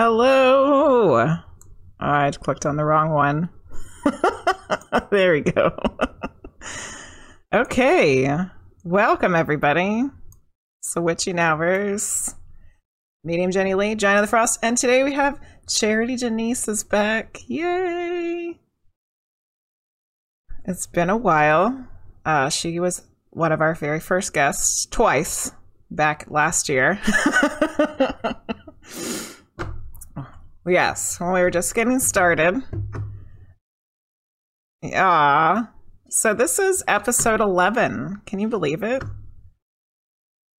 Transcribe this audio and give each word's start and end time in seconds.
Hello. 0.00 1.18
Oh, 1.18 1.42
I 1.98 2.30
clicked 2.30 2.64
on 2.66 2.76
the 2.76 2.84
wrong 2.84 3.10
one. 3.10 3.48
there 5.10 5.32
we 5.32 5.40
go. 5.40 5.76
okay. 7.52 8.38
Welcome, 8.84 9.34
everybody. 9.34 10.04
So, 10.82 11.00
Witchy 11.00 11.32
Nowers, 11.32 12.32
Medium 13.24 13.50
Jenny 13.50 13.74
Lee, 13.74 13.96
Giant 13.96 14.20
of 14.20 14.22
the 14.22 14.30
Frost, 14.30 14.60
and 14.62 14.78
today 14.78 15.02
we 15.02 15.14
have 15.14 15.40
Charity 15.68 16.14
Janisse 16.14 16.68
is 16.68 16.84
back. 16.84 17.38
Yay! 17.48 18.56
It's 20.64 20.86
been 20.86 21.10
a 21.10 21.16
while. 21.16 21.88
Uh, 22.24 22.50
she 22.50 22.78
was 22.78 23.02
one 23.30 23.50
of 23.50 23.60
our 23.60 23.74
very 23.74 23.98
first 23.98 24.32
guests 24.32 24.86
twice 24.86 25.50
back 25.90 26.26
last 26.30 26.68
year. 26.68 27.00
yes, 30.68 31.20
when 31.20 31.32
we 31.32 31.40
were 31.40 31.50
just 31.50 31.74
getting 31.74 31.98
started. 31.98 32.62
Yeah. 34.82 35.64
So 36.10 36.34
this 36.34 36.58
is 36.58 36.84
episode 36.88 37.40
11. 37.40 38.22
Can 38.26 38.38
you 38.38 38.48
believe 38.48 38.82
it? 38.82 39.02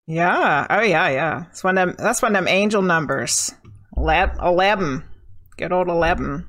Yeah. 0.08 0.68
Oh 0.70 0.82
yeah, 0.82 1.10
yeah. 1.10 1.44
That's 1.48 1.64
one 1.64 1.78
of 1.78 1.88
them, 1.88 1.96
that's 1.98 2.22
one 2.22 2.36
of 2.36 2.38
them 2.38 2.48
angel 2.48 2.82
numbers. 2.82 3.54
11. 3.98 5.04
Good 5.58 5.72
old 5.72 5.88
11. 5.88 6.46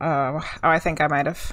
Uh, 0.00 0.40
oh, 0.40 0.40
I 0.62 0.78
think 0.78 1.00
I 1.00 1.08
might 1.08 1.26
have 1.26 1.52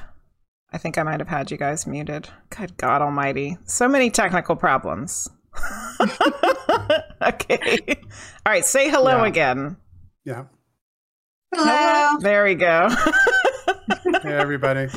I 0.72 0.78
think 0.78 0.98
I 0.98 1.04
might 1.04 1.22
have 1.22 1.30
had 1.30 1.52
you 1.52 1.58
guys 1.58 1.88
muted. 1.88 2.28
Good 2.50 2.76
God 2.76 3.02
Almighty. 3.02 3.58
So 3.66 3.88
many 3.88 4.10
technical 4.10 4.58
problems. 4.58 5.30
okay. 7.22 7.80
All 8.46 8.52
right. 8.54 8.66
Say 8.66 8.90
hello 8.90 9.18
Yeah. 9.22 9.26
again. 9.28 9.78
Yeah. 10.24 10.46
Hello. 11.54 12.18
There 12.20 12.44
we 12.44 12.56
go. 12.56 12.90
Hey, 14.24 14.34
everybody. 14.34 14.88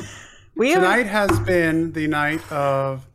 we 0.55 0.71
have, 0.71 0.81
Tonight 0.81 1.05
has 1.05 1.39
been 1.41 1.91
the 1.93 2.07
night 2.07 2.41
of 2.51 3.07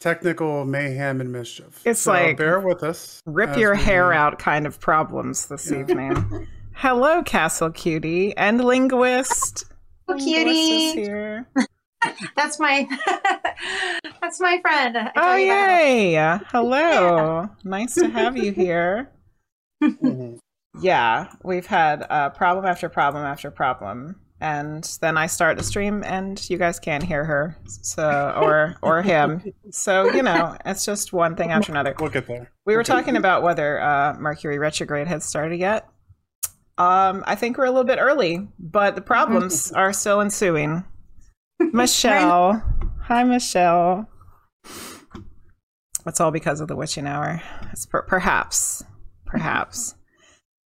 technical 0.00 0.64
mayhem 0.64 1.20
and 1.20 1.30
mischief. 1.32 1.80
It's 1.84 2.00
So 2.00 2.10
like 2.12 2.36
bear 2.36 2.58
with 2.60 2.82
us. 2.82 3.20
rip 3.26 3.56
your 3.56 3.74
we- 3.74 3.80
hair 3.82 4.12
out 4.12 4.38
kind 4.40 4.66
of 4.66 4.80
problems 4.80 5.46
this 5.46 5.70
Yeah. 5.70 5.80
evening. 5.80 6.48
hello, 6.74 7.22
Castle 7.22 7.70
Cutie 7.70 8.36
and 8.36 8.64
Linguist. 8.64 9.64
Oh, 10.08 10.14
Linguist 10.14 10.48
is 10.48 10.92
cutie. 10.94 11.66
Here. 12.04 12.14
That's 12.36 12.58
my 12.58 12.88
that's 14.20 14.40
my 14.40 14.60
friend. 14.60 14.96
Oh, 14.96 15.02
tell 15.02 15.12
about 15.14 15.32
her. 15.32 15.38
yay. 15.38 16.38
Hello. 16.48 17.48
Nice 17.64 17.94
to 17.94 18.08
have 18.08 18.36
you 18.36 18.52
here. 18.52 19.10
Yeah, 20.78 21.26
we've 21.42 21.66
had 21.66 22.06
uh, 22.08 22.30
problem 22.30 22.64
after 22.64 22.88
problem 22.88 23.24
after 23.24 23.50
problem, 23.50 24.16
and 24.40 24.84
then 25.00 25.16
I 25.18 25.26
start 25.26 25.58
the 25.58 25.64
stream, 25.64 26.04
and 26.04 26.48
you 26.48 26.58
guys 26.58 26.78
can't 26.78 27.02
hear 27.02 27.24
her, 27.24 27.56
so 27.66 28.32
or 28.40 28.76
or 28.80 29.02
him. 29.02 29.42
So 29.72 30.12
you 30.12 30.22
know, 30.22 30.56
it's 30.64 30.84
just 30.84 31.12
one 31.12 31.34
thing 31.34 31.50
after 31.50 31.72
another. 31.72 31.94
We'll 31.98 32.10
get 32.10 32.28
there. 32.28 32.52
We 32.66 32.76
were 32.76 32.84
talking 32.84 33.16
about 33.16 33.42
whether 33.42 33.80
uh, 33.80 34.14
Mercury 34.18 34.58
retrograde 34.58 35.08
had 35.08 35.22
started 35.22 35.58
yet. 35.58 35.88
Um, 36.78 37.24
I 37.26 37.34
think 37.34 37.58
we're 37.58 37.64
a 37.64 37.70
little 37.70 37.84
bit 37.84 37.98
early, 38.00 38.48
but 38.58 38.94
the 38.94 39.02
problems 39.02 39.72
are 39.76 39.92
still 39.92 40.20
ensuing. 40.20 40.84
Michelle, 41.60 42.62
hi 43.02 43.22
Michelle. 43.22 44.08
It's 46.06 46.20
all 46.20 46.30
because 46.30 46.60
of 46.60 46.68
the 46.68 46.74
witching 46.74 47.06
hour. 47.06 47.42
It's 47.72 47.86
per- 47.86 48.02
perhaps, 48.02 48.82
perhaps. 49.26 49.94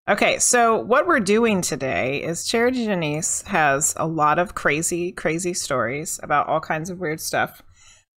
Okay, 0.08 0.38
so 0.38 0.78
what 0.78 1.06
we're 1.06 1.20
doing 1.20 1.60
today 1.62 2.22
is 2.22 2.46
Charity 2.46 2.86
Janisse 2.86 3.44
has 3.46 3.94
a 3.96 4.06
lot 4.06 4.38
of 4.38 4.54
crazy, 4.54 5.10
crazy 5.10 5.52
stories 5.52 6.20
about 6.22 6.46
all 6.46 6.60
kinds 6.60 6.90
of 6.90 7.00
weird 7.00 7.20
stuff. 7.20 7.62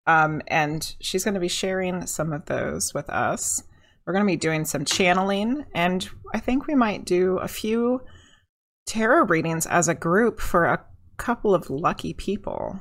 Um, 0.07 0.43
and 0.49 0.95
she's 1.01 1.25
going 1.25 1.35
to 1.35 1.41
be 1.41 1.49
sharing 1.49 2.07
some 2.07 2.33
of 2.33 2.45
those 2.47 2.93
with 2.93 3.09
us. 3.09 3.63
We're 4.05 4.13
going 4.13 4.27
to 4.27 4.33
be 4.33 4.37
doing 4.37 4.65
some 4.65 4.85
channeling, 4.85 5.65
and 5.75 6.09
I 6.35 6.39
think 6.39 6.67
we 6.67 6.75
might 6.75 7.05
do 7.05 7.39
a 7.39 7.49
few 7.49 8.03
tarot 8.87 9.25
readings 9.25 9.67
as 9.67 9.89
a 9.89 9.95
group 9.95 10.41
for 10.41 10.67
a 10.67 10.85
couple 11.17 11.55
of 11.55 11.71
lucky 11.71 12.13
people. 12.15 12.79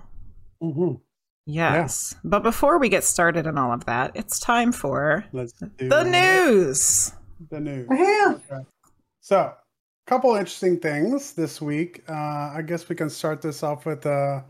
Mhm. 0.62 1.01
Yes. 1.46 2.16
But 2.23 2.41
before 2.44 2.79
we 2.79 2.90
get 2.90 3.03
started 3.03 3.46
on 3.46 3.57
all 3.57 3.72
of 3.72 3.85
that, 3.85 4.12
it's 4.16 4.40
time 4.40 4.72
for 4.72 5.25
Let's 5.31 5.53
the 5.53 6.03
news. 6.03 7.12
The 7.50 7.59
news. 7.59 7.88
Woohoo. 7.88 8.35
Okay. 8.51 8.66
So, 9.22 9.38
a 9.40 9.56
couple 10.07 10.34
interesting 10.35 10.79
things 10.79 11.34
this 11.34 11.62
week. 11.62 12.03
Uh, 12.09 12.13
I 12.13 12.63
guess 12.66 12.90
we 12.90 12.95
can 12.95 13.09
start 13.09 13.41
this 13.41 13.62
off 13.63 13.85
with 13.85 14.06
uh, 14.06 14.41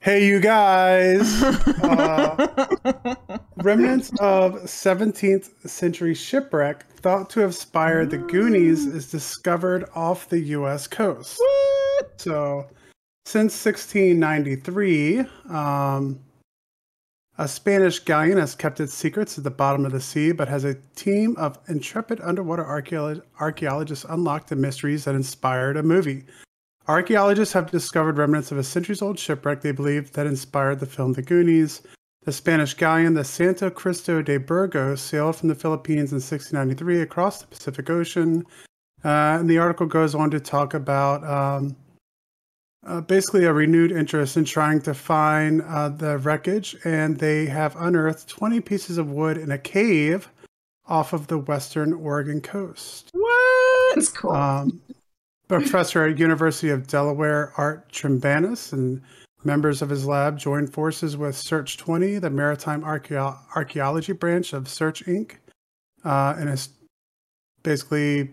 Hey, 0.00 0.26
you 0.26 0.40
guys. 0.40 1.42
Uh, 1.82 3.26
Remnants 3.56 4.10
of 4.20 4.54
17th 4.62 5.68
century 5.68 6.14
shipwreck 6.14 6.86
thought 6.92 7.28
to 7.30 7.40
have 7.40 7.50
inspired 7.50 8.10
the 8.10 8.16
Goonies 8.18 8.86
is 8.86 9.10
discovered 9.10 9.84
off 9.94 10.28
the 10.28 10.38
U.S. 10.40 10.86
coast. 10.86 11.38
what? 11.38 11.79
So, 12.16 12.66
since 13.24 13.64
1693, 13.64 15.20
um, 15.48 16.20
a 17.38 17.48
Spanish 17.48 18.00
galleon 18.00 18.36
has 18.36 18.54
kept 18.54 18.80
its 18.80 18.92
secrets 18.92 19.38
at 19.38 19.44
the 19.44 19.50
bottom 19.50 19.86
of 19.86 19.92
the 19.92 20.00
sea, 20.00 20.32
but 20.32 20.48
has 20.48 20.64
a 20.64 20.74
team 20.94 21.36
of 21.38 21.58
intrepid 21.68 22.20
underwater 22.20 22.64
archeolo- 22.64 23.22
archaeologists 23.38 24.04
unlocked 24.08 24.48
the 24.48 24.56
mysteries 24.56 25.04
that 25.04 25.14
inspired 25.14 25.76
a 25.76 25.82
movie. 25.82 26.24
Archaeologists 26.86 27.54
have 27.54 27.70
discovered 27.70 28.18
remnants 28.18 28.52
of 28.52 28.58
a 28.58 28.64
centuries 28.64 29.00
old 29.00 29.18
shipwreck 29.18 29.60
they 29.60 29.72
believe 29.72 30.12
that 30.12 30.26
inspired 30.26 30.80
the 30.80 30.86
film 30.86 31.12
The 31.12 31.22
Goonies. 31.22 31.82
The 32.24 32.32
Spanish 32.32 32.74
galleon, 32.74 33.14
the 33.14 33.24
Santo 33.24 33.70
Cristo 33.70 34.20
de 34.20 34.36
Burgos, 34.36 35.00
sailed 35.00 35.36
from 35.36 35.48
the 35.48 35.54
Philippines 35.54 36.12
in 36.12 36.16
1693 36.16 37.00
across 37.00 37.40
the 37.40 37.46
Pacific 37.46 37.88
Ocean. 37.88 38.44
Uh, 39.02 39.38
and 39.40 39.48
the 39.48 39.56
article 39.56 39.86
goes 39.86 40.14
on 40.14 40.30
to 40.30 40.40
talk 40.40 40.74
about 40.74 41.24
um, 41.24 41.74
uh, 42.86 43.00
basically 43.00 43.44
a 43.44 43.52
renewed 43.52 43.92
interest 43.92 44.36
in 44.36 44.44
trying 44.44 44.80
to 44.82 44.94
find 44.94 45.62
uh, 45.62 45.88
the 45.88 46.18
wreckage, 46.18 46.76
and 46.84 47.18
they 47.18 47.46
have 47.46 47.76
unearthed 47.76 48.28
20 48.28 48.60
pieces 48.60 48.98
of 48.98 49.10
wood 49.10 49.36
in 49.36 49.50
a 49.50 49.58
cave 49.58 50.28
off 50.86 51.12
of 51.12 51.26
the 51.26 51.38
western 51.38 51.92
Oregon 51.92 52.40
coast. 52.40 53.10
What? 53.12 53.94
That's 53.94 54.08
cool. 54.08 54.32
Um, 54.32 54.80
professor 55.48 56.04
at 56.04 56.18
University 56.18 56.70
of 56.70 56.86
Delaware, 56.86 57.52
Art 57.56 57.90
Trembanis, 57.92 58.72
and 58.72 59.02
members 59.44 59.82
of 59.82 59.88
his 59.88 60.06
lab 60.06 60.38
joined 60.38 60.72
forces 60.72 61.16
with 61.16 61.36
Search 61.36 61.76
20, 61.76 62.18
the 62.18 62.30
maritime 62.30 62.82
archeo- 62.82 63.36
archaeology 63.54 64.12
branch 64.12 64.52
of 64.52 64.68
Search 64.68 65.04
Inc., 65.06 65.32
uh, 66.04 66.34
and 66.38 66.48
is 66.48 66.70
basically 67.62 68.30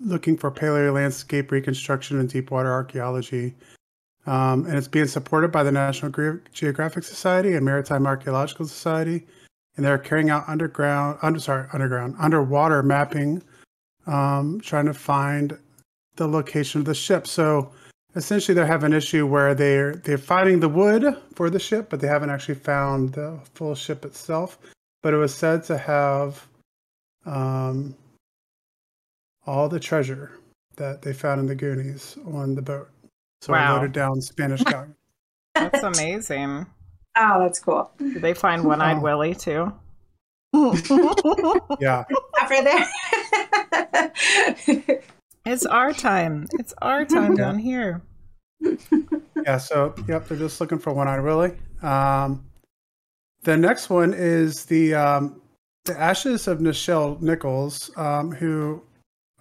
looking 0.00 0.36
for 0.36 0.50
paleo 0.50 0.92
landscape 0.92 1.50
reconstruction 1.50 2.18
and 2.18 2.28
deep 2.28 2.50
water 2.50 2.72
archaeology. 2.72 3.54
Um, 4.26 4.64
and 4.66 4.76
it's 4.76 4.88
being 4.88 5.06
supported 5.06 5.52
by 5.52 5.62
the 5.62 5.72
National 5.72 6.10
Ge- 6.10 6.40
Geographic 6.52 7.04
Society 7.04 7.54
and 7.54 7.64
Maritime 7.64 8.06
Archaeological 8.06 8.66
Society. 8.66 9.26
And 9.76 9.84
they're 9.84 9.98
carrying 9.98 10.30
out 10.30 10.44
underground, 10.48 11.18
under, 11.20 11.40
sorry, 11.40 11.66
underground, 11.72 12.14
underwater 12.18 12.82
mapping, 12.82 13.42
um, 14.06 14.60
trying 14.60 14.86
to 14.86 14.94
find 14.94 15.58
the 16.16 16.28
location 16.28 16.80
of 16.80 16.84
the 16.84 16.94
ship. 16.94 17.26
So 17.26 17.72
essentially, 18.14 18.54
they 18.54 18.66
have 18.66 18.84
an 18.84 18.92
issue 18.92 19.26
where 19.26 19.54
they're 19.54 19.96
they're 19.96 20.18
finding 20.18 20.60
the 20.60 20.68
wood 20.68 21.16
for 21.34 21.50
the 21.50 21.58
ship, 21.58 21.90
but 21.90 22.00
they 22.00 22.06
haven't 22.06 22.30
actually 22.30 22.54
found 22.54 23.12
the 23.14 23.38
full 23.54 23.74
ship 23.74 24.04
itself. 24.04 24.58
But 25.02 25.12
it 25.12 25.18
was 25.18 25.34
said 25.34 25.64
to 25.64 25.76
have 25.76 26.46
um, 27.26 27.96
all 29.46 29.68
the 29.68 29.80
treasure 29.80 30.38
that 30.76 31.02
they 31.02 31.12
found 31.12 31.40
in 31.40 31.46
the 31.46 31.54
Goonies 31.54 32.16
on 32.32 32.54
the 32.54 32.62
boat. 32.62 32.88
So 33.44 33.52
I 33.52 33.58
Wow. 33.60 33.74
loaded 33.76 33.92
down 33.92 34.20
Spanish 34.22 34.62
galleon. 34.64 34.94
That's 35.54 35.82
amazing. 35.82 36.66
oh, 37.16 37.40
that's 37.40 37.60
cool. 37.60 37.90
Did 37.98 38.22
they 38.22 38.32
find 38.32 38.64
One 38.64 38.80
Eyed 38.80 38.96
Oh. 38.96 39.00
Willie 39.00 39.34
too? 39.34 39.70
yeah, 41.80 42.04
After 42.40 42.62
there. 42.62 42.86
It's 45.44 45.66
our 45.66 45.92
time. 45.92 46.46
It's 46.54 46.72
our 46.80 47.04
time 47.04 47.32
Yeah. 47.32 47.44
down 47.44 47.58
here. 47.58 48.02
yeah. 49.44 49.58
So 49.58 49.94
yep, 50.08 50.26
they're 50.26 50.38
just 50.38 50.58
looking 50.60 50.78
for 50.78 50.92
one 50.94 51.06
eyed 51.06 51.20
Willie. 51.22 51.52
Um, 51.82 52.46
the 53.42 53.56
next 53.58 53.90
one 53.90 54.14
is 54.14 54.64
the 54.64 54.94
um, 54.94 55.42
the 55.84 56.00
ashes 56.00 56.48
of 56.48 56.60
Nichelle 56.60 57.20
Nichols, 57.20 57.90
um, 57.98 58.30
who 58.32 58.82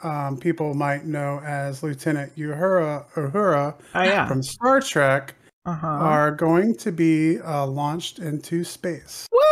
um, 0.04 0.38
people 0.38 0.74
might 0.74 1.06
know 1.06 1.40
as 1.46 1.84
Lieutenant 1.84 2.36
Uhura 2.36 3.06
Uhura 3.14 3.76
Oh 3.96 4.04
yeah. 4.04 4.28
from 4.28 4.44
Star 4.44 4.80
Trek, 4.82 5.36
Uh 5.66 5.74
huh. 5.74 5.88
are 5.88 6.32
going 6.32 6.76
to 6.78 6.92
be 6.92 7.40
uh, 7.40 7.66
launched 7.66 8.20
into 8.20 8.64
space. 8.64 9.28
What? 9.32 9.44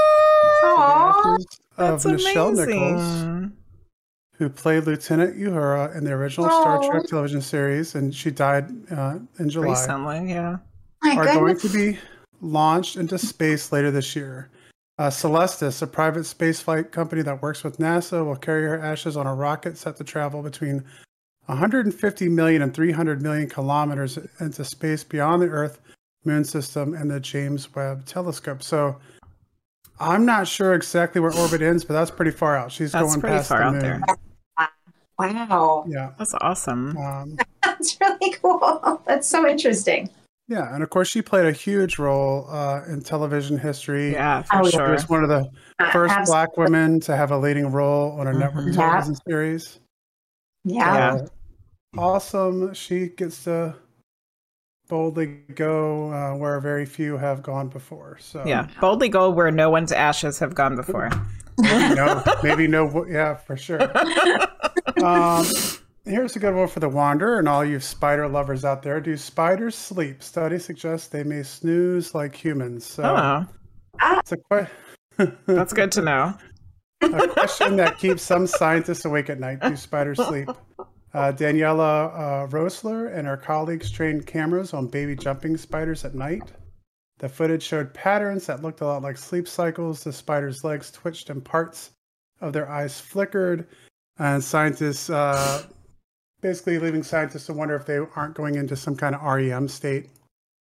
So 0.61 0.67
the 0.67 0.81
Aw. 0.81 1.09
ashes 1.09 1.45
of 1.77 2.03
That's 2.03 2.05
Nichelle 2.05 2.55
Nichols, 2.55 3.51
who 4.35 4.49
played 4.49 4.85
Lieutenant 4.85 5.37
Uhura 5.37 5.95
in 5.95 6.03
the 6.03 6.11
original 6.11 6.49
Star. 6.49 6.81
Trek 6.89 7.03
television 7.07 7.41
series, 7.41 7.95
and 7.95 8.13
she 8.13 8.31
died 8.31 8.65
uh, 8.91 9.19
in 9.39 9.49
July. 9.49 9.69
Recently, 9.69 10.29
yeah. 10.31 10.57
My 11.03 11.15
are 11.15 11.25
going 11.25 11.57
to 11.57 11.69
be 11.69 11.97
launched 12.41 12.95
into 12.97 13.17
space 13.17 13.71
later 13.71 13.89
this 13.91 14.15
year. 14.15 14.49
Uh, 15.01 15.09
Celestis, 15.09 15.81
a 15.81 15.87
private 15.87 16.25
spaceflight 16.25 16.91
company 16.91 17.23
that 17.23 17.41
works 17.41 17.63
with 17.63 17.79
NASA, 17.79 18.23
will 18.23 18.35
carry 18.35 18.65
her 18.65 18.79
ashes 18.79 19.17
on 19.17 19.25
a 19.25 19.33
rocket 19.33 19.75
set 19.75 19.95
to 19.95 20.03
travel 20.03 20.43
between 20.43 20.83
150 21.47 22.29
million 22.29 22.61
and 22.61 22.71
300 22.71 23.19
million 23.19 23.49
kilometers 23.49 24.19
into 24.39 24.63
space 24.63 25.03
beyond 25.03 25.41
the 25.41 25.47
Earth 25.47 25.79
moon 26.23 26.43
system 26.43 26.93
and 26.93 27.09
the 27.09 27.19
James 27.19 27.73
Webb 27.73 28.05
telescope. 28.05 28.61
So 28.61 28.95
I'm 29.99 30.23
not 30.23 30.47
sure 30.47 30.75
exactly 30.75 31.19
where 31.19 31.33
orbit 31.35 31.63
ends, 31.63 31.83
but 31.83 31.95
that's 31.95 32.11
pretty 32.11 32.29
far 32.29 32.55
out. 32.55 32.71
She's 32.71 32.91
That's 32.91 33.03
going 33.03 33.21
pretty 33.21 33.37
past 33.37 33.49
far 33.49 33.57
the 33.57 33.65
out 33.65 33.73
moon. 33.73 33.81
there. 33.81 34.01
Wow. 35.17 35.83
Yeah. 35.87 36.11
That's 36.19 36.35
awesome. 36.41 36.95
Um, 36.97 37.39
That's 37.63 37.97
really 37.99 38.35
cool. 38.39 39.01
That's 39.07 39.27
so 39.27 39.47
interesting. 39.49 40.11
Yeah. 40.51 40.73
And 40.73 40.83
of 40.83 40.89
course, 40.89 41.07
she 41.07 41.21
played 41.21 41.45
a 41.45 41.51
huge 41.51 41.97
role 41.97 42.45
uh, 42.49 42.83
in 42.87 43.01
television 43.01 43.57
history. 43.57 44.11
Yeah, 44.11 44.41
for 44.43 44.55
Oh, 44.57 44.63
yeah. 44.65 44.69
She 44.69 44.77
sure. 44.77 44.91
was 44.91 45.09
one 45.09 45.23
of 45.23 45.29
the 45.29 45.49
Uh, 45.79 45.91
first 45.91 46.13
abs- 46.13 46.29
black 46.29 46.57
women 46.57 46.99
to 47.01 47.15
have 47.15 47.31
a 47.31 47.37
leading 47.37 47.71
role 47.71 48.11
on 48.19 48.27
a 48.27 48.33
network 48.33 48.65
Mhm. 48.65 48.75
television 48.75 49.15
series. 49.27 49.79
Yeah. 50.65 50.93
Yeah. 50.93 51.17
So, 51.17 51.27
awesome. 51.97 52.73
She 52.73 53.07
gets 53.07 53.43
to 53.45 53.75
boldly 54.89 55.27
go 55.55 56.11
uh, 56.11 56.35
where 56.35 56.59
very 56.59 56.85
few 56.85 57.15
have 57.17 57.41
gone 57.41 57.69
before. 57.69 58.17
So 58.19 58.43
Yeah, 58.45 58.67
boldly 58.81 59.07
go 59.09 59.29
where 59.29 59.49
no 59.51 59.69
one's 59.69 59.91
ashes 59.93 60.37
have 60.39 60.53
gone 60.53 60.75
before. 60.75 61.09
maybe 61.57 61.95
no, 61.95 62.23
maybe 62.43 62.67
no. 62.67 63.05
Yeah, 63.07 63.35
for 63.35 63.55
sure. 63.57 63.79
Um, 65.01 65.45
here's 66.05 66.35
a 66.35 66.39
good 66.39 66.55
one 66.55 66.67
for 66.67 66.79
the 66.79 66.89
Wanderer 66.89 67.39
and 67.39 67.47
all 67.47 67.63
you 67.63 67.79
spider 67.79 68.27
lovers 68.27 68.65
out 68.65 68.83
there. 68.83 68.99
Do 68.99 69.15
spiders 69.17 69.75
sleep? 69.75 70.21
Studies 70.23 70.65
suggest 70.65 71.11
they 71.11 71.23
may 71.23 71.43
snooze 71.43 72.13
like 72.15 72.35
humans. 72.35 72.85
So 72.85 73.03
Oh, 74.01 74.19
it's 74.19 74.31
a 74.31 74.37
que- 74.37 75.31
that's 75.45 75.73
good 75.73 75.91
to 75.93 76.01
know. 76.01 76.33
a 77.01 77.27
question 77.27 77.75
that 77.77 77.97
keeps 77.97 78.21
some 78.23 78.47
scientists 78.47 79.05
awake 79.05 79.29
at 79.29 79.39
night. 79.39 79.59
Do 79.61 79.75
spiders 79.75 80.17
sleep? 80.25 80.49
Uh, 81.13 81.29
Daniela 81.29 82.07
uh, 82.45 82.47
Rosler 82.47 83.13
and 83.13 83.27
her 83.27 83.35
colleagues 83.35 83.91
trained 83.91 84.25
cameras 84.25 84.73
on 84.73 84.87
baby 84.87 85.13
jumping 85.13 85.57
spiders 85.57 86.05
at 86.05 86.15
night. 86.15 86.53
The 87.19 87.27
footage 87.27 87.63
showed 87.63 87.93
patterns 87.93 88.45
that 88.45 88.61
looked 88.61 88.79
a 88.79 88.85
lot 88.85 89.01
like 89.01 89.17
sleep 89.17 89.45
cycles. 89.45 90.05
The 90.05 90.13
spider's 90.13 90.63
legs 90.63 90.89
twitched 90.89 91.29
and 91.29 91.43
parts 91.43 91.91
of 92.39 92.53
their 92.53 92.69
eyes 92.71 92.97
flickered. 93.01 93.67
And 94.19 94.41
scientists, 94.41 95.09
uh, 95.09 95.63
basically 96.41 96.79
leaving 96.79 97.03
scientists 97.03 97.45
to 97.47 97.53
wonder 97.53 97.75
if 97.75 97.85
they 97.85 97.97
aren't 98.15 98.35
going 98.35 98.55
into 98.55 98.75
some 98.75 98.95
kind 98.95 99.15
of 99.15 99.21
REM 99.21 99.67
state. 99.67 100.09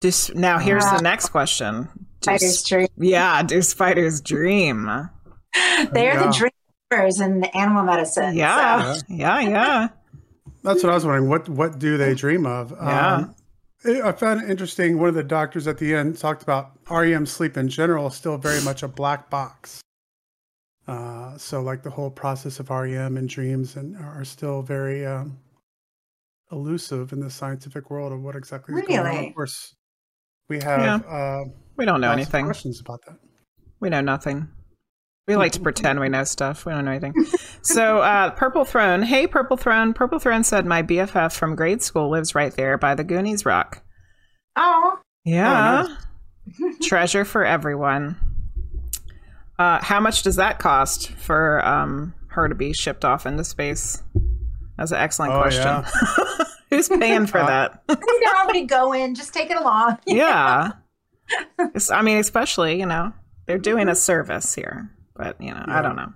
Just 0.02 0.36
now, 0.36 0.58
here's 0.60 0.86
the 0.86 1.02
next 1.02 1.30
question. 1.30 1.84
Do 2.22 2.38
Spiders 2.38 2.44
s- 2.44 2.64
dream. 2.64 2.88
yeah, 2.98 3.44
do 3.44 3.62
spiders 3.62 4.22
dream? 4.22 4.86
They're 5.92 6.14
Yeah. 6.14 6.28
the 6.32 6.50
dreamers 6.92 7.20
in 7.20 7.44
animal 7.46 7.84
medicine. 7.84 8.36
Yeah, 8.36 8.94
so- 8.94 9.02
yeah, 9.10 9.40
yeah. 9.42 9.88
That's 10.64 10.84
what 10.84 10.92
I 10.92 10.96
was 10.96 11.06
wondering. 11.06 11.30
What 11.30 11.48
what 11.50 11.80
do 11.80 11.98
they 11.98 12.14
dream 12.16 12.46
of? 12.46 12.72
Yeah. 12.72 13.16
Um, 13.16 13.36
I 13.86 14.02
I 14.10 14.12
found 14.12 14.42
it 14.44 14.50
interesting. 14.50 15.00
One 15.00 15.08
of 15.10 15.16
the 15.16 15.24
doctors 15.24 15.68
at 15.68 15.78
the 15.78 15.96
end 15.96 16.18
talked 16.18 16.44
about 16.44 16.72
REM 16.90 17.26
sleep 17.26 17.56
in 17.56 17.70
general 17.70 18.08
is 18.08 18.16
still 18.16 18.38
very 18.38 18.62
much 18.64 18.84
a 18.84 18.88
black 18.90 19.30
box. 19.30 19.82
Uh, 20.88 21.38
so, 21.38 21.62
like 21.62 21.84
the 21.84 21.90
whole 21.90 22.10
process 22.10 22.60
of 22.60 22.70
REM 22.70 23.16
and 23.16 23.30
dreams 23.30 23.76
and 23.76 23.96
are 23.98 24.26
still 24.26 24.62
very 24.62 25.06
um, 25.06 25.38
elusive 26.52 27.12
in 27.14 27.20
the 27.20 27.30
scientific 27.30 27.90
world 27.90 28.12
of 28.12 28.22
what 28.22 28.36
exactly 28.36 28.76
is 28.82 28.88
going 28.88 29.00
on. 29.00 29.26
Of 29.26 29.36
course, 29.36 29.76
we 30.50 30.60
have 30.62 31.06
uh, 31.06 31.44
We 31.78 31.86
don't 31.86 32.02
know 32.02 32.12
anything. 32.12 32.46
questions 32.46 32.80
about 32.80 33.02
that. 33.08 33.18
We 33.80 33.90
know 33.90 34.02
nothing. 34.02 34.50
We 35.28 35.36
like 35.36 35.52
to 35.54 35.60
pretend 35.60 36.00
we 36.00 36.10
know 36.10 36.24
stuff. 36.24 36.66
We 36.66 36.72
don't 36.74 36.86
know 36.86 36.92
anything. 36.92 37.14
So, 37.62 37.98
uh, 37.98 38.32
Purple 38.32 38.64
Throne. 38.64 39.02
Hey, 39.04 39.28
Purple 39.28 39.58
Throne. 39.58 39.94
Purple 39.94 40.18
Throne 40.18 40.46
said 40.46 40.66
my 40.66 40.82
BFF 40.82 41.36
from 41.36 41.56
grade 41.58 41.82
school 41.84 42.10
lives 42.10 42.34
right 42.34 42.54
there 42.54 42.78
by 42.78 42.96
the 42.96 43.04
Goonies 43.04 43.46
Rock. 43.46 43.84
Oh, 44.56 44.98
Yeah. 45.26 45.88
Treasure 46.82 47.26
for 47.26 47.44
everyone. 47.46 48.16
Uh, 49.60 49.80
how 49.84 50.00
much 50.00 50.24
does 50.24 50.38
that 50.38 50.58
cost 50.58 51.12
for 51.12 51.64
um, 51.66 52.14
her 52.30 52.48
to 52.48 52.56
be 52.56 52.72
shipped 52.74 53.04
off 53.04 53.26
into 53.26 53.44
space? 53.44 54.02
That's 54.80 54.92
an 54.92 54.98
excellent 54.98 55.34
Oh, 55.34 55.42
question. 55.42 55.64
yeah. 55.64 56.46
Who's 56.70 56.88
paying 56.88 57.28
for 57.28 57.40
Uh, 57.40 57.46
that? 57.48 57.84
you 57.90 58.22
know, 58.26 58.32
already 58.40 58.66
go 58.66 58.94
in. 58.94 59.14
Just 59.14 59.34
take 59.34 59.52
it 59.52 59.58
along. 59.58 59.98
yeah. 60.08 60.72
It's- 61.60 61.92
I 61.92 62.02
mean, 62.02 62.18
especially, 62.18 62.80
you 62.80 62.86
know, 62.86 63.12
they're 63.46 63.58
doing 63.58 63.90
a 63.90 63.96
service 63.96 64.56
here, 64.56 64.90
but, 65.16 65.40
you 65.42 65.54
know, 65.54 65.64
I 65.68 65.82
don't 65.82 65.96
know. 65.96 66.14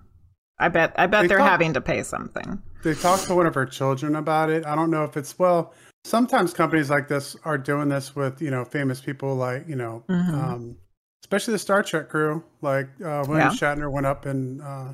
I 0.59 0.69
bet 0.69 0.93
I 0.97 1.07
bet 1.07 1.23
They 1.23 1.27
they 1.29 1.35
are 1.35 1.39
talk- 1.39 1.49
having 1.49 1.73
to 1.73 1.81
pay 1.81 2.03
something. 2.03 2.61
they 2.83 2.93
talked 2.93 3.25
to 3.25 3.35
one 3.35 3.45
of 3.47 3.55
her 3.55 3.65
children 3.65 4.15
about 4.15 4.49
it. 4.49 4.65
I 4.65 4.75
don't 4.75 4.91
know 4.91 5.03
if 5.03 5.17
it's 5.17 5.37
well. 5.37 5.73
Sometimes 6.05 6.53
companies 6.53 6.89
like 6.89 7.07
this 7.07 7.35
are 7.43 7.57
doing 7.57 7.89
this 7.89 8.15
with 8.15 8.41
you 8.41 8.51
know 8.51 8.63
famous 8.63 9.01
people 9.01 9.35
like 9.35 9.67
you 9.67 9.75
know, 9.75 10.03
Mhm. 10.09 10.33
um, 10.33 10.77
especially 11.23 11.53
the 11.53 11.59
Star 11.59 11.81
Trek 11.83 12.07
crew. 12.07 12.43
Like 12.61 12.87
uh, 13.03 13.25
William 13.27 13.49
Shatner 13.49 13.91
went 13.91 14.05
up 14.05 14.25
and 14.25 14.61
uh, 14.61 14.93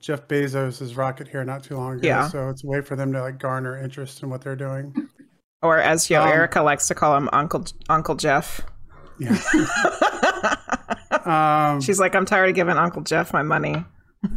Jeff 0.00 0.28
Bezos' 0.28 0.80
is 0.80 0.96
rocket 0.96 1.28
here 1.28 1.44
not 1.44 1.64
too 1.64 1.76
long 1.76 1.98
ago. 1.98 2.06
Yeah. 2.06 2.28
So 2.28 2.48
it's 2.48 2.62
a 2.64 2.66
way 2.66 2.80
for 2.80 2.96
them 2.96 3.12
to 3.12 3.20
like 3.20 3.38
garner 3.38 3.76
interest 3.76 4.22
in 4.22 4.30
what 4.30 4.42
they're 4.42 4.56
doing. 4.56 4.94
Or 5.62 5.78
as 5.78 6.08
know, 6.08 6.22
Um, 6.22 6.28
Erica 6.28 6.62
likes 6.62 6.86
to 6.88 6.94
call 6.94 7.16
him 7.16 7.28
Uncle 7.32 7.64
Uncle 7.88 8.14
Jeff. 8.14 8.60
Yeah. 9.18 9.36
um, 11.24 11.80
She's 11.80 11.98
like, 11.98 12.14
I'm 12.14 12.24
tired 12.24 12.50
of 12.50 12.54
giving 12.54 12.76
Uncle 12.76 13.02
Jeff 13.02 13.32
my 13.32 13.42
money. 13.42 13.84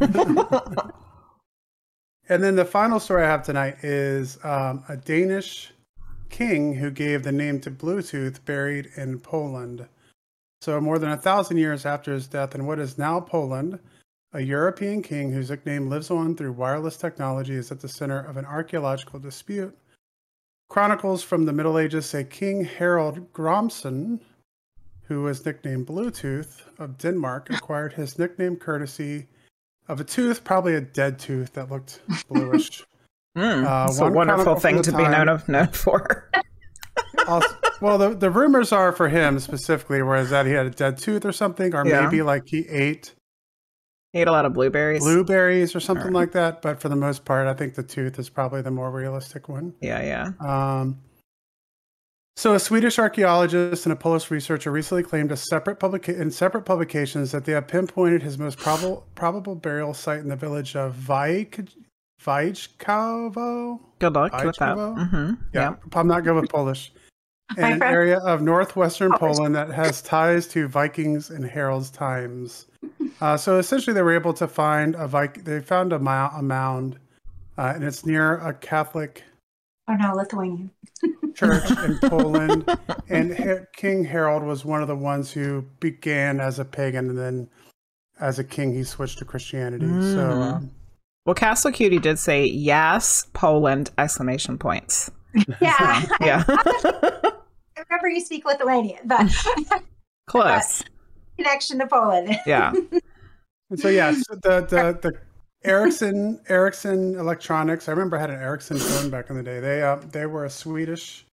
And 2.28 2.42
then 2.42 2.56
the 2.56 2.64
final 2.64 3.00
story 3.00 3.24
I 3.24 3.26
have 3.26 3.42
tonight 3.42 3.76
is 3.82 4.38
um, 4.44 4.84
a 4.88 4.96
Danish 4.96 5.72
king 6.30 6.74
who 6.74 6.90
gave 6.90 7.24
the 7.24 7.32
name 7.32 7.60
to 7.60 7.70
Bluetooth 7.70 8.44
buried 8.44 8.88
in 8.96 9.18
Poland. 9.18 9.86
So, 10.60 10.80
more 10.80 10.98
than 10.98 11.10
a 11.10 11.16
thousand 11.16 11.58
years 11.58 11.84
after 11.84 12.12
his 12.12 12.28
death 12.28 12.54
in 12.54 12.64
what 12.64 12.78
is 12.78 12.96
now 12.96 13.20
Poland, 13.20 13.80
a 14.32 14.40
European 14.40 15.02
king 15.02 15.30
whose 15.32 15.50
nickname 15.50 15.88
lives 15.88 16.10
on 16.10 16.34
through 16.36 16.52
wireless 16.52 16.96
technology 16.96 17.54
is 17.54 17.70
at 17.70 17.80
the 17.80 17.88
center 17.88 18.18
of 18.18 18.36
an 18.36 18.44
archaeological 18.46 19.18
dispute. 19.18 19.76
Chronicles 20.68 21.22
from 21.22 21.44
the 21.44 21.52
Middle 21.52 21.78
Ages 21.78 22.06
say 22.06 22.24
King 22.24 22.64
Harald 22.64 23.32
Gormsson, 23.34 24.20
who 25.02 25.22
was 25.22 25.44
nicknamed 25.44 25.86
Bluetooth 25.86 26.62
of 26.78 26.96
Denmark, 26.98 27.50
acquired 27.54 27.92
his 27.92 28.18
nickname 28.18 28.56
courtesy 28.56 29.26
of 29.88 30.00
a 30.00 30.04
tooth, 30.04 30.44
probably 30.44 30.74
a 30.76 30.80
dead 30.80 31.18
tooth 31.18 31.52
that 31.54 31.70
looked 31.70 32.00
bluish. 32.28 32.82
Mm, 33.34 33.64
Uh, 33.64 33.86
it's 33.88 33.98
a 33.98 34.10
wonderful 34.10 34.56
thing 34.56 34.82
to 34.82 34.90
the 34.90 34.96
be 34.98 35.04
known 35.04 35.26
of 35.30 35.48
known 35.48 35.68
for. 35.68 36.28
Also, 37.26 37.48
well, 37.80 37.96
the, 37.96 38.10
the 38.14 38.30
rumors 38.30 38.72
are 38.72 38.92
for 38.92 39.08
him 39.08 39.38
specifically, 39.40 40.02
whereas 40.02 40.28
that 40.28 40.44
he 40.44 40.52
had 40.52 40.66
a 40.66 40.70
dead 40.70 40.98
tooth 40.98 41.24
or 41.24 41.32
something, 41.32 41.74
or 41.74 41.86
Yeah. 41.86 42.02
maybe 42.02 42.20
like 42.20 42.42
he 42.46 42.68
ate 42.68 43.14
He 44.12 44.20
ate 44.20 44.28
a 44.28 44.32
lot 44.32 44.44
of 44.44 44.52
blueberries. 44.52 45.00
blueberries 45.02 45.74
or 45.74 45.80
something 45.80 46.08
Or- 46.08 46.12
like 46.12 46.32
that. 46.32 46.60
But 46.60 46.80
for 46.80 46.88
the 46.90 46.96
most 46.96 47.24
part, 47.24 47.46
I 47.46 47.54
think 47.54 47.74
the 47.74 47.82
tooth 47.82 48.18
is 48.18 48.28
probably 48.28 48.60
the 48.60 48.70
more 48.70 48.90
realistic 48.90 49.48
one. 49.48 49.74
yeah, 49.80 50.02
yeah. 50.02 50.32
Um, 50.80 50.98
so, 52.36 52.54
a 52.54 52.58
Swedish 52.58 52.98
archaeologist 52.98 53.84
and 53.86 53.92
a 53.92 53.96
Polish 53.96 54.30
researcher 54.30 54.70
recently 54.70 55.02
claimed 55.02 55.32
a 55.32 55.36
separate 55.36 55.78
publica- 55.78 56.18
in 56.18 56.30
separate 56.30 56.62
publications 56.62 57.30
that 57.32 57.44
they 57.44 57.52
have 57.52 57.68
pinpointed 57.68 58.22
his 58.22 58.38
most 58.38 58.58
probable 58.58 59.06
probable 59.14 59.54
burial 59.54 59.92
site 59.94 60.20
in 60.20 60.28
the 60.28 60.36
village 60.36 60.74
of 60.76 60.94
Vajk- 60.94 61.68
Vajkovo. 62.22 63.80
Good 63.98 64.14
luck 64.14 64.32
with 64.44 64.56
that. 64.56 64.76
Vajkovo? 64.76 65.08
hmm 65.10 65.32
Yeah, 65.54 65.74
I'm 65.94 66.06
not 66.08 66.24
good 66.24 66.34
with 66.34 66.50
Polish. 66.50 66.92
In 67.56 67.64
an 67.64 67.82
area 67.82 68.18
of 68.18 68.42
northwestern 68.42 69.12
Poland 69.12 69.54
that 69.54 69.70
has 69.70 70.02
ties 70.02 70.46
to 70.48 70.68
Vikings 70.68 71.30
and 71.30 71.44
Harold's 71.44 71.90
times. 71.90 72.66
Uh, 73.20 73.36
so 73.36 73.58
essentially, 73.58 73.94
they 73.94 74.02
were 74.02 74.14
able 74.14 74.34
to 74.34 74.48
find 74.48 74.94
a 74.96 75.06
Vik- 75.06 75.44
They 75.44 75.60
found 75.60 75.92
a, 75.92 75.98
mou- 75.98 76.10
a 76.36 76.42
mound, 76.42 76.98
uh, 77.58 77.72
and 77.74 77.84
it's 77.84 78.04
near 78.06 78.36
a 78.38 78.52
Catholic 78.54 79.24
Oh 79.88 79.94
no, 79.94 80.14
Lithuanian. 80.14 80.70
church 81.34 81.68
in 81.70 81.98
Poland. 82.08 82.64
And 83.08 83.36
Ha- 83.36 83.64
King 83.76 84.04
Harold 84.04 84.44
was 84.44 84.64
one 84.64 84.80
of 84.80 84.88
the 84.88 84.96
ones 84.96 85.32
who 85.32 85.62
began 85.80 86.40
as 86.40 86.58
a 86.60 86.64
pagan, 86.64 87.08
and 87.10 87.18
then 87.18 87.50
as 88.20 88.38
a 88.38 88.44
king, 88.44 88.72
he 88.74 88.84
switched 88.84 89.18
to 89.18 89.24
Christianity. 89.24 89.86
So. 89.86 89.90
Mm. 89.90 90.52
Um, 90.54 90.70
Well, 91.26 91.34
Castle 91.34 91.72
Cutie 91.72 91.98
did 91.98 92.18
say 92.18 92.44
yes, 92.46 93.26
Poland! 93.32 93.90
Exclamation 93.98 94.56
points. 94.58 95.10
Yeah, 95.60 96.02
Yeah, 96.20 96.44
I 96.46 97.32
remember 97.92 98.08
you 98.08 98.20
speak 98.20 98.44
Lithuanian, 98.44 99.00
but 99.04 99.30
close. 100.26 100.82
connection 101.36 101.78
to 101.78 101.86
Poland. 101.86 102.36
Yeah, 102.46 102.72
And 103.70 103.78
so 103.80 103.88
yeah, 103.88 104.12
so 104.12 104.34
the, 104.42 104.60
the 104.68 104.98
the 105.02 105.12
Ericsson 105.64 106.40
Ericsson 106.48 107.14
Electronics. 107.16 107.88
I 107.88 107.92
remember 107.92 108.16
I 108.16 108.20
had 108.20 108.30
an 108.30 108.40
Ericsson 108.40 108.78
phone 108.78 109.10
back 109.10 109.30
in 109.30 109.36
the 109.36 109.42
day. 109.42 109.60
They 109.60 109.82
uh, 109.82 109.96
they 110.10 110.26
were 110.26 110.44
a 110.44 110.50
Swedish 110.50 111.26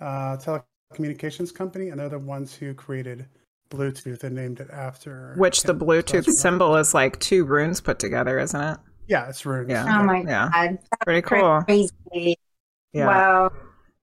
uh, 0.00 0.36
telecommunications 0.36 1.54
company, 1.54 1.90
and 1.90 2.00
they're 2.00 2.08
the 2.08 2.18
ones 2.18 2.54
who 2.54 2.74
created 2.74 3.26
Bluetooth 3.70 4.24
and 4.24 4.34
named 4.34 4.60
it 4.60 4.70
after 4.70 5.34
Which 5.36 5.62
the 5.62 5.74
Bluetooth 5.74 6.26
symbol 6.26 6.76
is 6.76 6.94
like 6.94 7.18
two 7.20 7.44
runes 7.44 7.80
put 7.80 7.98
together, 7.98 8.38
isn't 8.38 8.60
it? 8.60 8.78
Yeah, 9.08 9.28
it's 9.28 9.46
runes. 9.46 9.70
Yeah. 9.70 9.84
Oh 10.00 10.04
my 10.04 10.22
Yeah. 10.22 10.50
god. 10.52 10.78
Pretty 11.04 11.22
cool. 11.22 11.62
Crazy. 11.64 12.36
Yeah. 12.92 13.06
Wow. 13.06 13.52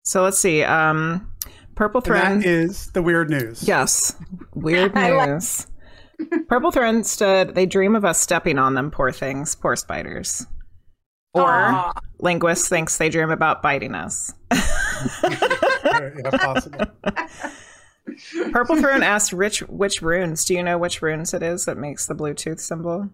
So 0.03 0.23
let's 0.23 0.37
see. 0.37 0.63
Um, 0.63 1.31
Purple 1.75 1.99
And 1.99 2.05
Throne. 2.05 2.39
that 2.39 2.45
is 2.47 2.91
the 2.91 3.01
weird 3.01 3.29
news. 3.29 3.63
Yes. 3.67 4.15
Weird 4.53 4.91
I 4.95 5.11
like- 5.11 5.29
news. 5.29 5.67
Purple 6.47 6.71
Throne 6.71 7.03
stood, 7.03 7.55
they 7.55 7.65
dream 7.65 7.95
of 7.95 8.05
us 8.05 8.19
stepping 8.19 8.59
on 8.59 8.75
them, 8.75 8.91
poor 8.91 9.11
things, 9.11 9.55
poor 9.55 9.75
spiders. 9.75 10.45
Or 11.33 11.49
Aw. 11.49 11.91
linguist 12.19 12.69
thinks 12.69 12.97
they 12.97 13.09
dream 13.09 13.31
about 13.31 13.63
biting 13.63 13.95
us. 13.95 14.31
yeah, 14.51 16.29
possible. 16.31 16.85
Purple 18.51 18.75
Throne 18.77 19.01
asked 19.01 19.33
"Rich, 19.33 19.61
which 19.63 20.01
runes. 20.03 20.45
Do 20.45 20.53
you 20.53 20.61
know 20.61 20.77
which 20.77 21.01
runes 21.01 21.33
it 21.33 21.41
is 21.41 21.65
that 21.65 21.77
makes 21.77 22.05
the 22.05 22.13
Bluetooth 22.13 22.59
symbol? 22.59 23.09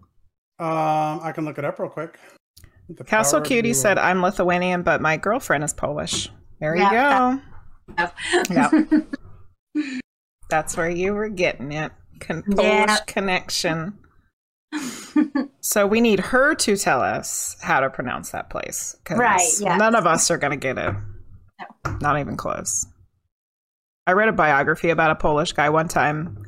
Um, 0.58 1.20
I 1.22 1.32
can 1.34 1.44
look 1.46 1.56
it 1.58 1.64
up 1.64 1.78
real 1.78 1.88
quick. 1.88 2.18
The 2.90 3.04
Castle 3.04 3.40
Cutie 3.40 3.72
said. 3.72 3.96
I'm 3.98 4.20
Lithuanian, 4.20 4.82
but 4.82 5.00
my 5.00 5.16
girlfriend 5.16 5.64
is 5.64 5.72
Polish. 5.72 6.28
There 6.60 6.74
you 6.76 6.82
Yeah, 6.82 7.36
go. 7.36 7.42
Yep. 8.50 8.72
That's 10.50 10.76
where 10.76 10.90
you 10.90 11.14
were 11.14 11.28
getting 11.28 11.72
it. 11.72 11.92
Con- 12.20 12.42
Polish 12.42 12.64
Yeah. 12.64 12.98
connection. 13.06 13.98
So 15.60 15.86
we 15.86 16.00
need 16.00 16.20
her 16.20 16.54
to 16.54 16.76
tell 16.76 17.00
us 17.00 17.56
how 17.62 17.80
to 17.80 17.90
pronounce 17.90 18.30
that 18.30 18.50
place. 18.50 18.96
Right, 19.10 19.40
yes. 19.60 19.78
None 19.78 19.94
of 19.94 20.06
us 20.06 20.30
are 20.30 20.38
going 20.38 20.52
to 20.52 20.56
get 20.56 20.78
it. 20.78 20.94
No. 21.84 21.96
Not 22.00 22.18
even 22.18 22.36
close. 22.36 22.86
I 24.06 24.12
read 24.12 24.28
a 24.28 24.32
biography 24.32 24.90
about 24.90 25.10
a 25.10 25.14
Polish 25.16 25.52
guy 25.52 25.68
one 25.70 25.88
time, 25.88 26.44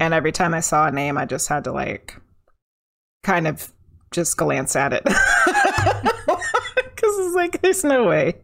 and 0.00 0.14
every 0.14 0.32
time 0.32 0.54
I 0.54 0.60
saw 0.60 0.86
a 0.86 0.92
name, 0.92 1.18
I 1.18 1.26
just 1.26 1.48
had 1.48 1.64
to 1.64 1.72
like 1.72 2.16
kind 3.22 3.46
of 3.46 3.70
just 4.12 4.36
glance 4.36 4.76
at 4.76 4.92
it 4.92 5.02
because 5.04 5.18
it's 7.18 7.34
like 7.34 7.60
there's 7.62 7.84
no 7.84 8.06
way. 8.06 8.36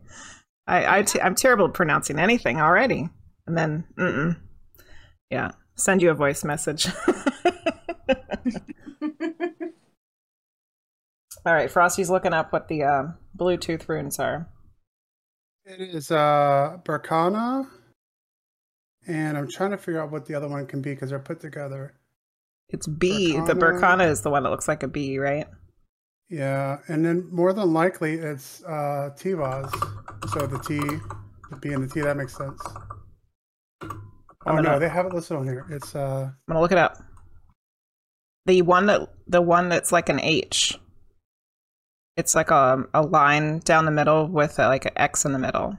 I, 0.66 0.98
I 0.98 1.02
t- 1.02 1.20
I'm 1.20 1.34
terrible 1.34 1.66
at 1.66 1.74
pronouncing 1.74 2.18
anything 2.18 2.60
already, 2.60 3.08
and 3.46 3.58
then 3.58 3.84
mm-mm. 3.98 4.36
yeah, 5.30 5.52
send 5.76 6.02
you 6.02 6.10
a 6.10 6.14
voice 6.14 6.44
message. 6.44 6.86
All 11.44 11.52
right, 11.52 11.70
Frosty's 11.70 12.10
looking 12.10 12.32
up 12.32 12.52
what 12.52 12.68
the 12.68 12.84
uh, 12.84 13.02
Bluetooth 13.36 13.88
runes 13.88 14.20
are. 14.20 14.48
It 15.64 15.80
is 15.80 16.10
uh 16.10 16.78
Berkana, 16.84 17.66
and 19.06 19.36
I'm 19.36 19.48
trying 19.48 19.70
to 19.70 19.78
figure 19.78 20.00
out 20.00 20.10
what 20.12 20.26
the 20.26 20.34
other 20.34 20.48
one 20.48 20.66
can 20.66 20.82
be 20.82 20.90
because 20.90 21.10
they're 21.10 21.18
put 21.18 21.40
together. 21.40 21.94
It's 22.68 22.86
B. 22.86 23.32
The. 23.32 23.54
Berkana 23.54 24.08
is 24.08 24.22
the 24.22 24.30
one 24.30 24.44
that 24.44 24.50
looks 24.50 24.66
like 24.66 24.82
a 24.82 24.88
B, 24.88 25.18
right? 25.18 25.46
Yeah, 26.32 26.78
and 26.88 27.04
then 27.04 27.28
more 27.30 27.52
than 27.52 27.74
likely 27.74 28.14
it's 28.14 28.64
uh 28.64 29.10
Tiwaz. 29.18 29.70
So 30.32 30.46
the 30.46 30.58
T, 30.60 30.78
the 31.50 31.56
B 31.56 31.74
and 31.74 31.84
the 31.84 31.92
T, 31.92 32.00
that 32.00 32.16
makes 32.16 32.34
sense. 32.34 32.58
Oh 33.82 33.90
gonna- 34.46 34.62
no, 34.62 34.78
they 34.78 34.88
have 34.88 35.04
it 35.04 35.12
listed 35.12 35.36
on 35.36 35.44
here. 35.44 35.66
It's 35.68 35.94
uh 35.94 36.30
I'm 36.30 36.34
gonna 36.48 36.62
look 36.62 36.72
it 36.72 36.78
up. 36.78 36.96
The 38.46 38.62
one 38.62 38.86
that 38.86 39.12
the 39.26 39.42
one 39.42 39.68
that's 39.68 39.92
like 39.92 40.08
an 40.08 40.20
H. 40.20 40.78
It's 42.16 42.34
like 42.34 42.50
a 42.50 42.86
a 42.94 43.02
line 43.02 43.58
down 43.58 43.84
the 43.84 43.90
middle 43.90 44.26
with 44.26 44.58
a, 44.58 44.68
like 44.68 44.86
an 44.86 44.92
X 44.96 45.26
in 45.26 45.32
the 45.32 45.38
middle. 45.38 45.76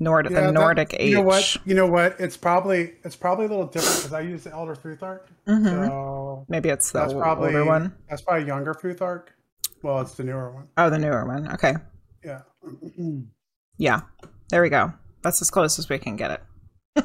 Nord 0.00 0.26
yeah, 0.30 0.40
the 0.40 0.46
that- 0.46 0.52
Nordic 0.54 0.94
H. 0.98 1.08
You 1.10 1.16
know 1.16 1.22
what? 1.22 1.56
You 1.64 1.74
know 1.74 1.86
what? 1.86 2.16
It's 2.20 2.36
probably 2.36 2.92
it's 3.04 3.16
probably 3.16 3.46
a 3.46 3.48
little 3.48 3.66
different 3.66 3.96
because 3.96 4.12
I 4.12 4.20
use 4.20 4.44
the 4.44 4.52
Elder 4.52 4.76
Futhark. 4.76 5.22
Mhm. 5.46 5.86
So 5.88 6.46
Maybe 6.48 6.68
it's 6.68 6.92
the 6.92 7.00
that's 7.00 7.12
o- 7.12 7.18
probably 7.20 7.48
older 7.48 7.64
one. 7.64 7.94
That's 8.08 8.22
probably 8.22 8.46
younger 8.46 8.74
Futhark. 8.74 9.28
Well, 9.82 10.00
it's 10.00 10.14
the 10.14 10.24
newer 10.24 10.50
one. 10.52 10.68
Oh, 10.76 10.88
the 10.90 10.98
newer 10.98 11.24
one. 11.26 11.52
Okay. 11.52 11.74
Yeah. 12.24 12.42
Yeah. 13.80 14.00
There 14.50 14.60
we 14.62 14.70
go. 14.70 14.92
That's 15.22 15.40
as 15.40 15.50
close 15.50 15.78
as 15.78 15.88
we 15.88 15.98
can 15.98 16.16
get 16.16 16.40
it. 16.96 17.04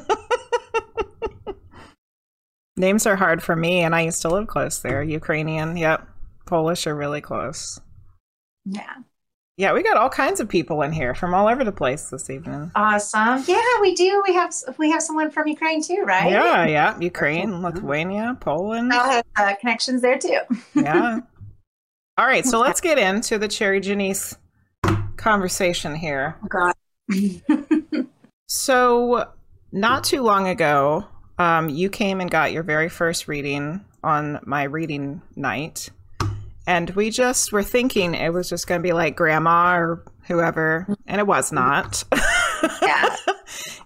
Names 2.76 3.06
are 3.06 3.14
hard 3.14 3.42
for 3.42 3.54
me, 3.54 3.80
and 3.82 3.94
I 3.94 4.00
used 4.00 4.20
to 4.22 4.28
live 4.28 4.48
close 4.48 4.80
there. 4.80 5.02
Ukrainian, 5.04 5.76
yep. 5.76 6.08
Polish 6.46 6.86
are 6.88 6.94
really 6.96 7.20
close. 7.20 7.80
Yeah. 8.64 8.94
Yeah, 9.56 9.72
we 9.72 9.84
got 9.84 9.96
all 9.96 10.08
kinds 10.08 10.40
of 10.40 10.48
people 10.48 10.82
in 10.82 10.90
here 10.90 11.14
from 11.14 11.32
all 11.32 11.46
over 11.48 11.62
the 11.62 11.72
place 11.72 12.10
this 12.10 12.28
evening. 12.28 12.72
Awesome. 12.74 13.44
Yeah, 13.46 13.62
we 13.80 13.94
do. 13.94 14.22
We 14.26 14.34
have 14.34 14.52
we 14.78 14.90
have 14.90 15.00
someone 15.00 15.30
from 15.30 15.46
Ukraine 15.46 15.80
too, 15.80 16.02
right? 16.04 16.28
Yeah, 16.28 16.66
yeah. 16.66 16.98
Ukraine, 16.98 17.62
Lithuania, 17.62 18.36
Poland. 18.40 18.92
I'll 18.92 19.08
have 19.08 19.24
uh, 19.36 19.54
connections 19.60 20.02
there 20.02 20.18
too. 20.18 20.38
Yeah. 20.74 21.20
All 22.16 22.26
right, 22.26 22.46
so 22.46 22.60
let's 22.60 22.80
get 22.80 22.96
into 22.96 23.38
the 23.38 23.48
Charity 23.48 23.90
Janisse 23.90 24.36
conversation 25.16 25.96
here. 25.96 26.36
Oh, 26.44 26.48
God. 26.48 28.06
So, 28.46 29.30
not 29.72 30.04
too 30.04 30.22
long 30.22 30.48
ago, 30.48 31.06
um, 31.38 31.68
you 31.70 31.88
came 31.88 32.20
and 32.20 32.30
got 32.30 32.52
your 32.52 32.62
very 32.62 32.88
first 32.88 33.26
reading 33.26 33.84
on 34.02 34.38
my 34.44 34.64
reading 34.64 35.22
night. 35.34 35.90
And 36.66 36.90
we 36.90 37.10
just 37.10 37.52
were 37.52 37.62
thinking 37.62 38.14
it 38.14 38.32
was 38.32 38.48
just 38.48 38.66
going 38.66 38.80
to 38.80 38.82
be 38.82 38.92
like 38.92 39.16
grandma 39.16 39.76
or 39.76 40.04
whoever, 40.26 40.86
and 41.06 41.20
it 41.20 41.26
was 41.26 41.52
not. 41.52 42.04
Yeah. 42.80 43.14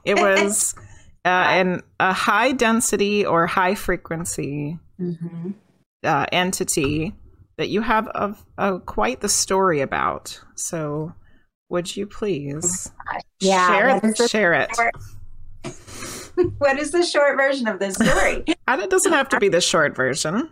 it 0.05 0.15
was 0.15 0.73
uh, 1.25 1.29
an, 1.29 1.83
a 1.99 2.13
high 2.13 2.53
density 2.53 3.27
or 3.27 3.47
high 3.49 3.75
frequency 3.75 4.79
Mhm. 5.01 5.55
uh, 6.05 6.27
entity 6.31 7.13
that 7.57 7.69
you 7.71 7.81
have 7.83 8.07
of 8.09 8.45
uh, 8.57 8.79
quite 8.79 9.21
the 9.21 9.29
story 9.29 9.81
about. 9.81 10.41
So, 10.55 11.13
would 11.71 11.97
you 11.97 12.07
please 12.07 12.93
Yeah. 13.41 13.67
share, 13.67 14.01
the, 14.01 14.29
share 14.29 14.53
it? 14.55 14.71
what 16.59 16.79
is 16.79 16.93
the 16.93 17.03
short 17.05 17.37
version 17.37 17.67
of 17.67 17.81
this 17.81 17.97
story? 17.97 18.45
And 18.69 18.81
it 18.81 18.91
doesn't 18.91 19.13
have 19.13 19.29
to 19.31 19.41
be 19.41 19.49
the 19.49 19.61
short 19.61 19.97
version. 19.97 20.51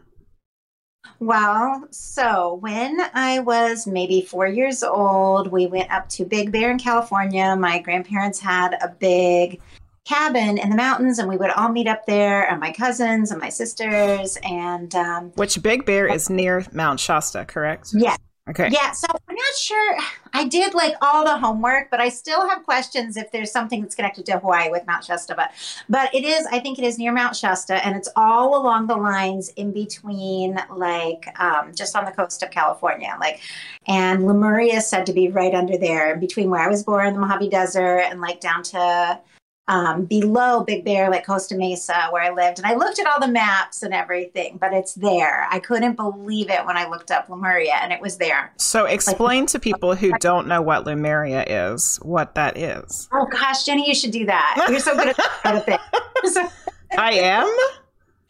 Well, 1.19 1.87
so 1.91 2.55
when 2.61 3.01
I 3.15 3.39
was 3.41 3.87
maybe 3.87 4.21
four 4.21 4.47
years 4.47 4.83
old, 4.83 5.49
we 5.49 5.67
went 5.67 5.91
up 5.91 6.09
to 6.11 6.25
Big 6.25 6.53
Bear 6.53 6.71
in 6.71 6.79
California. 6.79 7.57
My 7.57 7.79
grandparents 7.81 8.39
had 8.39 8.75
a 8.83 8.89
big 8.89 9.61
cabin 10.05 10.57
in 10.59 10.71
the 10.71 10.77
mountains, 10.77 11.19
and 11.19 11.29
we 11.29 11.37
would 11.37 11.51
all 11.51 11.69
meet 11.69 11.89
up 11.89 12.07
there, 12.07 12.49
and 12.49 12.61
my 12.61 12.73
cousins 12.73 13.31
and 13.31 13.41
my 13.41 13.49
sisters. 13.49 14.39
And 14.45 14.95
um, 14.95 15.33
Which 15.35 15.61
Big 15.63 15.85
Bear 15.85 16.07
is 16.07 16.31
near 16.31 16.65
Mount 16.73 17.01
Shasta, 17.01 17.45
correct? 17.45 17.91
yeah, 17.93 18.17
Okay. 18.49 18.69
yeah. 18.71 18.93
So 18.93 19.09
I'm 19.29 19.35
not 19.35 19.55
sure. 19.57 19.99
I 20.33 20.45
did 20.45 20.73
like 20.75 20.95
all 21.03 21.25
the 21.25 21.37
homework, 21.37 21.91
but 21.91 22.00
I 22.00 22.09
still 22.09 22.49
have 22.49 22.62
questions 22.65 23.17
if 23.17 23.33
there's 23.33 23.50
something 23.50 23.81
that's 23.83 23.95
connected 23.95 24.25
to 24.26 24.38
Hawaii 24.38 24.71
with 24.71 24.87
Mount 24.87 25.05
Shasta. 25.05 25.35
But 25.35 25.50
but 25.88 26.15
it 26.15 26.25
is. 26.25 26.47
I 26.53 26.61
think 26.61 26.79
it 26.79 26.85
is 26.85 26.99
near 26.99 27.12
Mount 27.12 27.35
Shasta, 27.35 27.85
and 27.85 27.97
it's 27.97 28.09
all 28.15 28.61
along 28.61 28.87
the 28.87 28.97
lines 28.97 29.49
in 29.57 29.73
between, 29.73 30.61
like 30.71 31.26
um, 31.41 31.73
just 31.75 31.97
on 31.97 32.05
the 32.05 32.12
coast 32.12 32.43
of 32.43 32.50
California, 32.50 33.17
like. 33.21 33.41
And 33.88 34.26
Lemuria 34.26 34.79
is 34.79 34.88
said 34.88 35.07
to 35.07 35.12
be 35.12 35.29
right 35.29 35.55
under 35.55 35.79
there, 35.79 36.17
between 36.17 36.50
where 36.50 36.61
I 36.61 36.69
was 36.69 36.83
born, 36.83 37.15
the 37.15 37.21
Mojave 37.21 37.49
Desert, 37.49 38.00
and 38.00 38.21
like 38.21 38.41
down 38.41 38.62
to 38.65 39.21
um, 39.69 40.05
below 40.05 40.63
Big 40.63 40.85
Bear, 40.85 41.11
like 41.11 41.27
Costa 41.27 41.57
Mesa, 41.57 42.09
where 42.11 42.23
I 42.23 42.31
lived. 42.31 42.59
And 42.59 42.67
I 42.67 42.75
looked 42.75 42.99
at 42.99 43.07
all 43.07 43.19
the 43.19 43.29
maps 43.29 43.83
and 43.83 43.93
everything, 43.93 44.59
but 44.59 44.73
it's 44.73 44.95
there. 44.95 45.47
I 45.51 45.59
couldn't 45.59 45.97
believe 45.97 46.51
it 46.51 46.65
when 46.65 46.77
I 46.77 46.89
looked 46.89 47.11
up 47.11 47.29
Lemuria, 47.29 47.75
and 47.83 47.93
it 47.93 48.01
was 48.01 48.17
there. 48.19 48.53
So 48.59 48.85
explain 48.85 49.47
to 49.47 49.59
people 49.59 49.95
who 49.95 50.13
don't 50.21 50.47
know 50.47 50.63
what 50.63 50.87
Lemuria 50.87 51.45
is, 51.47 51.99
what 52.03 52.35
that 52.37 52.57
is. 52.57 53.09
Oh 53.13 53.27
gosh, 53.27 53.65
Jenny, 53.65 53.89
you 53.89 53.95
should 53.95 54.13
do 54.13 54.27
that. 54.27 54.67
You're 54.69 54.79
so 54.79 54.95
good 54.97 55.09
at 55.09 55.17
that 55.45 55.67
thing. 55.67 56.49
I 56.97 57.13
am? 57.13 57.47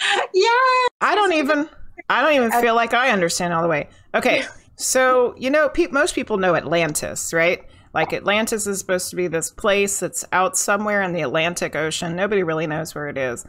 yeah. 0.35 0.49
I 1.00 1.14
don't 1.14 1.33
even 1.35 1.69
I 2.09 2.23
don't 2.23 2.35
even 2.35 2.52
feel 2.61 2.75
like 2.75 2.95
I 2.95 3.11
understand 3.11 3.52
all 3.52 3.62
the 3.62 3.69
way. 3.69 3.88
Okay. 4.14 4.45
So, 4.76 5.35
you 5.38 5.50
know, 5.50 5.69
pe- 5.69 5.88
most 5.88 6.14
people 6.14 6.37
know 6.37 6.55
Atlantis, 6.55 7.33
right? 7.33 7.64
Like 7.95 8.12
Atlantis 8.12 8.66
is 8.66 8.78
supposed 8.78 9.11
to 9.11 9.16
be 9.16 9.26
this 9.28 9.50
place 9.50 10.00
that's 10.00 10.25
out 10.33 10.57
somewhere 10.57 11.02
in 11.02 11.12
the 11.12 11.23
Atlantic 11.23 11.75
Ocean. 11.75 12.14
Nobody 12.16 12.43
really 12.43 12.66
knows 12.66 12.95
where 12.95 13.09
it 13.09 13.19
is. 13.19 13.47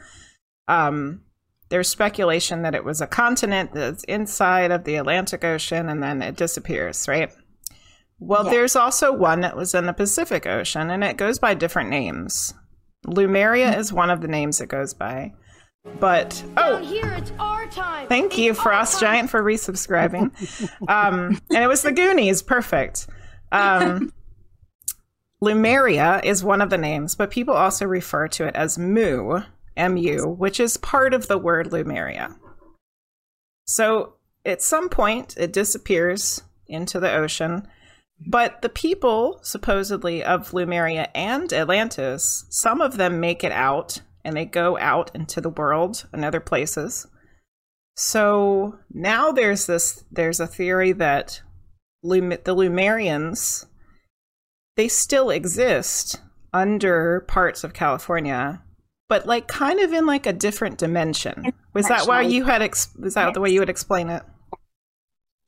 Um 0.67 1.21
there's 1.69 1.89
speculation 1.89 2.61
that 2.61 2.75
it 2.75 2.85
was 2.85 3.01
a 3.01 3.07
continent 3.07 3.73
that's 3.73 4.03
inside 4.05 4.71
of 4.71 4.85
the 4.85 4.95
Atlantic 4.95 5.43
Ocean 5.43 5.89
and 5.89 6.01
then 6.01 6.21
it 6.21 6.37
disappears, 6.37 7.07
right? 7.09 7.29
Well, 8.19 8.45
Yeah. 8.45 8.51
there's 8.51 8.75
also 8.77 9.11
one 9.11 9.41
that 9.41 9.57
was 9.57 9.75
in 9.75 9.85
the 9.85 9.91
Pacific 9.93 10.47
Ocean 10.47 10.89
and 10.89 11.03
it 11.03 11.17
goes 11.17 11.39
by 11.39 11.53
different 11.55 11.89
names. 11.89 12.53
Lumeria 13.05 13.77
is 13.77 13.91
one 13.91 14.09
of 14.09 14.21
the 14.21 14.27
names 14.29 14.61
it 14.61 14.69
goes 14.69 14.93
by. 14.93 15.33
But 15.99 16.43
oh, 16.57 16.77
here, 16.77 17.13
it's 17.17 17.31
our 17.39 17.65
time. 17.67 18.07
thank 18.07 18.31
It's 18.33 18.37
you, 18.39 18.53
Frost 18.53 18.93
time. 18.93 19.01
Giant, 19.01 19.29
for 19.29 19.41
resubscribing. 19.43 20.31
um, 20.89 21.39
and 21.49 21.63
it 21.63 21.67
was 21.67 21.81
the 21.81 21.91
Goonies. 21.93 22.41
Perfect. 22.41 23.07
Um, 23.53 24.11
Lumeria 25.41 26.23
is 26.23 26.43
one 26.43 26.61
of 26.61 26.69
the 26.69 26.77
names, 26.77 27.15
but 27.15 27.29
people 27.29 27.53
also 27.53 27.85
refer 27.85 28.27
to 28.29 28.47
it 28.47 28.55
as 28.55 28.77
Mu, 28.77 29.41
M-U, 29.75 30.27
which 30.27 30.59
is 30.59 30.77
part 30.77 31.13
of 31.13 31.27
the 31.27 31.37
word 31.37 31.69
Lumeria. 31.69 32.35
So 33.65 34.13
at 34.45 34.61
some 34.61 34.89
point, 34.89 35.35
it 35.37 35.53
disappears 35.53 36.41
into 36.67 36.99
the 36.99 37.13
ocean. 37.13 37.67
But 38.25 38.63
the 38.63 38.69
people, 38.69 39.39
supposedly, 39.43 40.23
of 40.23 40.51
Lumeria 40.51 41.09
and 41.13 41.53
Atlantis, 41.53 42.45
some 42.49 42.81
of 42.81 42.97
them 42.97 43.19
make 43.19 43.43
it 43.43 43.51
out 43.51 44.01
and 44.25 44.35
they 44.35 44.45
go 44.45 44.77
out 44.79 45.11
into 45.13 45.39
the 45.39 45.49
world 45.49 46.07
and 46.11 46.25
other 46.25 46.39
places. 46.39 47.05
So 47.95 48.79
now 48.91 49.31
there's 49.31 49.67
this 49.67 50.03
there's 50.11 50.39
a 50.39 50.47
theory 50.47 50.91
that 50.93 51.41
Lum- 52.03 52.29
the 52.29 52.55
Lumerians 52.55 53.65
they 54.77 54.87
still 54.87 55.29
exist 55.29 56.21
under 56.53 57.21
parts 57.27 57.63
of 57.65 57.73
California, 57.73 58.61
but 59.09 59.25
like 59.27 59.47
kind 59.47 59.79
of 59.81 59.91
in 59.91 60.05
like 60.05 60.25
a 60.25 60.33
different 60.33 60.77
dimension. 60.77 61.51
Was 61.73 61.87
that 61.89 62.07
why 62.07 62.21
you 62.21 62.45
had 62.45 62.61
ex- 62.61 62.89
was 62.97 63.15
that 63.15 63.33
the 63.33 63.41
way 63.41 63.49
you 63.49 63.59
would 63.59 63.69
explain 63.69 64.09
it? 64.09 64.23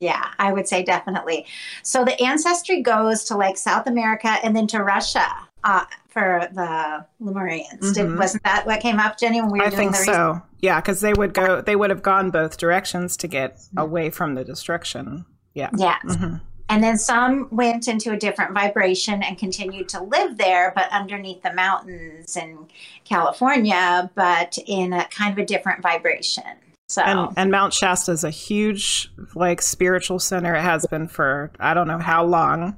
Yeah, 0.00 0.24
I 0.38 0.52
would 0.52 0.66
say 0.66 0.82
definitely. 0.82 1.46
So 1.82 2.04
the 2.04 2.20
ancestry 2.22 2.82
goes 2.82 3.24
to 3.24 3.36
like 3.36 3.56
South 3.56 3.86
America 3.86 4.36
and 4.42 4.56
then 4.56 4.66
to 4.68 4.82
Russia 4.82 5.26
uh, 5.62 5.84
for 6.08 6.48
the 6.52 7.04
Lemurians. 7.22 7.92
Did, 7.94 8.06
Mhm. 8.06 8.18
wasn't 8.18 8.42
that 8.44 8.66
what 8.66 8.80
came 8.80 8.98
up, 8.98 9.18
Jenny, 9.18 9.42
when 9.42 9.50
we 9.50 9.58
were 9.58 9.66
I 9.66 9.68
doing 9.70 9.78
think 9.78 9.92
the 9.92 9.98
research? 10.00 10.14
so. 10.14 10.42
Yeah, 10.60 10.80
because 10.80 11.00
they 11.02 11.12
would 11.12 11.34
go 11.34 11.60
they 11.60 11.76
would 11.76 11.90
have 11.90 12.02
gone 12.02 12.30
both 12.30 12.56
directions 12.56 13.16
to 13.18 13.28
get 13.28 13.60
away 13.76 14.10
from 14.10 14.34
the 14.36 14.44
destruction. 14.44 15.26
Yeah. 15.54 15.70
Yeah. 15.76 15.98
Mhm. 16.04 16.40
And 16.70 16.82
then 16.82 16.96
some 16.96 17.48
went 17.50 17.88
into 17.88 18.12
a 18.12 18.16
different 18.16 18.54
vibration 18.54 19.22
and 19.22 19.36
continued 19.36 19.88
to 19.90 20.02
live 20.02 20.38
there, 20.38 20.72
but 20.74 20.90
underneath 20.92 21.42
the 21.42 21.52
mountains 21.52 22.36
in 22.36 22.68
California, 23.04 24.10
but 24.14 24.56
in 24.66 24.92
a 24.92 25.04
kind 25.08 25.32
of 25.32 25.38
a 25.38 25.44
different 25.44 25.82
vibration. 25.82 26.44
So, 26.88 27.02
And 27.02 27.32
and 27.36 27.50
Mount 27.50 27.72
Shasta 27.72 28.12
is 28.12 28.24
a 28.24 28.30
huge 28.30 29.10
like 29.34 29.62
spiritual 29.62 30.18
center. 30.18 30.54
It 30.54 30.62
has 30.62 30.86
been 30.86 31.06
for 31.08 31.52
I 31.60 31.74
don't 31.74 31.86
know 31.88 31.98
how 31.98 32.24
long. 32.24 32.76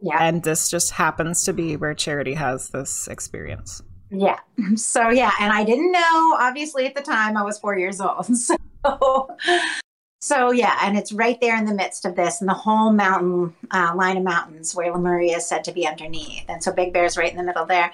yeah. 0.00 0.18
And 0.20 0.42
this 0.42 0.68
just 0.70 0.92
happens 0.92 1.42
to 1.44 1.52
be 1.52 1.76
where 1.76 1.94
Charity 1.94 2.34
has 2.34 2.68
this 2.70 3.08
experience. 3.08 3.82
Yeah. 4.10 4.38
So 4.76 5.10
yeah, 5.10 5.32
and 5.40 5.52
I 5.52 5.64
didn't 5.64 5.92
know 5.92 6.36
obviously 6.38 6.86
at 6.86 6.94
the 6.94 7.02
time 7.02 7.36
I 7.36 7.42
was 7.42 7.58
4 7.58 7.78
years 7.78 8.00
old. 8.00 8.26
So 8.36 8.56
so 10.20 10.50
yeah, 10.50 10.78
and 10.82 10.98
it's 10.98 11.12
right 11.12 11.40
there 11.40 11.56
in 11.56 11.64
the 11.64 11.74
midst 11.74 12.04
of 12.04 12.16
this 12.16 12.40
and 12.40 12.48
the 12.48 12.54
whole 12.54 12.92
mountain 12.92 13.54
uh, 13.70 13.92
line 13.94 14.16
of 14.16 14.24
mountains 14.24 14.74
where 14.74 14.92
Lemuria 14.92 15.36
is 15.36 15.46
said 15.46 15.64
to 15.64 15.72
be 15.72 15.86
underneath. 15.86 16.44
And 16.48 16.62
so 16.62 16.72
Big 16.72 16.92
Bear's 16.92 17.16
right 17.16 17.30
in 17.30 17.36
the 17.36 17.44
middle 17.44 17.66
there. 17.66 17.92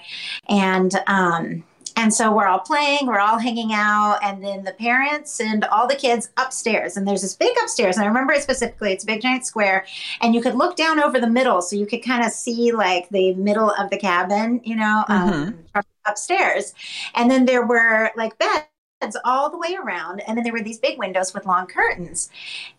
And 0.48 0.94
um 1.06 1.64
and 1.96 2.12
so 2.12 2.34
we're 2.34 2.46
all 2.46 2.58
playing, 2.58 3.06
we're 3.06 3.20
all 3.20 3.38
hanging 3.38 3.72
out, 3.72 4.18
and 4.22 4.42
then 4.42 4.64
the 4.64 4.72
parents 4.72 5.40
and 5.40 5.64
all 5.66 5.87
the 5.87 5.94
kids 5.94 6.28
upstairs. 6.37 6.96
And 6.96 7.06
there's 7.06 7.22
this 7.22 7.37
big 7.37 7.56
upstairs, 7.62 7.96
and 7.96 8.04
I 8.04 8.08
remember 8.08 8.32
it 8.32 8.42
specifically. 8.42 8.92
It's 8.92 9.04
a 9.04 9.06
big 9.06 9.22
giant 9.22 9.46
square, 9.46 9.87
and 10.20 10.34
you 10.34 10.40
could 10.40 10.56
look 10.56 10.76
down 10.76 11.00
over 11.00 11.20
the 11.20 11.30
middle, 11.30 11.62
so 11.62 11.76
you 11.76 11.87
could 11.87 12.02
kind 12.02 12.24
of 12.24 12.32
see 12.32 12.72
like 12.72 13.08
the 13.10 13.34
middle 13.34 13.70
of 13.70 13.90
the 13.90 13.96
cabin, 13.96 14.60
you 14.64 14.74
know, 14.74 15.04
um, 15.06 15.58
upstairs. 16.04 16.74
And 17.14 17.30
then 17.30 17.44
there 17.44 17.64
were 17.64 18.10
like 18.16 18.38
beds 18.38 18.64
all 19.24 19.50
the 19.50 19.58
way 19.58 19.76
around, 19.82 20.20
and 20.26 20.36
then 20.36 20.44
there 20.44 20.52
were 20.52 20.62
these 20.62 20.78
big 20.78 20.98
windows 20.98 21.34
with 21.34 21.46
long 21.46 21.66
curtains. 21.66 22.30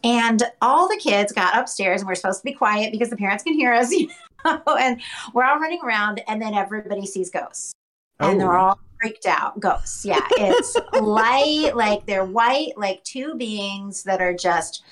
And 0.04 0.42
all 0.62 0.88
the 0.88 0.98
kids 0.98 1.32
got 1.32 1.58
upstairs, 1.58 2.02
and 2.02 2.08
we're 2.08 2.16
supposed 2.16 2.40
to 2.40 2.46
be 2.46 2.54
quiet 2.54 2.92
because 2.92 3.10
the 3.10 3.18
parents 3.18 3.44
can 3.44 3.54
hear 3.54 3.74
us, 3.74 3.92
you 3.92 4.10
know. 4.44 4.62
And 4.80 5.02
we're 5.34 5.46
all 5.46 5.60
running 5.60 5.82
around, 5.84 6.22
and 6.28 6.42
then 6.42 6.54
everybody 6.54 7.06
sees 7.06 7.30
ghosts 7.30 7.74
and 8.20 8.40
they're 8.40 8.58
Oh. 8.58 8.66
all 8.68 8.80
freaked 9.02 9.26
out 9.26 9.60
ghosts 9.60 10.06
yeah 10.06 10.26
it's 10.38 10.78
light 11.02 11.76
like 11.76 12.06
they're 12.06 12.24
white 12.24 12.72
like 12.78 13.04
two 13.04 13.36
beings 13.36 14.04
that 14.04 14.22
are 14.22 14.34
just 14.34 14.84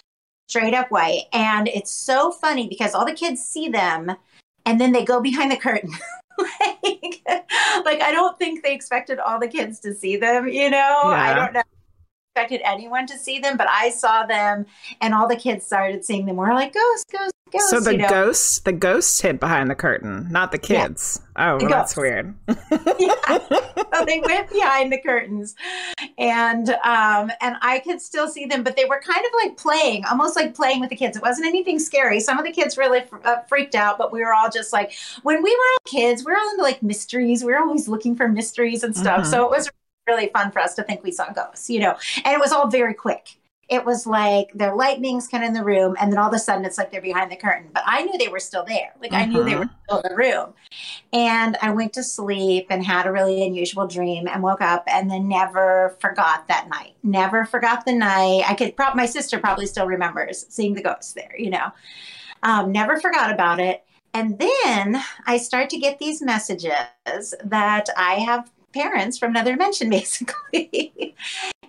straight 0.49 0.73
up 0.73 0.91
white 0.91 1.23
and 1.31 1.69
it's 1.69 1.91
so 1.91 2.31
funny 2.31 2.67
because 2.67 2.93
all 2.93 3.05
the 3.05 3.13
kids 3.13 3.41
see 3.41 3.69
them 3.69 4.13
and 4.65 4.79
then 4.81 4.91
they 4.91 5.05
go 5.05 5.21
behind 5.21 5.49
the 5.51 5.55
curtain 5.55 5.89
like, 6.83 7.23
like 7.85 8.01
i 8.01 8.11
don't 8.11 8.37
think 8.37 8.63
they 8.63 8.73
expected 8.73 9.19
all 9.19 9.39
the 9.39 9.47
kids 9.47 9.79
to 9.79 9.93
see 9.93 10.15
them 10.15 10.47
you 10.47 10.69
know? 10.69 11.01
I 11.03 11.33
don't 11.33 11.53
know 11.53 11.63
expected 12.35 12.61
anyone 12.65 13.05
to 13.05 13.15
see 13.15 13.37
them 13.37 13.55
but 13.57 13.67
i 13.69 13.91
saw 13.91 14.25
them 14.25 14.65
and 15.01 15.13
all 15.13 15.27
the 15.27 15.35
kids 15.35 15.63
started 15.63 16.03
seeing 16.03 16.25
them 16.25 16.35
we're 16.35 16.51
like 16.51 16.73
ghosts 16.73 17.05
ghosts 17.11 17.31
ghosts 17.51 17.69
So 17.69 17.79
the 17.79 17.91
you 17.91 17.97
know? 17.99 18.09
ghosts, 18.09 18.59
the 18.61 18.71
ghosts 18.71 19.21
hid 19.21 19.39
behind 19.39 19.69
the 19.69 19.75
curtain, 19.75 20.27
not 20.31 20.51
the 20.51 20.57
Yeah. 20.67 20.87
kids. 20.87 21.21
Oh, 21.35 21.59
The 21.59 21.65
well, 21.65 21.69
that's 21.71 21.95
weird. 21.95 22.33
so 22.49 24.05
they 24.07 24.19
went 24.21 24.49
behind 24.49 24.91
the 24.91 24.97
curtains 25.05 25.53
and 26.17 26.69
um 26.83 27.29
and 27.41 27.55
i 27.61 27.79
could 27.85 28.01
still 28.01 28.27
see 28.27 28.45
them 28.47 28.63
but 28.63 28.75
they 28.75 28.85
were 28.85 28.99
kind 28.99 29.23
of 29.23 29.31
like 29.43 29.55
playing 29.55 30.03
almost 30.05 30.35
like 30.35 30.55
playing 30.55 30.79
with 30.79 30.89
the 30.89 30.95
kids 30.95 31.15
it 31.15 31.21
wasn't 31.21 31.45
anything 31.45 31.77
scary 31.77 32.19
some 32.19 32.39
of 32.39 32.45
the 32.45 32.51
kids 32.51 32.75
really 32.79 33.01
fr- 33.01 33.17
uh, 33.23 33.41
freaked 33.47 33.75
out 33.75 33.99
but 33.99 34.11
we 34.11 34.21
were 34.21 34.33
all 34.33 34.49
just 34.49 34.73
like 34.73 34.91
when 35.21 35.43
we 35.43 35.51
were 35.51 35.55
all 35.73 35.85
kids 35.85 36.25
we 36.25 36.31
were 36.31 36.37
all 36.39 36.49
into 36.49 36.63
like 36.63 36.81
mysteries 36.81 37.43
we 37.43 37.51
were 37.51 37.59
always 37.59 37.87
looking 37.87 38.15
for 38.15 38.27
mysteries 38.27 38.83
and 38.83 38.97
stuff 38.97 39.21
Mhm. 39.21 39.25
so 39.29 39.43
it 39.45 39.51
was 39.51 39.69
really 40.07 40.29
fun 40.33 40.51
for 40.51 40.59
us 40.59 40.73
to 40.75 40.83
think 40.83 41.03
we 41.03 41.11
saw 41.11 41.31
ghosts 41.31 41.69
you 41.69 41.79
know 41.79 41.95
and 42.23 42.33
it 42.33 42.39
was 42.39 42.51
all 42.51 42.67
very 42.67 42.93
quick 42.93 43.37
it 43.69 43.85
was 43.85 44.05
like 44.05 44.51
their 44.53 44.75
lightnings 44.75 45.27
kind 45.27 45.43
of 45.43 45.47
in 45.47 45.53
the 45.53 45.63
room 45.63 45.95
and 45.99 46.11
then 46.11 46.19
all 46.19 46.27
of 46.27 46.33
a 46.33 46.39
sudden 46.39 46.65
it's 46.65 46.77
like 46.77 46.91
they're 46.91 47.01
behind 47.01 47.31
the 47.31 47.35
curtain 47.35 47.69
but 47.73 47.83
i 47.85 48.03
knew 48.03 48.17
they 48.17 48.27
were 48.27 48.39
still 48.39 48.65
there 48.65 48.93
like 49.01 49.13
i 49.13 49.25
knew 49.25 49.43
they 49.43 49.55
were 49.55 49.69
still 49.85 49.99
in 49.99 50.09
the 50.09 50.15
room 50.15 50.53
and 51.13 51.57
I 51.61 51.71
went 51.71 51.93
to 51.93 52.03
sleep 52.03 52.67
and 52.71 52.83
had 52.83 53.05
a 53.05 53.11
really 53.11 53.45
unusual 53.45 53.85
dream 53.85 54.27
and 54.27 54.41
woke 54.41 54.61
up 54.61 54.83
and 54.87 55.11
then 55.11 55.27
never 55.27 55.95
forgot 55.99 56.47
that 56.47 56.67
night. 56.69 56.95
Never 57.03 57.45
forgot 57.45 57.85
the 57.85 57.93
night. 57.93 58.43
I 58.47 58.55
could 58.55 58.75
probably, 58.75 58.97
my 58.97 59.05
sister 59.05 59.39
probably 59.39 59.67
still 59.67 59.85
remembers 59.85 60.47
seeing 60.49 60.73
the 60.73 60.81
ghosts 60.81 61.13
there, 61.13 61.35
you 61.37 61.51
know. 61.51 61.71
Um, 62.41 62.71
never 62.71 62.99
forgot 62.99 63.31
about 63.31 63.59
it. 63.59 63.83
And 64.15 64.39
then 64.39 65.03
I 65.27 65.37
start 65.37 65.69
to 65.69 65.77
get 65.77 65.99
these 65.99 66.21
messages 66.21 67.35
that 67.43 67.89
I 67.95 68.15
have 68.15 68.49
parents 68.73 69.17
from 69.17 69.31
another 69.31 69.51
dimension, 69.51 69.89
basically. 69.91 71.15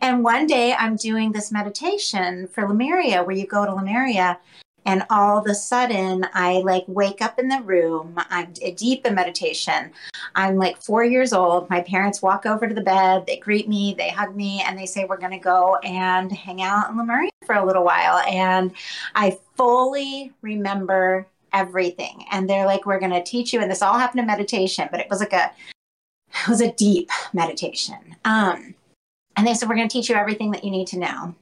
and 0.01 0.25
one 0.25 0.47
day 0.47 0.75
I'm 0.75 0.97
doing 0.97 1.33
this 1.33 1.53
meditation 1.53 2.49
for 2.49 2.67
Lemuria, 2.67 3.23
where 3.23 3.37
you 3.37 3.47
go 3.47 3.65
to 3.65 3.75
Lemuria 3.75 4.39
and 4.87 5.05
all 5.11 5.39
of 5.39 5.47
a 5.47 5.55
sudden 5.55 6.27
i 6.35 6.59
like 6.59 6.85
wake 6.87 7.23
up 7.23 7.39
in 7.39 7.49
the 7.49 7.63
room. 7.63 8.15
I'm 8.31 8.53
deep 8.53 9.07
in 9.07 9.15
meditation. 9.15 9.91
I'm 10.35 10.57
like 10.57 10.77
four 10.77 11.05
years 11.05 11.33
old. 11.33 11.71
My 11.71 11.81
parents 11.81 12.23
walk 12.23 12.47
over 12.47 12.67
to 12.67 12.75
the 12.75 12.81
bed. 12.81 13.25
They 13.27 13.39
greet 13.39 13.69
me. 13.69 13.95
They 13.97 14.11
hug 14.11 14.37
me. 14.37 14.63
And 14.67 14.79
they 14.79 14.87
say 14.87 15.05
we're 15.05 15.17
going 15.17 15.33
to 15.33 15.39
go 15.39 15.77
and 15.77 16.31
hang 16.31 16.63
out 16.63 16.91
in 16.91 16.97
lemuria 16.97 17.31
for 17.47 17.55
a 17.55 17.65
little 17.65 17.85
while. 17.85 18.19
And 18.29 18.73
i 19.15 19.39
fully 19.57 20.33
remember 20.43 21.27
everything. 21.53 22.27
And 22.31 22.49
they're 22.49 22.67
like 22.67 22.85
we're 22.85 23.01
going 23.01 23.13
to 23.13 23.23
teach 23.23 23.53
you. 23.53 23.61
And 23.61 23.71
this 23.71 23.83
all 23.83 23.99
happened 23.99 24.21
in 24.21 24.27
meditation 24.27 24.89
but 24.91 25.01
it 25.01 25.09
was 25.09 25.21
like 25.21 25.33
a 25.33 25.51
it 26.45 26.49
was 26.49 26.61
a 26.61 26.73
deep 26.73 27.11
meditation 27.33 28.17
um 28.25 28.75
and 29.37 29.47
they 29.47 29.55
said 29.55 29.69
we're 29.69 29.75
going 29.75 29.89
to 29.89 29.93
teach 29.93 30.09
you 30.09 30.15
everything 30.15 30.53
that 30.53 30.65
you 30.65 30.71
need 30.71 30.87
to 30.89 30.99
know 30.99 31.35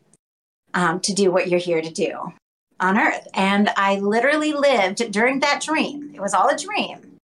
um, 0.75 1.01
to 1.01 1.13
do 1.13 1.31
what 1.31 1.49
you're 1.49 1.61
here 1.61 1.83
to 1.83 1.91
do 1.91 2.33
on 2.81 2.99
earth. 2.99 3.29
And 3.35 3.71
I 3.77 3.97
literally 3.97 4.53
lived 4.53 5.13
during 5.13 5.41
that 5.41 5.63
dream. 5.63 6.13
It 6.15 6.21
was 6.21 6.35
all 6.35 6.49
a 6.49 6.57
dream. 6.57 7.19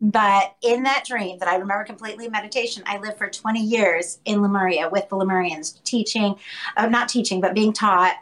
But 0.00 0.54
in 0.62 0.84
that 0.84 1.04
dream 1.04 1.38
that 1.38 1.48
I 1.48 1.56
remember 1.56 1.84
completely 1.84 2.28
meditation, 2.28 2.84
I 2.86 2.98
lived 2.98 3.18
for 3.18 3.28
20 3.28 3.60
years 3.60 4.20
in 4.24 4.42
Lemuria 4.42 4.88
with 4.88 5.08
the 5.08 5.16
Lemurians, 5.16 5.82
teaching, 5.82 6.36
uh, 6.76 6.86
not 6.86 7.08
teaching, 7.08 7.40
but 7.40 7.54
being 7.54 7.72
taught, 7.72 8.16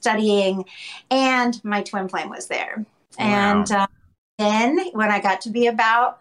studying, 0.00 0.66
and 1.10 1.62
my 1.64 1.82
twin 1.82 2.08
flame 2.08 2.28
was 2.28 2.46
there. 2.46 2.84
And 3.18 3.70
uh, 3.72 3.86
then 4.38 4.90
when 4.92 5.10
I 5.10 5.18
got 5.18 5.40
to 5.42 5.50
be 5.50 5.68
about 5.68 6.20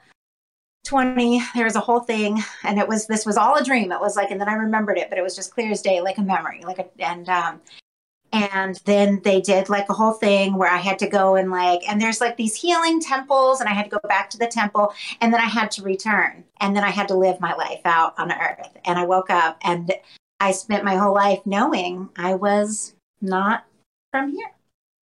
20 0.83 1.41
there 1.55 1.65
was 1.65 1.75
a 1.75 1.79
whole 1.79 2.01
thing 2.01 2.41
and 2.63 2.77
it 2.77 2.87
was 2.87 3.07
this 3.07 3.25
was 3.25 3.37
all 3.37 3.55
a 3.55 3.63
dream. 3.63 3.91
It 3.91 3.99
was 4.01 4.15
like 4.15 4.31
and 4.31 4.39
then 4.39 4.49
i 4.49 4.53
remembered 4.53 4.97
it 4.97 5.09
but 5.09 5.17
it 5.17 5.21
was 5.21 5.35
just 5.35 5.53
clear 5.53 5.71
as 5.71 5.81
day 5.81 6.01
like 6.01 6.17
a 6.17 6.21
memory 6.21 6.61
like 6.63 6.79
a 6.79 6.87
and 6.99 7.29
um 7.29 7.61
and 8.33 8.81
then 8.85 9.21
they 9.23 9.39
did 9.39 9.69
like 9.69 9.87
a 9.89 9.93
whole 9.93 10.13
thing 10.13 10.57
where 10.57 10.69
i 10.69 10.77
had 10.77 10.99
to 10.99 11.07
go 11.07 11.35
and 11.35 11.51
like 11.51 11.81
and 11.87 12.01
there's 12.01 12.19
like 12.19 12.35
these 12.35 12.55
healing 12.55 12.99
temples 12.99 13.59
and 13.61 13.69
i 13.69 13.73
had 13.73 13.83
to 13.83 13.89
go 13.89 13.99
back 14.07 14.29
to 14.29 14.37
the 14.37 14.47
temple 14.47 14.93
and 15.21 15.33
then 15.33 15.39
i 15.39 15.45
had 15.45 15.71
to 15.71 15.83
return 15.83 16.43
and 16.59 16.75
then 16.75 16.83
i 16.83 16.89
had 16.89 17.07
to 17.07 17.15
live 17.15 17.39
my 17.39 17.53
life 17.53 17.81
out 17.85 18.13
on 18.17 18.31
earth. 18.31 18.75
And 18.85 18.97
i 18.99 19.05
woke 19.05 19.29
up 19.29 19.57
and 19.63 19.93
i 20.39 20.51
spent 20.51 20.83
my 20.83 20.95
whole 20.95 21.13
life 21.13 21.39
knowing 21.45 22.09
i 22.17 22.33
was 22.33 22.93
not 23.21 23.65
from 24.11 24.31
here. 24.31 24.51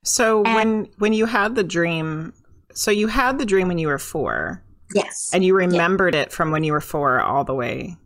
So 0.04 0.44
And- 0.44 0.54
when 0.54 0.88
when 0.98 1.12
you 1.12 1.26
had 1.26 1.54
the 1.54 1.64
dream, 1.64 2.32
so 2.74 2.90
you 2.90 3.08
had 3.08 3.38
the 3.38 3.44
dream 3.44 3.68
when 3.68 3.78
you 3.78 3.88
were 3.88 3.98
four, 3.98 4.62
yes 4.94 5.30
and 5.32 5.44
you 5.44 5.54
remembered 5.54 6.14
it 6.14 6.32
from 6.32 6.50
when 6.50 6.64
you 6.64 6.72
were 6.72 6.80
four 6.80 7.20
all 7.20 7.44
the 7.44 7.54
way. 7.54 7.96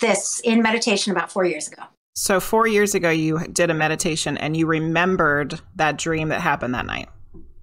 this 0.00 0.40
in 0.44 0.62
meditation 0.62 1.12
about 1.12 1.30
four 1.30 1.44
years 1.44 1.68
ago. 1.68 1.82
So 2.18 2.40
four 2.40 2.66
years 2.66 2.94
ago, 2.94 3.10
you 3.10 3.46
did 3.52 3.68
a 3.70 3.74
meditation 3.74 4.38
and 4.38 4.56
you 4.56 4.66
remembered 4.66 5.60
that 5.74 5.98
dream 5.98 6.30
that 6.30 6.40
happened 6.40 6.74
that 6.74 6.86
night. 6.86 7.10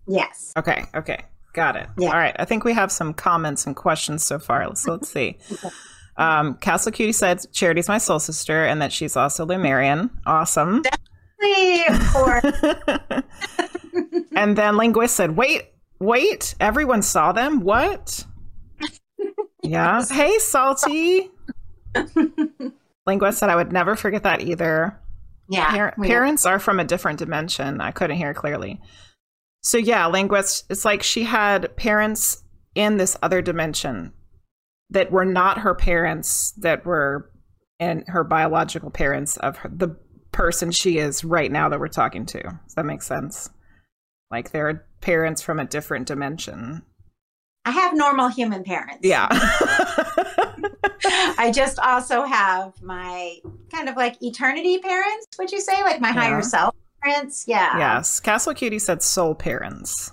Yes. 0.08 0.53
Okay. 0.56 0.86
Okay. 0.93 1.25
Got 1.53 1.75
it. 1.75 1.88
Yeah. 1.97 2.10
All 2.10 2.17
right. 2.17 2.36
I 2.38 2.45
think 2.45 2.63
we 2.63 2.73
have 2.73 2.91
some 2.91 3.15
comments 3.15 3.65
and 3.65 3.75
questions 3.75 4.23
so 4.23 4.38
far. 4.38 4.75
So 4.75 4.91
let's 4.93 5.10
see. 5.10 5.38
Um, 6.15 6.58
Castle 6.58 6.91
Cutie 6.91 7.12
said 7.12 7.39
Charity's 7.53 7.88
my 7.88 7.97
soul 7.97 8.19
sister 8.19 8.65
and 8.65 8.79
that 8.84 8.93
she's 8.93 9.15
also 9.15 9.47
Lumerian. 9.47 10.12
Awesome. 10.27 10.84
Of 11.89 12.08
course. 12.13 12.43
and 14.36 14.56
then 14.56 14.77
Linguist 14.77 15.15
said, 15.15 15.36
wait, 15.36 15.63
wait, 15.99 16.53
everyone 16.60 17.01
saw 17.01 17.32
them? 17.32 17.62
What? 17.62 18.25
Yeah. 19.63 20.04
Hey, 20.06 20.38
Salty. 20.39 21.30
Linguist 23.06 23.39
said, 23.39 23.49
I 23.49 23.56
would 23.56 23.71
never 23.71 23.95
forget 23.95 24.23
that 24.23 24.41
either. 24.41 24.99
yeah. 25.49 25.71
Par- 25.71 25.95
parents 26.04 26.45
are 26.45 26.60
from 26.60 26.80
a 26.80 26.84
different 26.86 27.19
dimension. 27.19 27.82
I 27.82 27.91
couldn't 27.91 28.17
hear 28.17 28.34
clearly. 28.34 28.82
So 29.62 29.78
yeah, 29.78 30.08
linguist. 30.08 30.65
It's 30.69 30.84
like 30.86 31.04
she 31.04 31.23
had 31.23 31.76
parents 31.78 32.43
in 32.76 32.97
this 32.97 33.17
other 33.23 33.41
dimension 33.41 34.12
that 34.89 35.12
were 35.12 35.26
not 35.26 35.60
her 35.60 35.73
parents, 35.73 36.52
that 36.58 36.86
were 36.86 37.30
and 37.80 38.04
her 38.08 38.23
biological 38.23 38.89
parents 38.91 39.38
of 39.38 39.58
her, 39.58 39.69
the 39.73 39.97
person 40.32 40.71
she 40.71 40.97
is 40.97 41.23
right 41.23 41.52
now 41.52 41.69
that 41.69 41.80
we're 41.80 41.88
talking 41.88 42.26
to. 42.26 42.41
Does 42.41 42.76
that 42.76 42.86
make 42.86 43.02
sense? 43.02 43.49
Like 44.32 44.52
they're 44.52 44.86
parents 45.02 45.41
from 45.41 45.60
a 45.60 45.65
different 45.65 46.08
dimension. 46.08 46.84
I 47.65 47.71
have 47.71 47.95
normal 47.95 48.28
human 48.28 48.63
parents. 48.63 48.99
Yeah. 49.04 49.28
I 51.38 51.52
just 51.54 51.80
also 51.80 52.23
have 52.23 52.82
my 52.82 53.38
kind 53.71 53.88
of 53.89 53.95
like 53.95 54.21
eternity 54.21 54.80
parents, 54.80 55.28
would 55.38 55.52
you 55.52 55.62
say? 55.62 55.82
Like 55.84 56.02
my 56.02 56.10
Yeah. 56.10 56.13
higher 56.13 56.41
self 56.41 56.76
parents? 57.02 57.45
Yeah. 57.47 57.78
yes. 57.78 58.19
Castle 58.19 58.54
Cutie 58.54 58.80
said 58.80 59.02
soul 59.02 59.34
parents. 59.36 60.12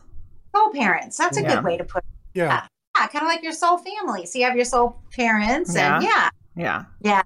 Soul 0.55 0.71
parents. 0.73 1.17
That's 1.17 1.37
a 1.39 1.43
Yeah. 1.43 1.57
good 1.57 1.65
way 1.65 1.77
to 1.77 1.85
put 1.85 2.05
it. 2.05 2.11
Yeah. 2.35 2.67
Yeah, 2.97 3.07
kind 3.09 3.23
of 3.25 3.29
like 3.29 3.43
your 3.43 3.53
soul 3.53 3.79
family. 3.79 4.27
So 4.27 4.39
you 4.39 4.45
have 4.45 4.57
your 4.57 4.65
soul 4.65 5.01
parents 5.13 5.75
and 5.77 6.03
yeah. 6.05 6.31
yeah. 6.57 6.85
Yeah. 7.01 7.23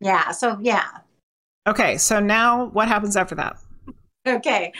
Yeah. 0.00 0.30
So 0.32 0.58
yeah. 0.60 0.84
Okay. 1.66 1.96
So 1.98 2.18
now 2.20 2.66
what 2.66 2.88
happens 2.88 3.16
after 3.16 3.34
that? 3.36 3.56
Okay. 4.26 4.72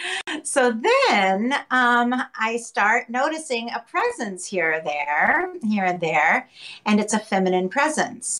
So 0.43 0.71
then 0.71 1.55
um, 1.71 2.15
I 2.39 2.59
start 2.59 3.09
noticing 3.09 3.71
a 3.71 3.85
presence 3.91 4.47
here 4.47 4.75
or 4.75 4.81
there, 4.83 5.53
here 5.67 5.85
and 5.85 6.01
there, 6.01 6.49
and 6.85 7.01
it's 7.01 7.15
a 7.15 7.19
feminine 7.19 7.71
presence. 7.71 8.39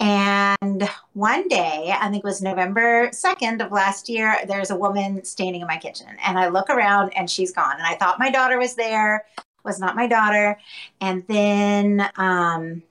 And 0.00 0.88
one 1.12 1.48
day, 1.48 1.92
I 1.98 2.08
think 2.08 2.24
it 2.24 2.26
was 2.26 2.40
November 2.40 3.08
2nd 3.08 3.64
of 3.64 3.72
last 3.72 4.08
year, 4.08 4.38
there's 4.46 4.70
a 4.70 4.76
woman 4.76 5.24
standing 5.24 5.60
in 5.60 5.66
my 5.66 5.76
kitchen. 5.76 6.16
And 6.24 6.38
I 6.38 6.48
look 6.48 6.70
around 6.70 7.12
and 7.16 7.28
she's 7.28 7.52
gone. 7.52 7.76
And 7.76 7.86
I 7.86 7.96
thought 7.96 8.18
my 8.18 8.30
daughter 8.30 8.58
was 8.58 8.74
there, 8.74 9.26
was 9.64 9.80
not 9.80 9.96
my 9.96 10.06
daughter. 10.06 10.56
And 11.00 11.26
then, 11.26 12.08
um, 12.16 12.82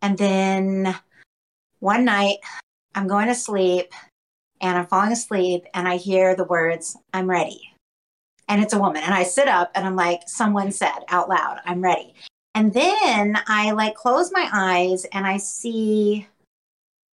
and 0.00 0.16
then 0.16 0.96
one 1.80 2.04
night, 2.04 2.38
I'm 2.94 3.08
going 3.08 3.26
to 3.26 3.34
sleep 3.34 3.92
and 4.60 4.78
I'm 4.78 4.86
falling 4.86 5.12
asleep 5.12 5.64
and 5.74 5.88
I 5.88 5.96
hear 5.96 6.34
the 6.34 6.44
words, 6.44 6.96
I'm 7.12 7.28
ready. 7.28 7.72
And 8.48 8.62
it's 8.62 8.72
a 8.72 8.78
woman. 8.78 9.02
And 9.02 9.14
I 9.14 9.24
sit 9.24 9.48
up 9.48 9.70
and 9.74 9.86
I'm 9.86 9.96
like, 9.96 10.22
someone 10.26 10.72
said 10.72 11.00
out 11.08 11.28
loud, 11.28 11.60
I'm 11.64 11.82
ready. 11.82 12.14
And 12.54 12.72
then 12.72 13.38
I 13.46 13.72
like 13.72 13.94
close 13.94 14.32
my 14.32 14.48
eyes 14.52 15.04
and 15.12 15.26
I 15.26 15.36
see, 15.36 16.26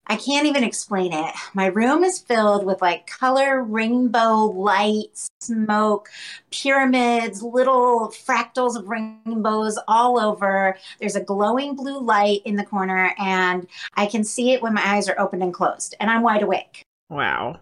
I 0.07 0.17
can't 0.17 0.47
even 0.47 0.65
explain 0.65 1.13
it. 1.13 1.35
My 1.55 1.67
room 1.67 2.05
is 2.05 2.19
filled 2.19 2.65
with 2.65 2.81
like 2.81 3.07
color 3.07 3.63
rainbow 3.63 4.45
lights, 4.45 5.29
smoke, 5.41 6.09
pyramids, 6.51 7.43
little 7.43 8.09
fractals 8.09 8.77
of 8.77 8.89
rainbows 8.89 9.79
all 9.89 10.19
over. 10.19 10.79
There's 11.01 11.17
a 11.17 11.25
glowing 11.25 11.75
blue 11.75 12.01
light 12.01 12.43
in 12.45 12.57
the 12.57 12.65
corner 12.65 13.13
and 13.19 13.67
I 13.95 14.07
can 14.07 14.25
see 14.25 14.53
it 14.53 14.63
when 14.63 14.75
my 14.75 14.87
eyes 14.87 15.09
are 15.09 15.19
open 15.19 15.43
and 15.43 15.53
closed 15.53 15.95
and 16.01 16.11
I'm 16.11 16.23
wide 16.23 16.43
awake. 16.43 16.85
Wow. 17.11 17.61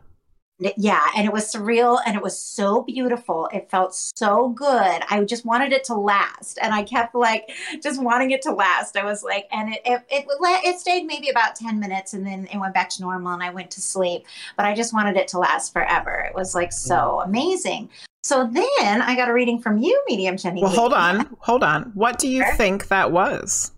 Yeah, 0.76 1.04
and 1.16 1.26
it 1.26 1.32
was 1.32 1.52
surreal 1.52 1.98
and 2.06 2.14
it 2.14 2.22
was 2.22 2.40
so 2.40 2.82
beautiful. 2.82 3.48
It 3.52 3.68
felt 3.70 3.94
so 3.94 4.50
good. 4.50 5.02
I 5.10 5.24
just 5.24 5.44
wanted 5.44 5.72
it 5.72 5.82
to 5.84 5.94
last, 5.94 6.58
and 6.62 6.72
I 6.72 6.84
kept 6.84 7.14
like 7.14 7.50
just 7.82 8.00
wanting 8.00 8.30
it 8.30 8.42
to 8.42 8.52
last. 8.52 8.96
I 8.96 9.04
was 9.04 9.24
like, 9.24 9.48
and 9.50 9.74
it 9.74 9.80
it 9.84 10.02
it, 10.08 10.26
it 10.30 10.78
stayed 10.78 11.04
maybe 11.06 11.30
about 11.30 11.56
ten 11.56 11.80
minutes, 11.80 12.14
and 12.14 12.24
then 12.24 12.46
it 12.52 12.58
went 12.58 12.74
back 12.74 12.90
to 12.90 13.02
normal, 13.02 13.32
and 13.32 13.42
I 13.42 13.50
went 13.50 13.70
to 13.72 13.80
sleep. 13.80 14.24
But 14.56 14.66
I 14.66 14.74
just 14.74 14.94
wanted 14.94 15.16
it 15.16 15.26
to 15.28 15.38
last 15.38 15.72
forever. 15.72 16.26
It 16.28 16.34
was 16.34 16.54
like 16.54 16.72
so 16.72 16.94
mm. 16.94 17.24
amazing. 17.24 17.88
So 18.24 18.46
then 18.46 19.02
I 19.02 19.16
got 19.16 19.28
a 19.28 19.32
reading 19.32 19.58
from 19.60 19.78
you, 19.78 20.00
Medium 20.06 20.36
Jenny. 20.36 20.62
Well, 20.62 20.70
hold 20.70 20.92
on. 20.92 21.28
Hold 21.40 21.64
on. 21.64 21.90
What 21.94 22.20
do 22.20 22.28
you 22.28 22.44
Sure. 22.44 22.54
think 22.54 22.86
that 22.86 23.10
was? 23.10 23.72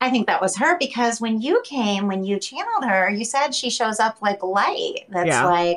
I 0.00 0.10
think 0.10 0.26
that 0.26 0.40
was 0.40 0.56
her 0.56 0.76
because 0.78 1.20
when 1.20 1.40
you 1.40 1.62
came, 1.64 2.06
when 2.08 2.24
you 2.24 2.38
channeled 2.38 2.84
her, 2.84 3.08
you 3.10 3.24
said 3.24 3.54
she 3.54 3.70
shows 3.70 4.00
up 4.00 4.20
like 4.20 4.42
light. 4.42 5.04
That's 5.08 5.28
Yeah. 5.28 5.46
like, 5.46 5.76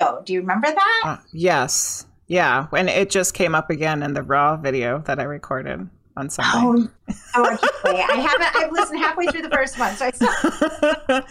oh, 0.00 0.20
do 0.24 0.32
you 0.32 0.40
remember 0.40 0.68
that? 0.68 1.02
Uh, 1.04 1.16
yes. 1.32 2.06
Yeah. 2.26 2.66
And 2.76 2.88
it 2.88 3.10
just 3.10 3.34
came 3.34 3.54
up 3.54 3.70
again 3.70 4.02
in 4.02 4.14
the 4.14 4.22
raw 4.22 4.56
video 4.56 4.98
that 5.06 5.20
I 5.20 5.22
recorded 5.24 5.88
on 6.16 6.28
Sunday. 6.28 6.50
Oh, 6.54 6.88
oh, 7.36 7.56
I. 7.84 8.06
I 8.10 8.16
haven't. 8.16 8.56
I've 8.56 8.72
listened 8.72 8.98
halfway 8.98 9.26
through 9.28 9.42
the 9.42 9.50
first 9.50 9.78
one, 9.78 9.94
so 9.94 10.06
I 10.06 10.10
still. 10.10 11.22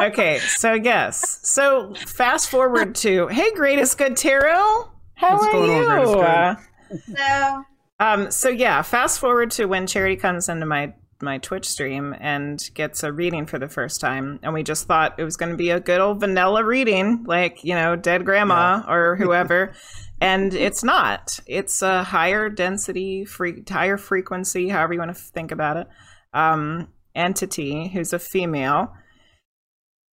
okay. 0.08 0.38
So, 0.40 0.74
yes. 0.74 1.40
So, 1.42 1.94
fast 1.94 2.50
forward 2.50 2.94
to 2.96 3.28
hey, 3.28 3.50
greatest 3.54 3.96
good 3.96 4.16
tarot. 4.16 4.90
How 5.14 5.32
What's 5.32 5.46
are 5.46 5.52
going 5.52 5.70
on, 5.70 6.08
you? 6.08 6.14
Greatest 6.16 7.06
Good? 7.06 7.16
Uh, 7.16 7.62
So 7.62 7.64
Um, 8.00 8.30
so 8.30 8.48
yeah, 8.48 8.82
fast 8.82 9.18
forward 9.18 9.50
to 9.52 9.64
when 9.66 9.86
Charity 9.86 10.16
comes 10.16 10.48
into 10.48 10.66
my 10.66 10.92
my 11.20 11.38
Twitch 11.38 11.68
stream 11.68 12.14
and 12.18 12.70
gets 12.74 13.02
a 13.02 13.12
reading 13.12 13.46
for 13.46 13.58
the 13.58 13.68
first 13.68 14.00
time, 14.00 14.38
and 14.42 14.54
we 14.54 14.62
just 14.62 14.86
thought 14.86 15.18
it 15.18 15.24
was 15.24 15.36
going 15.36 15.50
to 15.50 15.56
be 15.56 15.70
a 15.70 15.80
good 15.80 16.00
old 16.00 16.20
vanilla 16.20 16.64
reading, 16.64 17.24
like 17.24 17.64
you 17.64 17.74
know, 17.74 17.96
dead 17.96 18.24
grandma 18.24 18.82
or 18.88 19.16
whoever, 19.16 19.72
and 20.20 20.54
it's 20.54 20.84
not. 20.84 21.38
It's 21.46 21.82
a 21.82 22.02
higher 22.04 22.48
density, 22.48 23.24
free, 23.24 23.62
higher 23.68 23.96
frequency, 23.96 24.68
however 24.68 24.92
you 24.92 24.98
want 24.98 25.14
to 25.14 25.22
think 25.22 25.52
about 25.52 25.76
it, 25.76 25.88
um, 26.32 26.88
entity 27.14 27.88
who's 27.88 28.12
a 28.12 28.18
female, 28.18 28.92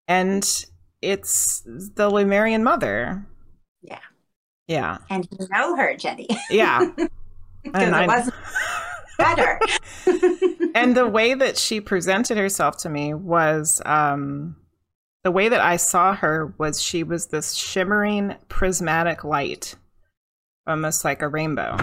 and 0.07 0.65
it's 1.01 1.61
the 1.65 2.09
Lumerian 2.09 2.63
mother. 2.63 3.27
Yeah. 3.81 3.99
Yeah. 4.67 4.97
and 5.09 5.27
you 5.31 5.47
know 5.51 5.75
her, 5.75 5.95
Jenny, 5.95 6.27
Yeah. 6.49 6.89
because 7.63 8.01
it 8.01 8.07
wasn't 8.07 8.35
better. 9.17 9.59
and 10.75 10.95
the 10.95 11.07
way 11.07 11.33
that 11.33 11.57
she 11.57 11.81
presented 11.81 12.37
herself 12.37 12.77
to 12.77 12.89
me 12.89 13.13
was 13.13 13.81
um 13.85 14.55
the 15.23 15.31
way 15.31 15.49
that 15.49 15.61
I 15.61 15.77
saw 15.77 16.13
her 16.13 16.53
was 16.57 16.81
she 16.81 17.03
was 17.03 17.27
this 17.27 17.53
shimmering 17.53 18.35
prismatic 18.47 19.23
light 19.23 19.75
almost 20.67 21.03
like 21.05 21.21
a 21.21 21.27
rainbow 21.27 21.77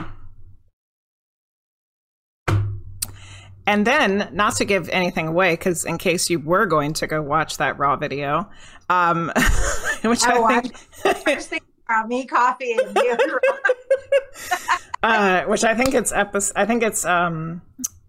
and 3.66 3.86
then 3.86 4.28
not 4.32 4.56
to 4.56 4.64
give 4.64 4.88
anything 4.88 5.28
away 5.28 5.54
because 5.54 5.84
in 5.84 5.98
case 5.98 6.28
you 6.30 6.40
were 6.40 6.66
going 6.66 6.92
to 6.94 7.06
go 7.06 7.22
watch 7.22 7.58
that 7.58 7.78
raw 7.78 7.96
video 7.96 8.48
um 8.88 9.26
which 10.02 10.24
I 10.24 10.42
i 10.42 10.60
think 10.60 10.76
First 11.24 11.50
thing 11.50 11.60
around 11.92 12.08
me, 12.08 12.26
coffee, 12.26 12.72
and 12.72 12.96
you. 12.96 13.16
uh, 15.02 15.42
which 15.44 15.64
I 15.64 15.74
think 15.74 15.94
it's 15.94 16.12
episode. 16.12 16.52
I 16.56 16.64
think 16.66 16.82
it's 16.82 17.04
um 17.04 17.62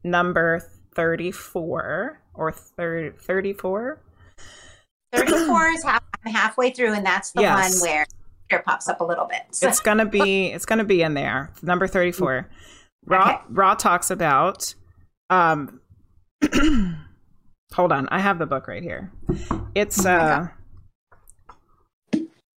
number 0.03 0.60
thirty-four 0.95 2.21
or 2.34 2.51
thir- 2.51 3.13
thirty-four. 3.19 4.01
Thirty-four 5.13 5.67
is 5.69 5.84
half, 5.84 6.03
I'm 6.25 6.32
halfway 6.34 6.71
through, 6.71 6.93
and 6.93 7.06
that's 7.06 7.32
the 7.32 7.41
Yes. 7.41 7.82
one 7.82 7.89
where 7.89 8.06
it 8.49 8.65
pops 8.65 8.88
up 8.89 8.99
a 9.01 9.03
little 9.03 9.25
bit. 9.25 9.41
So, 9.51 9.67
It's 9.69 9.79
gonna 9.79 10.06
be. 10.06 10.47
It's 10.47 10.65
gonna 10.65 10.84
be 10.84 11.01
in 11.01 11.13
there. 11.13 11.51
Number 11.62 11.88
thirty-four. 11.88 12.49
Ra 13.06 13.21
Okay. 13.23 13.38
Ra 13.49 13.73
talks 13.75 14.10
about. 14.12 14.73
Um, 15.29 15.82
hold 17.73 17.91
on, 17.91 18.08
I 18.10 18.19
have 18.19 18.39
the 18.39 18.45
book 18.45 18.67
right 18.67 18.84
here. 18.84 19.12
It's 19.75 20.06
uh. 20.06 20.47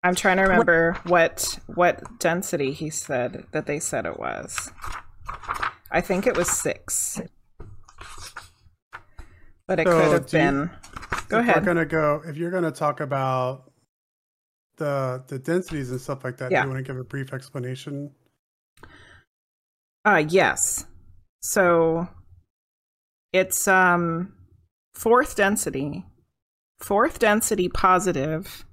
I'm 0.05 0.13
trying 0.13 0.37
to 0.37 0.43
remember 0.43 0.93
what 1.05 1.57
what 1.65 2.19
density 2.19 2.71
he 2.73 2.89
said 2.91 3.45
that 3.51 3.65
they 3.65 3.79
said 3.79 4.05
it 4.05 4.19
was. 4.19 4.71
I 5.91 5.99
think 6.01 6.27
it 6.27 6.37
was 6.37 6.47
six, 6.49 7.19
but 9.67 9.79
it 9.79 9.87
So, 9.87 9.99
could 9.99 10.11
have 10.11 10.25
do 10.27 10.37
you- 10.37 10.43
been. 10.43 10.69
Go 11.27 11.39
if 11.39 11.43
ahead. 11.43 11.55
We're 11.55 11.65
gonna 11.65 11.85
go. 11.85 12.21
If 12.25 12.37
you're 12.37 12.51
gonna 12.51 12.71
talk 12.71 12.99
about 12.99 13.71
the 14.77 15.23
the 15.27 15.39
densities 15.39 15.89
and 15.89 15.99
stuff 15.99 16.23
like 16.23 16.37
that, 16.37 16.51
Yeah. 16.51 16.61
do 16.61 16.67
you 16.67 16.73
want 16.75 16.85
to 16.85 16.91
give 16.93 16.99
a 16.99 17.03
brief 17.03 17.33
explanation? 17.33 18.11
Uh 20.05 20.23
yes. 20.29 20.85
So 21.41 22.07
it's 23.33 23.67
um 23.67 24.33
fourth 24.93 25.35
density 25.35 26.05
fourth 26.79 27.17
density 27.17 27.69
positive 27.69 28.65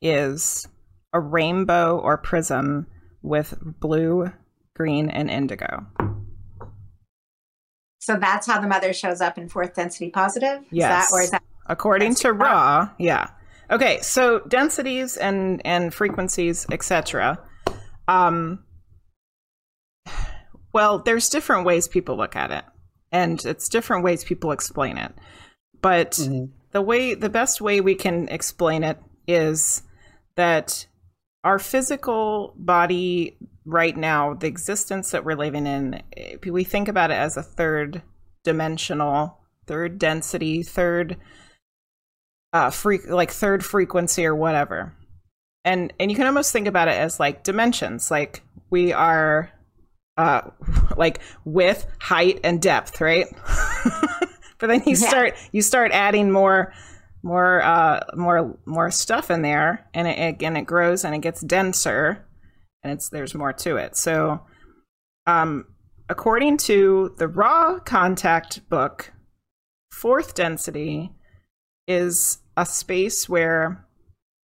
is 0.00 0.66
a 1.12 1.20
rainbow 1.20 1.98
or 1.98 2.16
prism 2.18 2.86
with 3.22 3.54
blue, 3.80 4.30
green, 4.74 5.10
and 5.10 5.30
indigo. 5.30 5.86
So 8.00 8.16
that's 8.16 8.46
how 8.46 8.60
the 8.60 8.68
mother 8.68 8.92
shows 8.92 9.20
up 9.20 9.38
in 9.38 9.48
fourth 9.48 9.74
density 9.74 10.10
positive? 10.10 10.60
Is 10.62 10.66
Yes. 10.70 11.10
that, 11.10 11.14
or 11.16 11.22
is 11.22 11.30
that 11.30 11.42
According 11.66 12.14
to 12.16 12.32
right. 12.32 12.50
Ra, 12.50 12.90
yeah. 12.98 13.28
Okay, 13.70 14.00
so 14.00 14.38
densities 14.40 15.18
and 15.18 15.60
and 15.66 15.92
frequencies, 15.92 16.64
etc. 16.72 17.38
Um, 18.06 18.64
well, 20.72 21.00
there's 21.00 21.28
different 21.28 21.66
ways 21.66 21.86
people 21.88 22.16
look 22.16 22.36
at 22.36 22.50
it, 22.50 22.64
and 23.12 23.44
it's 23.44 23.68
different 23.68 24.04
ways 24.04 24.24
people 24.24 24.52
explain 24.52 24.96
it. 24.96 25.12
But 25.82 26.12
Mhm. 26.12 26.50
the 26.70 26.80
way, 26.80 27.12
the 27.14 27.28
best 27.28 27.60
way 27.60 27.82
we 27.82 27.94
can 27.94 28.28
explain 28.28 28.82
it 28.84 28.98
is 29.26 29.82
that 30.38 30.86
our 31.44 31.58
physical 31.58 32.54
body 32.56 33.36
right 33.64 33.96
now, 33.96 34.34
the 34.34 34.46
existence 34.46 35.10
that 35.10 35.24
we're 35.24 35.36
living 35.36 35.66
in, 35.66 36.00
we 36.46 36.62
think 36.64 36.88
about 36.88 37.10
it 37.10 37.14
as 37.14 37.36
a 37.36 37.42
third 37.42 38.02
dimensional, 38.44 39.38
third 39.66 39.98
density, 39.98 40.62
third 40.62 41.16
uh 42.54 42.70
freak 42.70 43.06
like 43.08 43.30
third 43.30 43.62
frequency 43.64 44.24
or 44.24 44.34
whatever. 44.34 44.94
And 45.64 45.92
and 46.00 46.10
you 46.10 46.16
can 46.16 46.26
almost 46.26 46.52
think 46.52 46.66
about 46.66 46.88
it 46.88 46.94
as 46.96 47.20
like 47.20 47.42
dimensions. 47.44 48.10
Like 48.10 48.42
we 48.70 48.92
are 48.92 49.50
uh 50.16 50.42
like 50.96 51.20
width, 51.44 51.84
height 52.00 52.40
and 52.44 52.62
depth, 52.62 53.00
right? 53.00 53.26
but 54.58 54.68
then 54.68 54.82
you 54.86 54.96
Yeah. 54.96 55.08
start 55.08 55.34
you 55.52 55.62
start 55.62 55.90
adding 55.92 56.30
more 56.30 56.72
more 57.28 57.62
uh 57.62 58.00
more 58.16 58.58
more 58.64 58.90
stuff 58.90 59.30
in 59.30 59.42
there 59.42 59.86
and 59.92 60.08
it 60.08 60.18
again 60.18 60.56
it 60.56 60.62
grows 60.62 61.04
and 61.04 61.14
it 61.14 61.20
gets 61.20 61.42
denser 61.42 62.26
and 62.82 62.90
it's 62.92 63.10
there's 63.10 63.34
more 63.34 63.52
to 63.52 63.76
it. 63.76 63.96
So 63.96 64.40
um 65.26 65.66
according 66.08 66.56
to 66.68 67.14
the 67.18 67.28
Ra 67.28 67.80
contact 67.80 68.66
book, 68.70 69.12
fourth 69.92 70.34
density 70.34 71.12
is 71.86 72.38
a 72.56 72.64
space 72.64 73.28
where 73.28 73.86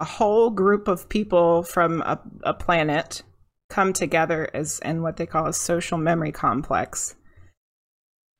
a 0.02 0.06
whole 0.06 0.50
group 0.50 0.90
of 0.90 1.08
people 1.08 1.64
from 1.64 2.02
a, 2.02 2.20
a 2.44 2.54
planet 2.54 3.24
come 3.70 3.94
together 3.94 4.50
as 4.54 4.80
in 4.80 5.02
what 5.02 5.16
they 5.16 5.26
call 5.26 5.48
a 5.48 5.54
social 5.54 5.98
memory 5.98 6.34
complex 6.34 7.16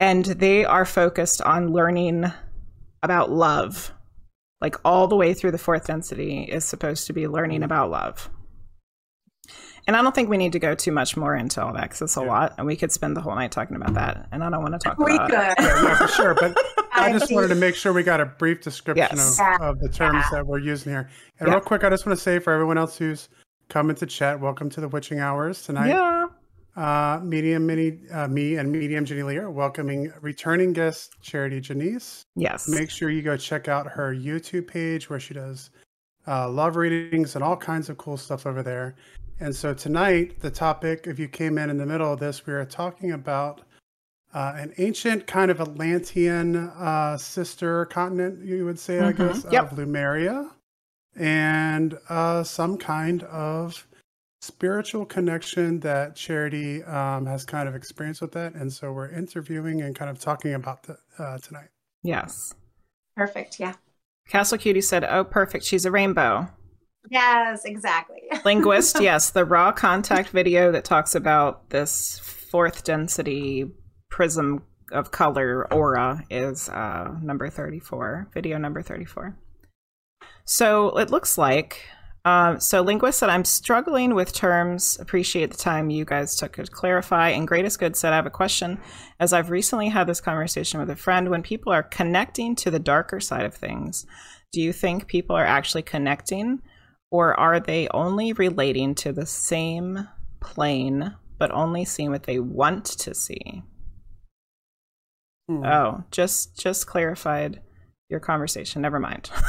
and 0.02 0.26
they 0.26 0.66
are 0.66 0.84
focused 0.84 1.42
on 1.44 1.72
learning 1.72 2.26
about 3.02 3.32
love 3.32 3.94
like 4.64 4.78
all 4.86 5.08
the 5.08 5.16
way 5.16 5.34
through 5.34 5.52
the 5.52 5.58
fourth 5.58 5.86
density 5.86 6.44
is 6.44 6.64
supposed 6.66 7.06
to 7.06 7.14
be 7.14 7.28
learning 7.28 7.58
mm-hmm. 7.58 7.66
about 7.66 7.92
love 7.92 8.30
and 9.86 9.96
i 9.98 10.02
don't 10.02 10.16
think 10.16 10.30
we 10.30 10.38
need 10.38 10.54
to 10.54 10.60
go 10.60 10.74
too 10.74 10.92
much 10.92 11.18
more 11.18 11.36
into 11.36 11.62
all 11.62 11.74
that 11.74 11.84
because 11.84 12.02
it's 12.02 12.16
a 12.18 12.22
Yeah. 12.22 12.28
lot 12.28 12.56
and 12.58 12.66
we 12.66 12.76
could 12.78 12.92
spend 12.92 13.16
the 13.18 13.22
whole 13.22 13.36
night 13.36 13.52
talking 13.52 13.76
about 13.76 13.94
that 13.96 14.28
and 14.32 14.42
i 14.44 14.50
don't 14.50 14.62
want 14.62 14.74
to 14.74 14.80
talk 14.80 14.98
we 14.98 15.16
about 15.16 15.30
could? 15.30 15.38
it 15.38 15.56
Yeah, 15.60 15.84
yeah, 15.84 15.96
for 15.98 16.08
sure. 16.08 16.34
But 16.34 16.58
I 16.94 17.12
just 17.12 17.28
think- 17.28 17.36
wanted 17.36 17.50
to 17.50 17.56
make 17.56 17.76
sure 17.76 17.92
we 17.92 18.04
got 18.04 18.22
a 18.22 18.26
brief 18.26 18.62
description 18.62 19.18
Yes. 19.18 19.40
of, 19.40 19.62
of 19.62 19.80
the 19.80 19.90
terms 19.90 20.24
that 20.32 20.46
we're 20.48 20.60
using 20.60 20.94
here. 20.94 21.10
And 21.40 21.48
Yeah. 21.48 21.56
real 21.56 21.62
quick, 21.62 21.84
I 21.84 21.90
just 21.90 22.06
want 22.06 22.18
to 22.18 22.24
say 22.24 22.40
for 22.40 22.54
everyone 22.54 22.78
else 22.78 22.98
who's 22.98 23.30
coming 23.68 23.96
to 23.98 24.06
chat, 24.06 24.40
welcome 24.40 24.70
to 24.70 24.80
the 24.82 24.88
Witching 24.88 25.20
Hours 25.20 25.64
tonight. 25.64 25.90
yeah 25.90 26.23
Uh, 26.76 27.20
medium, 27.24 27.68
mini, 27.68 28.00
uh, 28.12 28.28
me 28.28 28.56
and 28.56 28.72
medium 28.72 29.06
Jenny 29.06 29.22
Lee 29.22 29.38
are 29.38 29.52
welcoming 29.52 30.12
returning 30.22 30.74
guest 30.74 31.14
Charity 31.22 31.62
Janisse. 31.62 32.24
yes 32.36 32.68
Make 32.68 32.90
sure 32.90 33.12
you 33.12 33.22
go 33.22 33.38
check 33.38 33.68
out 33.68 33.86
her 33.88 34.14
YouTube 34.14 34.66
page 34.68 35.08
where 35.10 35.20
she 35.20 35.36
does 35.36 35.70
uh, 36.28 36.50
love 36.50 36.76
readings 36.76 37.36
and 37.36 37.44
all 37.44 37.56
kinds 37.56 37.90
of 37.90 37.98
cool 38.00 38.18
stuff 38.18 38.48
over 38.48 38.64
there. 38.64 38.96
And 39.40 39.56
so 39.56 39.74
tonight, 39.74 40.40
the 40.40 40.50
topic, 40.50 41.06
if 41.06 41.20
you 41.20 41.28
came 41.28 41.58
in 41.60 41.70
in 41.70 41.78
the 41.78 41.86
middle 41.86 42.12
of 42.12 42.20
this, 42.20 42.46
we 42.48 42.54
are 42.54 42.66
talking 42.66 43.12
about 43.12 43.62
uh, 44.34 44.54
an 44.56 44.74
ancient 44.80 45.28
kind 45.28 45.52
of 45.52 45.62
Atlantean 45.62 46.56
uh, 46.56 47.16
sister 47.18 47.86
continent, 47.86 48.44
you 48.44 48.66
would 48.66 48.80
say, 48.80 49.00
I 49.00 49.12
Mhm. 49.14 49.18
guess, 49.18 49.46
Yep. 49.52 49.72
of 49.74 49.78
Lumeria, 49.78 50.50
and 51.16 52.00
uh, 52.10 52.44
some 52.44 52.78
kind 52.78 53.22
of 53.24 53.86
spiritual 54.44 55.06
connection 55.06 55.80
that 55.80 56.16
Charity 56.16 56.84
um, 56.84 57.26
has 57.26 57.46
kind 57.46 57.70
of 57.70 57.76
experienced 57.76 58.22
with 58.22 58.34
that. 58.34 58.54
And 58.56 58.72
so 58.72 58.92
we're 58.92 59.10
interviewing 59.10 59.82
and 59.82 59.96
kind 59.96 60.12
of 60.12 60.20
talking 60.20 60.54
about 60.54 60.84
that 60.84 60.98
uh, 61.18 61.38
tonight. 61.38 61.70
yes 62.04 62.54
Perfect. 63.16 63.60
Yeah. 63.60 63.74
Castle 64.28 64.58
Cutie 64.58 64.82
said, 64.82 65.04
"Oh, 65.04 65.24
perfect. 65.24 65.66
She's 65.66 65.86
a 65.86 65.92
rainbow." 65.92 66.50
Yes, 67.10 67.66
exactly. 67.66 68.22
Linguist, 68.46 69.02
yes, 69.02 69.30
the 69.32 69.46
Ra 69.46 69.72
contact 69.72 70.30
video 70.30 70.72
that 70.72 70.86
talks 70.86 71.16
about 71.16 71.70
this 71.70 72.20
fourth 72.20 72.84
density 72.84 73.70
prism 74.10 74.64
of 74.92 75.12
color 75.12 75.72
aura 75.74 76.24
is 76.30 76.70
uh, 76.70 77.14
number 77.22 77.50
thirty-four. 77.50 78.30
Video 78.34 78.58
number 78.58 78.82
thirty-four. 78.82 79.38
So 80.46 80.98
it 80.98 81.10
looks 81.10 81.38
like. 81.38 81.82
Uh, 82.26 82.58
so 82.58 82.82
linguist 82.82 83.20
said, 83.20 83.30
"I'm 83.30 83.44
struggling 83.44 84.16
with 84.16 84.32
terms. 84.32 84.98
Appreciate 85.00 85.52
the 85.52 85.58
time 85.58 85.90
you 85.90 86.06
guys 86.06 86.38
took 86.38 86.54
to 86.54 86.64
clarify." 86.66 87.30
And 87.30 87.48
greatest 87.48 87.80
good 87.80 87.98
said, 87.98 88.14
"I 88.14 88.16
have 88.16 88.26
a 88.26 88.30
question. 88.30 88.80
As 89.20 89.34
I've 89.34 89.50
recently 89.50 89.90
had 89.90 90.08
this 90.08 90.22
conversation 90.22 90.80
with 90.80 90.90
a 90.90 90.96
friend, 90.96 91.30
when 91.30 91.44
people 91.44 91.74
are 91.74 91.84
connecting 91.84 92.56
to 92.58 92.72
the 92.72 92.80
darker 92.80 93.20
side 93.20 93.46
of 93.46 93.54
things, 93.54 94.06
do 94.54 94.62
you 94.62 94.72
think 94.72 95.08
people 95.08 95.36
are 95.36 95.46
actually 95.46 95.82
connecting, 95.82 96.62
or 97.12 97.38
are 97.38 97.60
they 97.60 97.90
only 97.90 98.32
relating 98.32 98.96
to 98.96 99.12
the 99.12 99.26
same 99.26 100.08
plane 100.40 101.16
but 101.38 101.52
only 101.52 101.84
seeing 101.84 102.10
what 102.10 102.24
they 102.24 102.40
want 102.40 102.86
to 102.86 103.14
see?" 103.14 103.64
Hmm. 105.50 105.66
Oh, 105.66 106.04
just 106.10 106.58
just 106.58 106.88
clarified 106.88 107.62
your 108.10 108.20
conversation. 108.20 108.82
Never 108.82 109.00
mind. 109.00 109.30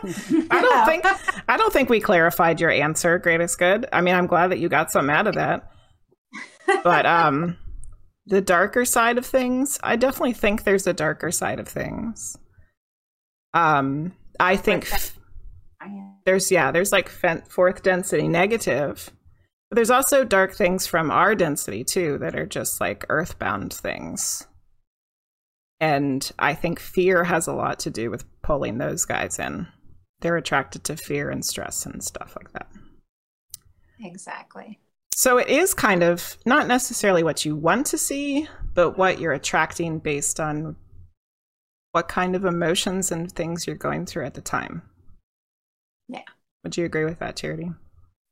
I 0.50 0.60
don't 0.62 0.86
think 0.86 1.04
I 1.48 1.56
don't 1.56 1.72
think 1.72 1.88
we 1.88 2.00
clarified 2.00 2.60
your 2.60 2.70
answer, 2.70 3.18
greatest 3.18 3.58
good. 3.58 3.86
I 3.92 4.00
mean, 4.00 4.14
I'm 4.14 4.26
glad 4.26 4.48
that 4.48 4.58
you 4.58 4.68
got 4.68 4.90
something 4.90 5.14
out 5.14 5.26
of 5.26 5.34
that. 5.34 5.70
But 6.84 7.06
um 7.06 7.56
the 8.26 8.40
darker 8.40 8.84
side 8.84 9.18
of 9.18 9.26
things, 9.26 9.78
I 9.82 9.96
definitely 9.96 10.34
think 10.34 10.64
there's 10.64 10.86
a 10.86 10.92
darker 10.92 11.30
side 11.30 11.58
of 11.58 11.68
things. 11.68 12.36
Um 13.54 14.12
I 14.38 14.56
think 14.56 14.88
there's 16.24 16.50
yeah, 16.50 16.70
there's 16.70 16.92
like 16.92 17.08
fourth 17.08 17.82
density 17.82 18.28
negative. 18.28 19.10
But 19.70 19.76
there's 19.76 19.90
also 19.90 20.24
dark 20.24 20.54
things 20.54 20.86
from 20.86 21.10
our 21.10 21.34
density 21.34 21.84
too 21.84 22.18
that 22.18 22.36
are 22.36 22.46
just 22.46 22.80
like 22.80 23.04
earthbound 23.08 23.72
things. 23.74 24.46
And 25.80 26.30
I 26.38 26.54
think 26.54 26.80
fear 26.80 27.24
has 27.24 27.46
a 27.46 27.52
lot 27.52 27.78
to 27.80 27.90
do 27.90 28.10
with 28.10 28.24
pulling 28.42 28.78
those 28.78 29.04
guys 29.04 29.38
in. 29.38 29.68
They're 30.20 30.36
attracted 30.36 30.84
to 30.84 30.96
fear 30.96 31.30
and 31.30 31.44
stress 31.44 31.86
and 31.86 32.02
stuff 32.02 32.36
like 32.36 32.52
that. 32.52 32.68
Exactly. 34.00 34.80
So 35.14 35.38
it 35.38 35.48
is 35.48 35.74
kind 35.74 36.02
of 36.02 36.36
not 36.44 36.66
necessarily 36.66 37.22
what 37.22 37.44
you 37.44 37.56
want 37.56 37.86
to 37.88 37.98
see, 37.98 38.48
but 38.74 38.98
what 38.98 39.20
you're 39.20 39.32
attracting 39.32 39.98
based 39.98 40.40
on 40.40 40.76
what 41.92 42.08
kind 42.08 42.36
of 42.36 42.44
emotions 42.44 43.10
and 43.10 43.30
things 43.30 43.66
you're 43.66 43.76
going 43.76 44.06
through 44.06 44.26
at 44.26 44.34
the 44.34 44.40
time. 44.40 44.82
Yeah. 46.08 46.22
Would 46.62 46.76
you 46.76 46.84
agree 46.84 47.04
with 47.04 47.18
that, 47.18 47.36
Charity? 47.36 47.70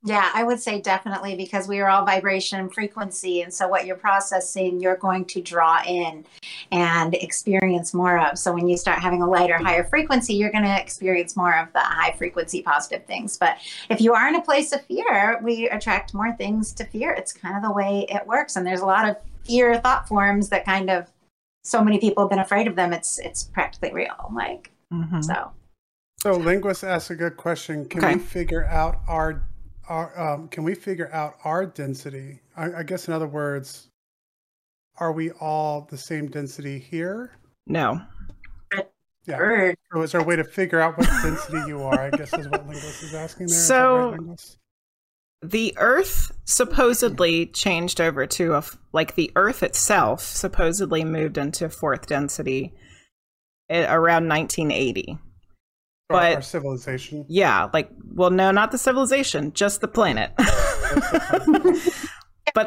Yeah, 0.03 0.29
I 0.33 0.43
would 0.43 0.59
say 0.59 0.79
definitely 0.79 1.35
because 1.35 1.67
we 1.67 1.79
are 1.79 1.89
all 1.89 2.05
vibration 2.05 2.59
and 2.59 2.71
frequency. 2.71 3.41
And 3.41 3.51
so, 3.51 3.67
what 3.67 3.85
you're 3.87 3.95
processing, 3.97 4.79
you're 4.79 4.95
going 4.95 5.25
to 5.25 5.41
draw 5.41 5.81
in 5.85 6.23
and 6.71 7.15
experience 7.15 7.93
more 7.95 8.19
of. 8.19 8.37
So, 8.37 8.53
when 8.53 8.67
you 8.67 8.77
start 8.77 8.99
having 8.99 9.23
a 9.23 9.27
lighter, 9.27 9.57
higher 9.57 9.83
frequency, 9.83 10.35
you're 10.35 10.51
going 10.51 10.63
to 10.65 10.79
experience 10.81 11.35
more 11.35 11.57
of 11.57 11.73
the 11.73 11.79
high 11.79 12.11
frequency 12.17 12.61
positive 12.61 13.05
things. 13.05 13.37
But 13.37 13.57
if 13.89 13.99
you 13.99 14.13
are 14.13 14.27
in 14.27 14.35
a 14.35 14.41
place 14.41 14.71
of 14.71 14.85
fear, 14.85 15.39
we 15.43 15.67
attract 15.69 16.13
more 16.13 16.31
things 16.33 16.73
to 16.73 16.85
fear. 16.85 17.11
It's 17.13 17.33
kind 17.33 17.55
of 17.57 17.63
the 17.63 17.71
way 17.71 18.05
it 18.07 18.25
works. 18.27 18.55
And 18.55 18.65
there's 18.67 18.81
a 18.81 18.85
lot 18.85 19.09
of 19.09 19.17
fear 19.45 19.79
thought 19.79 20.07
forms 20.07 20.49
that 20.49 20.63
kind 20.63 20.89
of 20.91 21.11
so 21.63 21.83
many 21.83 21.97
people 21.99 22.23
have 22.23 22.29
been 22.29 22.39
afraid 22.39 22.67
of 22.67 22.75
them. 22.75 22.93
It's 22.93 23.17
it's 23.19 23.43
practically 23.45 23.93
real. 23.93 24.31
Like, 24.33 24.71
Mm-hmm. 24.93 25.21
so. 25.21 25.51
So 26.21 26.33
linguist 26.37 26.83
asks 26.85 27.09
a 27.09 27.15
good 27.15 27.35
question. 27.35 27.83
Can 27.89 28.05
Okay. 28.05 28.13
we 28.15 28.19
figure 28.21 28.63
out 28.65 28.99
our 29.07 29.43
our 29.89 30.19
um, 30.19 30.47
can 30.49 30.63
we 30.63 30.75
figure 30.75 31.11
out 31.13 31.35
our 31.43 31.65
density? 31.65 32.39
I, 32.55 32.73
I 32.79 32.83
guess 32.83 33.07
in 33.07 33.13
other 33.13 33.27
words, 33.27 33.89
are 34.99 35.11
we 35.11 35.31
all 35.31 35.87
the 35.89 35.97
same 35.97 36.27
density 36.27 36.79
here? 36.79 37.37
No. 37.65 38.01
Yeah. 39.25 39.37
Bird. 39.37 39.75
Or 39.93 40.03
is 40.03 40.13
there 40.13 40.21
a 40.21 40.23
way 40.23 40.37
to 40.37 40.43
figure 40.45 40.79
out 40.79 40.97
what 40.97 41.07
density 41.21 41.67
you 41.67 41.83
are? 41.83 41.99
I 41.99 42.09
guess 42.11 42.33
is 42.33 42.47
what 42.47 42.65
linguist 42.65 43.03
is 43.03 43.13
asking 43.13 43.47
there. 43.47 43.57
So- 43.57 44.11
right, 44.11 44.57
the 45.41 45.73
earth 45.77 46.31
supposedly 46.45 47.45
changed 47.47 48.01
over 48.01 48.25
to 48.25 48.55
a 48.55 48.63
like 48.91 49.15
the 49.15 49.31
earth 49.35 49.61
itself 49.63 50.21
supposedly 50.21 51.03
moved 51.03 51.37
into 51.37 51.69
fourth 51.69 52.07
density 52.07 52.73
around 53.69 54.27
1980 54.27 55.11
Our- 55.11 55.19
But- 56.09 56.35
our 56.35 56.41
civilization. 56.41 57.25
Yeah, 57.27 57.69
like, 57.73 57.89
well, 58.13 58.29
no, 58.29 58.51
not 58.51 58.71
the 58.71 58.77
civilization, 58.77 59.51
just 59.53 59.81
the 59.81 59.87
planet. 59.89 60.31
but 60.37 60.47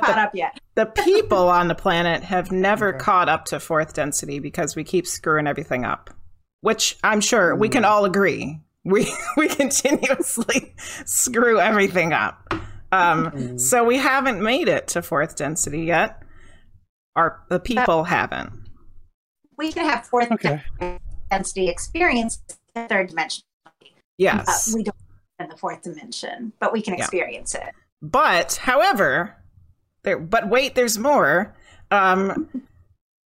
Caught 0.02 0.14
the, 0.14 0.20
up 0.20 0.34
yet? 0.34 0.58
the 0.74 0.86
people 0.86 1.48
on 1.48 1.68
the 1.68 1.74
planet 1.74 2.22
have 2.22 2.52
never 2.52 2.88
Okay. 2.90 2.98
caught 2.98 3.28
up 3.28 3.46
to 3.46 3.58
fourth 3.60 3.94
density 3.94 4.38
because 4.40 4.76
we 4.76 4.84
keep 4.84 5.06
screwing 5.06 5.46
everything 5.46 5.84
up, 5.84 6.10
which 6.60 6.98
I'm 7.02 7.20
sure 7.20 7.54
we 7.56 7.68
can 7.68 7.84
all 7.84 8.04
agree. 8.04 8.60
We 8.82 9.12
we 9.36 9.46
continuously 9.48 10.74
screw 11.04 11.60
everything 11.60 12.14
up. 12.14 12.54
Um, 12.90 13.30
Mhm. 13.30 13.60
so 13.60 13.84
we 13.84 13.98
haven't 13.98 14.40
made 14.42 14.68
it 14.68 14.88
to 14.88 15.02
fourth 15.02 15.36
density 15.36 15.82
yet. 15.82 16.22
Our 17.14 17.42
the 17.50 17.60
people 17.60 18.04
haven't. 18.04 18.50
We 19.58 19.70
can 19.70 19.84
have 19.84 20.06
fourth 20.06 20.32
Okay. 20.32 20.62
density 21.30 21.68
experience 21.68 22.40
in 22.48 22.56
the 22.74 22.86
third 22.88 23.08
dimension. 23.08 23.42
Yes. 24.18 24.68
Uh, 24.72 24.76
we 24.76 24.82
don't 24.84 24.96
in 25.38 25.48
the 25.48 25.56
fourth 25.56 25.82
dimension, 25.82 26.52
but 26.60 26.72
we 26.72 26.82
can 26.82 26.94
Yeah. 26.94 27.00
experience 27.00 27.54
it. 27.54 27.74
But, 28.02 28.56
however, 28.56 29.36
there. 30.02 30.18
But 30.18 30.48
wait, 30.48 30.74
there's 30.74 30.98
more. 30.98 31.54
Um, 31.90 32.48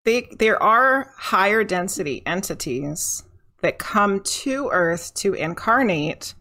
they, 0.06 0.28
there 0.40 0.62
are 0.62 1.12
higher 1.18 1.64
density 1.64 2.22
entities 2.26 3.24
that 3.62 3.80
come 3.80 4.20
to 4.22 4.70
Earth 4.72 5.14
to 5.16 5.34
incarnate 5.34 6.34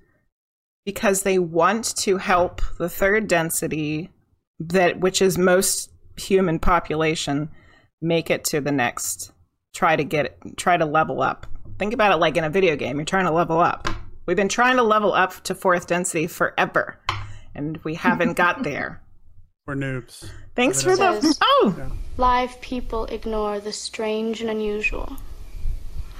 because 0.84 1.22
they 1.22 1.38
want 1.38 1.96
to 1.96 2.18
help 2.18 2.60
the 2.78 2.88
third 2.88 3.28
density, 3.28 4.10
that 4.58 5.00
which 5.00 5.22
is 5.22 5.38
most 5.38 5.90
human 6.16 6.58
population, 6.58 7.48
make 8.00 8.30
it 8.30 8.44
to 8.44 8.60
the 8.60 8.72
next. 8.72 9.32
Try 9.74 9.96
to 9.96 10.04
get. 10.04 10.36
Try 10.56 10.76
to 10.76 10.84
level 10.84 11.22
up. 11.22 11.46
Think 11.82 11.94
about 11.94 12.12
it 12.12 12.18
like 12.18 12.36
in 12.36 12.44
a 12.44 12.48
video 12.48 12.76
game. 12.76 12.94
You're 12.98 13.04
trying 13.04 13.24
to 13.24 13.32
level 13.32 13.58
up. 13.58 13.88
We've 14.24 14.36
been 14.36 14.48
trying 14.48 14.76
to 14.76 14.84
level 14.84 15.12
up 15.12 15.42
to 15.42 15.54
fourth 15.56 15.88
density 15.88 16.28
forever 16.28 16.96
and 17.56 17.76
we 17.78 17.96
haven't 17.96 18.34
got 18.34 18.62
there. 18.62 19.02
We're 19.66 19.74
noobs. 19.74 20.24
Thanks 20.54 20.80
for 20.80 20.94
the 20.94 21.20
Says- 21.20 21.40
oh, 21.42 21.90
Live 22.18 22.60
people 22.60 23.06
ignore 23.06 23.58
the 23.58 23.72
strange 23.72 24.40
and 24.40 24.48
unusual. 24.48 25.16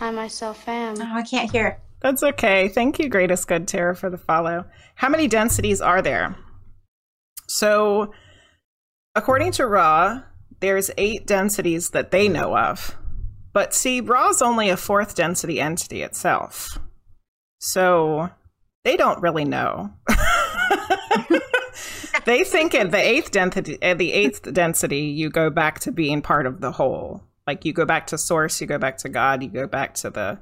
I 0.01 0.11
myself 0.11 0.67
am. 0.67 0.97
Oh, 1.01 1.15
I 1.15 1.23
can't 1.23 1.49
hear. 1.53 1.79
that's 2.01 2.25
okay. 2.25 2.67
Thank 2.67 2.99
you, 2.99 3.09
greatest 3.09 3.47
good 3.47 3.69
Tara, 3.69 3.95
for 3.95 4.11
the 4.11 4.19
follow. 4.19 4.65
How 4.97 5.09
many 5.09 5.29
densities 5.29 5.81
are 5.81 6.03
there? 6.03 6.35
So, 7.47 8.13
according 9.15 9.53
to 9.53 9.67
Ra, 9.69 10.23
there's 10.59 10.91
eight 10.99 11.25
densities 11.29 11.91
that 11.91 12.11
they 12.11 12.27
know 12.29 12.59
of, 12.59 12.97
but 13.53 13.75
see, 13.75 14.01
Ra's 14.01 14.43
only 14.43 14.71
a 14.71 14.77
fourth 14.77 15.15
density 15.15 15.61
entity 15.61 16.03
itself, 16.03 16.79
so 17.59 18.31
they 18.85 18.97
don't 18.97 19.21
really 19.23 19.45
know. 19.45 19.93
they 22.25 22.45
think 22.45 22.75
at 22.75 22.91
the 22.91 22.99
eighth 22.99 23.31
density, 23.31 23.79
at 23.83 23.99
the 23.99 24.13
eighth 24.13 24.53
density, 24.53 25.01
you 25.01 25.31
go 25.31 25.51
back 25.51 25.81
to 25.81 25.93
being 25.93 26.23
part 26.23 26.47
of 26.47 26.61
the 26.61 26.73
whole. 26.73 27.23
Like 27.47 27.65
you 27.65 27.73
go 27.73 27.85
back 27.85 28.07
to 28.09 28.19
source, 28.19 28.61
you 28.61 28.67
go 28.67 28.79
back 28.79 28.99
to 28.99 29.09
God, 29.09 29.43
you 29.43 29.49
go 29.49 29.67
back 29.67 29.95
to 29.95 30.11
the, 30.11 30.39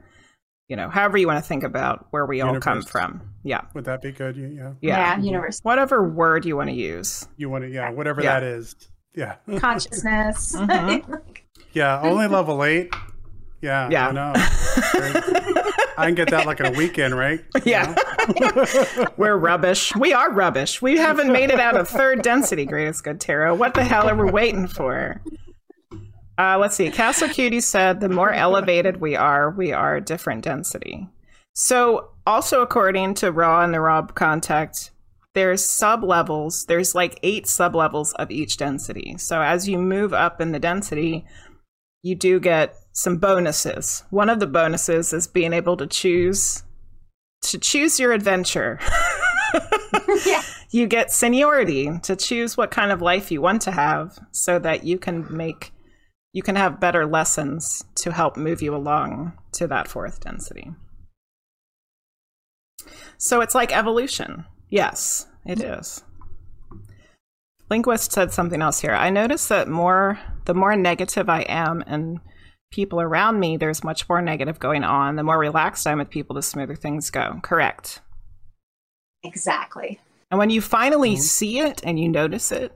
you 0.69 0.77
know, 0.77 0.91
however 0.91 1.17
you 1.17 1.27
want 1.27 1.43
to 1.43 1.49
think 1.49 1.63
about 1.63 2.07
where 2.11 2.27
we 2.27 2.43
all 2.43 2.61
come 2.61 2.83
from. 2.83 3.23
Yeah, 3.43 3.63
Would 3.75 3.87
that 3.87 4.03
be 4.03 4.13
good? 4.13 4.37
You- 4.37 4.77
Yeah. 4.83 5.17
yeah, 5.17 5.19
universe 5.19 5.61
whatever 5.63 6.07
word 6.07 6.45
you 6.45 6.57
want 6.57 6.69
to 6.69 6.77
use. 6.77 7.27
You 7.39 7.49
want 7.49 7.65
to, 7.65 7.71
yeah, 7.71 7.91
whatever 7.91 8.23
Yeah. 8.23 8.41
that 8.41 8.47
is. 8.47 8.75
Yeah. 9.15 9.37
consciousness. 9.59 10.55
Mhm. 10.57 11.23
Yeah. 11.73 12.01
Only 12.01 12.27
level 12.27 12.65
eight. 12.65 12.93
Yeah. 13.63 13.89
Yeah. 13.91 14.09
I 14.09 14.13
know. 14.13 14.33
I 15.99 16.07
can 16.07 16.15
get 16.15 16.31
that 16.31 16.47
like 16.47 16.61
in 16.61 16.67
a 16.67 16.71
weekend, 16.73 17.15
right? 17.15 17.45
Yeah. 17.65 17.95
We're 19.17 19.37
rubbish. 19.37 19.95
We 19.97 20.15
are 20.15 20.33
rubbish. 20.33 20.81
We 20.81 20.97
haven't 20.97 21.31
made 21.31 21.51
it 21.51 21.61
out 21.61 21.77
of 21.77 21.89
third 21.89 22.23
density, 22.23 22.65
greatest 22.65 23.05
good 23.05 23.21
tarot. 23.21 23.55
What 23.57 23.75
the 23.75 23.85
hell 23.85 24.09
are 24.09 24.17
we 24.17 24.31
waiting 24.31 24.67
for? 24.67 25.21
Uh, 26.39 26.57
let's 26.59 26.75
see. 26.75 26.91
Castle 26.91 27.29
Cutie 27.29 27.61
said 27.61 28.01
the 28.01 28.09
more 28.09 28.33
elevated 28.33 28.99
we 28.99 29.15
are, 29.15 29.51
we 29.51 29.73
are 29.73 30.01
different 30.01 30.43
density. 30.43 31.07
So, 31.53 32.13
also 32.27 32.63
according 32.63 33.15
to 33.15 33.31
Ra 33.31 33.63
and 33.63 33.75
the 33.75 33.81
Ra 33.81 34.01
Contact, 34.07 34.93
there's 35.35 35.63
sub 35.63 36.03
levels. 36.03 36.65
There's 36.65 36.95
like 36.95 37.21
eight 37.23 37.47
sub 37.47 37.75
levels 37.75 38.15
of 38.15 38.31
each 38.31 38.57
density. 38.57 39.17
So, 39.19 39.43
as 39.43 39.69
you 39.69 39.77
move 39.77 40.15
up 40.15 40.41
in 40.41 40.53
the 40.53 40.59
density, 40.59 41.27
you 42.03 42.15
do 42.15 42.41
get 42.41 42.77
some 42.93 43.19
bonuses. 43.19 44.05
One 44.11 44.29
of 44.29 44.41
the 44.41 44.47
bonuses 44.47 45.13
is 45.13 45.27
being 45.27 45.53
able 45.53 45.77
to 45.77 45.87
choose 45.87 46.63
to 47.43 47.59
choose 47.59 47.99
your 47.99 48.13
adventure. 48.13 48.79
Yeah. 50.27 50.43
You 50.71 50.87
get 50.87 51.13
seniority 51.13 51.91
to 52.03 52.15
choose 52.15 52.57
what 52.57 52.71
kind 52.71 52.93
of 52.93 53.03
life 53.03 53.31
you 53.31 53.41
want 53.41 53.63
to 53.63 53.73
have 53.73 54.19
so 54.31 54.59
that 54.59 54.85
you 54.85 54.99
can 54.99 55.27
make 55.35 55.73
you 56.33 56.43
can 56.43 56.55
have 56.55 56.79
better 56.79 57.07
lessons 57.07 57.85
to 57.97 58.13
help 58.13 58.37
move 58.37 58.63
you 58.63 58.75
along 58.75 59.33
to 59.53 59.67
that 59.67 59.89
fourth 59.89 60.21
density. 60.21 60.73
So 63.19 63.41
it's 63.41 63.55
like 63.55 63.77
evolution. 63.77 64.45
Yes, 64.69 65.27
it 65.45 65.61
is. 65.61 66.05
Linguist 67.69 68.13
said 68.13 68.33
something 68.33 68.63
else 68.63 68.81
here. 68.81 68.95
I 68.95 69.11
noticed 69.11 69.49
that 69.49 69.69
more 69.69 70.21
the 70.45 70.55
more 70.55 70.77
negative 70.77 71.29
I 71.29 71.43
am 71.43 71.83
and 71.87 72.21
people 72.73 73.01
around 73.01 73.41
me, 73.41 73.57
there's 73.57 73.83
much 73.85 74.09
more 74.09 74.23
negative 74.23 74.59
going 74.59 74.85
on. 74.85 75.17
The 75.17 75.23
more 75.23 75.39
relaxed 75.39 75.87
I'm 75.87 75.99
with 75.99 76.11
people, 76.11 76.35
the 76.37 76.43
smoother 76.43 76.77
things 76.77 77.11
go. 77.11 77.41
Correct. 77.43 78.01
exactly. 79.23 80.01
And 80.31 80.39
when 80.39 80.49
you 80.51 80.61
finally 80.63 81.15
Mhm. 81.15 81.19
see 81.21 81.59
it 81.59 81.83
and 81.85 81.99
you 82.01 82.09
notice 82.09 82.53
it, 82.53 82.75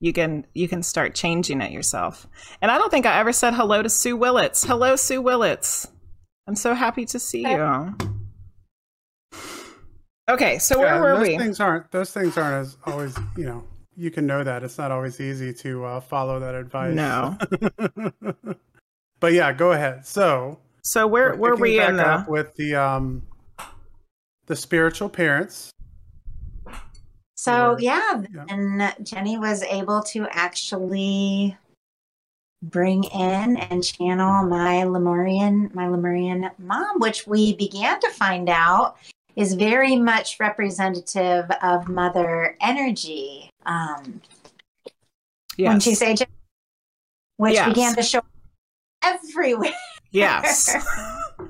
you 0.00 0.12
can 0.12 0.46
you 0.54 0.66
can 0.68 0.82
start 0.82 1.14
changing 1.14 1.60
it 1.60 1.70
yourself. 1.70 2.26
And 2.60 2.70
I 2.70 2.76
don't 2.78 2.90
think 2.90 3.06
I 3.06 3.18
ever 3.20 3.32
said 3.32 3.54
hello 3.54 3.82
to 3.82 3.88
Sue 3.88 4.16
Willits. 4.16 4.64
Hello, 4.64 4.96
Sue 4.96 5.20
Willits. 5.22 5.86
I'm 6.48 6.56
so 6.56 6.74
happy 6.74 7.04
to 7.06 7.18
see 7.18 7.42
you. 7.42 7.94
Okay, 10.28 10.58
so 10.58 10.78
where 10.78 10.94
Yeah, 10.94 11.00
were 11.00 11.18
those 11.18 11.28
we? 11.28 11.38
things 11.38 11.60
aren't 11.60 11.90
those 11.92 12.10
things 12.12 12.36
aren't 12.36 12.66
as 12.66 12.76
always 12.84 13.16
you 13.36 13.44
know 13.44 13.64
you 13.96 14.10
can 14.10 14.26
know 14.26 14.44
that 14.44 14.62
it's 14.62 14.78
not 14.78 14.90
always 14.90 15.20
easy 15.20 15.52
to 15.54 15.84
uh, 15.84 16.00
follow 16.00 16.38
that 16.38 16.54
advice 16.54 16.94
No. 16.94 17.36
but 19.20 19.32
yeah 19.32 19.52
go 19.52 19.72
ahead 19.72 20.06
so 20.06 20.58
So 20.82 21.06
where 21.06 21.34
we're 21.36 21.50
were 21.50 21.56
picking 21.56 21.62
we 21.62 21.78
back 21.78 21.88
in 21.90 21.96
the 21.96 22.06
up 22.06 22.28
with 22.28 22.54
the 22.56 22.74
um 22.74 23.22
the 24.46 24.56
spiritual 24.56 25.08
parents 25.08 25.70
So 27.36 27.72
Or- 27.72 27.80
yeah, 27.80 28.22
yeah. 28.34 28.44
and 28.48 28.94
Jenny 29.06 29.38
was 29.38 29.62
able 29.64 30.02
to 30.12 30.26
actually 30.30 31.56
bring 32.62 33.04
in 33.04 33.56
and 33.58 33.84
channel 33.84 34.44
my 34.48 34.82
Lemurian, 34.84 35.70
my 35.74 35.86
Lemurian 35.88 36.50
mom, 36.58 36.98
which 36.98 37.26
we 37.26 37.54
began 37.54 38.00
to 38.00 38.10
find 38.10 38.48
out 38.48 38.96
is 39.36 39.52
very 39.54 39.94
much 39.96 40.40
representative 40.40 41.44
of 41.62 41.88
mother 41.88 42.56
energy. 42.62 43.50
Um, 43.66 44.22
yes. 45.58 45.66
Wouldn't 45.68 45.86
you 45.86 45.94
say, 45.94 46.16
Which 47.36 47.54
Yes. 47.54 47.68
began 47.68 47.94
to 47.96 48.02
show 48.02 48.20
everywhere. 49.02 49.72
yes. 50.10 50.74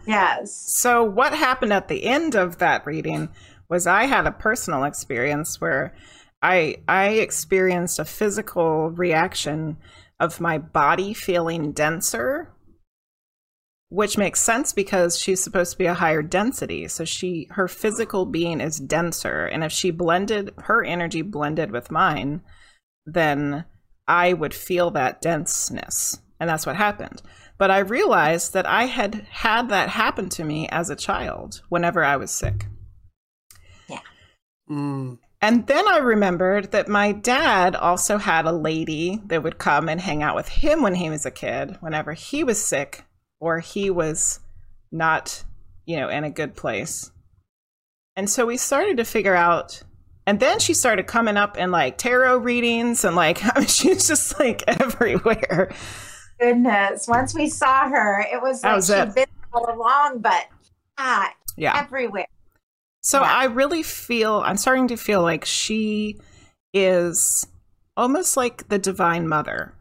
Yes. 0.05 0.53
So, 0.53 1.05
what 1.05 1.33
happened 1.33 1.73
at 1.73 1.87
the 1.87 2.05
end 2.07 2.35
of 2.35 2.59
that 2.59 2.85
reading 2.87 3.29
was 3.69 3.87
I 3.87 4.05
had 4.07 4.27
a 4.27 4.33
personal 4.33 4.83
experience 4.83 5.61
where 5.61 5.95
I 6.43 6.79
I 6.89 7.11
experienced 7.11 8.01
a 8.01 8.05
physical 8.05 8.91
reaction 8.91 9.77
of 10.19 10.41
my 10.41 10.59
body 10.59 11.15
feeling 11.15 11.71
denser, 11.71 12.51
which 13.89 14.19
makes 14.19 14.41
sense 14.41 14.73
because 14.73 15.19
she's 15.19 15.43
supposed 15.43 15.73
to 15.73 15.79
be 15.79 15.87
a 15.87 15.95
higher 15.95 16.23
density. 16.23 16.89
So 16.89 17.05
she 17.05 17.49
her 17.53 17.69
physical 17.69 18.27
being 18.27 18.61
is 18.61 18.79
denser, 18.81 19.47
and 19.47 19.63
if 19.63 19.73
she 19.73 19.91
blended 19.91 20.53
her 20.65 20.85
energy 20.85 21.23
blended 21.23 21.71
with 21.71 21.91
mine, 21.91 22.43
then 23.05 23.65
I 24.09 24.33
would 24.33 24.55
feel 24.55 24.91
that 24.93 25.21
denseness, 25.21 26.21
and 26.41 26.51
that's 26.51 26.67
what 26.67 26.77
happened. 26.77 27.23
But 27.59 27.71
I 27.71 27.79
realized 27.79 28.53
that 28.53 28.67
I 28.67 28.85
had 28.85 29.27
had 29.31 29.69
that 29.71 29.89
happen 29.89 30.29
to 30.31 30.45
me 30.45 30.69
as 30.69 30.91
a 30.91 30.97
child 30.97 31.63
whenever 31.69 32.05
I 32.05 32.17
was 32.17 32.31
sick. 32.31 32.67
mm, 34.71 35.19
And 35.41 35.67
then 35.67 35.89
I 35.89 35.99
remembered 35.99 36.73
that 36.73 36.89
my 36.89 37.13
dad 37.13 37.75
also 37.75 38.19
had 38.19 38.45
a 38.45 38.53
lady 38.53 39.23
that 39.27 39.43
would 39.43 39.59
come 39.59 39.89
and 39.89 40.01
hang 40.01 40.23
out 40.23 40.37
with 40.37 40.49
him 40.49 40.83
when 40.83 40.97
he 40.97 41.09
was 41.09 41.25
a 41.25 41.31
kid, 41.31 41.79
whenever 41.81 42.13
he 42.13 42.45
was 42.45 42.63
sick 42.63 43.06
or 43.41 43.61
he 43.61 43.91
was 43.91 44.41
not, 44.93 45.45
you 45.85 45.97
know, 45.97 46.09
in 46.09 46.25
a 46.25 46.31
good 46.31 46.55
place. 46.57 47.11
And 48.17 48.29
so 48.31 48.47
we 48.47 48.57
started 48.57 48.97
to 48.99 49.05
figure 49.05 49.35
out. 49.35 49.83
And 50.27 50.41
then 50.41 50.59
she 50.59 50.75
started 50.75 51.07
coming 51.07 51.37
up 51.37 51.57
in 51.57 51.71
like 51.71 51.99
tarot 51.99 52.39
readings 52.39 53.05
and 53.05 53.15
like, 53.15 53.45
I 53.57 53.61
mean, 53.61 53.69
she 53.69 53.91
was 53.95 54.07
just 54.09 54.39
like 54.41 54.65
everywhere. 54.67 55.73
Goodness. 56.41 57.07
Once 57.09 57.35
we 57.35 57.49
saw 57.49 57.89
her, 57.89 58.21
it 58.21 58.41
was 58.43 58.63
like 58.65 58.77
was 58.77 58.87
she'd 58.89 58.95
it. 58.95 59.15
been 59.15 59.27
all 59.53 59.73
along, 59.75 60.21
but 60.21 60.47
Yeah, 60.99 61.29
Yeah. 61.57 61.81
everywhere. 61.81 62.27
So 63.03 63.21
Yeah. 63.21 63.33
I 63.33 63.45
really 63.45 63.83
feel 63.83 64.43
I'm 64.45 64.57
starting 64.57 64.89
to 64.89 64.97
feel 64.97 65.23
like 65.23 65.45
she 65.45 66.19
is 66.75 67.47
almost 67.97 68.37
like 68.37 68.69
the 68.69 68.79
divine 68.79 69.29
mother. 69.29 69.73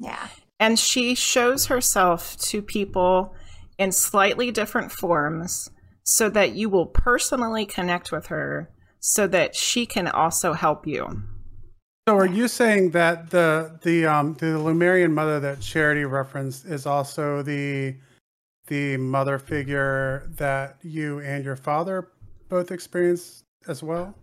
Yeah. 0.00 0.26
And 0.62 0.78
she 0.78 1.16
shows 1.16 1.66
herself 1.66 2.36
to 2.42 2.62
people 2.62 3.34
in 3.78 3.90
slightly 3.90 4.52
different 4.52 4.92
forms 4.92 5.68
so 6.04 6.30
that 6.30 6.54
you 6.54 6.68
will 6.68 6.86
personally 6.86 7.66
connect 7.66 8.12
with 8.12 8.26
her 8.26 8.70
so 9.00 9.26
that 9.26 9.56
she 9.56 9.86
can 9.86 10.06
also 10.06 10.52
help 10.52 10.86
you. 10.86 11.24
So 12.08 12.14
are 12.14 12.26
you 12.26 12.46
saying 12.46 12.92
that 12.92 13.30
the 13.30 13.76
the 13.82 14.06
um 14.06 14.34
the 14.34 14.56
Lemurian 14.56 15.12
mother 15.12 15.40
that 15.40 15.60
Charity 15.60 16.04
referenced 16.04 16.64
is 16.66 16.86
also 16.86 17.42
the 17.42 17.96
the 18.68 18.96
mother 18.98 19.40
figure 19.40 20.30
that 20.36 20.76
you 20.82 21.18
and 21.22 21.44
your 21.44 21.56
father 21.56 22.12
both 22.48 22.70
experienced 22.70 23.42
as 23.66 23.82
well? 23.82 24.14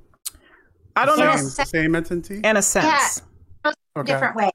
I 0.95 1.05
don't 1.05 1.17
same, 1.17 1.25
know 1.25 1.33
Yes. 1.33 1.69
same 1.69 1.95
entity. 1.95 2.39
in 2.45 2.55
a 2.55 2.61
sense. 2.61 3.23
Okay. 3.65 3.73
Different 4.05 4.37
ways. 4.37 4.51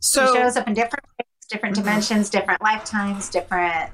So 0.00 0.26
she 0.26 0.38
shows 0.38 0.56
up 0.56 0.66
in 0.66 0.74
different 0.74 1.04
ways, 1.18 1.46
different 1.50 1.76
mm-hmm. 1.76 1.84
dimensions, 1.84 2.30
different 2.30 2.62
lifetimes, 2.62 3.28
different. 3.28 3.90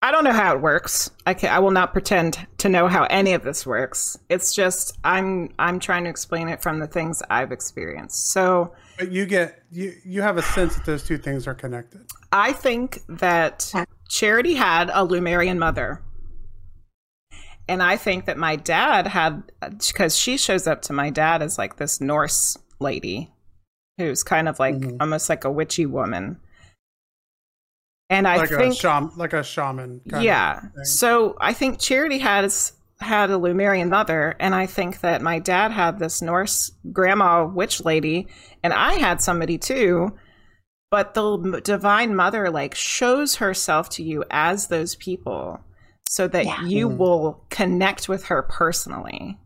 I 0.00 0.12
don't 0.12 0.22
know 0.22 0.32
how 0.32 0.54
it 0.54 0.60
works. 0.60 1.10
I 1.26 1.34
can, 1.34 1.52
I 1.52 1.58
will 1.58 1.72
not 1.72 1.92
pretend 1.92 2.46
to 2.58 2.68
know 2.68 2.86
how 2.86 3.04
any 3.04 3.32
of 3.32 3.42
this 3.42 3.66
works. 3.66 4.16
It's 4.28 4.54
just 4.54 4.96
I'm 5.02 5.52
I'm 5.58 5.80
trying 5.80 6.04
to 6.04 6.10
explain 6.10 6.48
it 6.48 6.62
from 6.62 6.78
the 6.78 6.86
things 6.86 7.20
I've 7.30 7.50
experienced. 7.50 8.30
So 8.30 8.72
But 8.96 9.10
you 9.10 9.26
get 9.26 9.62
you 9.72 9.94
you 10.04 10.22
have 10.22 10.36
a 10.36 10.42
sense 10.42 10.76
that 10.76 10.86
those 10.86 11.02
two 11.02 11.18
things 11.18 11.48
are 11.48 11.54
connected. 11.54 12.06
I 12.30 12.52
think 12.52 13.00
that 13.08 13.72
Charity 14.08 14.54
had 14.54 14.90
a 14.92 15.04
Lemurian 15.04 15.58
mother. 15.58 16.02
And 17.68 17.82
I 17.82 17.96
think 17.98 18.24
that 18.24 18.38
my 18.38 18.56
dad 18.56 19.06
had, 19.06 19.42
because 19.60 20.16
she 20.16 20.38
shows 20.38 20.66
up 20.66 20.80
to 20.82 20.94
my 20.94 21.10
dad 21.10 21.42
as 21.42 21.58
like 21.58 21.76
this 21.76 22.00
Norse 22.00 22.56
lady 22.80 23.30
who's 23.98 24.22
kind 24.22 24.48
of 24.48 24.58
like 24.58 24.76
Mhm. 24.76 24.96
almost 25.00 25.28
like 25.28 25.44
a 25.44 25.50
witchy 25.50 25.84
woman. 25.84 26.38
And 28.10 28.26
I 28.26 28.38
like 28.38 28.48
think 28.48 28.72
a 28.72 28.76
shaman, 28.76 29.10
like 29.16 29.34
a 29.34 29.42
shaman. 29.44 30.00
kind 30.08 30.24
yeah. 30.24 30.60
So 30.84 31.36
I 31.40 31.52
think 31.52 31.78
Charity 31.78 32.18
has 32.18 32.72
had 33.00 33.30
a 33.30 33.36
Lemurian 33.38 33.90
mother, 33.90 34.34
and 34.40 34.54
I 34.54 34.64
think 34.66 35.00
that 35.00 35.20
my 35.20 35.38
dad 35.38 35.70
had 35.72 35.98
this 35.98 36.22
Norse 36.22 36.72
grandma 36.90 37.44
witch 37.44 37.84
lady, 37.84 38.26
and 38.62 38.72
I 38.72 38.94
had 38.94 39.20
somebody 39.20 39.58
too. 39.58 40.16
But 40.90 41.12
the 41.12 41.60
divine 41.62 42.16
mother 42.16 42.50
like 42.50 42.74
shows 42.74 43.36
herself 43.36 43.90
to 43.90 44.02
you 44.02 44.24
as 44.30 44.68
those 44.68 44.94
people, 44.96 45.60
so 46.08 46.26
that 46.28 46.46
Yeah. 46.46 46.62
you 46.64 46.88
Mhm. 46.88 46.96
will 46.96 47.44
connect 47.50 48.08
with 48.08 48.24
her 48.26 48.42
personally. 48.42 49.38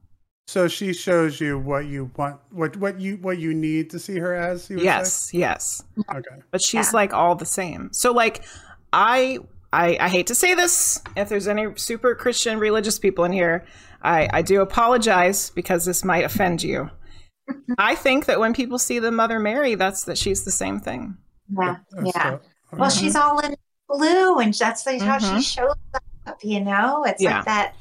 So 0.53 0.69
she 0.69 0.93
shows 0.93 1.41
you 1.41 1.59
what 1.59 1.87
you 1.87 2.11
want, 2.17 2.39
what 2.51 2.77
what 2.77 3.01
you 3.01 3.17
what 3.23 3.39
you 3.39 3.55
need 3.55 3.89
to 3.89 3.99
see 3.99 4.19
her 4.19 4.35
as. 4.35 4.69
You 4.69 4.77
would 4.77 4.85
Yes, 4.85 5.31
yes. 5.33 5.83
Okay. 6.15 6.37
but 6.51 6.61
she's 6.63 6.89
Yeah. 6.93 6.97
like 7.01 7.15
all 7.15 7.35
the 7.35 7.47
same. 7.47 7.89
So 7.93 8.13
like 8.13 8.45
I, 8.93 9.39
I 9.73 9.97
I 9.99 10.09
hate 10.11 10.27
to 10.27 10.35
say 10.35 10.55
this 10.55 11.01
if 11.17 11.31
there's 11.31 11.49
any 11.49 11.69
super 11.77 12.15
Christian 12.15 12.59
religious 12.59 12.99
people 12.99 13.25
in 13.25 13.33
here, 13.33 13.65
I 14.03 14.29
I 14.31 14.43
do 14.43 14.61
apologize 14.61 15.49
because 15.49 15.87
this 15.87 16.05
might 16.05 16.25
offend 16.25 16.63
you. 16.63 16.91
I 17.79 17.95
think 17.95 18.27
that 18.27 18.39
when 18.39 18.53
people 18.53 18.79
see 18.79 18.99
the 18.99 19.11
Mother 19.11 19.39
Mary, 19.39 19.75
that's 19.75 20.05
that 20.05 20.19
she's 20.19 20.45
the 20.45 20.51
same 20.53 20.79
thing. 20.81 21.17
Yeah. 21.49 21.77
That's 21.93 22.13
Yeah. 22.15 22.23
so- 22.31 22.41
Well, 22.73 22.91
okay. 22.91 22.99
she's 22.99 23.17
all 23.17 23.39
in 23.41 23.57
blue, 23.89 24.39
and 24.39 24.53
that's 24.53 24.85
like 24.85 25.01
how 25.01 25.19
Mhm. 25.19 25.37
she 25.39 25.43
shows 25.43 25.77
up. 26.27 26.39
You 26.43 26.61
know, 26.61 27.05
it's 27.07 27.23
Yeah. 27.23 27.37
like 27.37 27.45
that 27.47 27.75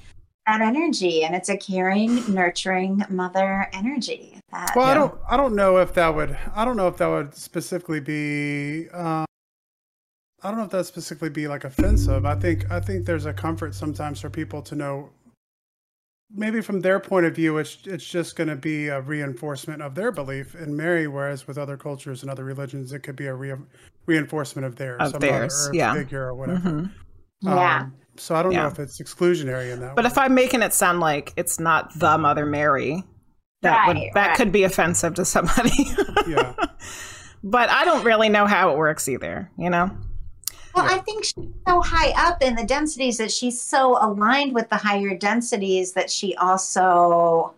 that 0.47 0.61
energy, 0.61 1.23
and 1.23 1.35
it's 1.35 1.49
a 1.49 1.57
caring, 1.57 2.33
nurturing 2.33 3.03
mother 3.09 3.67
energy. 3.73 4.37
That, 4.51 4.71
Well, 4.75 4.85
I 4.85 4.93
don't. 4.93 5.19
I 5.29 5.37
don't 5.37 5.55
know 5.55 5.77
if 5.77 5.93
that 5.93 6.13
would. 6.15 6.37
I 6.55 6.65
don't 6.65 6.77
know 6.77 6.87
if 6.87 6.97
that 6.97 7.07
would 7.07 7.35
specifically 7.35 7.99
be. 7.99 8.89
Um, 8.89 9.25
I 10.43 10.49
don't 10.49 10.57
know 10.57 10.65
if 10.65 10.71
that 10.71 10.85
specifically 10.85 11.29
be 11.29 11.47
like 11.47 11.63
offensive. 11.63 12.25
I 12.25 12.35
think. 12.35 12.69
I 12.71 12.79
think 12.79 13.05
there's 13.05 13.25
a 13.25 13.33
comfort 13.33 13.75
sometimes 13.75 14.19
for 14.21 14.29
people 14.29 14.61
to 14.63 14.75
know. 14.75 15.09
Maybe 16.33 16.61
from 16.61 16.79
their 16.79 16.99
point 16.99 17.25
of 17.25 17.35
view, 17.35 17.57
it's 17.57 17.77
it's 17.85 18.05
just 18.05 18.35
going 18.37 18.47
to 18.47 18.55
be 18.55 18.87
a 18.87 19.01
reinforcement 19.01 19.81
of 19.81 19.95
their 19.95 20.11
belief 20.11 20.55
in 20.55 20.75
Mary, 20.75 21.07
whereas 21.07 21.45
with 21.45 21.57
other 21.57 21.75
cultures 21.77 22.21
and 22.23 22.31
other 22.31 22.45
religions, 22.45 22.93
it 22.93 22.99
could 22.99 23.17
be 23.17 23.27
a 23.27 23.33
re- 23.35 23.53
reinforcement 24.05 24.65
of 24.65 24.77
theirs, 24.77 24.97
Of 25.01 25.11
some 25.11 25.19
theirs, 25.19 25.67
Earth 25.67 25.75
yeah. 25.75 25.93
figure 25.93 26.23
or 26.23 26.33
whatever. 26.33 26.69
Mhm. 26.69 26.91
yeah. 27.41 27.87
So 28.17 28.35
I 28.35 28.43
don't 28.43 28.53
know 28.53 28.67
if 28.67 28.79
it's 28.79 29.01
exclusionary 29.01 29.71
in 29.71 29.79
that. 29.79 29.95
But 29.95 30.05
way. 30.05 30.11
if 30.11 30.17
I'm 30.17 30.33
making 30.33 30.61
it 30.61 30.73
sound 30.73 30.99
like 30.99 31.33
it's 31.37 31.59
not 31.59 31.97
the 31.97 32.17
Mother 32.17 32.45
Mary, 32.45 33.03
that 33.61 33.87
would 33.87 33.97
that 34.13 34.27
right. 34.27 34.37
could 34.37 34.51
be 34.51 34.63
offensive 34.63 35.13
to 35.15 35.25
somebody. 35.25 35.71
yeah, 36.27 36.53
but 37.43 37.69
I 37.69 37.85
don't 37.85 38.03
really 38.03 38.29
know 38.29 38.45
how 38.45 38.71
it 38.71 38.77
works 38.77 39.07
either. 39.07 39.49
You 39.57 39.69
know. 39.69 39.89
Well, 40.73 40.85
Yeah. 40.85 40.95
I 40.95 40.99
think 40.99 41.25
she's 41.25 41.49
so 41.67 41.81
high 41.81 42.11
up 42.15 42.41
in 42.41 42.55
the 42.55 42.63
densities 42.63 43.17
that 43.17 43.31
she's 43.31 43.61
so 43.61 43.97
aligned 44.01 44.53
with 44.53 44.69
the 44.69 44.77
higher 44.77 45.15
densities 45.17 45.93
that 45.93 46.09
she 46.09 46.35
also 46.35 47.53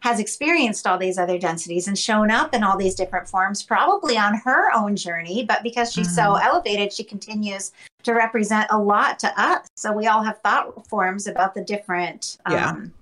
has 0.00 0.20
experienced 0.20 0.86
all 0.86 0.98
these 0.98 1.18
other 1.18 1.38
densities 1.38 1.88
and 1.88 1.98
shown 1.98 2.30
up 2.30 2.54
in 2.54 2.62
all 2.62 2.76
these 2.76 2.94
different 2.94 3.26
forms, 3.28 3.62
probably 3.64 4.16
on 4.16 4.34
her 4.34 4.72
own 4.72 4.94
journey. 4.94 5.44
But 5.44 5.64
because 5.64 5.92
she's 5.92 6.14
so 6.14 6.22
Mm-hmm. 6.22 6.46
elevated, 6.46 6.92
she 6.92 7.02
continues 7.02 7.72
to 8.06 8.12
represent 8.14 8.66
a 8.70 8.78
lot 8.78 9.18
to 9.20 9.40
us. 9.40 9.66
So 9.76 9.92
we 9.92 10.06
all 10.06 10.22
have 10.22 10.38
thought 10.44 10.88
forms 10.88 11.26
about 11.26 11.54
the 11.54 11.62
different 11.62 12.38
Yeah. 12.50 12.70
um, 12.70 12.92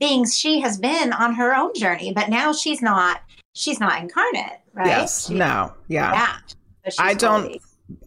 beings 0.00 0.36
she 0.36 0.60
has 0.60 0.78
been 0.78 1.12
on 1.12 1.34
her 1.34 1.54
own 1.54 1.72
journey. 1.74 2.12
But 2.14 2.28
now 2.28 2.52
she's 2.52 2.82
not. 2.82 3.20
She's 3.54 3.78
not 3.80 4.00
incarnate, 4.00 4.60
right? 4.74 4.86
Yes. 4.86 5.28
She- 5.28 5.34
No. 5.34 5.72
Yeah. 5.88 6.12
Yeah. 6.12 6.90
So 6.90 7.02
I 7.02 7.14
don't- 7.14 7.42
holy. 7.42 7.60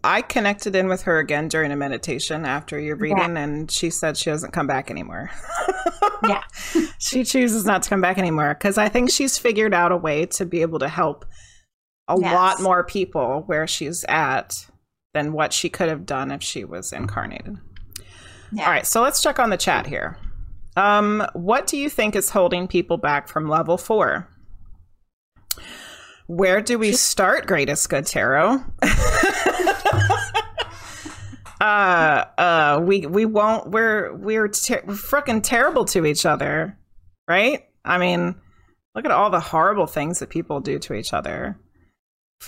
I 0.04 0.20
connected 0.22 0.76
in 0.76 0.88
with 0.88 1.02
her 1.02 1.18
again 1.18 1.48
during 1.48 1.72
a 1.72 1.76
meditation 1.76 2.44
after 2.44 2.78
your 2.78 2.96
reading, 2.96 3.36
and 3.38 3.70
she 3.70 3.88
said 3.88 4.16
she 4.18 4.28
doesn't 4.28 4.52
come 4.52 4.66
back 4.66 4.90
anymore. 4.90 5.30
Yeah. 6.22 6.42
she 6.98 7.24
chooses 7.24 7.64
not 7.64 7.82
to 7.84 7.88
come 7.88 8.02
back 8.02 8.18
anymore 8.18 8.52
because 8.54 8.76
I 8.76 8.90
think 8.90 9.10
she's 9.10 9.38
figured 9.38 9.72
out 9.72 9.90
a 9.90 9.96
way 9.96 10.26
to 10.26 10.44
be 10.44 10.60
able 10.60 10.78
to 10.80 10.88
help 10.88 11.24
a 12.08 12.16
Yes. 12.20 12.34
lot 12.34 12.60
more 12.60 12.84
people 12.84 13.42
where 13.46 13.66
she's 13.66 14.04
at 14.06 14.66
than 15.12 15.32
what 15.32 15.52
she 15.52 15.68
could 15.68 15.88
have 15.88 16.06
done 16.06 16.30
if 16.30 16.42
she 16.42 16.64
was 16.64 16.92
incarnated. 16.92 17.58
Yeah. 18.52 18.64
All 18.64 18.70
right, 18.70 18.86
so 18.86 19.02
let's 19.02 19.22
check 19.22 19.38
on 19.38 19.50
the 19.50 19.56
chat 19.56 19.86
here. 19.86 20.16
Um, 20.76 21.26
what 21.34 21.66
do 21.66 21.76
you 21.76 21.90
think 21.90 22.14
is 22.14 22.30
holding 22.30 22.68
people 22.68 22.96
back 22.96 23.28
from 23.28 23.48
level 23.48 23.76
four? 23.76 24.28
Where 26.26 26.60
do 26.60 26.78
we 26.78 26.92
start, 26.92 27.46
greatest 27.46 27.88
good 27.88 28.06
tarot? 28.06 28.62
uh, 31.60 32.24
uh, 32.38 32.80
we 32.84 33.04
we 33.06 33.24
won't. 33.24 33.70
We're 33.70 34.14
we're 34.14 34.46
ter- 34.46 34.82
freaking 34.82 35.42
terrible 35.42 35.84
to 35.86 36.06
each 36.06 36.24
other, 36.24 36.78
right? 37.26 37.66
I 37.84 37.98
mean, 37.98 38.36
look 38.94 39.04
at 39.04 39.10
all 39.10 39.30
the 39.30 39.40
horrible 39.40 39.88
things 39.88 40.20
that 40.20 40.30
people 40.30 40.60
do 40.60 40.78
to 40.78 40.94
each 40.94 41.12
other 41.12 41.58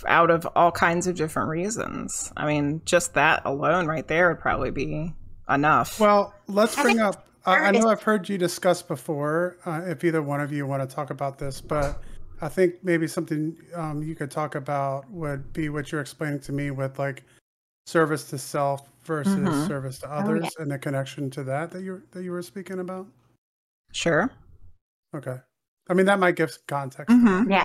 out 0.06 0.30
of 0.30 0.46
all 0.56 0.72
kinds 0.72 1.06
of 1.06 1.14
different 1.16 1.48
reasons. 1.48 2.32
I 2.36 2.46
mean, 2.46 2.82
just 2.84 3.14
that 3.14 3.42
alone, 3.44 3.86
right 3.86 4.06
there, 4.06 4.30
would 4.30 4.40
probably 4.40 4.70
be 4.70 5.12
enough. 5.48 6.00
Well, 6.00 6.34
let's 6.46 6.80
bring 6.80 6.98
up. 7.00 7.26
I, 7.44 7.56
I 7.56 7.70
know 7.72 7.88
I've 7.88 8.02
heard 8.02 8.28
you 8.28 8.38
discuss 8.38 8.82
before. 8.82 9.58
Uh, 9.66 9.82
if 9.86 10.04
either 10.04 10.22
one 10.22 10.40
of 10.40 10.52
you 10.52 10.66
want 10.66 10.88
to 10.88 10.94
talk 10.94 11.10
about 11.10 11.38
this, 11.38 11.60
but 11.60 12.00
I 12.40 12.48
think 12.48 12.76
maybe 12.82 13.06
something 13.08 13.56
um, 13.74 14.02
you 14.02 14.14
could 14.14 14.30
talk 14.30 14.54
about 14.54 15.10
would 15.10 15.52
be 15.52 15.68
what 15.68 15.90
you're 15.90 16.00
explaining 16.00 16.40
to 16.40 16.52
me 16.52 16.70
with 16.70 16.98
like 16.98 17.24
service 17.86 18.24
to 18.30 18.38
self 18.38 18.88
versus 19.04 19.34
Mhm. 19.36 19.66
service 19.66 19.98
to 19.98 20.06
Oh, 20.06 20.14
yeah. 20.18 20.22
others, 20.24 20.54
and 20.58 20.70
the 20.70 20.78
connection 20.78 21.30
to 21.30 21.42
that 21.44 21.72
that 21.72 21.82
you 21.82 22.02
that 22.12 22.22
you 22.22 22.30
were 22.30 22.42
speaking 22.42 22.78
about. 22.78 23.06
sure. 23.92 24.30
Okay, 25.14 25.36
I 25.90 25.94
mean 25.94 26.06
that 26.06 26.18
might 26.20 26.36
give 26.36 26.50
some 26.52 26.62
context. 26.68 27.14
Mhm. 27.14 27.50
Yeah. 27.50 27.64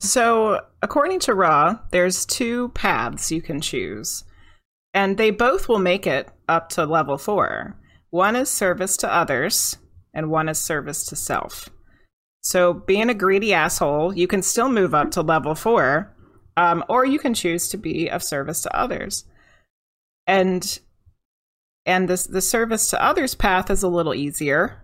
So, 0.00 0.62
according 0.82 1.20
to 1.20 1.34
Ra, 1.34 1.78
there's 1.90 2.24
two 2.24 2.70
paths 2.70 3.30
you 3.30 3.42
can 3.42 3.60
choose, 3.60 4.24
and 4.94 5.18
they 5.18 5.30
both 5.30 5.68
will 5.68 5.78
make 5.78 6.06
it 6.06 6.30
up 6.48 6.70
to 6.70 6.86
level 6.86 7.18
four. 7.18 7.76
One 8.08 8.34
is 8.34 8.48
service 8.48 8.96
to 8.98 9.14
others, 9.14 9.76
and 10.14 10.30
one 10.30 10.48
is 10.48 10.58
service 10.58 11.04
to 11.06 11.16
self. 11.16 11.68
So, 12.40 12.72
being 12.72 13.10
a 13.10 13.14
greedy 13.14 13.52
asshole, 13.52 14.16
you 14.16 14.26
can 14.26 14.40
still 14.40 14.70
move 14.70 14.94
up 14.94 15.10
to 15.12 15.20
level 15.20 15.54
four, 15.54 16.16
um, 16.56 16.82
or 16.88 17.04
you 17.04 17.18
can 17.18 17.34
choose 17.34 17.68
to 17.68 17.76
be 17.76 18.08
of 18.08 18.22
service 18.22 18.62
to 18.62 18.74
others. 18.74 19.26
And 20.26 20.80
and 21.84 22.08
this 22.08 22.26
the 22.26 22.40
service 22.40 22.88
to 22.90 23.02
others 23.02 23.34
path 23.34 23.70
is 23.70 23.82
a 23.82 23.88
little 23.88 24.14
easier. 24.14 24.82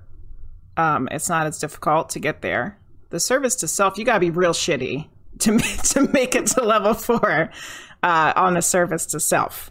Um, 0.76 1.08
it's 1.10 1.30
not 1.30 1.46
as 1.46 1.58
difficult 1.58 2.10
to 2.10 2.20
get 2.20 2.42
there. 2.42 2.78
The 3.10 3.20
service 3.20 3.54
to 3.56 3.68
self, 3.68 3.98
you 3.98 4.04
gotta 4.04 4.20
be 4.20 4.30
real 4.30 4.52
shitty 4.52 5.08
to 5.40 5.52
make, 5.52 5.82
to 5.82 6.08
make 6.08 6.34
it 6.34 6.46
to 6.48 6.64
level 6.64 6.94
four 6.94 7.50
uh, 8.02 8.32
on 8.36 8.56
a 8.56 8.62
service 8.62 9.06
to 9.06 9.20
self. 9.20 9.70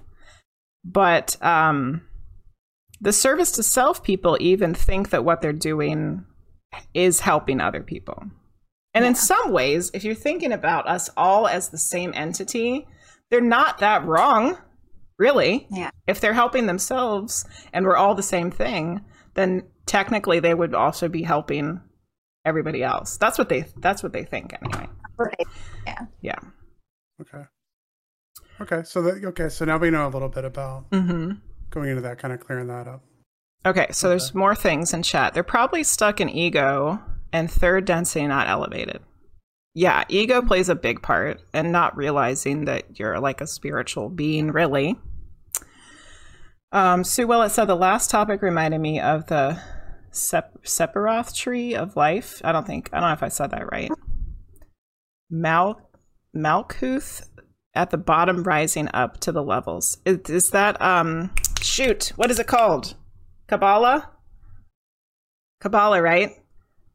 But 0.83 1.35
um, 1.41 2.01
the 3.01 3.13
service 3.13 3.51
to 3.53 3.63
self 3.63 4.03
people 4.03 4.37
even 4.39 4.73
think 4.73 5.09
that 5.09 5.25
what 5.25 5.41
they're 5.41 5.53
doing 5.53 6.25
is 6.93 7.21
helping 7.21 7.61
other 7.61 7.81
people. 7.81 8.23
And 8.93 9.03
in 9.03 9.15
some 9.15 9.51
ways, 9.51 9.91
if 9.93 10.03
you're 10.05 10.15
thinking 10.15 10.53
about 10.53 10.87
us 10.87 11.09
all 11.17 11.47
as 11.47 11.69
the 11.69 11.77
same 11.77 12.13
entity, 12.15 12.87
they're 13.29 13.41
not 13.41 13.79
that 13.79 14.05
wrong, 14.05 14.57
really. 15.19 15.67
Yeah. 15.69 15.89
If 16.07 16.21
they're 16.21 16.33
helping 16.33 16.65
themselves 16.65 17.45
and 17.73 17.85
we're 17.85 17.97
all 17.97 18.15
the 18.15 18.23
same 18.23 18.51
thing, 18.51 19.03
then 19.33 19.63
technically 19.85 20.39
they 20.39 20.53
would 20.53 20.73
also 20.73 21.09
be 21.09 21.23
helping 21.23 21.81
everybody 22.45 22.83
else. 22.83 23.17
That's 23.17 23.37
what 23.37 23.49
they 23.49 23.65
that's 23.77 24.03
what 24.03 24.13
they 24.13 24.23
think 24.23 24.53
anyway. 24.61 24.87
Yeah. 25.85 26.05
Yeah. 26.21 26.39
Okay. 27.21 27.43
Okay. 28.61 28.83
So 28.83 29.01
that 29.01 29.23
okay. 29.25 29.49
So 29.49 29.65
now 29.65 29.77
we 29.77 29.89
know 29.89 30.07
a 30.07 30.09
little 30.09 30.29
bit 30.29 30.45
about 30.45 30.89
Mhm. 30.91 31.39
going 31.69 31.89
into 31.89 32.01
that, 32.01 32.19
kind 32.19 32.33
of 32.33 32.39
clearing 32.39 32.67
that 32.67 32.87
up. 32.87 33.03
Okay, 33.65 33.87
so 33.91 34.09
there's 34.09 34.35
more 34.35 34.53
things 34.53 34.93
in 34.93 35.01
chat. 35.01 35.33
They're 35.33 35.41
probably 35.41 35.83
stuck 35.83 36.21
in 36.21 36.29
ego 36.29 36.99
and 37.33 37.49
third 37.49 37.85
density 37.85 38.27
not 38.27 38.47
elevated. 38.47 39.01
Yeah, 39.73 40.03
ego 40.07 40.43
plays 40.43 40.69
a 40.69 40.75
big 40.75 41.01
part 41.01 41.41
and 41.51 41.71
not 41.71 41.97
realizing 41.97 42.65
that 42.65 42.99
you're 42.99 43.19
like 43.19 43.41
a 43.41 43.47
spiritual 43.47 44.09
being, 44.09 44.51
really. 44.51 44.99
Um, 46.71 47.03
Sue 47.03 47.25
Willett 47.25 47.51
said 47.51 47.65
the 47.65 47.75
last 47.75 48.09
topic 48.11 48.41
reminded 48.41 48.81
me 48.81 48.99
of 48.99 49.25
the 49.27 49.59
Sep- 50.15 50.63
Sephiroth 50.63 51.35
tree 51.35 51.75
of 51.75 51.95
life. 51.95 52.41
I 52.43 52.51
don't 52.51 52.65
think, 52.65 52.89
I 52.93 52.99
don't 52.99 53.09
know 53.09 53.13
if 53.13 53.23
I 53.23 53.29
said 53.29 53.51
that 53.51 53.71
right. 53.71 53.91
Mal- 55.29 55.81
Malkuth 56.35 57.27
at 57.73 57.89
the 57.89 57.97
bottom 57.97 58.43
rising 58.43 58.89
up 58.93 59.19
to 59.21 59.31
the 59.31 59.43
levels. 59.43 59.97
Is, 60.05 60.29
is 60.29 60.49
that, 60.51 60.81
um, 60.81 61.31
shoot, 61.61 62.13
what 62.15 62.31
is 62.31 62.39
it 62.39 62.47
called? 62.47 62.95
Kabbalah? 63.47 64.09
Kabbalah, 65.59 66.01
right? 66.01 66.31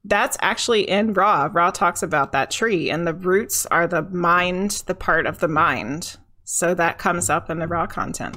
That's 0.04 0.38
actually 0.40 0.88
in 0.88 1.12
Ra. 1.12 1.50
Ra 1.52 1.70
talks 1.70 2.02
about 2.02 2.32
that 2.32 2.50
tree, 2.50 2.90
and 2.90 3.06
the 3.06 3.14
roots 3.14 3.66
are 3.66 3.86
the 3.86 4.02
mind, 4.02 4.82
the 4.86 4.94
part 4.94 5.26
of 5.26 5.40
the 5.40 5.48
mind. 5.48 6.16
So 6.44 6.74
that 6.74 6.98
comes 6.98 7.28
up 7.28 7.50
in 7.50 7.58
the 7.58 7.68
Ra 7.68 7.86
content. 7.86 8.36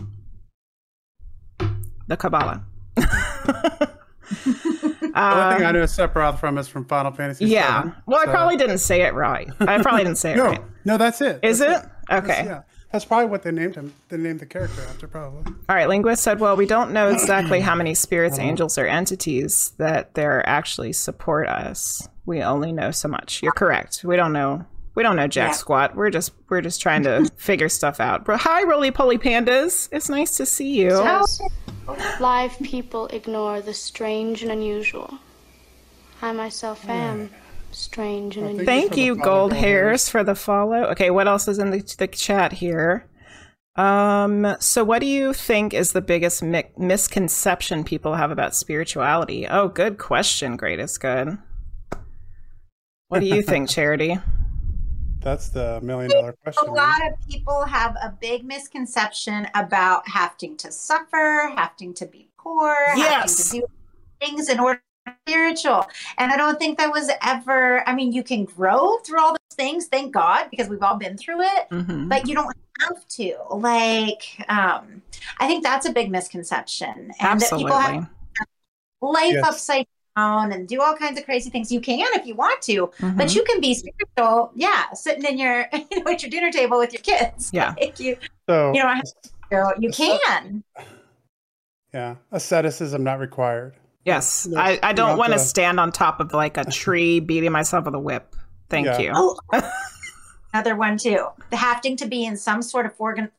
The 2.08 2.18
Kabbalah. 2.18 2.66
The 4.44 4.50
only 4.50 4.94
thing 5.00 5.16
I 5.16 5.66
Um, 5.70 5.74
know 5.76 5.84
Sephiroth 5.84 6.40
from 6.40 6.58
is 6.58 6.68
from 6.68 6.86
Final 6.86 7.12
Fantasy. 7.12 7.46
yeah. 7.46 7.84
VII, 7.84 7.92
Well, 8.08 8.20
I 8.22 8.26
so- 8.26 8.32
probably 8.32 8.58
didn't 8.58 8.78
say 8.80 9.02
it 9.02 9.14
right. 9.14 9.50
I 9.60 9.82
probably 9.82 10.04
didn't 10.04 10.18
say 10.18 10.34
it 10.34 10.38
No, 10.38 10.46
right. 10.46 10.62
no, 10.86 10.98
that's 10.98 11.22
it. 11.22 11.40
Is 11.44 11.62
it? 11.62 11.68
That's 11.68 11.88
That's- 12.10 12.24
Okay. 12.40 12.46
yeah, 12.46 12.62
that's 12.92 13.06
probably 13.06 13.28
what 13.28 13.44
they 13.44 13.52
named 13.52 13.76
him. 13.76 13.94
They 14.10 14.18
named 14.18 14.40
the 14.40 14.46
character 14.46 14.82
after, 14.90 15.08
probably. 15.08 15.44
All 15.70 15.76
right, 15.76 15.88
linguist 15.88 16.22
said, 16.24 16.40
"Well, 16.40 16.56
we 16.56 16.66
don't 16.66 16.92
know 16.92 17.10
exactly 17.10 17.60
how 17.62 17.76
many 17.76 17.94
spirits, 17.96 18.38
angels, 18.40 18.78
or 18.78 18.86
entities 18.86 19.72
that 19.78 20.14
there 20.16 20.48
actually 20.48 20.94
support 20.94 21.48
us. 21.48 22.08
We 22.26 22.42
only 22.44 22.72
know 22.72 22.92
so 22.92 23.08
much." 23.08 23.42
You're 23.42 23.52
correct. 23.54 24.02
We 24.04 24.16
don't 24.16 24.34
know. 24.34 24.66
We 24.96 25.02
don't 25.02 25.16
know 25.16 25.28
jack 25.28 25.50
Yeah. 25.50 25.56
squat. 25.56 25.96
We're 25.96 26.12
just 26.12 26.34
we're 26.50 26.62
just 26.62 26.82
trying 26.82 27.04
to 27.04 27.26
figure 27.36 27.70
stuff 27.70 28.00
out. 28.00 28.26
But 28.26 28.42
hi, 28.42 28.64
roly 28.64 28.92
poly 28.92 29.18
pandas. 29.18 29.90
It's 29.92 30.08
nice 30.10 30.36
to 30.38 30.46
see 30.46 30.70
you. 30.82 30.90
Live 32.20 32.58
people 32.60 33.08
ignore 33.08 33.62
the 33.62 33.74
strange 33.74 34.44
and 34.44 34.52
unusual. 34.52 35.20
I 36.22 36.32
myself 36.32 36.88
am 36.88 37.30
strange 37.72 38.38
and 38.38 38.46
unusual. 38.46 38.66
Thank 38.66 38.98
you, 38.98 39.16
gold 39.16 39.52
Gold 39.52 39.54
hairs, 39.54 40.08
for 40.08 40.24
the 40.24 40.36
follow. 40.36 40.84
Okay, 40.92 41.10
what 41.10 41.28
else 41.28 41.48
is 41.48 41.60
in 41.60 41.72
the, 41.72 41.96
the 41.98 42.08
chat 42.08 42.54
here? 42.54 43.08
Um, 43.76 44.56
so 44.60 44.84
what 44.84 45.00
do 45.00 45.08
you 45.08 45.34
think 45.34 45.74
is 45.74 45.92
the 45.92 46.02
biggest 46.02 46.44
mi- 46.44 46.70
misconception 46.78 47.84
people 47.84 48.16
have 48.16 48.32
about 48.32 48.56
spirituality? 48.56 49.48
Oh, 49.48 49.68
good 49.68 49.98
question. 49.98 50.56
Great 50.56 50.80
is 50.80 50.98
good. 50.98 51.38
What 53.08 53.20
do 53.20 53.26
you 53.26 53.42
think, 53.42 53.70
Charity? 53.70 54.20
That's 55.24 55.50
the 55.50 55.80
million 55.82 56.12
dollar 56.12 56.34
question. 56.34 56.68
A 56.68 56.72
lot 56.72 57.02
of 57.08 57.14
people 57.30 57.66
have 57.66 57.96
a 58.02 58.10
big 58.22 58.44
misconception 58.46 59.48
about 59.56 60.08
having 60.08 60.58
to 60.58 60.72
suffer, 60.72 61.52
having 61.56 61.94
to 61.96 62.06
be 62.06 62.30
poor, 62.38 62.76
Yes. 62.96 63.22
having 63.22 63.36
to 63.36 63.44
do 63.50 63.66
things 64.22 64.50
in 64.50 64.60
order 64.60 64.82
to 65.08 65.12
be 65.26 65.32
spiritual. 65.32 65.88
And 66.18 66.32
I 66.32 66.38
don't 66.38 66.60
think 66.60 66.78
that 66.78 66.92
was 66.92 67.10
ever, 67.22 67.88
I 67.88 67.96
mean, 67.96 68.12
you 68.12 68.24
can 68.24 68.46
grow 68.46 68.98
through 69.00 69.20
all 69.20 69.32
those 69.32 69.56
things, 69.56 69.88
thank 69.88 70.14
God, 70.14 70.50
because 70.52 70.70
we've 70.70 70.84
all 70.84 70.98
been 70.98 71.18
through 71.18 71.42
it, 71.42 71.68
hmm 71.70 72.10
but 72.10 72.28
you 72.28 72.36
don't 72.36 72.56
have 72.82 73.08
to. 73.08 73.38
Like, 73.52 74.24
um, 74.50 75.02
I 75.40 75.48
think 75.48 75.64
that's 75.64 75.86
a 75.88 75.94
big 75.94 76.12
misconception. 76.12 77.12
And 77.20 77.42
that 77.42 77.56
people 77.56 77.78
have 77.80 78.08
life 79.02 79.34
Yes. 79.34 79.44
upside 79.44 79.86
down 79.86 79.86
and 80.16 80.68
do 80.68 80.82
all 80.82 80.96
kinds 80.96 81.18
of 81.20 81.26
crazy 81.26 81.50
things. 81.50 81.72
You 81.72 81.82
can 81.82 82.06
if 82.14 82.26
you 82.26 82.36
want 82.36 82.62
to, 82.64 82.88
Mhm. 83.00 83.18
but 83.18 83.34
you 83.36 83.44
can 83.44 83.60
be 83.62 83.74
spiritual, 83.74 84.52
yeah, 84.56 84.92
sitting 84.94 85.24
in 85.26 85.38
your 85.38 85.68
you 85.92 86.04
know, 86.04 86.12
at 86.12 86.22
your 86.22 86.30
dinner 86.30 86.52
table 86.52 86.78
with 86.78 86.94
your 86.94 87.02
kids. 87.02 87.50
Yeah. 87.54 87.74
Like 87.82 88.00
you 88.00 88.18
So, 88.48 88.74
you 88.74 88.82
don't 88.82 88.96
have 88.96 89.04
to, 89.52 89.74
you 89.80 89.90
can. 89.92 90.64
yeah, 91.94 92.16
asceticism 92.32 93.04
not 93.04 93.20
required. 93.20 93.76
Yes, 94.06 94.46
No, 94.48 94.60
I, 94.60 94.80
I 94.84 94.94
don't 94.94 95.18
want 95.18 95.32
to 95.32 95.38
to- 95.40 95.44
stand 95.44 95.80
on 95.80 95.92
top 95.92 96.20
of 96.20 96.34
like 96.34 96.58
a 96.58 96.66
tree 96.66 97.20
beating 97.30 97.52
myself 97.52 97.86
with 97.86 97.96
a 97.96 98.00
whip. 98.00 98.36
Thank 98.70 98.86
Yeah. 98.88 99.00
you. 99.00 99.12
Oh, 99.16 99.38
another 100.54 100.76
one 100.76 100.98
too. 100.98 101.28
The 101.50 101.56
having 101.58 101.96
to 101.98 102.06
be 102.08 102.26
in 102.26 102.36
some 102.38 102.62
sort 102.62 102.86
of 102.86 102.94
organ, 103.00 103.32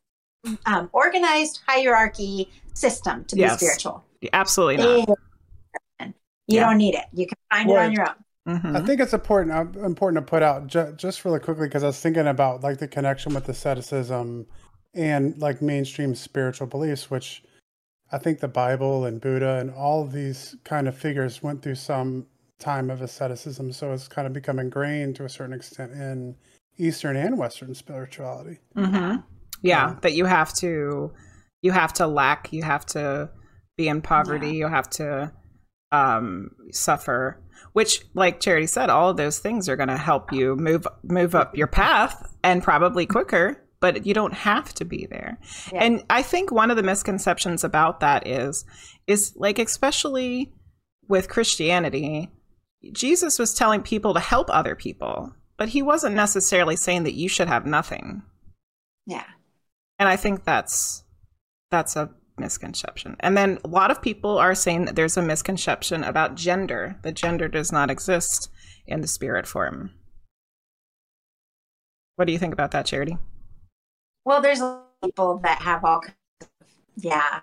um, 0.67 0.89
organized 0.93 1.61
hierarchy 1.67 2.51
system 2.75 3.25
to 3.27 3.35
be 3.37 3.43
Yes. 3.43 3.61
spiritual. 3.61 4.05
Absolutely 4.33 4.77
not. 4.79 5.19
You 6.47 6.59
Yeah. 6.61 6.67
don't 6.67 6.79
need 6.79 6.95
it. 6.95 7.05
You 7.13 7.27
can 7.27 7.39
find 7.51 7.71
it 7.71 7.77
on 7.77 7.93
your 7.93 8.09
own. 8.09 8.15
Mhm. 8.59 8.77
I 8.77 8.85
think 8.85 9.01
it's 9.01 9.15
important 9.15 9.53
uh, 9.77 9.85
important 9.87 10.25
to 10.27 10.31
put 10.31 10.43
out 10.43 10.67
ju- 10.67 10.93
just 10.97 11.25
really 11.25 11.41
quickly 11.41 11.67
because 11.67 11.83
I 11.83 11.87
was 11.87 11.99
thinking 12.01 12.27
about 12.27 12.63
like 12.63 12.79
the 12.79 12.87
connection 12.89 13.33
with 13.33 13.49
asceticism 13.49 14.47
and 14.93 15.39
like 15.39 15.63
mainstream 15.63 16.15
spiritual 16.15 16.67
beliefs, 16.67 17.11
which 17.11 17.43
I 18.13 18.19
think 18.19 18.41
the 18.41 18.49
Bible 18.49 19.07
and 19.07 19.21
Buddha 19.21 19.57
and 19.59 19.71
all 19.71 20.03
of 20.03 20.13
these 20.13 20.57
kind 20.65 20.87
of 20.87 20.95
figures 20.97 21.43
went 21.43 21.63
through 21.63 21.77
some 21.77 22.27
time 22.59 22.91
of 22.91 23.01
asceticism, 23.01 23.73
so 23.73 23.93
it's 23.93 24.09
kind 24.09 24.27
of 24.27 24.33
become 24.33 24.59
ingrained 24.59 25.17
to 25.17 25.25
a 25.25 25.29
certain 25.29 25.55
extent 25.55 25.93
in 25.93 26.37
Eastern 26.77 27.17
and 27.17 27.39
Western 27.39 27.75
spirituality. 27.75 28.59
hmm 28.77 29.17
Yeah, 29.63 29.97
that 30.03 30.13
you 30.13 30.27
have 30.27 30.53
to, 30.57 31.13
you 31.63 31.73
have 31.73 31.93
to 31.95 32.07
lack, 32.07 32.53
you 32.53 32.63
have 32.63 32.85
to 32.87 33.31
be 33.77 33.89
in 33.89 34.03
poverty, 34.03 34.53
you 34.53 34.69
have 34.69 34.89
to 34.91 35.33
um, 35.95 36.51
suffer. 36.71 37.41
Which, 37.73 38.03
like 38.15 38.39
Charity 38.41 38.67
said, 38.69 38.89
all 38.89 39.11
of 39.11 39.17
those 39.17 39.41
things 39.41 39.69
are 39.69 39.75
going 39.77 39.89
to 39.89 39.97
help 39.97 40.33
you 40.33 40.55
move 40.55 40.87
move 41.03 41.35
up 41.35 41.57
your 41.57 41.67
path 41.67 42.33
and 42.45 42.63
probably 42.63 43.05
quicker. 43.07 43.61
But 43.81 44.07
you 44.07 44.15
don't 44.15 44.33
have 44.33 44.73
to 44.75 44.85
be 44.85 45.07
there. 45.11 45.39
Yeah. 45.73 45.85
And 45.85 46.05
I 46.09 46.23
think 46.23 46.51
one 46.51 46.71
of 46.71 46.77
the 46.77 46.83
misconceptions 46.83 47.65
about 47.65 48.01
that 48.01 48.27
is, 48.27 48.65
is 49.07 49.33
like 49.37 49.59
especially 49.59 50.53
with 51.09 51.29
Christianity, 51.29 52.31
Jesus 52.93 53.39
was 53.39 53.53
telling 53.55 53.83
people 53.83 54.15
to 54.15 54.21
help 54.21 54.49
other 54.51 54.75
people, 54.75 55.35
but 55.59 55.69
he 55.69 55.83
wasn't 55.83 56.15
necessarily 56.15 56.77
saying 56.77 57.03
that 57.05 57.15
you 57.15 57.29
should 57.29 57.49
have 57.49 57.67
nothing 57.67 58.23
Yeah. 59.07 59.25
and 59.99 60.09
i 60.09 60.17
think 60.17 60.45
that's 60.45 61.05
that's 61.71 61.97
a 61.97 62.11
misconception 62.39 63.17
and 63.21 63.37
then 63.37 63.59
a 63.65 63.69
lot 63.69 63.91
of 63.91 64.03
people 64.03 64.39
are 64.39 64.55
saying 64.55 64.85
that 64.85 64.97
there's 64.97 65.17
a 65.17 65.23
misconception 65.23 66.03
about 66.05 66.35
gender 66.35 66.97
that 67.03 67.15
gender 67.15 67.49
does 67.49 67.71
not 67.71 67.91
exist 67.91 68.51
in 68.87 69.01
the 69.01 69.09
spirit 69.09 69.47
form 69.47 69.91
what 72.17 72.27
do 72.27 72.33
you 72.33 72.39
think 72.39 72.53
about 72.53 72.71
that 72.71 72.87
charity 72.87 73.17
Well, 74.25 74.41
there's 74.41 74.63
people 75.03 75.39
that 75.39 75.61
have 75.61 75.85
all 75.85 76.03
yeah, 76.97 77.41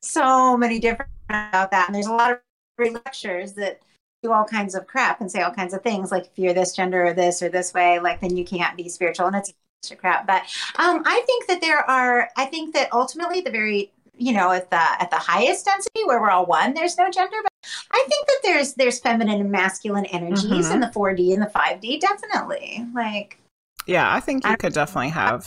so 0.00 0.56
many 0.56 0.78
different 0.78 1.10
about 1.28 1.70
that. 1.70 1.88
And 1.88 1.94
there's 1.94 2.06
a 2.06 2.12
lot 2.12 2.32
of 2.32 2.92
lectures 2.92 3.54
that 3.54 3.80
do 4.22 4.32
all 4.32 4.44
kinds 4.44 4.74
of 4.74 4.86
crap 4.86 5.20
and 5.20 5.30
say 5.30 5.42
all 5.42 5.52
kinds 5.52 5.74
of 5.74 5.82
things 5.82 6.10
like 6.10 6.24
if 6.24 6.38
you're 6.38 6.54
this 6.54 6.74
gender 6.74 7.06
or 7.06 7.12
this 7.12 7.42
or 7.42 7.48
this 7.48 7.72
way, 7.72 7.98
like 7.98 8.20
then 8.20 8.36
you 8.36 8.44
can't 8.44 8.76
be 8.76 8.88
spiritual. 8.88 9.26
And 9.26 9.36
it's 9.36 9.54
crap. 9.98 10.26
But 10.26 10.42
um, 10.76 11.02
I 11.06 11.22
think 11.26 11.46
that 11.46 11.60
there 11.60 11.78
are, 11.90 12.28
I 12.36 12.46
think 12.46 12.74
that 12.74 12.92
ultimately 12.92 13.40
the 13.40 13.50
very 13.50 13.92
you 14.16 14.32
know 14.32 14.50
at 14.52 14.70
the 14.70 14.76
at 15.02 15.10
the 15.10 15.16
highest 15.16 15.64
density 15.64 16.04
where 16.04 16.20
we're 16.20 16.30
all 16.30 16.46
one 16.46 16.72
there's 16.74 16.96
no 16.96 17.10
gender 17.10 17.36
but 17.42 17.70
i 17.92 18.06
think 18.08 18.26
that 18.26 18.38
there's 18.44 18.74
there's 18.74 18.98
feminine 19.00 19.40
and 19.40 19.50
masculine 19.50 20.04
energies 20.06 20.68
Mhm. 20.68 20.74
in 20.74 20.80
the 20.80 20.86
4d 20.88 21.32
and 21.34 21.42
the 21.42 21.46
5d 21.46 22.00
definitely 22.00 22.86
like 22.94 23.38
yeah 23.86 24.14
i 24.14 24.20
think 24.20 24.44
you 24.44 24.50
I- 24.52 24.56
could 24.56 24.72
definitely 24.72 25.10
have 25.10 25.46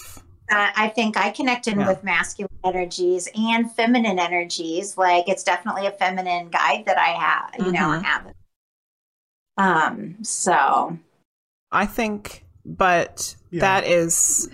I 0.49 0.87
think 0.95 1.17
I 1.17 1.31
connect 1.31 1.67
in 1.67 1.77
Yeah. 1.77 1.89
with 1.89 2.05
masculine 2.05 2.47
energies 2.63 3.27
and 3.35 3.69
feminine 3.69 4.17
energies. 4.17 4.97
Like 4.97 5.27
it's 5.27 5.43
definitely 5.43 5.87
a 5.87 5.91
feminine 5.91 6.47
guide 6.47 6.83
that 6.85 6.97
I 6.97 7.07
have, 7.09 7.65
you 7.65 7.73
know, 7.73 7.89
I 7.89 7.99
have. 7.99 8.27
Um, 9.57 10.15
so 10.23 10.97
i 11.73 11.85
think 11.85 12.45
but 12.63 13.35
Yeah. 13.51 13.59
that 13.59 13.87
is 13.87 14.47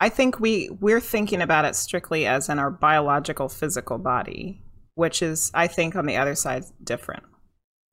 i 0.00 0.08
think 0.08 0.40
we 0.40 0.68
we're 0.80 1.00
thinking 1.00 1.40
about 1.42 1.64
it 1.64 1.74
strictly 1.76 2.26
as 2.26 2.48
in 2.48 2.58
our 2.58 2.70
biological 2.70 3.48
physical 3.48 3.98
body 3.98 4.60
which 4.96 5.22
is, 5.22 5.50
I 5.54 5.66
think, 5.66 5.96
on 5.96 6.04
the 6.04 6.18
other 6.18 6.34
side, 6.34 6.64
different. 6.84 7.22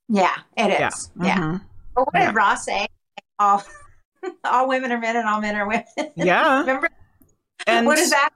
Yeah, 0.09 0.35
it 0.57 0.71
is. 0.71 1.09
Yeah. 1.21 1.25
Yeah. 1.25 1.37
Mhm. 1.37 1.61
But 1.95 2.05
what 2.05 2.13
Yeah. 2.15 2.25
did 2.25 2.35
Ross 2.35 2.65
say? 2.65 2.87
All, 3.39 3.63
all 4.43 4.67
women 4.67 4.91
are 4.91 4.97
men 4.99 5.15
and 5.15 5.25
all 5.29 5.39
men 5.39 5.55
are 5.55 5.67
women. 5.67 5.85
Yeah. 6.17 6.59
Remember 6.61 6.89
And 7.65 7.85
what 7.85 7.97
is 7.97 8.09
that? 8.09 8.31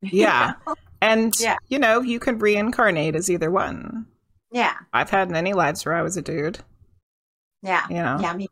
Yeah. 0.00 0.54
And, 1.00 1.38
Yeah. 1.38 1.58
you 1.68 1.78
know, 1.78 2.00
you 2.00 2.18
can 2.18 2.38
reincarnate 2.38 3.14
as 3.14 3.30
either 3.30 3.52
one. 3.52 4.06
Yeah. 4.50 4.74
I've 4.92 5.10
had 5.10 5.30
many 5.30 5.52
lives 5.52 5.84
where 5.86 5.94
I 5.94 6.02
was 6.02 6.16
a 6.16 6.22
dude, 6.22 6.58
Yeah. 7.62 7.86
you 7.88 8.02
know. 8.02 8.18
Yeah. 8.20 8.32
Me. 8.32 8.48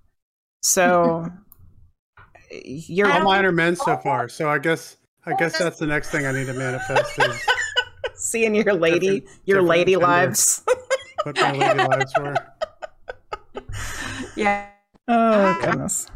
So 0.62 1.28
you're 2.50 3.06
All 3.08 3.18
don't- 3.18 3.24
mine 3.24 3.44
are 3.44 3.52
men 3.52 3.76
so 3.76 3.96
far, 3.98 4.28
so 4.28 4.48
I 4.48 4.58
guess 4.58 4.96
I 5.24 5.34
guess 5.34 5.58
that's 5.58 5.78
the 5.78 5.86
next 5.86 6.10
thing 6.10 6.24
I 6.26 6.32
need 6.32 6.46
to 6.46 6.52
manifest 6.54 7.18
is 7.18 7.46
seeing 8.14 8.54
your 8.54 8.74
lady, 8.74 9.20
Different- 9.20 9.40
your 9.46 9.56
different 9.58 9.68
lady 9.68 9.92
gender. 9.92 10.06
lives. 10.06 10.62
what 11.24 11.36
my 11.36 11.52
lady 11.52 11.88
lives 11.88 12.12
were. 12.18 12.36
Yeah. 14.36 14.66
oh, 15.08 15.14
uh, 15.14 15.60
goodness. 15.60 16.06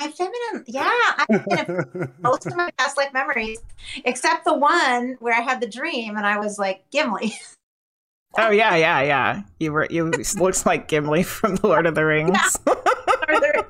My 0.00 0.10
feminine. 0.10 0.64
Yeah. 0.66 0.82
I 0.90 1.26
in 1.30 2.12
most 2.20 2.46
of 2.46 2.56
my 2.56 2.70
past 2.78 2.96
life 2.96 3.12
memories, 3.12 3.58
except 4.04 4.44
the 4.44 4.54
one 4.54 5.16
where 5.20 5.34
I 5.34 5.40
had 5.40 5.60
the 5.60 5.66
dream 5.68 6.16
and 6.16 6.26
I 6.26 6.38
was 6.38 6.58
like 6.58 6.84
Gimli. 6.90 7.34
Oh, 8.38 8.50
yeah, 8.50 8.76
yeah, 8.76 9.02
yeah. 9.02 9.42
You 9.60 9.72
were, 9.72 9.86
you 9.90 10.10
looks 10.38 10.64
like 10.64 10.88
Gimli 10.88 11.22
from 11.22 11.56
The 11.56 11.66
Lord 11.66 11.84
of 11.86 11.94
the 11.94 12.04
Rings. 12.04 12.58
and 12.66 13.64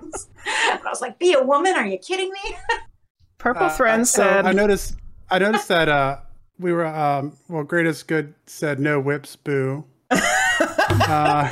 I 0.46 0.80
was 0.86 1.00
like, 1.00 1.18
be 1.18 1.32
a 1.34 1.42
woman? 1.42 1.74
Are 1.74 1.86
you 1.86 1.98
kidding 1.98 2.30
me? 2.30 2.56
Purple 3.38 3.66
Uh, 3.66 3.70
Throne 3.76 4.04
so 4.04 4.22
said, 4.22 4.46
I 4.46 4.52
noticed 4.52 4.96
I 5.30 5.38
noticed 5.38 5.68
that 5.68 5.88
uh 5.88 6.18
we 6.58 6.72
were 6.72 6.86
um 6.86 7.36
well 7.48 7.64
greatest 7.64 8.06
good 8.08 8.34
said 8.46 8.78
no 8.78 9.00
whips 9.00 9.34
boo. 9.36 9.84
uh 10.10 11.48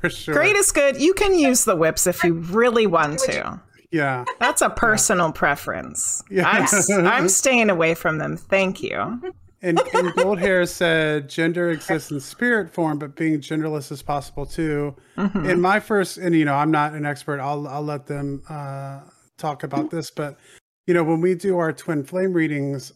for 0.00 0.08
sure. 0.10 0.34
Greatest 0.34 0.74
good. 0.74 1.00
You 1.00 1.12
can 1.14 1.34
use 1.38 1.64
the 1.64 1.76
whips 1.76 2.06
if 2.06 2.24
you 2.24 2.34
really 2.34 2.86
want 2.86 3.18
to. 3.20 3.60
Yeah. 3.90 4.24
That's 4.38 4.62
a 4.62 4.70
personal 4.70 5.32
preference. 5.32 6.22
Yeah. 6.30 6.48
I'm, 6.48 6.62
s- 6.62 6.88
I'm 6.90 7.28
staying 7.28 7.68
away 7.70 7.94
from 7.94 8.18
them. 8.18 8.36
Thank 8.36 8.82
you. 8.82 9.20
And, 9.62 9.80
and 9.92 10.14
gold 10.14 10.38
hair 10.46 10.64
said 10.66 11.28
gender 11.28 11.70
exists 11.70 12.10
in 12.10 12.20
spirit 12.20 12.72
form, 12.72 12.98
but 12.98 13.14
being 13.14 13.40
genderless 13.40 13.92
is 13.92 14.02
possible 14.02 14.46
too. 14.46 14.96
Mhm. 15.16 15.48
In 15.48 15.60
my 15.60 15.80
first, 15.80 16.16
and 16.18 16.34
you 16.34 16.44
know, 16.44 16.54
I'm 16.54 16.70
not 16.70 16.94
an 16.94 17.04
expert. 17.04 17.40
I'll 17.40 17.68
I'll 17.68 17.82
let 17.82 18.06
them 18.06 18.42
uh, 18.48 19.00
talk 19.36 19.62
about 19.62 19.90
this, 19.90 20.10
but 20.10 20.38
you 20.86 20.94
know, 20.94 21.04
when 21.04 21.20
we 21.20 21.34
do 21.34 21.58
our 21.58 21.72
twin 21.72 22.04
flame 22.04 22.32
readings, 22.32 22.92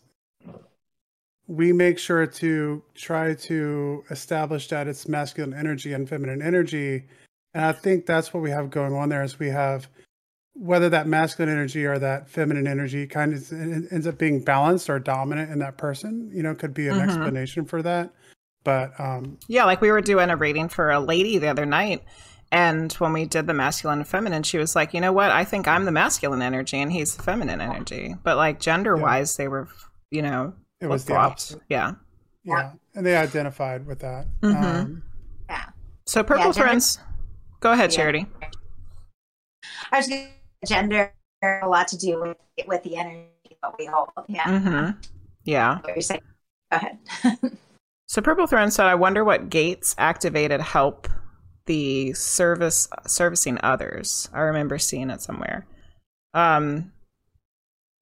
we 1.46 1.72
make 1.72 1.98
sure 1.98 2.26
to 2.26 2.82
try 2.94 3.34
to 3.34 4.02
establish 4.10 4.68
that 4.68 4.88
it's 4.88 5.06
masculine 5.06 5.52
energy 5.52 5.92
and 5.92 6.08
feminine 6.08 6.40
energy, 6.40 7.04
and 7.52 7.64
I 7.66 7.72
think 7.72 8.06
that's 8.06 8.32
what 8.32 8.42
we 8.42 8.50
have 8.50 8.70
going 8.70 8.94
on 8.94 9.10
there. 9.10 9.22
Is 9.22 9.38
we 9.38 9.48
have 9.48 9.88
whether 10.54 10.88
that 10.88 11.06
masculine 11.06 11.52
energy 11.52 11.84
or 11.84 11.98
that 11.98 12.28
feminine 12.28 12.66
energy 12.66 13.06
kind 13.06 13.34
of 13.34 13.52
ends 13.52 14.06
up 14.06 14.16
being 14.18 14.40
balanced 14.40 14.88
or 14.88 14.98
dominant 14.98 15.50
in 15.50 15.58
that 15.58 15.76
person, 15.76 16.30
you 16.32 16.42
know, 16.42 16.54
could 16.54 16.72
be 16.72 16.88
an 16.88 16.94
Mhm. 16.96 17.02
explanation 17.04 17.64
for 17.64 17.82
that. 17.82 18.10
But 18.62 18.98
um, 18.98 19.38
Yeah, 19.48 19.64
like 19.64 19.80
we 19.80 19.90
were 19.90 20.00
doing 20.00 20.30
a 20.30 20.36
reading 20.36 20.68
for 20.68 20.90
a 20.90 21.00
lady 21.00 21.38
the 21.38 21.48
other 21.48 21.66
night. 21.66 22.02
And 22.52 22.92
when 22.94 23.12
we 23.12 23.26
did 23.26 23.48
the 23.48 23.54
masculine 23.54 23.98
and 23.98 24.08
feminine, 24.08 24.44
she 24.44 24.58
was 24.58 24.76
like, 24.76 24.94
you 24.94 25.00
know 25.00 25.12
what? 25.12 25.32
I 25.32 25.44
think 25.44 25.66
I'm 25.66 25.86
the 25.86 25.90
masculine 25.92 26.40
energy 26.40 26.80
and 26.80 26.92
he's 26.92 27.16
the 27.16 27.22
feminine 27.24 27.60
energy. 27.60 28.14
But 28.22 28.36
like 28.36 28.60
gender 28.60 28.96
wise, 28.96 29.36
they 29.36 29.48
were, 29.48 29.66
you 30.10 30.22
know, 30.22 30.54
it 30.80 30.86
was 30.86 31.04
the 31.04 31.16
opposite. 31.16 31.62
Yeah. 31.68 31.94
Yeah, 32.44 32.72
and 32.94 33.04
they 33.04 33.16
identified 33.16 33.86
with 33.86 34.00
that. 34.00 34.26
Mhm. 34.42 34.54
Um, 34.62 35.02
So 36.06 36.22
Purple 36.22 36.46
Yeah, 36.46 36.52
Friends, 36.52 36.98
go 37.60 37.72
ahead, 37.72 37.90
Yeah. 37.90 37.96
Charity. 37.96 38.26
I 39.90 39.96
was 39.96 40.06
gonna 40.08 40.26
gender 40.64 41.12
a 41.42 41.68
lot 41.68 41.88
to 41.88 41.98
do 41.98 42.20
with 42.20 42.36
with 42.66 42.82
the 42.82 42.96
energy 42.96 43.28
that 43.62 43.74
we 43.78 43.86
hold. 43.86 44.08
Yeah. 44.28 44.44
Mm-hmm. 44.44 44.98
Yeah. 45.44 45.78
What 45.80 45.88
you're 45.88 46.02
saying. 46.02 46.22
Go 46.70 46.76
ahead. 46.76 46.98
So 48.06 48.22
Purple 48.22 48.46
Throne 48.46 48.70
said, 48.70 48.86
I 48.86 48.94
wonder 48.94 49.24
what 49.24 49.50
gates 49.50 49.94
activated 49.98 50.60
help 50.60 51.08
the 51.66 52.12
service 52.12 52.86
servicing 53.06 53.58
others. 53.62 54.28
I 54.32 54.40
remember 54.40 54.78
seeing 54.78 55.10
it 55.10 55.20
somewhere. 55.20 55.66
Um 56.32 56.92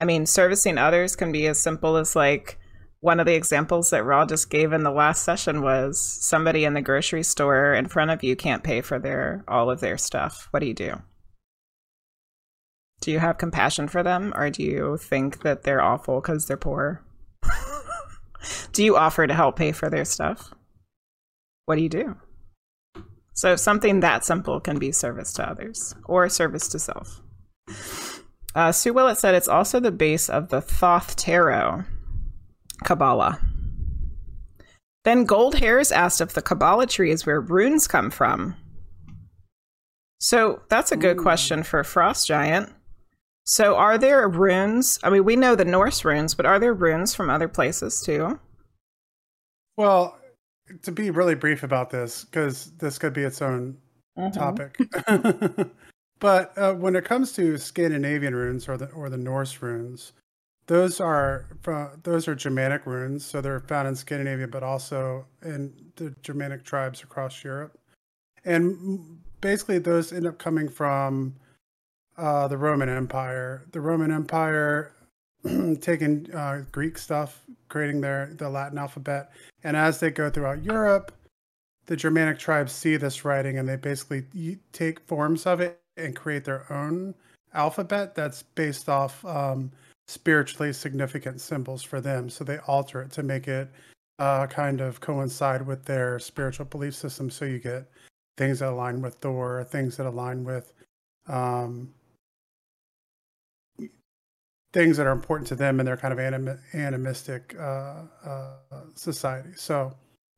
I 0.00 0.04
mean, 0.04 0.26
servicing 0.26 0.76
others 0.76 1.16
can 1.16 1.32
be 1.32 1.46
as 1.46 1.62
simple 1.62 1.96
as 1.96 2.14
like 2.16 2.58
one 3.00 3.20
of 3.20 3.26
the 3.26 3.34
examples 3.34 3.90
that 3.90 4.04
Ra 4.04 4.26
just 4.26 4.50
gave 4.50 4.72
in 4.72 4.82
the 4.82 4.90
last 4.90 5.24
session 5.24 5.62
was 5.62 5.98
somebody 6.00 6.64
in 6.64 6.74
the 6.74 6.82
grocery 6.82 7.22
store 7.22 7.72
in 7.72 7.86
front 7.86 8.10
of 8.10 8.22
you 8.22 8.36
can't 8.36 8.62
pay 8.62 8.80
for 8.80 8.98
their 8.98 9.44
all 9.48 9.70
of 9.70 9.80
their 9.80 9.96
stuff. 9.96 10.48
What 10.50 10.60
do 10.60 10.66
you 10.66 10.74
do? 10.74 11.00
Do 13.02 13.10
you 13.10 13.18
have 13.18 13.36
compassion 13.36 13.88
for 13.88 14.04
them 14.04 14.32
or 14.36 14.48
do 14.48 14.62
you 14.62 14.96
think 14.96 15.42
that 15.42 15.64
they're 15.64 15.82
awful 15.82 16.20
because 16.20 16.46
they're 16.46 16.56
poor? 16.56 17.02
do 18.72 18.84
you 18.84 18.96
offer 18.96 19.26
to 19.26 19.34
help 19.34 19.56
pay 19.56 19.72
for 19.72 19.90
their 19.90 20.04
stuff? 20.04 20.54
What 21.66 21.76
do 21.76 21.82
you 21.82 21.88
do? 21.88 22.16
So 23.34 23.56
something 23.56 24.00
that 24.00 24.24
simple 24.24 24.60
can 24.60 24.78
be 24.78 24.92
service 24.92 25.32
to 25.34 25.48
others 25.48 25.96
or 26.04 26.28
service 26.28 26.68
to 26.68 26.78
self. 26.78 27.20
Uh, 28.54 28.70
Sue 28.70 28.92
Willett 28.92 29.18
said 29.18 29.34
it's 29.34 29.48
also 29.48 29.80
the 29.80 29.90
base 29.90 30.28
of 30.28 30.50
the 30.50 30.60
Thoth 30.60 31.16
Tarot, 31.16 31.82
Kabbalah. 32.84 33.40
Then 35.04 35.24
Gold 35.24 35.56
Hairs 35.56 35.90
asked 35.90 36.20
if 36.20 36.34
the 36.34 36.42
Kabbalah 36.42 36.86
tree 36.86 37.10
is 37.10 37.26
where 37.26 37.40
runes 37.40 37.88
come 37.88 38.12
from. 38.12 38.54
So 40.20 40.62
that's 40.68 40.92
a 40.92 40.96
good 40.96 41.18
Ooh. 41.18 41.22
question 41.22 41.64
for 41.64 41.82
Frost 41.82 42.28
Giant. 42.28 42.72
So 43.44 43.76
are 43.76 43.98
there 43.98 44.28
runes? 44.28 44.98
I 45.02 45.10
mean, 45.10 45.24
we 45.24 45.36
know 45.36 45.54
the 45.54 45.64
Norse 45.64 46.04
runes, 46.04 46.34
but 46.34 46.46
are 46.46 46.58
there 46.58 46.74
runes 46.74 47.14
from 47.14 47.28
other 47.30 47.48
places 47.48 48.00
too? 48.04 48.38
well, 49.76 50.18
to 50.82 50.92
be 50.92 51.10
really 51.10 51.34
brief 51.34 51.62
about 51.62 51.90
this, 51.90 52.24
because 52.24 52.72
this 52.76 52.98
could 52.98 53.12
be 53.12 53.22
its 53.22 53.42
own 53.42 53.76
Mhm. 54.18 54.32
topic. 54.32 54.78
but 56.20 56.56
uh, 56.58 56.74
when 56.74 56.94
it 56.94 57.04
comes 57.04 57.32
to 57.32 57.56
Scandinavian 57.58 58.34
runes 58.34 58.68
or 58.68 58.76
the 58.76 58.86
or 58.90 59.08
the 59.08 59.16
Norse 59.16 59.60
runes, 59.62 60.12
those 60.66 61.00
are 61.00 61.46
fro- 61.62 61.98
those 62.02 62.28
are 62.28 62.34
Germanic 62.34 62.86
runes, 62.86 63.24
so 63.24 63.40
they're 63.40 63.60
found 63.60 63.88
in 63.88 63.96
Scandinavia, 63.96 64.46
but 64.46 64.62
also 64.62 65.26
in 65.42 65.72
the 65.96 66.14
Germanic 66.22 66.64
tribes 66.64 67.02
across 67.02 67.42
Europe. 67.42 67.78
And 68.44 69.20
basically, 69.40 69.78
those 69.78 70.12
end 70.12 70.26
up 70.26 70.38
coming 70.38 70.68
from 70.68 71.34
uh, 72.16 72.48
the 72.48 72.56
Roman 72.56 72.88
Empire. 72.88 73.64
The 73.72 73.80
Roman 73.80 74.10
Empire 74.10 74.92
taking 75.80 76.32
uh, 76.34 76.62
Greek 76.70 76.98
stuff, 76.98 77.42
creating 77.68 78.00
their 78.00 78.32
the 78.36 78.48
Latin 78.48 78.78
alphabet, 78.78 79.32
and 79.64 79.76
as 79.76 80.00
they 80.00 80.10
go 80.10 80.30
throughout 80.30 80.62
Europe, 80.62 81.12
the 81.86 81.96
Germanic 81.96 82.38
tribes 82.38 82.72
see 82.72 82.96
this 82.96 83.24
writing 83.24 83.58
and 83.58 83.68
they 83.68 83.76
basically 83.76 84.58
take 84.72 85.00
forms 85.00 85.46
of 85.46 85.60
it 85.60 85.80
and 85.96 86.14
create 86.14 86.44
their 86.44 86.70
own 86.72 87.14
alphabet 87.54 88.14
that's 88.14 88.42
based 88.42 88.88
off 88.88 89.24
um, 89.24 89.70
spiritually 90.06 90.72
significant 90.72 91.40
symbols 91.40 91.82
for 91.82 92.00
them. 92.00 92.30
So 92.30 92.44
they 92.44 92.58
alter 92.66 93.02
it 93.02 93.12
to 93.12 93.22
make 93.22 93.48
it 93.48 93.68
uh, 94.18 94.46
kind 94.46 94.80
of 94.80 95.00
coincide 95.00 95.66
with 95.66 95.84
their 95.84 96.18
spiritual 96.18 96.66
belief 96.66 96.94
system. 96.94 97.30
So 97.30 97.44
you 97.44 97.58
get 97.58 97.90
things 98.36 98.60
that 98.60 98.70
align 98.70 99.02
with 99.02 99.14
Thor, 99.16 99.64
things 99.64 99.96
that 99.96 100.06
align 100.06 100.44
with 100.44 100.72
um, 101.26 101.92
things 104.72 104.96
that 104.96 105.06
are 105.06 105.12
important 105.12 105.46
to 105.48 105.54
them 105.54 105.80
in 105.80 105.86
their 105.86 105.96
kind 105.96 106.12
of 106.12 106.18
anim- 106.18 106.58
animistic 106.74 107.54
uh, 107.58 108.02
uh, 108.24 108.52
society. 108.94 109.50
So 109.56 109.94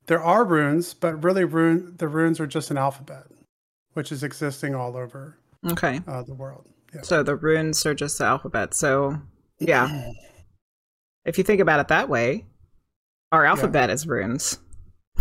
there 0.07 0.22
are 0.22 0.45
runes, 0.45 0.93
but 0.95 1.22
really, 1.22 1.45
rune 1.45 1.95
the 1.99 2.09
runes 2.09 2.41
are 2.41 2.47
just 2.47 2.70
an 2.70 2.76
alphabet, 2.78 3.24
which 3.93 4.11
is 4.12 4.22
existing 4.22 4.74
all 4.74 4.97
over 4.97 5.39
Okay. 5.70 6.01
uh, 6.07 6.22
the 6.22 6.35
world. 6.35 6.68
Yeah. 6.95 7.03
So 7.03 7.22
the 7.22 7.37
runes 7.37 7.85
are 7.87 7.95
just 7.95 8.18
the 8.18 8.24
alphabet. 8.24 8.74
So 8.74 9.18
yeah, 9.59 10.11
if 11.24 11.39
you 11.39 11.45
think 11.45 11.61
about 11.61 11.80
it 11.80 11.89
that 11.89 12.09
way, 12.09 12.45
our 13.32 13.45
alphabet 13.45 13.91
is 13.91 14.07
runes. 14.07 14.59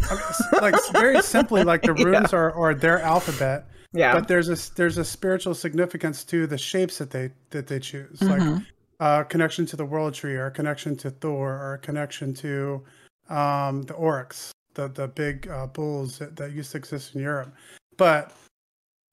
I 0.09 0.15
mean, 0.15 0.61
like 0.61 0.75
very 0.91 1.21
simply, 1.21 1.63
like 1.63 1.83
the 1.83 1.93
Yeah. 1.97 2.03
runes 2.05 2.33
are, 2.33 2.51
are 2.53 2.73
their 2.73 2.99
alphabet, 2.99 3.67
Yeah. 3.93 4.13
but 4.13 4.27
there's 4.27 4.49
a 4.49 4.75
there's 4.75 4.97
a 4.97 5.05
spiritual 5.05 5.53
significance 5.55 6.23
to 6.25 6.45
the 6.47 6.57
shapes 6.57 6.97
that 6.97 7.11
they 7.11 7.31
that 7.51 7.67
they 7.67 7.79
choose, 7.79 8.19
Mhm. 8.19 8.55
like 8.57 8.63
uh, 8.99 9.23
connection 9.23 9.65
to 9.67 9.75
the 9.75 9.85
world 9.85 10.13
tree, 10.13 10.35
or 10.35 10.47
a 10.47 10.51
connection 10.51 10.95
to 10.97 11.09
Thor, 11.09 11.51
or 11.51 11.73
a 11.75 11.79
connection 11.79 12.33
to 12.35 12.83
um, 13.29 13.83
the 13.83 13.93
aurochs, 13.95 14.51
the 14.75 14.87
the 14.87 15.07
big 15.07 15.47
uh, 15.47 15.67
bulls 15.67 16.19
that, 16.19 16.35
that 16.35 16.51
used 16.51 16.71
to 16.71 16.77
exist 16.77 17.15
in 17.15 17.21
Europe. 17.21 17.53
But 17.97 18.35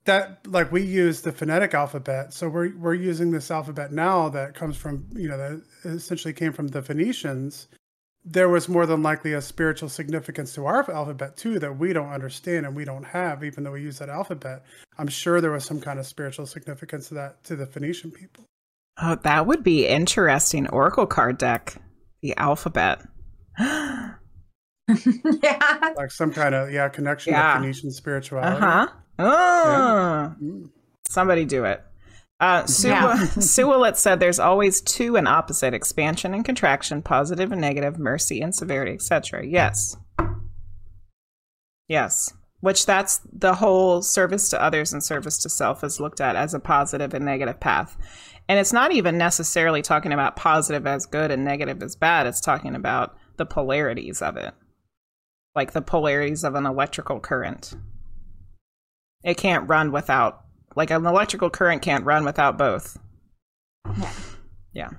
that 0.04 0.46
like 0.46 0.72
we 0.72 0.82
use 0.82 1.20
the 1.20 1.32
phonetic 1.32 1.74
alphabet, 1.74 2.32
so 2.32 2.48
we're 2.48 2.76
we're 2.76 2.94
using 2.94 3.30
this 3.30 3.50
alphabet 3.50 3.92
now 3.92 4.28
that 4.30 4.54
comes 4.54 4.76
from 4.76 5.06
you 5.12 5.28
know 5.28 5.36
that 5.36 5.62
essentially 5.84 6.34
came 6.34 6.52
from 6.52 6.68
the 6.68 6.82
Phoenicians 6.82 7.68
there 8.24 8.48
was 8.48 8.68
more 8.68 8.86
than 8.86 9.02
likely 9.02 9.32
a 9.32 9.40
spiritual 9.40 9.88
significance 9.88 10.54
to 10.54 10.66
our 10.66 10.88
alphabet 10.90 11.36
too 11.36 11.58
that 11.58 11.78
we 11.78 11.92
don't 11.92 12.10
understand 12.10 12.66
and 12.66 12.76
we 12.76 12.84
don't 12.84 13.04
have, 13.04 13.42
even 13.42 13.64
though 13.64 13.72
we 13.72 13.82
use 13.82 13.98
that 13.98 14.08
alphabet. 14.08 14.62
I'm 14.98 15.08
sure 15.08 15.40
there 15.40 15.50
was 15.50 15.64
some 15.64 15.80
kind 15.80 15.98
of 15.98 16.06
spiritual 16.06 16.46
significance 16.46 17.08
to 17.08 17.14
that 17.14 17.42
to 17.44 17.56
the 17.56 17.66
Phoenician 17.66 18.10
people. 18.10 18.44
Oh, 19.02 19.16
that 19.22 19.46
would 19.46 19.62
be 19.62 19.86
interesting. 19.86 20.68
Oracle 20.68 21.06
card 21.06 21.38
deck, 21.38 21.76
the 22.22 22.36
alphabet. 22.36 23.00
yeah. 23.58 24.16
Like 25.96 26.10
some 26.10 26.32
kind 26.32 26.54
of 26.54 26.70
yeah 26.72 26.88
connection 26.88 27.32
Yeah. 27.32 27.54
to 27.54 27.60
Phoenician 27.60 27.90
spirituality. 27.92 28.56
Uh 28.56 28.60
huh. 28.60 28.86
Oh, 29.18 30.34
Mm. 30.42 30.70
somebody 31.08 31.44
do 31.44 31.64
it. 31.64 31.82
Uh, 32.40 32.64
Sue, 32.64 32.88
Yeah. 32.88 33.24
Sue 33.26 33.68
Willett 33.68 33.98
said 33.98 34.18
there's 34.18 34.38
always 34.38 34.80
two 34.80 35.16
and 35.16 35.28
opposite 35.28 35.74
expansion 35.74 36.32
and 36.32 36.42
contraction, 36.44 37.02
positive 37.02 37.52
and 37.52 37.60
negative, 37.60 37.98
mercy 37.98 38.40
and 38.40 38.54
severity, 38.54 38.92
etc. 38.92 39.46
Yes. 39.46 39.96
Yes. 41.88 42.32
Which 42.60 42.86
that's 42.86 43.20
the 43.32 43.54
whole 43.54 44.02
service 44.02 44.48
to 44.50 44.62
others 44.62 44.92
and 44.92 45.02
service 45.04 45.38
to 45.38 45.48
self 45.48 45.82
is 45.84 46.00
looked 46.00 46.20
at 46.20 46.36
as 46.36 46.54
a 46.54 46.60
positive 46.60 47.14
and 47.14 47.24
negative 47.24 47.60
path. 47.60 47.96
And 48.50 48.58
it's 48.58 48.72
not 48.72 48.90
even 48.92 49.16
necessarily 49.16 49.80
talking 49.80 50.12
about 50.12 50.34
positive 50.34 50.84
as 50.84 51.06
good 51.06 51.30
and 51.30 51.44
negative 51.44 51.80
as 51.84 51.94
bad. 51.94 52.26
It's 52.26 52.40
talking 52.40 52.74
about 52.74 53.16
the 53.36 53.46
polarities 53.46 54.20
of 54.20 54.36
it, 54.36 54.52
like 55.54 55.70
the 55.70 55.80
polarities 55.80 56.42
of 56.42 56.56
an 56.56 56.66
electrical 56.66 57.20
current. 57.20 57.74
It 59.22 59.36
can't 59.36 59.68
run 59.70 59.92
without, 59.92 60.40
like 60.74 60.90
an 60.90 61.06
electrical 61.06 61.48
current 61.48 61.80
can't 61.80 62.04
run 62.04 62.24
without 62.24 62.58
both. 62.58 62.98
Yeah. 63.96 64.12
Yeah. 64.72 64.90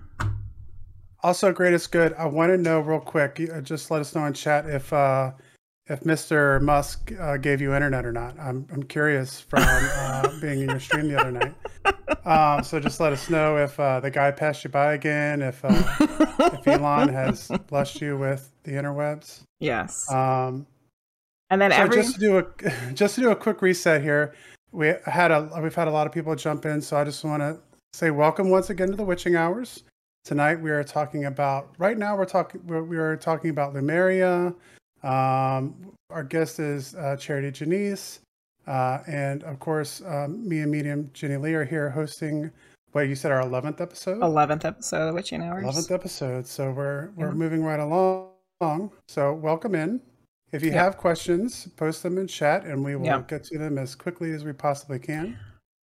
Also, 1.22 1.52
greatest 1.52 1.92
good. 1.92 2.14
I 2.14 2.28
want 2.28 2.54
to 2.54 2.58
know 2.58 2.80
real 2.80 3.02
quick. 3.02 3.38
uh, 3.54 3.60
Just 3.60 3.92
let 3.92 4.00
us 4.00 4.16
know 4.16 4.26
in 4.28 4.32
chat 4.32 4.66
if 4.70 4.94
uh, 4.94 5.32
if 5.92 6.02
Mr. 6.02 6.62
Musk 6.62 7.12
uh, 7.20 7.36
gave 7.36 7.60
you 7.60 7.74
internet 7.74 8.06
or 8.06 8.14
not. 8.14 8.40
I'm 8.40 8.66
I'm 8.72 8.84
curious 8.84 9.42
from 9.42 9.64
uh, 9.66 10.30
being 10.42 10.62
in 10.62 10.70
your 10.70 10.80
stream 10.80 11.10
the 11.10 11.20
other 11.20 11.32
night. 11.32 11.54
Um, 12.26 12.64
so 12.64 12.80
just 12.80 13.02
let 13.02 13.12
us 13.12 13.30
know 13.30 13.58
if 13.58 13.78
uh, 13.78 14.00
the 14.00 14.10
guy 14.10 14.32
passed 14.32 14.64
you 14.64 14.70
by 14.70 14.94
again. 14.94 15.42
If 15.42 15.60
uh, 15.66 15.84
if 16.54 16.66
Elon 16.66 17.10
has 17.10 17.52
blessed 17.68 18.00
you 18.02 18.18
with 18.18 18.54
the 18.64 18.72
interwebs. 18.72 19.42
Yes. 19.60 20.10
Um, 20.10 20.66
and 21.50 21.62
then 21.62 21.72
so 21.72 21.78
every 21.78 21.98
just 21.98 22.16
to 22.16 22.20
do 22.22 22.38
a 22.38 22.72
just 22.94 23.16
to 23.16 23.22
do 23.22 23.32
a 23.32 23.36
quick 23.36 23.62
reset 23.62 24.02
here, 24.02 24.34
we 24.72 24.94
had 25.06 25.32
a 25.32 25.60
we've 25.62 25.76
had 25.76 25.90
a 25.90 25.92
lot 25.92 26.08
of 26.08 26.14
people 26.14 26.34
jump 26.36 26.66
in, 26.66 26.82
so 26.82 26.96
I 26.96 27.04
just 27.04 27.24
want 27.26 27.42
to 27.42 27.60
say 27.92 28.12
welcome 28.12 28.50
once 28.50 28.70
again 28.70 28.90
to 28.92 28.96
the 28.96 29.04
Witching 29.04 29.36
Hours. 29.36 29.84
Tonight 30.24 30.62
we 30.62 30.72
are 30.72 30.86
talking 30.86 31.26
about. 31.26 31.76
Right 31.80 31.98
now 31.98 32.16
we're 32.16 32.26
talking 32.26 32.62
we 32.66 32.98
are 32.98 33.18
talking 33.18 33.50
about 33.50 33.74
Lemuria. 33.74 34.56
Um, 35.04 35.76
our 36.10 36.24
guest 36.24 36.60
is 36.60 36.96
uh, 36.96 37.16
Charity 37.18 37.52
Janisse, 37.66 38.20
uh, 38.68 39.00
and 39.08 39.44
of 39.44 39.60
course 39.60 40.02
um, 40.06 40.48
me 40.48 40.60
and 40.60 40.72
Medium 40.72 41.10
Jenny 41.14 41.38
Lee 41.38 41.54
are 41.54 41.66
here 41.66 41.90
hosting. 41.90 42.52
What 42.92 43.08
you 43.08 43.16
said 43.16 43.32
our 43.32 43.42
eleventh 43.42 43.80
episode. 43.80 44.22
eleventh 44.22 44.66
episode 44.66 45.08
of 45.08 45.16
Witching 45.16 45.42
Hours. 45.42 45.64
Eleventh 45.64 45.92
episode. 45.92 46.46
So 46.46 46.72
we're 46.72 47.10
we're 47.16 47.28
Yeah. 47.30 47.34
moving 47.34 47.64
right 47.64 47.80
along. 47.80 48.92
So 49.08 49.34
welcome 49.34 49.76
in. 49.76 50.02
If 50.52 50.62
you 50.62 50.72
Yeah. 50.72 50.84
have 50.84 50.98
questions, 50.98 51.68
post 51.78 52.04
them 52.04 52.18
in 52.18 52.28
chat, 52.28 52.66
and 52.66 52.84
we 52.84 52.98
will 52.98 53.06
Yeah. 53.06 53.22
get 53.26 53.46
to 53.46 53.58
them 53.58 53.78
as 53.78 53.96
quickly 53.96 54.34
as 54.34 54.44
we 54.44 54.52
possibly 54.52 55.00
can. 55.00 55.38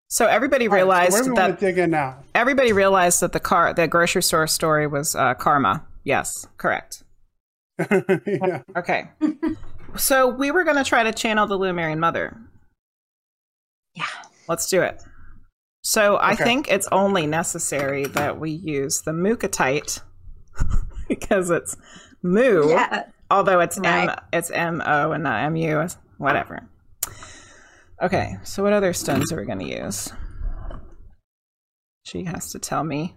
So 0.09 0.27
everybody 0.27 0.67
All 0.67 0.73
right, 0.73 0.79
so 0.79 0.83
realized 0.85 1.13
where 1.13 1.23
do 1.23 1.29
we 1.31 1.35
that 1.37 1.59
dig 1.59 1.77
in 1.77 1.89
now? 1.91 2.17
everybody 2.35 2.73
realized 2.73 3.21
that 3.21 3.31
the 3.31 3.39
car 3.39 3.73
the 3.73 3.87
grocery 3.87 4.21
store 4.21 4.45
story 4.47 4.85
was 4.85 5.15
uh, 5.15 5.33
karma. 5.33 5.85
Yes, 6.03 6.45
correct. 6.57 7.03
yeah. 8.25 8.61
Okay. 8.75 9.09
so 9.95 10.27
we 10.27 10.51
were 10.51 10.63
going 10.63 10.77
to 10.77 10.83
try 10.83 11.03
to 11.03 11.11
channel 11.11 11.47
the 11.47 11.57
Lemurian 11.57 11.99
mother. 11.99 12.37
Yeah. 13.95 14.05
Let's 14.47 14.69
do 14.69 14.81
it. 14.81 15.01
So 15.83 16.17
I 16.19 16.35
think 16.35 16.69
it's 16.69 16.87
only 16.91 17.25
necessary 17.27 18.05
that 18.07 18.39
we 18.39 18.51
use 18.51 19.01
the 19.01 19.11
Mookaite 19.11 20.01
because 21.07 21.49
it's 21.49 21.77
Mu, 22.23 22.69
Yeah. 22.69 23.03
although 23.31 23.59
it's 23.61 23.79
M 23.81 24.09
it's 24.33 24.51
M 24.51 24.81
O 24.85 25.11
and 25.13 25.23
not 25.23 25.43
M 25.43 25.55
U, 25.55 25.87
whatever. 26.17 26.67
Okay, 28.01 28.35
so 28.43 28.63
what 28.63 28.73
other 28.73 28.91
stones 28.93 29.31
are 29.31 29.37
we 29.37 29.45
going 29.45 29.59
to 29.59 29.65
use? 29.65 30.11
She 32.05 32.25
has 32.25 32.51
to 32.51 32.59
tell 32.59 32.83
me. 32.83 33.15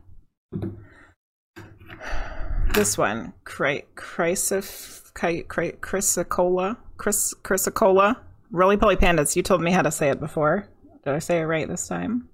This 2.72 2.96
one, 2.96 3.32
Cry- 3.44 3.84
Chrysif- 3.96 5.12
Cry- 5.12 5.42
Cry- 5.42 5.72
Chrysicola, 5.72 6.76
Chris- 6.96 7.34
Chrysicola. 7.42 8.16
Roly 8.52 8.76
Poly 8.76 8.96
Pandas, 8.96 9.36
you 9.36 9.42
told 9.42 9.60
me 9.60 9.70
how 9.70 9.82
to 9.82 9.90
say 9.90 10.08
it 10.08 10.18
before. 10.20 10.68
Did 11.04 11.14
I 11.14 11.18
say 11.18 11.40
it 11.40 11.44
right 11.44 11.68
this 11.68 11.86
time? 11.88 12.28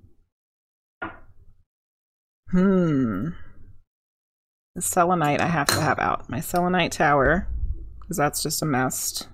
Hmm. 2.50 3.28
The 4.74 4.82
selenite 4.82 5.40
I 5.40 5.46
have 5.46 5.66
to 5.68 5.80
have 5.80 5.98
out. 5.98 6.28
My 6.30 6.40
selenite 6.40 6.92
tower, 6.92 7.48
because 8.00 8.16
that's 8.16 8.42
just 8.42 8.62
a 8.62 8.66
mess. 8.66 9.26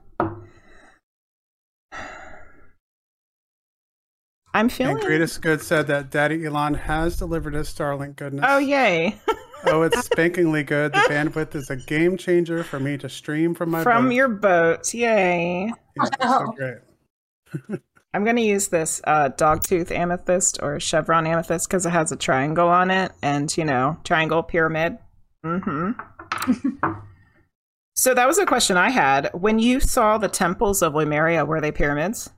I'm 4.55 4.68
feeling. 4.68 4.96
And 4.98 5.07
Greatest 5.07 5.40
Good 5.42 5.62
said 5.62 5.86
that 5.88 6.11
Daddy 6.11 6.44
Elon 6.44 6.74
has 6.74 7.16
delivered 7.16 7.55
his 7.55 7.68
Starlink 7.72 8.16
goodness. 8.16 8.44
Oh, 8.46 8.59
yay. 8.59 9.20
oh, 9.66 9.82
it's 9.82 10.08
spankingly 10.08 10.64
good. 10.66 10.92
The 10.92 10.98
bandwidth 11.08 11.54
is 11.54 11.70
a 11.70 11.76
game 11.76 12.16
changer 12.16 12.62
for 12.64 12.78
me 12.80 12.96
to 12.98 13.08
stream 13.08 13.54
from 13.54 13.70
my 13.70 13.82
From 13.82 14.06
boat. 14.08 14.14
your 14.14 14.28
boat. 14.28 14.94
Yay. 14.94 15.66
Yeah, 15.96 16.02
it's 16.04 16.10
so 16.22 16.46
great. 16.56 17.80
I'm 18.14 18.24
going 18.24 18.36
to 18.36 18.42
use 18.42 18.68
this 18.68 19.00
uh, 19.04 19.30
dogtooth 19.30 19.90
amethyst 19.90 20.58
or 20.62 20.78
chevron 20.78 21.26
amethyst 21.26 21.68
because 21.68 21.86
it 21.86 21.90
has 21.90 22.12
a 22.12 22.16
triangle 22.16 22.68
on 22.68 22.90
it 22.90 23.12
and, 23.22 23.54
you 23.56 23.64
know, 23.64 23.96
triangle 24.04 24.42
pyramid. 24.42 24.98
hmm. 25.42 25.92
so 27.94 28.12
that 28.14 28.26
was 28.26 28.38
a 28.38 28.44
question 28.46 28.76
I 28.76 28.90
had. 28.90 29.30
When 29.32 29.58
you 29.58 29.80
saw 29.80 30.18
the 30.18 30.28
temples 30.28 30.82
of 30.82 30.94
Lemuria, 30.94 31.44
were 31.44 31.60
they 31.60 31.72
pyramids? 31.72 32.30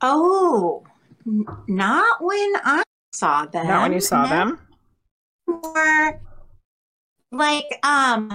Oh, 0.00 0.84
n- 1.26 1.44
not 1.68 2.22
when 2.22 2.52
I 2.64 2.82
saw 3.12 3.46
them. 3.46 3.66
Not 3.68 3.82
when 3.82 3.92
you 3.92 4.00
saw 4.00 4.22
No, 4.24 4.28
them? 4.28 4.60
More 5.46 6.20
like 7.32 7.66
um, 7.82 8.34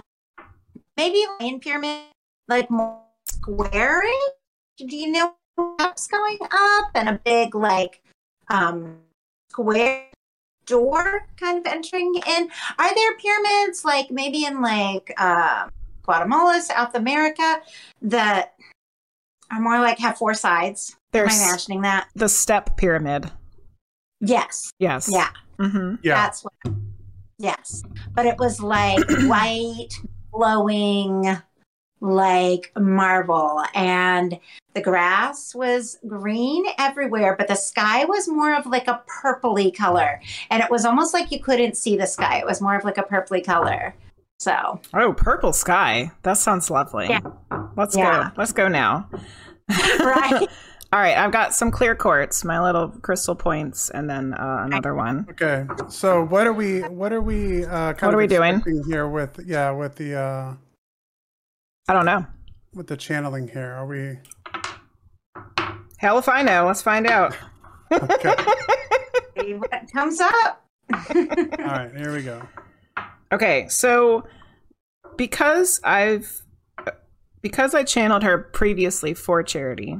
maybe 0.97 1.23
lion 1.39 1.59
pyramid, 1.59 2.01
like 2.47 2.69
more 2.69 3.01
squarish. 3.29 4.11
Do 4.77 4.95
you 4.95 5.11
know 5.11 5.35
what's 5.55 6.07
going 6.07 6.37
up 6.41 6.91
and 6.95 7.09
a 7.09 7.19
big 7.23 7.55
like 7.55 8.01
um 8.49 8.97
square 9.51 10.07
door 10.65 11.27
kind 11.37 11.57
of 11.57 11.71
entering 11.71 12.15
in? 12.15 12.49
Are 12.79 12.95
there 12.95 13.17
pyramids 13.17 13.83
like 13.83 14.11
maybe 14.11 14.45
in 14.45 14.61
like 14.61 15.13
um 15.19 15.69
Guatemala, 16.03 16.61
South 16.61 16.95
America 16.95 17.61
that 18.01 18.53
are 19.51 19.59
more 19.59 19.79
like 19.79 19.99
have 19.99 20.17
four 20.17 20.33
sides? 20.33 20.95
Am 21.13 21.27
I 21.27 21.33
imagining 21.33 21.81
that? 21.81 22.07
the 22.15 22.29
step 22.29 22.77
pyramid. 22.77 23.29
Yes. 24.21 24.71
Yes. 24.79 25.09
Yeah. 25.11 25.29
Mm-hmm. 25.59 25.95
Yeah. 26.03 26.15
That's 26.15 26.43
what. 26.43 26.53
Yes, 27.41 27.83
but 28.13 28.25
it 28.25 28.37
was 28.37 28.61
like 28.61 29.03
white, 29.27 29.89
glowing, 30.31 31.37
like 31.99 32.71
marble, 32.79 33.63
and 33.73 34.39
the 34.73 34.81
grass 34.81 35.53
was 35.53 35.97
green 36.07 36.65
everywhere, 36.77 37.35
but 37.37 37.47
the 37.47 37.55
sky 37.55 38.05
was 38.05 38.27
more 38.27 38.53
of 38.55 38.65
like 38.65 38.87
a 38.87 39.01
purpley 39.07 39.75
color, 39.75 40.21
and 40.49 40.63
it 40.63 40.69
was 40.69 40.85
almost 40.85 41.13
like 41.13 41.31
you 41.31 41.39
couldn't 41.41 41.75
see 41.77 41.97
the 41.97 42.07
sky. 42.07 42.39
It 42.39 42.45
was 42.45 42.61
more 42.61 42.75
of 42.75 42.83
like 42.83 42.97
a 42.97 43.03
purpley 43.03 43.43
color. 43.43 43.95
So 44.39 44.79
Oh, 44.93 45.13
purple 45.13 45.53
sky. 45.53 46.11
That 46.23 46.37
sounds 46.37 46.71
lovely. 46.71 47.09
Yeah. 47.09 47.19
Let's 47.75 47.95
Yeah. 47.95 48.29
go. 48.29 48.31
Let's 48.37 48.51
go 48.53 48.67
now. 48.67 49.07
right, 49.99 50.47
All 50.93 50.99
right, 50.99 51.17
I've 51.17 51.31
got 51.31 51.53
some 51.53 51.71
clear 51.71 51.95
quartz, 51.95 52.43
my 52.43 52.61
little 52.61 52.89
crystal 52.89 53.33
points, 53.35 53.89
and 53.91 54.09
then 54.09 54.33
uh, 54.33 54.63
another 54.65 54.93
one. 54.93 55.25
Okay. 55.29 55.65
So 55.87 56.25
what 56.25 56.45
are 56.45 56.51
we 56.53 56.81
what 56.81 57.13
are 57.13 57.21
we 57.21 57.63
uh 57.65 57.93
kind 57.93 58.01
What 58.01 58.07
of 58.09 58.13
are 58.15 58.17
we 58.17 58.27
doing? 58.27 58.61
here 58.87 59.07
with 59.07 59.39
yeah, 59.45 59.71
with 59.71 59.95
the 59.95 60.15
uh 60.19 60.53
I 61.87 61.93
don't 61.93 62.05
know. 62.05 62.25
with 62.73 62.87
the 62.87 62.97
channeling 62.97 63.47
here? 63.47 63.71
Are 63.71 63.85
we 63.87 64.17
Hell 65.97 66.17
if 66.17 66.27
I 66.27 66.41
know. 66.41 66.65
Let's 66.65 66.81
find 66.81 67.07
out. 67.07 67.37
okay. 67.93 68.35
see 69.39 69.53
what 69.53 69.71
comes 69.93 70.19
up. 70.19 70.65
All 70.93 70.99
right, 71.15 71.91
here 71.95 72.11
we 72.13 72.23
go. 72.23 72.41
Okay, 73.31 73.67
so 73.69 74.25
because 75.15 75.79
I've 75.85 76.41
because 77.41 77.73
I 77.73 77.83
channeled 77.83 78.23
her 78.23 78.37
previously 78.37 79.13
for 79.13 79.41
charity, 79.43 79.97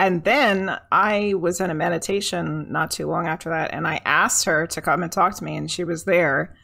and 0.00 0.24
then 0.24 0.78
I 0.90 1.34
was 1.34 1.60
in 1.60 1.70
a 1.70 1.74
meditation 1.74 2.72
not 2.72 2.90
too 2.90 3.06
long 3.06 3.26
after 3.28 3.50
that, 3.50 3.74
and 3.74 3.86
I 3.86 4.00
asked 4.06 4.46
her 4.46 4.66
to 4.68 4.80
come 4.80 5.02
and 5.02 5.12
talk 5.12 5.36
to 5.36 5.44
me, 5.44 5.56
and 5.56 5.70
she 5.70 5.84
was 5.84 6.04
there. 6.04 6.56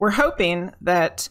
We're 0.00 0.10
hoping 0.10 0.72
that 0.80 1.28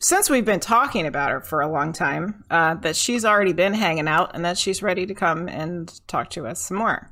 since 0.00 0.30
we've 0.30 0.44
been 0.44 0.60
talking 0.60 1.04
about 1.04 1.32
her 1.32 1.40
for 1.40 1.62
a 1.62 1.68
long 1.68 1.92
time, 1.92 2.44
uh, 2.48 2.74
that 2.76 2.94
she's 2.94 3.24
already 3.24 3.54
been 3.54 3.74
hanging 3.74 4.06
out 4.06 4.34
and 4.34 4.44
that 4.44 4.56
she's 4.56 4.84
ready 4.84 5.04
to 5.06 5.14
come 5.14 5.48
and 5.48 6.00
talk 6.06 6.30
to 6.30 6.46
us 6.46 6.62
some 6.62 6.76
more. 6.76 7.10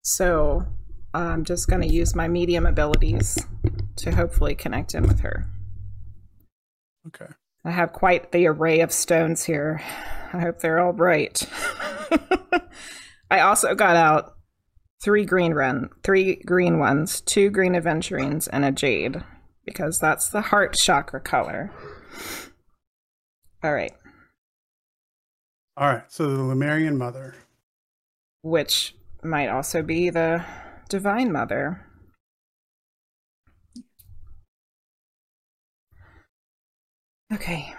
So 0.00 0.64
I'm 1.12 1.44
just 1.44 1.68
going 1.68 1.82
to 1.82 1.92
use 1.92 2.14
my 2.14 2.26
medium 2.26 2.64
abilities 2.64 3.38
to 3.96 4.12
hopefully 4.12 4.54
connect 4.54 4.94
in 4.94 5.02
with 5.02 5.20
her. 5.20 5.46
Okay. 7.08 7.32
I 7.64 7.70
have 7.70 7.92
quite 7.92 8.32
the 8.32 8.46
array 8.46 8.80
of 8.80 8.92
stones 8.92 9.44
here. 9.44 9.80
I 10.32 10.40
hope 10.40 10.58
they're 10.58 10.80
all 10.80 10.92
bright. 10.92 11.46
I 13.30 13.40
also 13.40 13.74
got 13.74 13.96
out 13.96 14.32
three 15.02 15.24
green 15.24 15.52
run, 15.54 15.88
three 16.02 16.36
green 16.44 16.78
ones, 16.78 17.20
two 17.20 17.50
green 17.50 17.74
aventurines, 17.74 18.48
and 18.52 18.64
a 18.64 18.72
jade 18.72 19.22
because 19.64 19.98
that's 20.00 20.28
the 20.28 20.40
heart 20.40 20.74
chakra 20.76 21.20
color. 21.20 21.70
All 23.62 23.72
right, 23.72 23.92
All 25.76 25.86
right. 25.88 26.02
So 26.10 26.28
the 26.34 26.42
Lemurian 26.42 26.98
mother. 26.98 27.36
which 28.42 28.96
might 29.22 29.48
also 29.48 29.82
be 29.82 30.10
the 30.10 30.44
divine 30.88 31.30
mother. 31.30 31.86
Okay. 37.32 37.74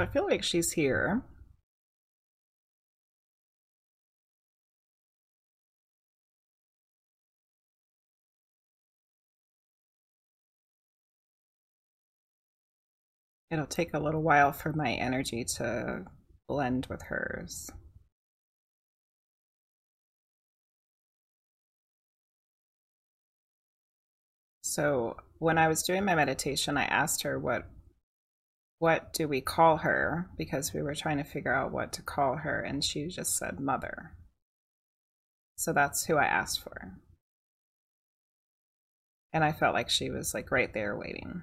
I 0.00 0.06
feel 0.06 0.26
like 0.26 0.42
she's 0.42 0.72
here. 0.72 1.22
It'll 13.50 13.66
take 13.66 13.94
a 13.94 13.98
little 13.98 14.22
while 14.22 14.52
for 14.52 14.72
my 14.72 14.92
energy 14.92 15.44
to 15.56 16.04
blend 16.48 16.86
with 16.86 17.02
hers. 17.02 17.70
So 24.62 25.16
when 25.38 25.58
I 25.58 25.68
was 25.68 25.82
doing 25.82 26.04
my 26.04 26.14
meditation, 26.14 26.76
I 26.76 26.84
asked 26.84 27.22
her 27.24 27.38
what 27.38 27.66
what 28.80 29.12
do 29.12 29.28
we 29.28 29.42
call 29.42 29.76
her 29.76 30.30
because 30.38 30.72
we 30.72 30.80
were 30.80 30.94
trying 30.94 31.18
to 31.18 31.22
figure 31.22 31.54
out 31.54 31.70
what 31.70 31.92
to 31.92 32.00
call 32.00 32.36
her 32.36 32.62
and 32.62 32.82
she 32.82 33.06
just 33.08 33.36
said 33.36 33.60
mother. 33.60 34.12
So 35.54 35.74
that's 35.74 36.06
who 36.06 36.16
I 36.16 36.24
asked 36.24 36.62
for. 36.62 36.94
And 39.34 39.44
I 39.44 39.52
felt 39.52 39.74
like 39.74 39.90
she 39.90 40.08
was 40.08 40.32
like 40.32 40.50
right 40.50 40.72
there 40.72 40.96
waiting. 40.96 41.42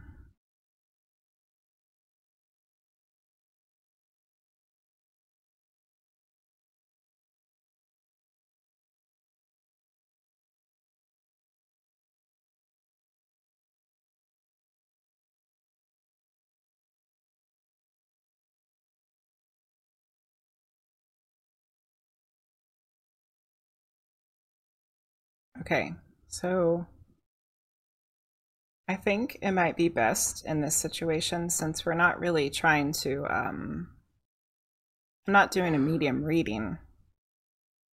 Okay, 25.67 25.95
so 26.29 26.87
I 28.87 28.95
think 28.95 29.37
it 29.41 29.51
might 29.51 29.75
be 29.75 29.89
best 29.89 30.45
in 30.45 30.61
this 30.61 30.77
situation 30.77 31.49
since 31.49 31.85
we're 31.85 31.93
not 31.93 32.21
really 32.21 32.49
trying 32.49 32.93
to. 33.01 33.25
Um, 33.29 33.89
I'm 35.27 35.33
not 35.33 35.51
doing 35.51 35.75
a 35.75 35.77
medium 35.77 36.23
reading. 36.23 36.77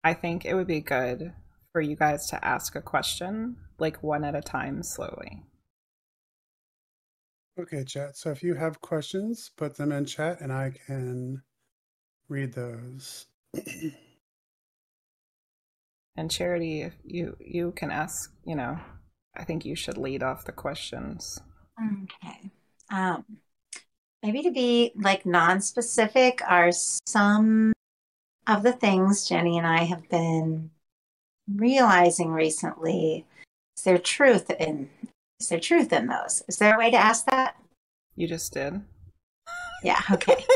I 0.04 0.14
think 0.14 0.44
it 0.44 0.54
would 0.54 0.68
be 0.68 0.82
good 0.82 1.32
for 1.72 1.80
you 1.80 1.96
guys 1.96 2.28
to 2.28 2.44
ask 2.44 2.76
a 2.76 2.80
question, 2.80 3.56
like 3.80 4.04
one 4.04 4.22
at 4.22 4.36
a 4.36 4.40
time, 4.40 4.84
slowly. 4.84 5.42
Okay, 7.58 7.82
chat. 7.82 8.16
So 8.16 8.30
if 8.30 8.44
you 8.44 8.54
have 8.54 8.80
questions, 8.80 9.50
put 9.56 9.76
them 9.76 9.90
in 9.90 10.04
chat 10.04 10.40
and 10.40 10.52
I 10.52 10.74
can 10.86 11.42
read 12.28 12.52
those. 12.52 13.26
And 16.16 16.30
Charity, 16.30 16.82
if 16.82 16.94
you 17.04 17.36
you 17.40 17.72
can 17.72 17.90
ask, 17.90 18.32
you 18.44 18.54
know, 18.54 18.78
I 19.36 19.44
think 19.44 19.64
you 19.64 19.74
should 19.74 19.98
lead 19.98 20.22
off 20.22 20.44
the 20.44 20.52
questions. 20.52 21.40
Okay. 21.80 22.50
Um, 22.90 23.24
maybe 24.22 24.42
to 24.42 24.52
be 24.52 24.92
like 24.94 25.26
non-specific 25.26 26.40
are 26.46 26.70
some 26.72 27.72
of 28.46 28.62
the 28.62 28.72
things 28.72 29.28
Jenny 29.28 29.58
and 29.58 29.66
I 29.66 29.84
have 29.84 30.08
been 30.08 30.70
realizing 31.52 32.30
recently. 32.30 33.26
Is 33.76 33.84
there 33.84 33.98
truth 33.98 34.50
in 34.50 34.88
is 35.40 35.48
there 35.48 35.58
truth 35.58 35.92
in 35.92 36.06
those? 36.06 36.42
Is 36.48 36.58
there 36.58 36.76
a 36.76 36.78
way 36.78 36.92
to 36.92 36.96
ask 36.96 37.26
that? 37.26 37.56
You 38.14 38.28
just 38.28 38.52
did. 38.52 38.80
Yeah, 39.82 40.00
okay. 40.12 40.36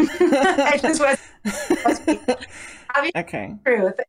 I 0.00 0.78
just 0.80 1.00
was 1.00 1.18
obviously 2.94 3.20
okay. 3.20 3.54
truth. 3.64 4.00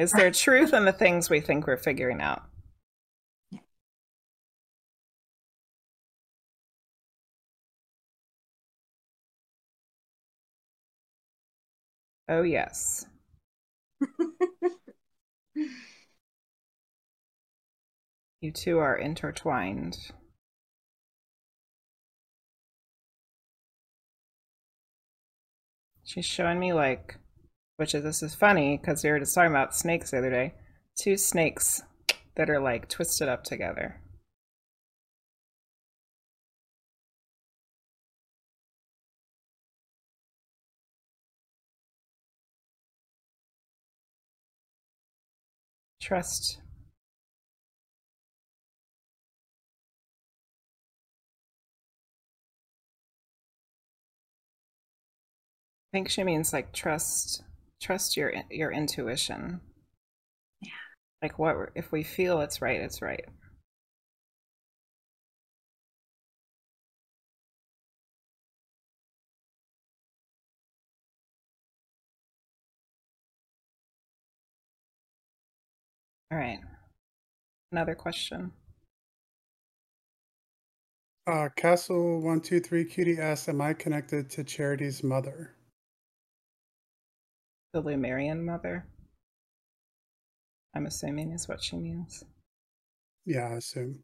Is 0.00 0.12
there 0.12 0.30
truth 0.30 0.72
in 0.72 0.86
the 0.86 0.92
things 0.94 1.28
we 1.28 1.40
think 1.42 1.66
we're 1.66 1.76
figuring 1.76 2.22
out? 2.22 2.44
Oh, 12.28 12.42
yes. 12.42 13.04
You 18.42 18.52
two 18.52 18.78
are 18.80 18.98
intertwined. 18.98 19.96
She's 26.04 26.26
showing 26.26 26.58
me 26.58 26.74
like, 26.74 27.19
which 27.80 27.94
is 27.94 28.02
this 28.04 28.22
is 28.22 28.34
funny 28.34 28.76
because 28.76 29.02
we 29.02 29.10
were 29.10 29.18
just 29.18 29.34
talking 29.34 29.50
about 29.50 29.74
snakes 29.74 30.10
the 30.10 30.18
other 30.18 30.28
day. 30.28 30.52
Two 30.96 31.16
snakes 31.16 31.80
that 32.36 32.50
are 32.50 32.60
like 32.60 32.90
twisted 32.90 33.26
up 33.26 33.42
together. 33.42 33.98
Trust. 46.02 46.58
I 55.92 55.96
think 55.96 56.10
she 56.10 56.24
means 56.24 56.52
like 56.52 56.74
trust 56.74 57.42
trust 57.80 58.16
your 58.16 58.32
your 58.50 58.70
intuition. 58.72 59.60
Yeah. 60.60 60.70
Like 61.22 61.38
what 61.38 61.70
if 61.74 61.92
we 61.92 62.02
feel 62.02 62.40
it's 62.40 62.62
right, 62.62 62.80
it's 62.80 63.02
right. 63.02 63.24
All 76.32 76.38
right. 76.38 76.60
Another 77.72 77.96
question. 77.96 78.52
Uh, 81.26 81.48
Castle 81.56 82.20
one 82.20 82.42
two 82.42 82.60
three 82.60 82.84
cutie 82.84 83.18
asks, 83.18 83.48
"Am 83.48 83.62
I 83.62 83.72
connected 83.72 84.28
to 84.32 84.44
Charity's 84.44 85.02
mother?" 85.02 85.54
The 87.72 87.80
Lemurian 87.80 88.44
mother. 88.44 88.86
I'm 90.74 90.86
assuming 90.86 91.30
is 91.32 91.48
what 91.48 91.62
she 91.62 91.76
means. 91.76 92.24
Yeah, 93.24 93.48
I 93.48 93.56
assume. 93.56 94.02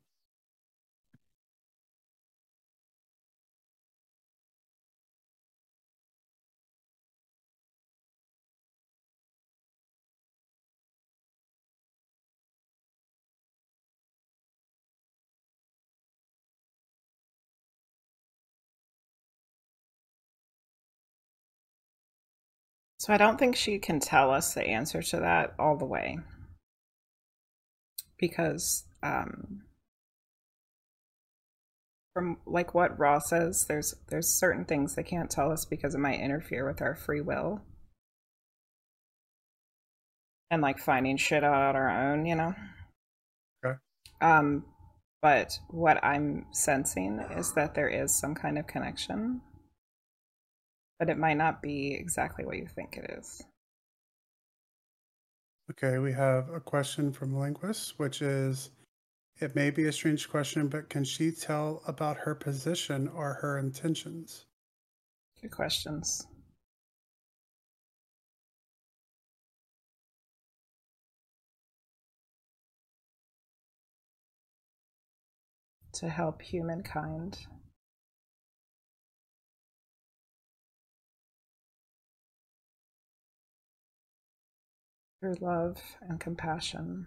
So 23.07 23.13
I 23.13 23.19
don't 23.19 23.39
think 23.39 23.55
she 23.55 23.79
can 23.79 24.01
tell 24.01 24.33
us 24.33 24.53
the 24.53 24.67
answer 24.67 25.01
to 25.01 25.21
that 25.21 25.55
all 25.61 25.77
the 25.77 25.85
way. 25.85 26.19
Because 28.19 28.83
um 29.01 29.63
from 32.13 32.39
like 32.47 32.75
what 32.75 32.99
Ra 32.99 33.21
says, 33.21 33.67
there's 33.67 33.95
there's 34.09 34.27
certain 34.27 34.65
things 34.65 34.97
they 34.97 35.05
can't 35.05 35.31
tell 35.31 35.53
us 35.53 35.65
because 35.65 35.95
it 35.95 35.99
might 35.99 36.19
interfere 36.19 36.67
with 36.67 36.83
our 36.83 36.97
free 36.97 37.21
will. 37.21 37.61
And 40.51 40.61
like 40.61 40.81
finding 40.81 41.17
shit 41.17 41.45
out 41.45 41.63
on 41.63 41.77
our 41.77 42.11
own, 42.11 42.27
you 42.27 42.35
know? 42.35 42.57
Okay. 43.65 43.77
Um 44.21 44.65
but 45.23 45.61
what 45.69 46.05
I'm 46.05 46.47
sensing 46.51 47.21
is 47.21 47.53
that 47.53 47.77
there 47.77 47.89
is 47.89 48.19
some 48.19 48.35
kind 48.35 48.59
of 48.59 48.67
connection 48.67 49.43
but 50.99 51.11
it 51.11 51.18
might 51.18 51.36
not 51.36 51.62
be 51.62 51.94
exactly 51.94 52.44
what 52.44 52.57
you 52.57 52.66
think 52.66 52.97
it 52.97 53.11
is. 53.18 53.42
Okay, 55.70 55.99
we 55.99 56.12
have 56.12 56.49
a 56.51 56.61
question 56.61 57.12
from 57.12 57.34
Linguist, 57.34 57.99
which 57.99 58.22
is 58.22 58.70
it 59.40 59.55
may 59.55 59.70
be 59.70 59.86
a 59.86 59.92
strange 59.92 60.28
question, 60.30 60.68
but 60.68 60.88
can 60.88 61.05
she 61.05 61.30
tell 61.30 61.82
about 61.86 62.16
her 62.18 62.34
position 62.34 63.09
or 63.09 63.34
her 63.34 63.59
intentions? 63.59 64.47
Good 65.42 65.51
questions. 65.51 66.26
To 75.94 76.09
help 76.09 76.42
humankind. 76.42 77.38
Through 85.21 85.37
love 85.41 85.81
and 86.01 86.21
compassion. 86.21 87.07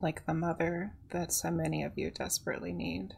Like 0.00 0.26
the 0.26 0.34
mother 0.34 0.94
that 1.10 1.32
so 1.32 1.50
many 1.50 1.82
of 1.82 1.96
you 1.96 2.10
desperately 2.10 2.72
need. 2.72 3.14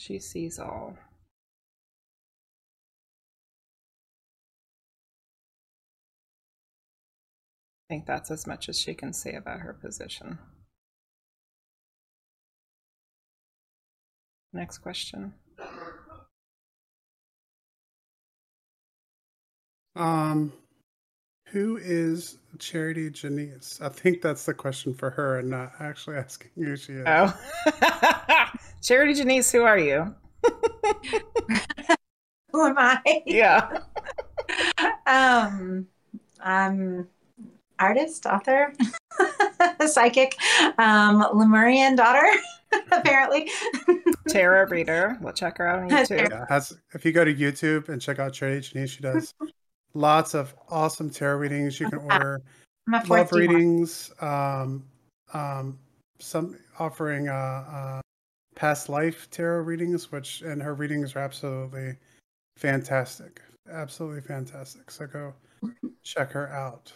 She 0.00 0.18
sees 0.18 0.58
all. 0.58 0.96
I 7.84 7.92
think 7.92 8.06
that's 8.06 8.30
as 8.30 8.46
much 8.46 8.70
as 8.70 8.80
she 8.80 8.94
can 8.94 9.12
say 9.12 9.34
about 9.34 9.60
her 9.60 9.74
position. 9.74 10.38
Next 14.54 14.78
question. 14.78 15.34
Um, 19.94 20.54
who 21.50 21.78
is 21.78 22.38
Charity 22.58 23.10
Janisse? 23.10 23.80
I 23.80 23.88
think 23.88 24.22
that's 24.22 24.44
the 24.46 24.54
question 24.54 24.94
for 24.94 25.10
her 25.10 25.38
and 25.38 25.50
not 25.50 25.72
actually 25.80 26.16
asking 26.18 26.50
who 26.56 26.76
she 26.76 26.92
is. 26.92 27.04
Oh. 27.06 27.36
Charity 28.82 29.14
Janisse, 29.14 29.52
who 29.52 29.62
are 29.62 29.78
you? 29.78 30.14
Who 32.52 32.66
am 32.66 32.76
I? 32.78 33.00
Yeah. 33.26 33.78
um, 35.06 35.86
I'm 36.40 37.06
artist, 37.78 38.26
author, 38.26 38.72
psychic, 39.86 40.34
um, 40.76 41.24
Lemurian 41.32 41.94
daughter, 41.94 42.26
apparently. 42.90 43.48
Tarot 44.28 44.66
reader. 44.66 45.16
We'll 45.20 45.32
check 45.32 45.58
her 45.58 45.68
out 45.68 45.78
on 45.78 45.90
YouTube. 45.90 46.28
Yeah, 46.28 46.44
has 46.48 46.76
if 46.92 47.04
you 47.04 47.12
go 47.12 47.24
to 47.24 47.32
YouTube 47.32 47.88
and 47.88 48.02
check 48.02 48.18
out 48.18 48.32
Charity 48.32 48.68
Janisse, 48.68 48.88
she 48.88 49.00
does 49.00 49.32
lots 49.94 50.34
of 50.34 50.54
awesome 50.68 51.10
tarot 51.10 51.38
readings. 51.38 51.80
You 51.80 51.88
can 51.88 51.98
order 51.98 52.40
love 53.08 53.32
readings. 53.32 54.12
Um, 54.20 54.84
um, 55.32 55.78
some 56.18 56.58
offering 56.78 57.28
uh, 57.28 57.32
uh, 57.32 58.00
past 58.54 58.88
life 58.88 59.28
tarot 59.30 59.62
readings, 59.62 60.12
which 60.12 60.42
and 60.42 60.62
her 60.62 60.74
readings 60.74 61.16
are 61.16 61.20
absolutely 61.20 61.96
fantastic, 62.56 63.40
absolutely 63.70 64.20
fantastic. 64.20 64.90
So 64.90 65.06
go 65.06 65.34
check 66.02 66.32
her 66.32 66.48
out. 66.48 66.92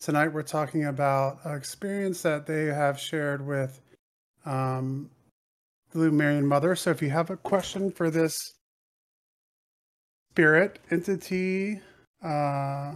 Tonight 0.00 0.28
we're 0.28 0.42
talking 0.42 0.86
about 0.86 1.38
an 1.44 1.56
experience 1.56 2.22
that 2.22 2.46
they 2.46 2.64
have 2.66 2.98
shared 2.98 3.46
with 3.46 3.80
um, 4.44 5.08
the 5.92 6.00
Lemurian 6.00 6.46
Mother. 6.46 6.74
So 6.74 6.90
if 6.90 7.00
you 7.00 7.10
have 7.10 7.30
a 7.30 7.36
question 7.36 7.90
for 7.90 8.10
this 8.10 8.54
spirit 10.32 10.78
entity, 10.90 11.80
uh, 12.24 12.94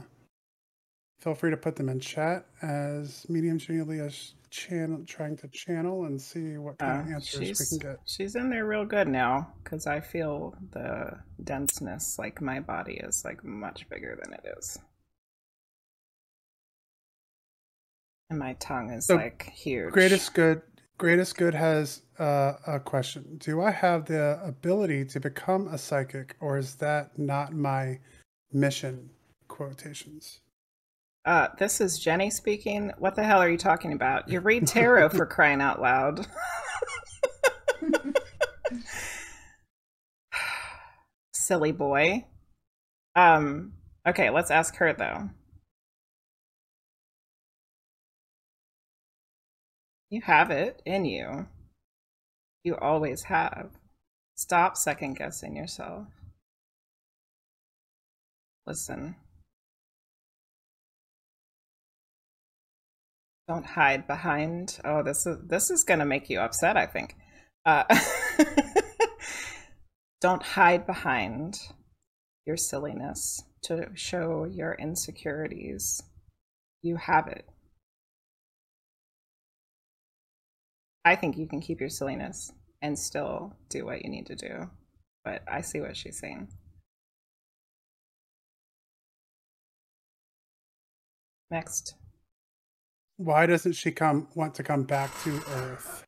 feel 1.21 1.35
free 1.35 1.51
to 1.51 1.57
put 1.57 1.77
them 1.77 1.89
in 1.91 2.01
chat 2.01 2.47
as 2.63 3.27
medium 3.29 3.59
Julia 3.59 4.05
is 4.05 4.35
channel 4.51 5.05
trying 5.07 5.37
to 5.37 5.49
channel 5.49 6.07
and 6.07 6.19
see 6.21 6.57
what 6.57 6.79
kind 6.79 7.01
of 7.03 7.07
Uh, 7.09 7.15
answers 7.17 7.41
we 7.61 7.67
can 7.67 7.79
get. 7.79 8.01
she's 8.07 8.37
in 8.37 8.49
there 8.49 8.65
real 8.67 8.87
good 8.87 9.07
now 9.09 9.53
because 9.63 9.87
I 9.87 10.01
feel 10.01 10.55
the 10.71 11.19
denseness. 11.45 12.19
Like 12.19 12.41
my 12.41 12.61
body 12.61 12.95
is 12.95 13.23
like 13.25 13.45
much 13.45 13.87
bigger 13.91 14.19
than 14.23 14.33
it 14.33 14.57
is. 14.59 14.79
And 18.31 18.39
my 18.39 18.55
tongue 18.55 18.91
is 18.91 19.07
So, 19.07 19.17
like 19.17 19.43
huge. 19.51 19.93
Greatest 19.93 20.33
good, 20.33 20.63
greatest 20.99 21.37
good 21.37 21.55
has 21.55 22.03
uh, 22.19 22.55
a 22.67 22.81
question. 22.81 23.37
Do 23.39 23.63
I 23.63 23.71
have 23.71 24.07
the 24.07 24.41
ability 24.45 25.05
to 25.07 25.21
become 25.21 25.69
a 25.69 25.79
psychic, 25.79 26.37
or 26.41 26.59
is 26.59 26.75
that 26.77 27.19
not 27.19 27.53
my 27.53 28.01
mission? 28.53 29.11
Quotations. 29.49 30.41
Uh, 31.25 31.49
this 31.59 31.81
is 31.81 31.99
Jenny 31.99 32.31
speaking. 32.31 32.93
What 32.99 33.17
the 33.17 33.25
hell 33.25 33.39
are 33.39 33.51
you 33.51 33.59
talking 33.59 33.93
about? 33.93 34.29
You 34.29 34.41
read 34.41 34.67
tarot 34.67 35.09
for 35.11 35.27
crying 35.27 35.61
out 35.61 35.81
loud. 35.81 36.27
Silly 41.33 41.73
boy. 41.73 42.25
Um, 43.17 43.73
okay, 44.07 44.31
let's 44.31 44.51
ask 44.51 44.77
her 44.77 44.93
though. 44.93 45.31
You 50.11 50.21
have 50.23 50.51
it 50.51 50.83
in 50.87 51.05
you. 51.05 51.47
You 52.63 52.77
always 52.77 53.25
have. 53.25 53.71
Stop 54.37 54.77
second 54.77 55.15
guessing 55.15 55.57
yourself. 55.57 56.07
Listen. 58.67 59.17
Don't 63.49 63.67
hide 63.67 64.07
behind. 64.07 64.79
Oh, 64.85 65.03
this 65.03 65.25
is 65.27 65.39
this 65.49 65.71
is 65.71 65.85
gonna 65.85 66.05
make 66.05 66.29
you 66.29 66.41
upset. 66.41 66.77
I 66.77 66.87
think. 66.87 67.15
Uh, 67.65 67.85
don't 70.21 70.43
hide 70.43 70.87
behind 70.87 71.59
your 72.45 72.57
silliness 72.57 73.43
to 73.63 73.89
show 73.95 74.45
your 74.45 74.75
insecurities. 74.75 76.03
You 76.83 76.97
have 76.97 77.29
it. 77.29 77.45
I 81.07 81.15
think 81.15 81.39
you 81.39 81.47
can 81.47 81.61
keep 81.61 81.79
your 81.79 81.89
silliness 81.89 82.53
and 82.83 82.99
still 82.99 83.55
do 83.69 83.85
what 83.85 84.05
you 84.05 84.11
need 84.11 84.27
to 84.27 84.35
do. 84.35 84.69
But 85.25 85.41
I 85.47 85.61
see 85.61 85.81
what 85.81 85.97
she's 85.97 86.19
saying. 86.19 86.49
Next. 91.49 91.95
Why 93.19 93.47
doesn't 93.47 93.75
she 93.75 93.93
come 93.93 94.27
want 94.35 94.57
to 94.57 94.65
come 94.65 94.83
back 94.83 95.13
to 95.23 95.41
Earth? 95.53 96.05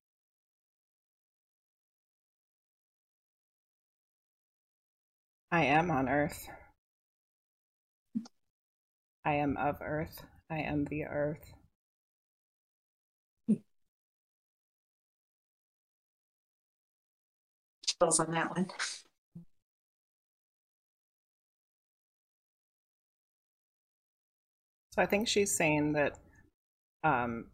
I 5.53 5.65
am 5.65 5.93
on 5.93 6.09
Earth. 6.09 6.49
I 9.25 9.35
am 9.35 9.57
of 9.57 9.77
Earth. 9.81 10.25
I 10.51 10.59
am 10.59 10.87
the 10.87 11.05
Earth. 11.05 11.55
Chills 18.01 18.21
on 18.21 18.31
that 18.33 18.51
one. 18.51 18.69
So 24.93 25.03
I 25.03 25.07
think 25.07 25.29
she's 25.29 25.57
saying 25.57 25.93
that, 25.93 26.19
um, 27.05 27.47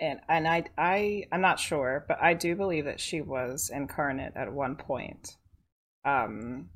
and 0.00 0.20
and 0.28 0.46
I 0.46 0.64
I 0.76 1.24
I'm 1.32 1.40
not 1.40 1.60
sure, 1.60 2.04
but 2.08 2.22
I 2.22 2.34
do 2.34 2.54
believe 2.56 2.84
that 2.84 3.00
she 3.00 3.20
was 3.20 3.70
incarnate 3.72 4.32
at 4.36 4.52
one 4.52 4.76
point. 4.76 5.36
Um, 6.04 6.70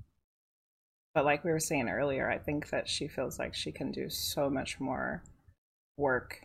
but 1.14 1.24
like 1.24 1.44
we 1.44 1.50
were 1.50 1.60
saying 1.60 1.88
earlier, 1.88 2.30
I 2.30 2.38
think 2.38 2.70
that 2.70 2.88
she 2.88 3.08
feels 3.08 3.38
like 3.38 3.54
she 3.54 3.72
can 3.72 3.92
do 3.92 4.08
so 4.10 4.50
much 4.50 4.80
more 4.80 5.22
work 5.96 6.40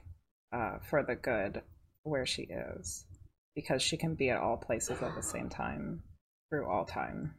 uh, 0.52 0.78
for 0.90 1.04
the 1.04 1.16
good 1.16 1.62
where 2.04 2.26
she 2.26 2.44
is 2.44 3.06
because 3.56 3.82
she 3.82 3.98
can 3.98 4.14
be 4.16 4.30
at 4.30 4.40
all 4.40 4.58
places 4.58 5.02
at 5.02 5.16
the 5.16 5.24
same 5.24 5.50
time 5.50 6.04
through 6.50 6.66
all 6.66 6.86
time. 6.86 7.34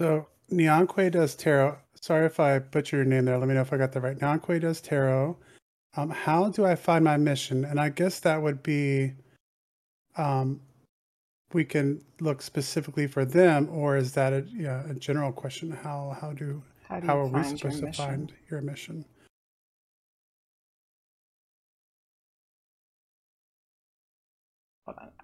So 0.00 0.26
Nyankwe 0.50 1.12
does 1.12 1.34
tarot. 1.34 1.78
Sorry 2.00 2.26
if 2.26 2.40
I 2.40 2.58
put 2.58 2.92
your 2.92 3.04
name 3.04 3.24
there. 3.24 3.38
Let 3.38 3.48
me 3.48 3.54
know 3.54 3.60
if 3.60 3.72
I 3.72 3.76
got 3.76 3.92
that 3.92 4.00
right. 4.00 4.18
Nyankwe 4.18 4.60
does 4.60 4.80
tarot. 4.80 5.36
Um, 5.96 6.10
how 6.10 6.48
do 6.48 6.64
I 6.64 6.74
find 6.74 7.04
my 7.04 7.16
mission? 7.16 7.64
And 7.64 7.78
I 7.78 7.90
guess 7.90 8.20
that 8.20 8.40
would 8.40 8.62
be 8.62 9.12
um, 10.16 10.60
we 11.52 11.64
can 11.64 12.02
look 12.20 12.42
specifically 12.42 13.06
for 13.06 13.24
them, 13.24 13.68
or 13.70 13.96
is 13.96 14.12
that 14.12 14.32
a, 14.32 14.44
yeah, 14.50 14.88
a 14.88 14.94
general 14.94 15.32
question? 15.32 15.70
How 15.70 16.16
how 16.20 16.32
do 16.32 16.62
How 16.88 17.00
do 17.00 17.06
how 17.06 17.18
are 17.18 17.26
we 17.26 17.42
supposed 17.44 17.80
to 17.80 17.92
find 17.92 18.32
your 18.50 18.62
mission? 18.62 19.04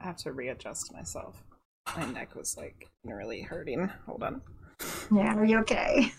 I 0.00 0.04
have 0.04 0.16
to 0.18 0.32
readjust 0.32 0.92
myself. 0.92 1.42
My 1.96 2.04
neck 2.06 2.34
was 2.34 2.56
like 2.56 2.88
really 3.04 3.42
hurting. 3.42 3.90
Hold 4.06 4.22
on. 4.22 4.42
Yeah, 5.10 5.34
are 5.34 5.44
you 5.44 5.58
okay? 5.60 6.12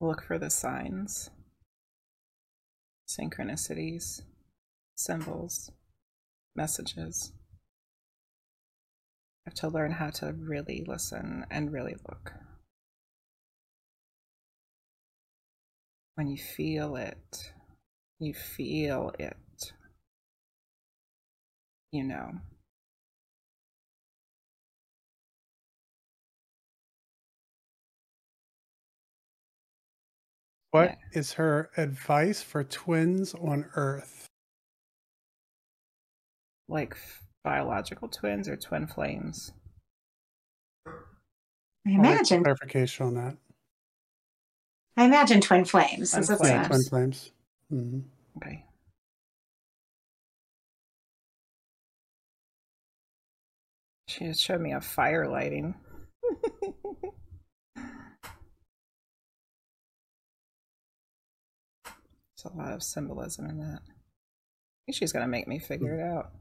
Look 0.00 0.22
for 0.22 0.38
the 0.38 0.50
signs, 0.50 1.30
synchronicities, 3.08 4.20
symbols, 4.94 5.70
messages. 6.56 7.32
I 9.46 9.50
have 9.50 9.54
to 9.54 9.68
learn 9.68 9.92
how 9.92 10.10
to 10.10 10.32
really 10.32 10.84
listen 10.86 11.44
and 11.50 11.72
really 11.72 11.96
look. 12.08 12.32
When 16.14 16.28
you 16.28 16.38
feel 16.38 16.96
it, 16.96 17.52
you 18.18 18.32
feel 18.34 19.12
it. 19.18 19.72
You 21.92 22.04
know. 22.04 22.32
What 30.70 30.98
is 31.12 31.34
her 31.34 31.70
advice 31.76 32.42
for 32.42 32.64
twins 32.64 33.34
on 33.34 33.66
Earth? 33.76 34.28
Like 36.68 36.96
biological 37.42 38.08
twins 38.08 38.48
or 38.48 38.56
twin 38.56 38.86
flames. 38.86 39.52
I 40.86 40.90
I'll 40.90 40.96
wait 41.86 41.94
for 41.94 41.94
imagine. 42.14 42.42
clarification 42.42 43.06
on 43.06 43.14
that. 43.14 43.36
I 44.96 45.04
imagine 45.04 45.40
twin 45.40 45.64
flames. 45.64 46.12
Twin 46.12 46.22
flames. 46.24 46.40
Yeah, 46.48 46.68
twin 46.68 46.82
flames. 46.84 47.30
hmm 47.70 48.00
Okay. 48.38 48.64
She 54.08 54.26
just 54.26 54.40
showed 54.42 54.60
me 54.60 54.72
a 54.72 54.80
fire 54.80 55.28
lighting. 55.28 55.74
There's 61.84 62.52
a 62.52 62.56
lot 62.56 62.72
of 62.72 62.82
symbolism 62.82 63.46
in 63.46 63.58
that. 63.58 63.80
I 63.86 63.92
think 64.86 64.96
she's 64.96 65.12
gonna 65.12 65.28
make 65.28 65.48
me 65.48 65.58
figure 65.58 65.94
it 65.94 66.02
out. 66.02 66.32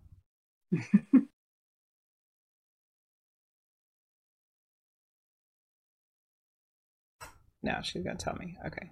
No, 7.63 7.79
she's 7.83 8.03
gonna 8.03 8.17
tell 8.17 8.35
me. 8.35 8.57
Okay. 8.65 8.91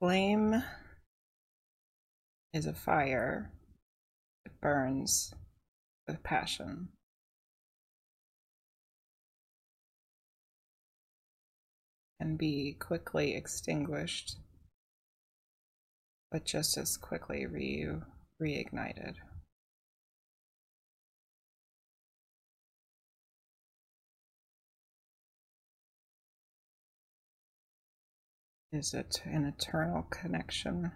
Flame 0.00 0.62
is 2.52 2.66
a 2.66 2.74
fire. 2.74 3.50
It 4.44 4.52
burns 4.60 5.32
with 6.06 6.22
passion. 6.22 6.88
Be 12.34 12.76
quickly 12.78 13.36
extinguished, 13.36 14.36
but 16.30 16.44
just 16.44 16.76
as 16.76 16.96
quickly 16.96 17.46
re 17.46 17.88
reignited. 18.42 19.14
Is 28.72 28.92
it 28.92 29.22
an 29.24 29.44
eternal 29.44 30.02
connection? 30.02 30.90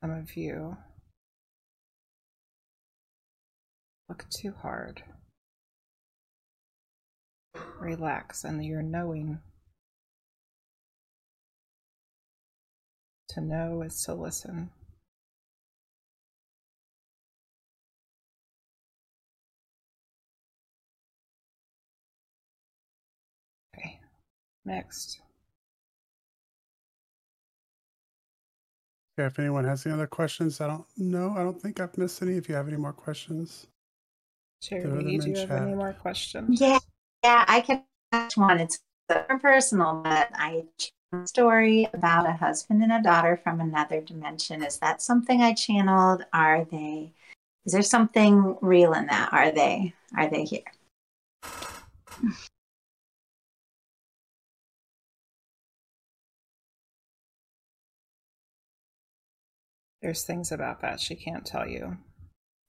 Some 0.00 0.10
of 0.10 0.36
you 0.36 0.76
look 4.08 4.26
too 4.28 4.52
hard. 4.52 5.04
Relax, 7.80 8.44
and 8.44 8.64
you're 8.64 8.82
knowing. 8.82 9.40
To 13.30 13.40
know 13.40 13.82
is 13.82 14.02
to 14.02 14.14
listen. 14.14 14.70
Okay, 23.76 24.00
next. 24.64 25.20
Okay, 29.18 29.26
if 29.26 29.38
anyone 29.38 29.64
has 29.64 29.86
any 29.86 29.94
other 29.94 30.06
questions, 30.06 30.60
I 30.60 30.66
don't 30.66 30.86
know. 30.96 31.34
I 31.36 31.42
don't 31.42 31.60
think 31.60 31.80
I've 31.80 31.96
missed 31.96 32.20
any. 32.22 32.36
If 32.36 32.48
you 32.48 32.54
have 32.56 32.68
any 32.68 32.76
more 32.76 32.92
questions, 32.92 33.66
Throw 34.82 34.96
them 34.96 35.08
Charity, 35.08 35.18
do 35.18 35.30
you 35.30 35.36
have 35.36 35.50
any 35.52 35.74
more 35.74 35.92
questions? 35.92 36.60
Yeah, 36.60 36.78
yeah, 37.24 37.44
I 37.48 37.60
can 37.60 37.84
catch 38.12 38.36
one. 38.36 38.60
It's 38.60 38.80
personal, 39.40 40.00
but 40.04 40.30
I 40.34 40.64
story 41.24 41.88
about 41.92 42.28
a 42.28 42.32
husband 42.32 42.82
and 42.82 42.92
a 42.92 43.02
daughter 43.02 43.36
from 43.42 43.60
another 43.60 44.00
dimension. 44.00 44.62
Is 44.62 44.78
that 44.78 45.02
something 45.02 45.42
I 45.42 45.52
channeled? 45.54 46.24
Are 46.32 46.64
they? 46.70 47.12
Is 47.66 47.72
there 47.72 47.82
something 47.82 48.56
real 48.60 48.92
in 48.94 49.06
that? 49.06 49.32
Are 49.32 49.50
they? 49.50 49.92
Are 50.16 50.30
they 50.30 50.44
here? 50.44 50.62
There's 60.00 60.24
things 60.24 60.50
about 60.52 60.80
that 60.80 61.00
she 61.00 61.14
can't 61.14 61.44
tell 61.44 61.66
you. 61.68 61.98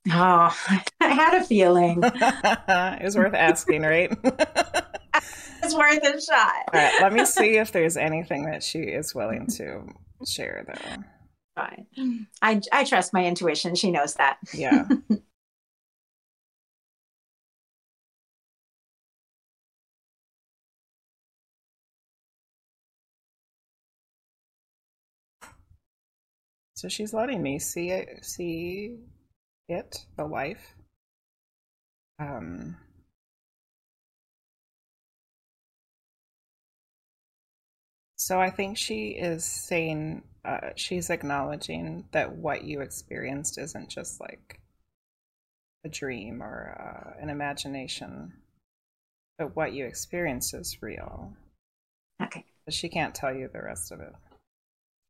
Oh, 0.10 0.58
I 1.00 1.10
had 1.10 1.36
a 1.36 1.44
feeling. 1.44 2.02
it 2.04 3.04
was 3.04 3.16
worth 3.16 3.34
asking, 3.34 3.84
right? 3.84 4.12
It's 5.64 5.76
worth 5.76 6.04
a 6.04 6.20
shot. 6.20 6.54
All 6.74 6.82
right, 6.82 7.02
let 7.02 7.14
me 7.14 7.24
see 7.24 7.58
if 7.58 7.72
there's 7.72 7.96
anything 7.96 8.46
that 8.46 8.64
she 8.64 8.80
is 8.80 9.14
willing 9.14 9.46
to 9.58 9.84
share, 10.28 10.66
though. 10.68 11.04
Fine. 11.56 12.26
I 12.42 12.60
I 12.72 12.84
trust 12.84 13.14
my 13.14 13.24
intuition. 13.24 13.76
She 13.76 13.92
knows 13.92 14.16
that. 14.16 14.40
Yeah. 14.56 14.88
so 26.74 26.90
she's 26.90 27.14
letting 27.14 27.44
me 27.44 27.60
see 27.60 27.92
it, 27.92 28.26
see 28.26 28.98
it, 29.68 30.06
the 30.18 30.26
life. 30.26 30.76
Um, 32.20 32.78
so 38.16 38.40
I 38.40 38.50
think 38.50 38.78
she 38.78 39.10
is 39.10 39.44
saying 39.44 40.24
uh, 40.46 40.70
she's 40.76 41.10
acknowledging 41.10 42.06
that 42.12 42.36
what 42.36 42.64
you 42.64 42.82
experienced 42.82 43.58
isn't 43.58 43.90
just 43.90 44.20
like 44.20 44.60
a 45.84 45.90
dream 45.90 46.42
or 46.42 46.76
uh, 46.80 47.22
an 47.22 47.30
imagination, 47.30 48.34
but 49.38 49.56
what 49.56 49.74
you 49.74 49.86
experienced 49.86 50.54
is 50.54 50.82
real. 50.82 51.34
Okay. 52.22 52.46
But 52.66 52.74
she 52.74 52.90
can't 52.90 53.16
tell 53.16 53.34
you 53.34 53.50
the 53.52 53.64
rest 53.64 53.92
of 53.92 54.00
it. 54.00 54.14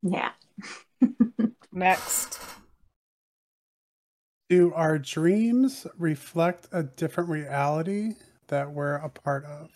Yeah. 0.02 0.32
Next. 1.72 2.40
Do 4.52 4.73
our 4.73 4.99
dreams 4.99 5.88
reflect 5.98 6.68
a 6.73 6.84
different 6.84 7.30
reality 7.30 8.15
that 8.49 8.69
we're 8.69 8.95
a 8.95 9.07
part 9.07 9.45
of? 9.45 9.69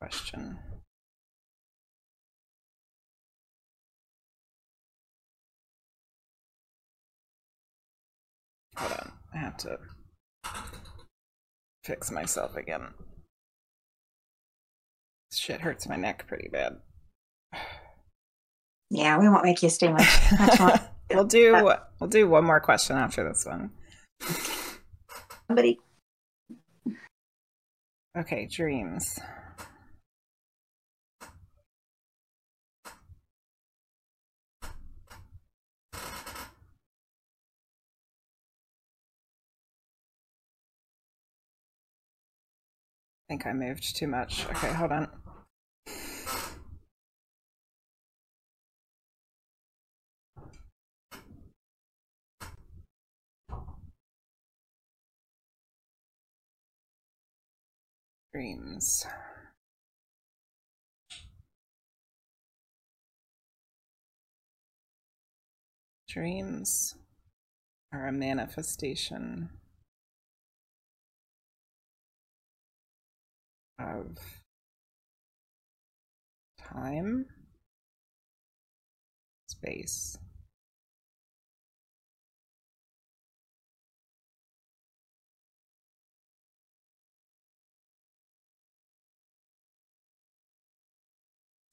Question. 0.00 0.60
Hold 8.76 8.92
on. 8.92 9.12
I 9.34 9.38
have 9.38 9.56
to 9.56 9.76
fix 11.82 12.12
myself 12.12 12.54
again. 12.54 12.82
Shit 15.32 15.62
hurts 15.62 15.88
my 15.88 15.96
neck 15.96 16.28
pretty 16.28 16.48
bad. 16.48 16.76
Yeah, 18.90 19.18
we 19.18 19.28
won't 19.28 19.44
make 19.44 19.62
you 19.62 19.68
stay 19.68 19.92
much. 19.92 20.08
much 20.38 20.60
more. 20.60 20.80
We'll 21.12 21.24
do 21.24 21.52
we'll 22.00 22.08
do 22.08 22.28
one 22.28 22.44
more 22.44 22.60
question 22.60 22.96
after 22.96 23.26
this 23.26 23.44
one. 23.46 23.70
Somebody. 25.46 25.78
Okay, 28.16 28.46
dreams. 28.50 29.18
I 43.30 43.34
think 43.34 43.46
I 43.46 43.52
moved 43.52 43.94
too 43.94 44.08
much. 44.08 44.46
Okay, 44.46 44.72
hold 44.72 44.90
on. 44.90 45.08
Dreams. 58.38 59.04
Dreams 66.08 66.94
are 67.92 68.06
a 68.06 68.12
manifestation 68.12 69.50
of 73.76 74.18
time, 76.60 77.26
space. 79.48 80.16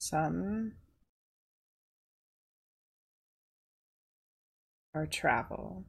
Some 0.07 0.73
are 4.93 5.07
travel. 5.07 5.85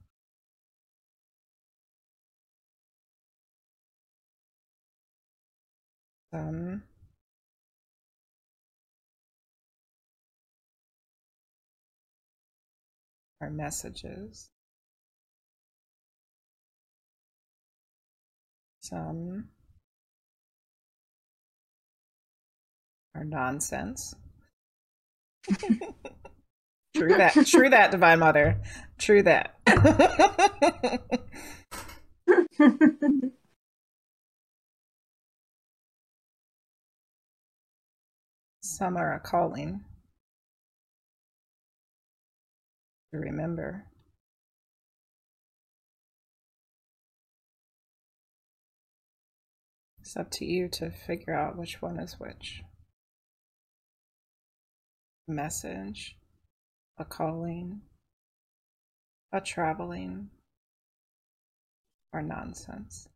Some 6.33 6.85
are 13.43 13.51
messages. 13.51 14.49
Some 18.81 19.51
are 23.17 23.25
nonsense. 23.25 24.15
true 26.95 27.17
that. 27.17 27.33
True 27.47 27.71
that, 27.71 27.91
Divine 27.91 28.19
Mother. 28.19 28.61
True 28.99 29.23
that. 29.23 29.55
Some 38.61 38.97
are 38.97 39.15
a 39.15 39.21
calling 39.21 39.85
to 43.13 43.19
remember. 43.19 43.87
It's 50.01 50.17
up 50.17 50.31
to 50.33 50.45
you 50.45 50.69
to 50.69 50.91
figure 50.91 51.35
out 51.35 51.57
which 51.59 51.83
one 51.83 51.99
is 51.99 52.15
which. 52.21 52.63
Message, 55.29 56.17
a 56.99 57.05
calling, 57.05 57.81
a 59.33 59.41
traveling, 59.41 60.29
or 62.13 62.23
nonsense. 62.23 63.09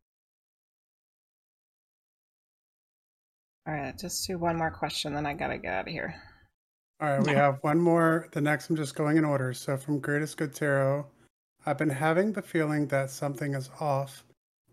All 3.67 3.73
right, 3.73 3.97
just 3.97 4.27
do 4.27 4.37
one 4.37 4.57
more 4.57 4.71
question, 4.71 5.13
then 5.13 5.25
I 5.25 5.33
gotta 5.33 5.57
get 5.57 5.73
out 5.73 5.87
of 5.87 5.93
here. 5.93 6.15
All 6.99 7.09
right, 7.09 7.25
we 7.25 7.31
have 7.31 7.59
one 7.61 7.79
more. 7.79 8.27
The 8.31 8.41
next 8.41 8.69
I'm 8.69 8.75
just 8.75 8.93
going 8.95 9.17
in 9.17 9.25
order. 9.25 9.53
So 9.53 9.77
from 9.77 9.99
Greatest 9.99 10.37
Good 10.37 10.53
Tarot, 10.53 11.07
I've 11.65 11.77
been 11.77 11.89
having 11.89 12.33
the 12.33 12.41
feeling 12.41 12.87
that 12.87 13.09
something 13.09 13.55
is 13.55 13.69
off, 13.79 14.23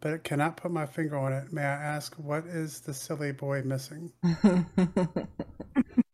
but 0.01 0.12
it 0.12 0.24
cannot 0.24 0.56
put 0.56 0.70
my 0.70 0.86
finger 0.86 1.16
on 1.16 1.32
it. 1.32 1.52
May 1.52 1.62
I 1.62 1.66
ask 1.66 2.15
what 2.16 2.44
is 2.47 2.81
the 2.81 2.93
silly 2.93 3.32
boy 3.32 3.62
missing? 3.62 4.12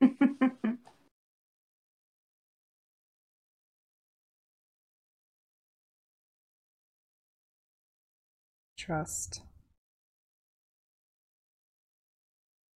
Trust. 8.85 9.41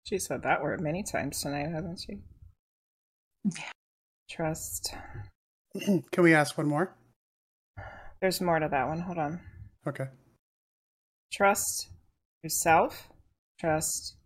She 0.05 0.19
said 0.19 0.43
that 0.43 0.63
word 0.63 0.81
many 0.81 1.03
times 1.03 1.43
tonight, 1.43 1.69
hasn't 1.69 2.01
she? 2.01 2.15
Yeah. 3.45 3.71
Trust. 4.31 4.95
Can 5.85 6.25
we 6.25 6.33
ask 6.33 6.57
one 6.57 6.67
more? 6.67 6.97
There's 8.23 8.41
more 8.41 8.59
to 8.59 8.69
that 8.69 8.89
one. 8.89 9.01
Hold 9.01 9.19
on. 9.19 9.41
Okay. 9.87 10.07
Trust 11.31 11.89
yourself. 12.43 13.11
Trust 13.61 14.17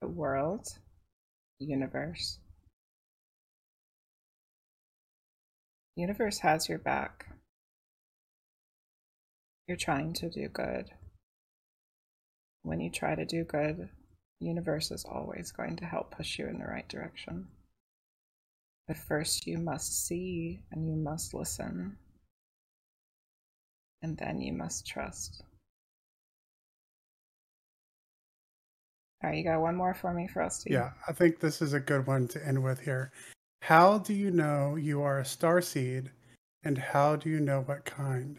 the 0.00 0.08
world, 0.08 0.66
the 1.60 1.66
universe. 1.66 2.40
universe 5.94 6.38
has 6.40 6.68
your 6.68 6.78
back. 6.78 7.31
You're 9.66 9.76
trying 9.76 10.12
to 10.14 10.28
do 10.28 10.48
good. 10.48 10.90
When 12.62 12.80
you 12.80 12.90
try 12.90 13.14
to 13.14 13.24
do 13.24 13.44
good, 13.44 13.88
the 14.40 14.46
universe 14.46 14.90
is 14.90 15.04
always 15.04 15.52
going 15.52 15.76
to 15.76 15.84
help 15.84 16.10
push 16.16 16.38
you 16.38 16.46
in 16.46 16.58
the 16.58 16.66
right 16.66 16.88
direction. 16.88 17.48
But 18.88 18.96
first, 18.96 19.46
you 19.46 19.58
must 19.58 20.06
see 20.06 20.62
and 20.70 20.88
you 20.88 20.96
must 20.96 21.32
listen. 21.32 21.96
And 24.02 24.16
then 24.18 24.40
you 24.40 24.52
must 24.52 24.86
trust. 24.86 25.42
All 29.22 29.30
right, 29.30 29.38
you 29.38 29.44
got 29.44 29.60
one 29.60 29.76
more 29.76 29.94
for 29.94 30.12
me 30.12 30.26
for 30.26 30.42
us 30.42 30.64
to 30.64 30.72
Yeah, 30.72 30.90
I 31.06 31.12
think 31.12 31.38
this 31.38 31.62
is 31.62 31.72
a 31.72 31.80
good 31.80 32.08
one 32.08 32.26
to 32.28 32.44
end 32.44 32.64
with 32.64 32.80
here. 32.80 33.12
How 33.62 33.98
do 33.98 34.12
you 34.12 34.32
know 34.32 34.74
you 34.74 35.02
are 35.02 35.20
a 35.20 35.24
star 35.24 35.60
seed, 35.60 36.10
and 36.64 36.76
how 36.76 37.14
do 37.14 37.30
you 37.30 37.38
know 37.38 37.60
what 37.60 37.84
kind? 37.84 38.38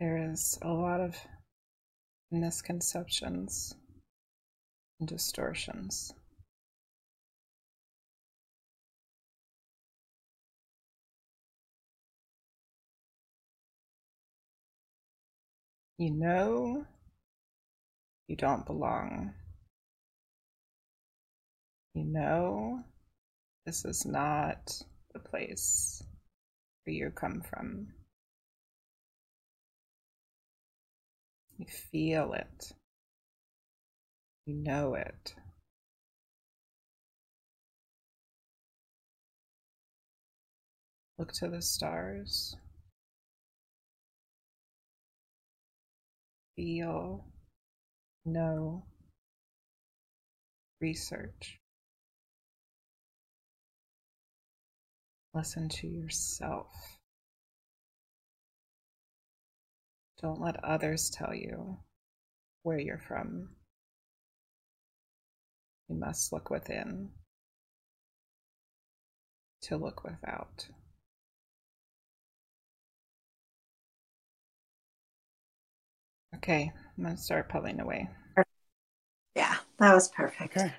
There 0.00 0.32
is 0.32 0.58
a 0.62 0.68
lot 0.68 1.00
of 1.00 1.16
misconceptions 2.30 3.74
and 4.98 5.08
distortions. 5.08 6.12
You 15.96 16.10
know 16.10 16.84
you 18.26 18.36
don't 18.36 18.66
belong. 18.66 19.32
You 21.94 22.04
know 22.04 22.80
this 23.64 23.84
is 23.84 24.04
not 24.04 24.72
the 25.12 25.20
place 25.20 26.02
where 26.82 26.94
you 26.94 27.10
come 27.10 27.42
from. 27.42 27.88
You 31.58 31.66
feel 31.66 32.32
it. 32.32 32.72
You 34.46 34.54
know 34.54 34.94
it. 34.94 35.34
Look 41.16 41.32
to 41.34 41.48
the 41.48 41.62
stars. 41.62 42.56
Feel, 46.56 47.24
know, 48.24 48.84
research. 50.80 51.60
Listen 55.32 55.68
to 55.68 55.86
yourself. 55.86 56.93
Don't 60.24 60.40
let 60.40 60.64
others 60.64 61.10
tell 61.10 61.34
you 61.34 61.76
where 62.62 62.78
you're 62.78 62.96
from. 62.96 63.50
You 65.86 65.96
must 65.96 66.32
look 66.32 66.48
within 66.48 67.10
to 69.64 69.76
look 69.76 70.02
without. 70.02 70.66
Okay, 76.36 76.72
I'm 76.96 77.04
going 77.04 77.16
to 77.16 77.22
start 77.22 77.50
pulling 77.50 77.80
away. 77.80 78.08
Yeah, 79.36 79.56
that 79.78 79.94
was 79.94 80.08
perfect. 80.08 80.56
Okay. 80.56 80.72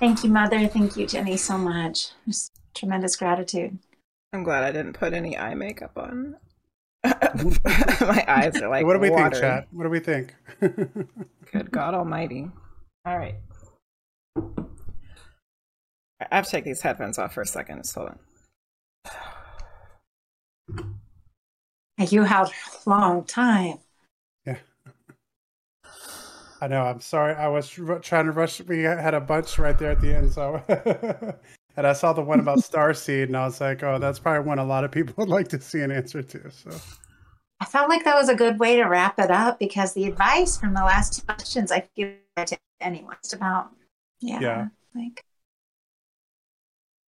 Thank 0.00 0.24
you, 0.24 0.30
Mother. 0.30 0.66
Thank 0.66 0.96
you, 0.96 1.06
Jenny, 1.06 1.36
so 1.36 1.56
much. 1.56 2.08
Just 2.26 2.50
tremendous 2.74 3.14
gratitude. 3.14 3.78
I'm 4.32 4.42
glad 4.42 4.64
I 4.64 4.72
didn't 4.72 4.94
put 4.94 5.12
any 5.12 5.38
eye 5.38 5.54
makeup 5.54 5.96
on. 5.96 6.34
My 8.00 8.24
eyes 8.26 8.56
are 8.62 8.68
like 8.68 8.86
what 8.86 8.94
do 8.94 8.98
we 8.98 9.10
watering. 9.10 9.30
think, 9.32 9.42
chat? 9.42 9.68
What 9.72 9.84
do 9.84 9.90
we 9.90 10.00
think? 10.00 10.34
Good 10.60 11.70
God 11.70 11.94
Almighty. 11.94 12.48
All 13.04 13.18
right. 13.18 13.34
I 14.36 14.42
have 16.36 16.46
to 16.46 16.50
take 16.50 16.64
these 16.64 16.80
headphones 16.80 17.18
off 17.18 17.34
for 17.34 17.42
a 17.42 17.46
second. 17.46 17.78
Just 17.78 17.94
hold 17.94 18.08
on. 18.08 18.18
You 22.08 22.22
had 22.24 22.48
a 22.48 22.90
long 22.90 23.24
time. 23.24 23.78
yeah. 24.46 24.56
I 26.60 26.68
know. 26.68 26.82
I'm 26.82 27.00
sorry. 27.00 27.34
I 27.34 27.48
was 27.48 27.78
r- 27.78 27.98
trying 27.98 28.26
to 28.26 28.32
rush. 28.32 28.60
We 28.62 28.82
had 28.82 29.14
a 29.14 29.20
bunch 29.20 29.58
right 29.58 29.78
there 29.78 29.90
at 29.90 30.00
the 30.00 30.14
end, 30.16 30.32
so. 30.32 30.62
and 31.76 31.86
I 31.86 31.92
saw 31.92 32.12
the 32.12 32.22
one 32.22 32.40
about 32.40 32.58
Starseed, 32.70 33.24
and 33.24 33.36
I 33.36 33.44
was 33.46 33.60
like, 33.60 33.82
"Oh, 33.82 33.98
that's 33.98 34.18
probably 34.18 34.46
one 34.46 34.58
a 34.58 34.64
lot 34.64 34.84
of 34.84 34.90
people 34.90 35.14
would 35.18 35.28
like 35.28 35.48
to 35.48 35.60
see 35.60 35.80
an 35.80 35.90
answer 35.90 36.22
to." 36.22 36.50
So. 36.50 36.70
I 37.60 37.64
felt 37.66 37.88
like 37.88 38.04
that 38.04 38.16
was 38.16 38.28
a 38.28 38.34
good 38.34 38.58
way 38.58 38.76
to 38.76 38.84
wrap 38.84 39.18
it 39.18 39.30
up 39.30 39.58
because 39.58 39.94
the 39.94 40.04
advice 40.06 40.56
from 40.56 40.74
the 40.74 40.82
last 40.82 41.14
two 41.14 41.22
questions 41.24 41.70
I 41.72 41.88
give 41.94 42.14
to 42.36 42.58
anyone. 42.80 43.14
It's 43.22 43.32
about, 43.32 43.70
yeah, 44.20 44.40
Yeah. 44.40 44.68
like 44.94 45.24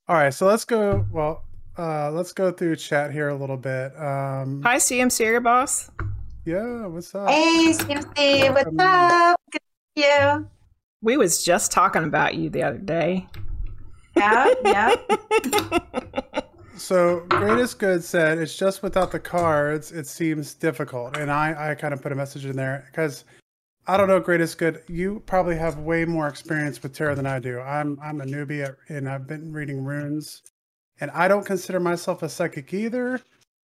All 0.09 0.17
right, 0.17 0.33
so 0.33 0.47
let's 0.47 0.65
go. 0.65 1.05
Well, 1.11 1.43
uh, 1.77 2.11
let's 2.13 2.33
go 2.33 2.53
through 2.53 2.77
chat 2.77 3.13
here 3.13 3.29
a 3.29 3.35
little 3.35 3.57
bit. 3.57 3.95
Um, 3.99 4.63
Hi, 4.63 4.77
CMC, 4.77 5.25
your 5.27 5.41
boss. 5.41 5.91
yeah, 6.45 6.87
what's 6.87 7.13
up? 7.15 7.29
Hey, 7.29 7.73
CMC, 7.73 8.55
what's 8.55 8.71
up? 8.79 9.41
Good 9.51 9.59
to 9.59 10.01
see 10.03 10.09
you. 10.09 10.49
We 11.03 11.17
was 11.17 11.45
just 11.45 11.73
talking 11.73 12.05
about 12.05 12.35
you 12.37 12.49
the 12.51 12.63
other 12.63 12.79
day. 12.79 13.27
Yeah, 14.17 14.55
yeah. 14.65 14.95
So 16.77 17.21
greatest 17.31 17.79
good 17.79 18.05
said 18.05 18.37
it's 18.37 18.57
just 18.57 18.83
without 18.83 19.11
the 19.11 19.19
cards 19.19 19.93
it 19.93 20.07
seems 20.07 20.53
difficult, 20.53 21.17
and 21.17 21.31
I 21.33 21.71
I 21.71 21.75
kind 21.75 21.95
of 21.95 22.03
put 22.03 22.13
a 22.13 22.15
message 22.15 22.45
in 22.45 22.55
there 22.55 22.85
because 22.91 23.25
I 23.87 23.97
don't 23.97 24.09
know 24.09 24.21
greatest 24.21 24.59
good. 24.59 24.83
You 24.87 25.23
probably 25.27 25.57
have 25.57 25.79
way 25.79 26.05
more 26.05 26.29
experience 26.29 26.83
with 26.83 26.93
tarot 26.93 27.15
than 27.15 27.27
I 27.27 27.39
do. 27.39 27.61
I'm 27.61 27.99
I'm 28.03 28.21
a 28.21 28.27
newbie 28.27 28.63
at, 28.63 28.77
and 28.89 29.09
I've 29.09 29.27
been 29.27 29.53
reading 29.53 29.85
runes, 29.85 30.43
and 31.01 31.11
I 31.13 31.29
don't 31.29 31.47
consider 31.47 31.81
myself 31.81 32.23
a 32.23 32.29
psychic 32.29 32.75
either. 32.75 33.21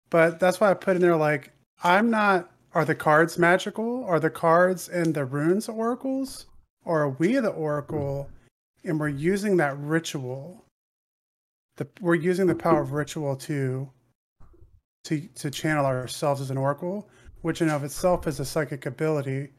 But 0.09 0.39
that's 0.39 0.61
why 0.61 0.71
I 0.71 0.73
put 0.73 0.95
in 0.95 1.01
there 1.01 1.17
like 1.17 1.51
I'm 1.83 2.09
not. 2.09 2.49
Are 2.73 2.85
the 2.85 2.95
cards 2.95 3.37
magical? 3.37 4.05
Are 4.05 4.21
the 4.21 4.29
cards 4.29 4.87
and 4.87 5.13
the 5.13 5.25
runes 5.25 5.67
oracles, 5.67 6.45
or 6.85 7.01
are 7.01 7.09
we 7.09 7.33
the 7.35 7.49
oracle, 7.49 8.29
and 8.83 8.99
we're 8.99 9.07
using 9.07 9.57
that 9.57 9.77
ritual? 9.77 10.65
the 11.81 11.87
we're 12.01 12.15
using 12.15 12.47
the 12.47 12.55
power 12.55 12.81
of 12.81 12.91
ritual 12.91 13.35
to 13.35 13.89
to 15.05 15.21
to 15.35 15.49
channel 15.49 15.85
ourselves 15.85 16.41
as 16.41 16.51
an 16.51 16.57
oracle, 16.57 17.09
which 17.41 17.61
in 17.61 17.69
of 17.69 17.83
itself 17.83 18.27
is 18.27 18.39
a 18.39 18.45
psychic 18.45 18.85
ability. 18.85 19.49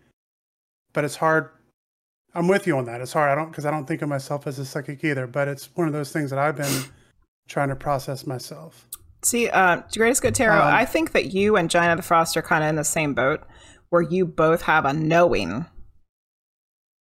But 0.93 1.05
it's 1.05 1.17
hard. 1.17 1.51
I'm 2.35 2.49
with 2.49 2.67
you 2.67 2.77
on 2.79 2.85
that. 2.87 3.01
It's 3.01 3.13
hard. 3.13 3.31
I 3.31 3.35
don't 3.35 3.51
because 3.51 3.67
I 3.67 3.71
don't 3.71 3.87
think 3.87 4.03
of 4.03 4.09
myself 4.09 4.47
as 4.47 4.59
a 4.59 4.65
psychic 4.65 5.03
either. 5.05 5.27
But 5.27 5.49
it's 5.49 5.75
one 5.75 5.87
of 5.87 5.93
those 5.93 6.13
things 6.13 6.31
that 6.31 6.39
I've 6.39 6.57
been 6.57 6.85
trying 7.49 7.69
to 7.71 7.77
process 7.77 8.27
myself. 8.27 8.87
See, 9.25 9.49
uh, 9.49 9.83
Greatest 9.95 10.23
Good 10.23 10.35
Tarot, 10.35 10.61
Um, 10.61 10.75
I 10.75 10.85
think 10.85 11.13
that 11.13 11.33
you 11.33 11.57
and 11.57 11.71
Gina 11.71 11.95
the 11.95 12.03
Frost 12.03 12.37
are 12.37 12.43
kind 12.43 12.65
of 12.65 12.71
in 12.71 12.77
the 12.77 12.85
same 12.85 13.15
boat 13.15 13.45
where 13.91 14.03
you 14.03 14.27
both 14.27 14.63
have 14.63 14.85
a 14.85 14.93
knowing. 14.93 15.67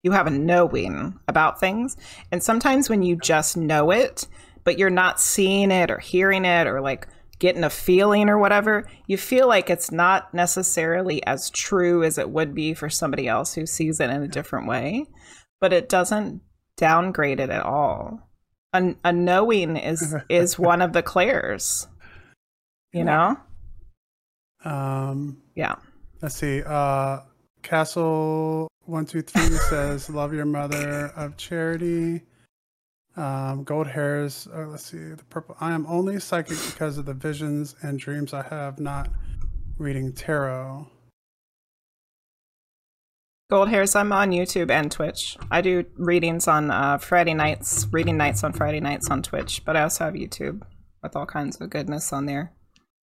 You 0.04 0.12
have 0.12 0.28
a 0.28 0.32
knowing 0.32 1.20
about 1.28 1.60
things. 1.60 1.96
And 2.32 2.42
sometimes 2.44 2.90
when 2.90 3.04
you 3.04 3.16
just 3.16 3.56
know 3.56 3.92
it, 3.92 4.28
but 4.64 4.78
you're 4.78 4.90
not 4.90 5.20
seeing 5.20 5.72
it 5.72 5.92
or 5.92 6.00
hearing 6.00 6.46
it 6.46 6.68
or 6.68 6.82
like 6.82 7.08
getting 7.40 7.64
a 7.64 7.70
feeling 7.70 8.30
or 8.30 8.38
whatever, 8.38 8.88
you 9.08 9.18
feel 9.18 9.48
like 9.48 9.70
it's 9.70 9.92
not 9.92 10.34
necessarily 10.34 11.26
as 11.26 11.50
true 11.50 12.04
as 12.04 12.18
it 12.18 12.30
would 12.30 12.54
be 12.56 12.74
for 12.74 12.90
somebody 12.90 13.28
else 13.28 13.54
who 13.54 13.66
sees 13.66 14.00
it 14.00 14.10
in 14.10 14.24
a 14.24 14.28
different 14.28 14.68
way. 14.68 15.06
But 15.60 15.74
it 15.74 15.90
doesn't 15.90 16.42
downgrade 16.78 17.40
it 17.40 17.50
at 17.50 17.64
all. 17.64 18.28
A, 18.74 18.96
a 19.04 19.12
knowing 19.14 19.76
is 19.78 20.16
is 20.30 20.58
one 20.58 20.82
of 20.82 20.94
the 20.94 21.04
clairs. 21.04 21.88
You 22.94 23.04
know? 23.06 23.38
Um, 24.66 25.42
Yeah. 25.56 25.76
let's 26.22 26.36
see. 26.36 26.62
Uh, 26.66 27.20
Castle 27.64 28.68
one 28.86 29.06
two 29.06 29.22
three 29.22 29.58
says, 29.70 30.10
"Love 30.10 30.34
your 30.34 30.46
mother 30.46 31.12
of 31.16 31.38
charity." 31.38 32.24
Um, 33.16 33.64
gold 33.64 33.88
hairs. 33.88 34.48
Uh, 34.54 34.68
let's 34.68 34.86
see. 34.86 34.98
The 34.98 35.24
purple. 35.30 35.58
I 35.60 35.72
am 35.74 35.86
only 35.88 36.20
psychic 36.20 36.58
because 36.72 36.98
of 36.98 37.06
the 37.06 37.14
visions 37.14 37.76
and 37.82 38.00
dreams 38.00 38.34
I 38.34 38.44
have, 38.44 38.80
not 38.80 39.10
reading 39.78 40.14
tarot. 40.14 40.88
Gold 43.50 43.68
hairs, 43.68 43.98
I'm 43.98 44.14
on 44.14 44.32
YouTube 44.32 44.72
and 44.72 44.90
Twitch. 44.90 45.38
I 45.52 45.60
do 45.60 45.84
readings 45.98 46.48
on 46.48 46.72
uh, 46.72 46.98
Friday 47.00 47.34
nights, 47.34 47.86
reading 47.92 48.16
nights 48.16 48.46
on 48.46 48.54
Friday 48.54 48.80
nights 48.80 49.10
on 49.10 49.22
Twitch, 49.22 49.64
but 49.66 49.76
I 49.76 49.84
also 49.84 50.06
have 50.06 50.14
YouTube 50.14 50.62
with 51.04 51.18
all 51.18 51.26
kinds 51.26 51.60
of 51.60 51.70
goodness 51.70 52.14
on 52.14 52.28
there. 52.28 52.54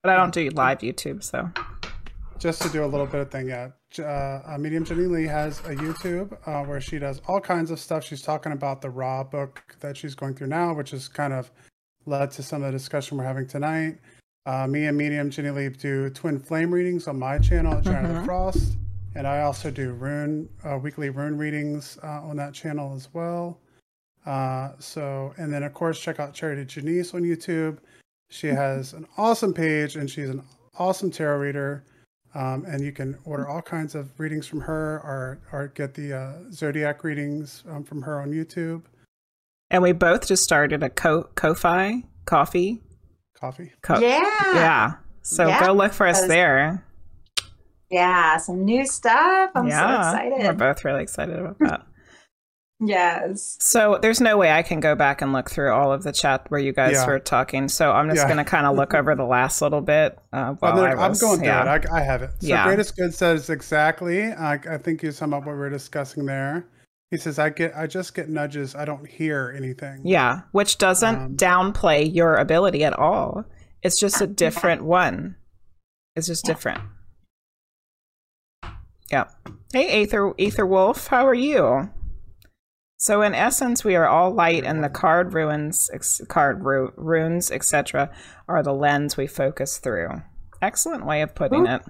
But 0.02 0.14
I 0.14 0.16
don't 0.16 0.34
do 0.34 0.50
live 0.52 0.80
YouTube, 0.80 1.22
so 1.22 1.50
Just 2.40 2.62
to 2.62 2.70
do 2.70 2.86
a 2.86 2.88
little 2.88 3.08
bit 3.08 3.20
of 3.20 3.30
thing, 3.30 3.50
yeah. 3.50 3.72
Uh, 3.98 4.04
uh, 4.04 4.58
Medium 4.60 4.84
Jenny 4.84 5.04
Lee 5.06 5.26
has 5.26 5.60
a 5.62 5.74
YouTube 5.76 6.38
uh, 6.46 6.64
where 6.66 6.82
she 6.82 7.00
does 7.00 7.22
all 7.28 7.40
kinds 7.40 7.72
of 7.72 7.80
stuff. 7.80 8.04
She's 8.04 8.22
talking 8.22 8.52
about 8.52 8.82
the 8.82 8.90
Ra 8.90 9.24
book 9.24 9.76
that 9.80 9.96
she's 9.96 10.14
going 10.14 10.36
through 10.36 10.48
now, 10.48 10.74
which 10.74 10.92
has 10.92 11.08
kind 11.08 11.34
of 11.34 11.50
led 12.06 12.32
to 12.32 12.44
some 12.44 12.64
of 12.64 12.72
the 12.72 12.78
discussion 12.78 13.18
we're 13.18 13.24
having 13.24 13.48
tonight. 13.48 13.98
Uh, 14.46 14.68
me 14.68 14.86
and 14.86 14.98
Medium 14.98 15.30
Jenny 15.30 15.50
Lee 15.52 15.70
do 15.70 16.10
twin 16.10 16.40
flame 16.40 16.72
readings 16.74 17.08
on 17.08 17.18
my 17.18 17.38
channel 17.40 17.74
at 17.74 17.84
Giant 17.84 18.08
of 18.08 18.14
the 18.14 18.20
Mhm. 18.22 18.26
Frost, 18.26 18.78
and 19.16 19.26
I 19.28 19.42
also 19.42 19.72
do 19.72 19.94
rune 19.94 20.48
uh, 20.64 20.78
weekly 20.78 21.10
rune 21.10 21.38
readings 21.38 21.98
uh, 22.04 22.22
on 22.24 22.36
that 22.38 22.54
channel 22.54 22.94
as 22.96 23.10
well. 23.14 23.60
Uh, 24.26 24.72
so, 24.80 25.34
and 25.38 25.52
then 25.52 25.64
of 25.64 25.74
course 25.74 26.00
check 26.00 26.20
out 26.20 26.34
Charity 26.34 26.66
Janisse 26.66 27.14
on 27.14 27.24
YouTube. 27.24 27.78
She 28.30 28.48
has 28.48 28.94
an 28.94 29.08
awesome 29.18 29.54
page, 29.54 29.96
and 29.96 30.10
she's 30.10 30.30
an 30.30 30.44
awesome 30.78 31.10
tarot 31.10 31.40
reader. 31.40 31.84
Um, 32.38 32.66
and 32.66 32.82
you 32.84 32.92
can 32.92 33.18
order 33.26 33.48
all 33.48 33.64
kinds 33.64 33.96
of 33.96 34.12
readings 34.20 34.46
from 34.46 34.62
her, 34.62 35.02
or 35.04 35.40
or 35.52 35.70
get 35.70 35.96
the 35.96 36.14
uh, 36.14 36.34
zodiac 36.52 37.04
readings 37.04 37.64
um, 37.68 37.84
from 37.84 38.04
her 38.04 38.22
on 38.22 38.30
YouTube. 38.32 38.84
And 39.72 39.82
we 39.82 39.92
both 39.92 40.28
just 40.28 40.44
started 40.44 40.84
a 40.84 40.90
Ko- 40.90 41.30
Ko-Fi 41.36 42.04
coffee. 42.26 42.84
Coffee. 43.34 43.72
Co- 43.82 44.00
yeah. 44.00 44.30
Yeah. 44.54 44.94
So 45.24 45.48
Yeah. 45.48 45.66
go 45.66 45.74
look 45.74 45.94
for 45.94 46.06
us 46.06 46.18
Because- 46.20 46.30
there. 46.30 46.84
Yeah, 47.90 48.38
some 48.38 48.66
new 48.66 48.86
stuff. 48.86 49.52
I'm 49.56 49.68
yeah. 49.68 50.12
so 50.12 50.18
excited. 50.18 50.46
We're 50.46 50.54
both 50.54 50.86
really 50.86 51.02
excited 51.04 51.40
about 51.40 51.58
that. 51.60 51.87
Yes. 52.80 53.58
So 53.60 53.98
there's 54.02 54.22
no 54.22 54.38
way 54.38 54.52
I 54.52 54.62
can 54.62 54.80
go 54.80 54.94
back 54.94 55.22
and 55.24 55.34
look 55.34 55.50
through 55.50 55.74
all 55.74 55.92
of 55.92 56.04
the 56.04 56.12
chat 56.12 56.46
where 56.50 56.60
you 56.60 56.74
guys 56.74 56.94
Yeah. 56.94 57.08
were 57.08 57.20
talking. 57.20 57.68
So 57.70 57.92
I'm 57.92 58.08
just 58.08 58.22
Yeah. 58.22 58.26
going 58.26 58.38
to 58.38 58.44
kind 58.44 58.68
of 58.68 58.76
look 58.76 58.94
over 58.94 59.16
the 59.16 59.26
last 59.26 59.62
little 59.64 59.82
bit. 59.82 60.20
Uh, 60.32 60.36
I'm, 60.38 60.56
while 60.58 60.76
gonna- 60.76 60.96
I 60.96 61.06
I'm 61.06 61.14
going 61.14 61.40
through 61.40 61.48
yeah. 61.48 61.76
it. 61.76 61.90
I, 61.90 61.98
I 61.98 62.02
have 62.02 62.22
it. 62.22 62.30
So 62.40 62.48
Yeah. 62.48 62.66
greatest 62.66 62.96
good 62.96 63.16
says 63.16 63.50
exactly. 63.50 64.26
I, 64.32 64.54
I 64.70 64.78
think 64.78 65.02
you 65.02 65.12
sum 65.12 65.34
up 65.34 65.46
what 65.46 65.56
we 65.56 65.62
are 65.64 65.70
discussing 65.72 66.26
there. 66.28 66.68
He 67.10 67.18
says, 67.18 67.40
"I 67.40 67.50
get, 67.50 67.72
I 67.76 67.88
just 67.88 68.14
get 68.14 68.28
nudges. 68.30 68.76
I 68.76 68.84
don't 68.84 69.08
hear 69.08 69.54
anything." 69.58 70.02
Yeah, 70.04 70.42
which 70.52 70.78
doesn't 70.78 71.16
Um, 71.16 71.36
downplay 71.38 72.14
your 72.14 72.36
ability 72.36 72.84
at 72.84 72.92
all. 72.94 73.46
It's 73.82 73.98
just 73.98 74.20
a 74.22 74.28
different 74.28 74.84
one. 74.84 75.38
It's 76.18 76.28
just 76.28 76.46
Yeah. 76.48 76.54
different. 76.54 76.82
Yeah. 79.10 79.24
Hey, 79.72 80.02
Ether 80.04 80.34
Ether 80.38 80.66
Wolf, 80.66 81.08
how 81.08 81.26
are 81.26 81.34
you? 81.34 81.90
So 82.98 83.22
in 83.22 83.36
essence, 83.36 83.84
we 83.84 83.96
are 83.96 84.08
all 84.08 84.32
light, 84.32 84.64
and 84.66 84.84
the 84.84 84.90
card 84.90 85.34
ruins, 85.34 85.90
ex- 85.94 86.22
card 86.28 86.64
ru- 86.64 86.92
runes, 86.98 87.52
etc., 87.52 88.10
are 88.48 88.64
the 88.64 88.74
lens 88.74 89.16
we 89.18 89.28
focus 89.28 89.78
through. 89.78 90.22
Excellent 90.64 91.06
way 91.06 91.22
of 91.22 91.36
putting 91.36 91.68
it. 91.68 91.84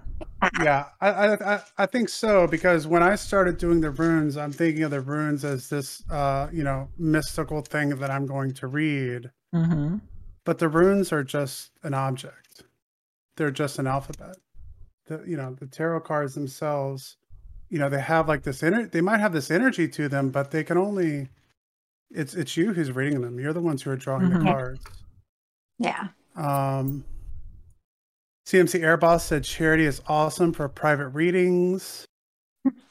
yeah 0.61 0.87
I, 0.99 1.09
I 1.09 1.53
I- 1.55 1.63
i 1.77 1.85
think 1.85 2.09
so 2.09 2.47
because 2.47 2.85
when 2.87 3.01
i 3.03 3.15
started 3.15 3.57
doing 3.59 3.81
the 3.81 3.91
runes 3.91 4.35
i'm 4.35 4.51
thinking 4.51 4.83
of 4.83 4.91
the 4.91 4.99
runes 5.01 5.45
as 5.45 5.69
this 5.69 6.03
uh 6.09 6.47
you 6.51 6.63
know 6.63 6.89
mystical 6.97 7.61
thing 7.61 7.89
that 7.89 8.09
i'm 8.11 8.25
going 8.25 8.51
to 8.55 8.67
read 8.67 9.31
Mm-hmm. 9.53 9.97
but 10.43 10.57
the 10.57 10.67
runes 10.69 11.13
are 11.13 11.23
just 11.23 11.71
an 11.83 11.93
object 11.93 12.63
they're 13.35 13.51
just 13.51 13.77
an 13.79 13.87
alphabet 13.87 14.35
the 15.05 15.23
you 15.25 15.37
know 15.37 15.53
the 15.59 15.67
tarot 15.67 16.01
cards 16.01 16.33
themselves 16.35 17.15
you 17.69 17.77
know 17.79 17.89
they 17.89 17.99
have 18.01 18.27
like 18.27 18.43
this 18.43 18.61
ener- 18.61 18.89
they 18.91 19.01
might 19.01 19.19
have 19.19 19.33
this 19.33 19.51
energy 19.51 19.87
to 19.87 20.07
them 20.09 20.29
but 20.29 20.51
they 20.51 20.63
can 20.63 20.77
only 20.77 21.29
it's 22.11 22.33
it's 22.33 22.55
you 22.55 22.73
who's 22.73 22.91
reading 22.91 23.21
them 23.21 23.39
you're 23.39 23.53
the 23.53 23.61
ones 23.61 23.81
who 23.83 23.91
are 23.91 23.95
drawing 23.97 24.29
Mhm. 24.29 24.39
the 24.39 24.45
cards 24.45 24.81
Yeah. 25.79 26.07
um 26.35 27.03
cmc 28.47 28.79
airboss 28.79 29.21
said 29.21 29.43
charity 29.43 29.85
is 29.85 30.01
awesome 30.07 30.53
for 30.53 30.67
private 30.69 31.09
readings 31.09 32.05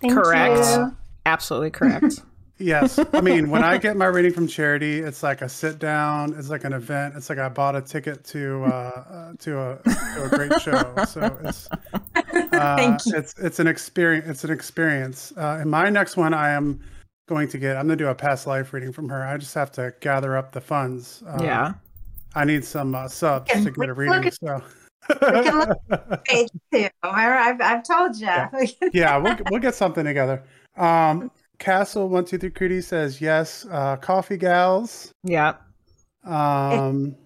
Thank 0.01 0.15
Correct. 0.15 0.67
you. 0.79 0.97
Absolutely 1.27 1.71
correct. 1.71 2.21
Yes. 2.59 2.99
I 3.13 3.21
mean, 3.21 3.51
when 3.51 3.63
I 3.63 3.77
get 3.87 3.97
my 3.97 4.07
reading 4.07 4.33
from 4.33 4.47
charity, 4.47 5.01
it's 5.01 5.23
like 5.23 5.43
a 5.43 5.49
sit 5.49 5.79
down, 5.79 6.35
it's 6.39 6.49
like 6.49 6.65
an 6.65 6.73
event. 6.73 7.15
It's 7.17 7.29
like 7.29 7.39
I 7.39 7.49
bought 7.49 7.77
a 7.77 7.83
ticket 7.83 8.25
to 8.25 8.65
uh, 8.65 8.69
uh 8.69 9.33
to 9.41 9.61
a 9.61 9.79
to 9.83 10.25
a 10.25 10.29
great 10.29 10.61
show. 10.61 10.95
So 11.07 11.39
it's 11.45 11.69
uh, 12.53 12.99
it's 13.07 13.39
it's 13.39 13.59
an 13.59 13.67
experience 13.67 14.27
it's 14.29 14.45
an 14.45 14.51
experience. 14.51 15.33
Uh 15.37 15.61
in 15.63 15.69
my 15.69 15.91
next 15.91 16.17
one 16.17 16.33
I 16.33 16.51
am 16.51 16.81
going 17.29 17.49
to 17.49 17.59
get 17.59 17.77
I'm 17.77 17.87
going 17.87 17.99
to 17.99 18.05
do 18.05 18.09
a 18.09 18.15
past 18.15 18.47
life 18.47 18.73
reading 18.73 18.93
from 18.93 19.09
her. 19.11 19.23
I 19.27 19.37
just 19.37 19.55
have 19.55 19.71
to 19.73 19.93
gather 20.01 20.37
up 20.37 20.53
the 20.53 20.61
funds. 20.61 21.23
Uh, 21.27 21.43
yeah. 21.43 21.75
I 22.35 22.45
need 22.45 22.65
some 22.65 22.95
uh, 22.95 23.09
subs 23.09 23.51
to 23.51 23.71
get 23.71 23.89
a 23.89 23.95
reading. 23.95 24.31
So 24.31 24.63
We 25.09 25.17
can 25.17 25.59
look 25.59 26.25
Page 26.25 26.49
two. 26.73 26.89
I've, 27.03 27.61
I've 27.61 27.83
told 27.83 28.17
you. 28.17 28.27
Yeah. 28.27 28.51
yeah, 28.93 29.17
we'll 29.19 29.37
we'll 29.51 29.61
get 29.61 29.75
something 29.75 30.05
together. 30.05 30.43
Um 30.77 31.31
Castle 31.59 32.09
one 32.09 32.25
two 32.25 32.39
three 32.39 32.51
Cootie 32.51 32.81
says 32.81 33.21
yes. 33.21 33.67
Uh, 33.71 33.97
coffee 33.97 34.37
gals. 34.37 35.13
Yeah. 35.25 35.55
Um, 36.25 37.17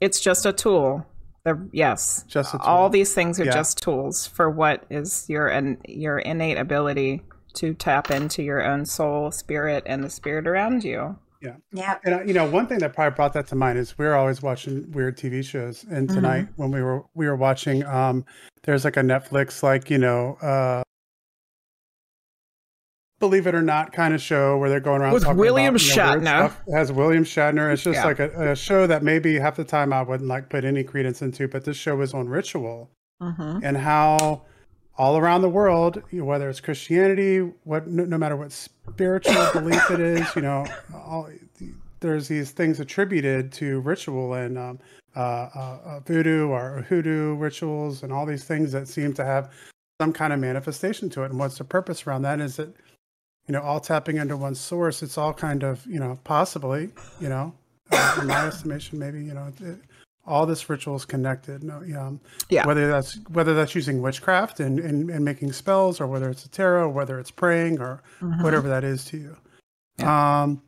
It's 0.00 0.20
just 0.20 0.46
a 0.46 0.52
tool. 0.52 1.04
The, 1.44 1.68
yes. 1.72 2.24
just 2.28 2.54
a 2.54 2.58
tool. 2.58 2.66
All 2.66 2.90
these 2.90 3.14
things 3.14 3.40
are 3.40 3.44
Yeah. 3.44 3.52
just 3.52 3.78
tools 3.82 4.26
for 4.26 4.50
what 4.50 4.84
is 4.90 5.26
your 5.28 5.48
and 5.48 5.78
your 5.86 6.18
innate 6.18 6.58
ability 6.58 7.22
to 7.54 7.74
tap 7.74 8.10
into 8.10 8.42
your 8.42 8.64
own 8.64 8.84
soul, 8.84 9.30
spirit, 9.30 9.82
and 9.86 10.02
the 10.04 10.10
spirit 10.10 10.46
around 10.46 10.84
you. 10.84 11.16
yeah. 11.40 11.54
Yeah. 11.72 11.98
And 12.04 12.14
uh, 12.14 12.22
you 12.22 12.34
know, 12.34 12.48
one 12.48 12.66
thing 12.66 12.78
that 12.80 12.94
probably 12.94 13.14
brought 13.16 13.32
that 13.34 13.46
to 13.48 13.54
mind 13.56 13.78
is 13.78 13.96
we 13.96 14.04
were 14.06 14.14
always 14.16 14.42
watching 14.42 14.90
weird 14.92 15.16
TV 15.16 15.44
shows. 15.44 15.84
And 15.90 16.08
tonight, 16.08 16.46
Mm-hmm. 16.46 16.62
when 16.62 16.70
we 16.72 16.82
were 16.82 17.04
we 17.14 17.26
were 17.26 17.36
watching, 17.36 17.84
um, 17.86 18.24
there's 18.64 18.84
like 18.84 18.96
a 18.96 19.02
Netflix, 19.02 19.62
like 19.62 19.88
you 19.90 19.98
know, 19.98 20.34
uh, 20.42 20.82
believe 23.20 23.46
it 23.46 23.54
or 23.54 23.62
not, 23.62 23.92
kind 23.92 24.14
of 24.14 24.20
show 24.20 24.56
where 24.58 24.70
they're 24.70 24.80
going 24.80 25.00
around 25.02 25.12
With 25.12 25.24
talking 25.24 25.38
William 25.38 25.74
about, 25.74 25.86
you 25.86 25.96
know, 25.96 26.50
Shatner. 26.50 26.74
Has 26.74 26.92
William 26.92 27.24
Shatner. 27.24 27.72
It's 27.72 27.82
just 27.82 27.96
Yeah. 27.96 28.04
like 28.04 28.18
a, 28.20 28.52
a 28.52 28.56
show 28.56 28.86
that 28.86 29.02
maybe 29.02 29.38
half 29.38 29.56
the 29.56 29.64
time 29.64 29.92
I 29.92 30.02
wouldn't 30.02 30.28
like 30.28 30.48
put 30.48 30.64
any 30.64 30.84
credence 30.84 31.22
into, 31.22 31.48
but 31.48 31.64
this 31.64 31.76
show 31.76 32.00
is 32.00 32.14
on 32.14 32.28
ritual. 32.28 32.90
Mm-hmm. 33.20 33.64
and 33.64 33.76
how 33.76 34.42
all 34.96 35.16
around 35.18 35.42
the 35.42 35.48
world, 35.48 36.00
whether 36.12 36.48
it's 36.48 36.60
Christianity, 36.60 37.38
what 37.64 37.88
no, 37.88 38.04
no 38.04 38.16
matter 38.16 38.36
what 38.36 38.52
spiritual 38.52 39.34
belief 39.52 39.90
it 39.90 39.98
is, 39.98 40.36
you 40.36 40.42
know, 40.42 40.64
all, 40.94 41.28
there's 41.98 42.28
these 42.28 42.52
things 42.52 42.78
attributed 42.78 43.50
to 43.54 43.80
ritual 43.80 44.34
and 44.34 44.56
um, 44.56 44.78
uh, 45.16 45.20
uh, 45.20 45.78
uh, 45.84 46.00
voodoo 46.06 46.46
or 46.48 46.82
hoodoo 46.88 47.34
rituals 47.34 48.04
and 48.04 48.12
all 48.12 48.24
these 48.24 48.44
things 48.44 48.70
that 48.70 48.86
seem 48.86 49.12
to 49.14 49.24
have 49.24 49.50
some 50.00 50.12
kind 50.12 50.32
of 50.32 50.38
manifestation 50.38 51.10
to 51.10 51.24
it. 51.24 51.30
And 51.30 51.40
what's 51.40 51.58
the 51.58 51.64
purpose 51.64 52.06
around 52.06 52.22
that? 52.22 52.40
Is 52.40 52.54
that 52.56 52.72
you 53.48 53.52
know 53.54 53.62
all 53.62 53.80
tapping 53.80 54.16
into 54.18 54.36
one 54.36 54.54
source? 54.54 55.02
It's 55.02 55.18
all 55.18 55.32
kind 55.32 55.64
of 55.64 55.84
you 55.86 55.98
know 55.98 56.18
possibly 56.24 56.90
you 57.20 57.28
know 57.28 57.54
uh, 57.90 58.18
in 58.20 58.26
my 58.28 58.46
estimation 58.46 58.98
maybe 58.98 59.24
you 59.24 59.34
know. 59.34 59.52
It, 59.60 59.78
all 60.26 60.44
this 60.44 60.68
ritual 60.68 60.94
is 60.94 61.06
connected. 61.06 61.64
No, 61.64 61.80
yeah, 61.80 62.06
um, 62.06 62.20
Yeah. 62.50 62.66
Whether 62.66 62.86
that's 62.86 63.18
whether 63.30 63.54
that's 63.54 63.74
using 63.74 64.02
witchcraft 64.02 64.60
and, 64.60 64.78
and, 64.78 65.08
and 65.08 65.24
making 65.24 65.52
spells, 65.54 66.02
or 66.02 66.06
whether 66.06 66.28
it's 66.28 66.44
a 66.44 66.50
tarot, 66.50 66.90
whether 66.90 67.18
it's 67.18 67.30
praying, 67.30 67.80
or 67.80 68.02
Mm-hmm. 68.20 68.42
whatever 68.42 68.68
that 68.68 68.84
is 68.84 69.06
to 69.06 69.16
you. 69.16 70.06
Um, 70.06 70.60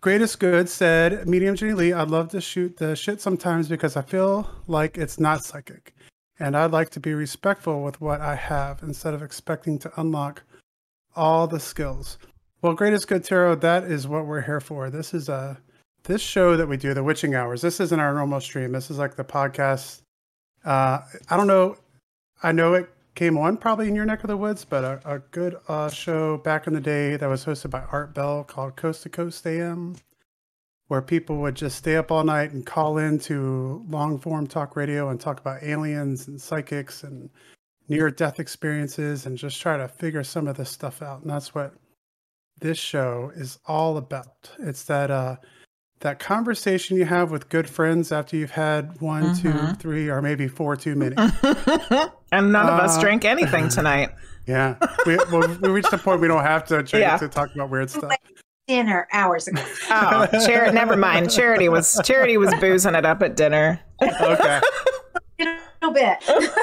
greatest 0.00 0.40
good 0.40 0.68
said 0.68 1.28
medium 1.28 1.54
Jenny 1.54 1.74
Lee. 1.74 1.92
I'd 1.92 2.08
love 2.10 2.30
to 2.30 2.40
shoot 2.40 2.76
the 2.78 2.96
shit 2.96 3.20
sometimes 3.20 3.68
because 3.68 3.96
I 3.96 4.02
feel 4.02 4.50
like 4.66 4.98
it's 4.98 5.20
not 5.20 5.44
psychic, 5.44 5.94
and 6.40 6.56
I'd 6.56 6.72
like 6.72 6.90
to 6.90 7.00
be 7.00 7.14
respectful 7.14 7.84
with 7.84 8.00
what 8.00 8.20
I 8.20 8.34
have 8.34 8.82
instead 8.82 9.14
of 9.14 9.22
expecting 9.22 9.78
to 9.80 10.00
unlock 10.00 10.42
all 11.20 11.46
the 11.46 11.60
skills. 11.60 12.16
Well, 12.62 12.72
greatest 12.72 13.06
good 13.06 13.24
tarot. 13.24 13.56
That 13.56 13.84
is 13.84 14.08
what 14.08 14.24
we're 14.24 14.40
here 14.40 14.60
for. 14.60 14.88
This 14.88 15.12
is 15.12 15.28
a 15.28 15.60
this 16.04 16.22
show 16.22 16.56
that 16.56 16.66
we 16.66 16.78
do, 16.78 16.94
the 16.94 17.04
witching 17.04 17.34
hours. 17.34 17.60
This 17.60 17.78
isn't 17.78 18.00
our 18.00 18.14
normal 18.14 18.40
stream. 18.40 18.72
This 18.72 18.90
is 18.90 18.96
like 18.96 19.16
the 19.16 19.24
podcast. 19.24 20.00
Uh, 20.64 21.00
I 21.28 21.36
don't 21.36 21.46
know. 21.46 21.76
I 22.42 22.52
know 22.52 22.72
it 22.72 22.88
came 23.14 23.36
on 23.36 23.58
probably 23.58 23.86
in 23.86 23.94
your 23.94 24.06
neck 24.06 24.24
of 24.24 24.28
the 24.28 24.36
woods, 24.36 24.64
but 24.64 24.82
a, 24.82 25.00
a 25.04 25.18
good 25.18 25.56
uh, 25.68 25.90
show 25.90 26.38
back 26.38 26.66
in 26.66 26.72
the 26.72 26.80
day 26.80 27.18
that 27.18 27.28
was 27.28 27.44
hosted 27.44 27.68
by 27.68 27.82
Art 27.92 28.14
Bell 28.14 28.42
called 28.42 28.76
Coast 28.76 29.02
to 29.02 29.10
Coast 29.10 29.46
AM, 29.46 29.96
where 30.88 31.02
people 31.02 31.36
would 31.36 31.54
just 31.54 31.76
stay 31.76 31.96
up 31.96 32.10
all 32.10 32.24
night 32.24 32.52
and 32.52 32.64
call 32.64 32.96
in 32.96 33.18
to 33.20 33.84
long 33.90 34.18
form 34.18 34.46
talk 34.46 34.74
radio 34.74 35.10
and 35.10 35.20
talk 35.20 35.38
about 35.38 35.62
aliens 35.62 36.28
and 36.28 36.40
psychics 36.40 37.04
and 37.04 37.28
near 37.90 38.10
death 38.10 38.40
experiences 38.40 39.26
and 39.26 39.36
just 39.36 39.60
try 39.60 39.76
to 39.76 39.86
figure 39.88 40.22
some 40.24 40.46
of 40.48 40.56
this 40.56 40.70
stuff 40.70 41.02
out. 41.02 41.20
And 41.20 41.30
that's 41.30 41.54
what 41.54 41.74
this 42.60 42.78
show 42.78 43.30
is 43.34 43.58
all 43.66 43.96
about. 43.98 44.50
It's 44.60 44.84
that 44.84 45.10
uh 45.10 45.36
that 46.00 46.18
conversation 46.18 46.96
you 46.96 47.04
have 47.04 47.30
with 47.30 47.50
good 47.50 47.68
friends 47.68 48.10
after 48.10 48.34
you've 48.34 48.52
had 48.52 48.98
one, 49.02 49.36
two, 49.36 49.50
Mhm. 49.52 49.78
three, 49.78 50.08
or 50.08 50.22
maybe 50.22 50.48
four 50.48 50.74
too 50.74 50.94
many. 50.94 51.14
and 52.32 52.52
none 52.52 52.66
of 52.68 52.80
us 52.80 52.96
Uh, 52.96 53.00
drank 53.02 53.26
anything 53.26 53.68
tonight. 53.78 54.08
Yeah, 54.46 54.76
we 55.04 55.16
well, 55.30 55.46
we 55.60 55.68
reached 55.68 55.90
the 55.90 55.98
point 55.98 56.20
we 56.22 56.28
don't 56.28 56.42
have 56.42 56.64
to 56.68 56.82
drink 56.82 57.02
Yeah. 57.02 57.16
to 57.18 57.28
talk 57.28 57.54
about 57.54 57.68
weird 57.70 57.90
stuff. 57.90 58.12
Dinner 58.66 59.08
hours 59.12 59.48
ago. 59.48 59.62
Oh, 59.90 60.26
charity. 60.46 60.72
Never 60.74 60.96
mind. 60.96 61.30
Charity 61.30 61.68
was 61.68 62.00
charity 62.04 62.36
was 62.38 62.54
boozing 62.60 62.94
it 62.94 63.04
up 63.04 63.20
at 63.22 63.36
dinner. 63.36 63.80
Okay. 64.00 64.60
A 65.82 65.86
little 65.88 65.92
bit. 65.94 66.24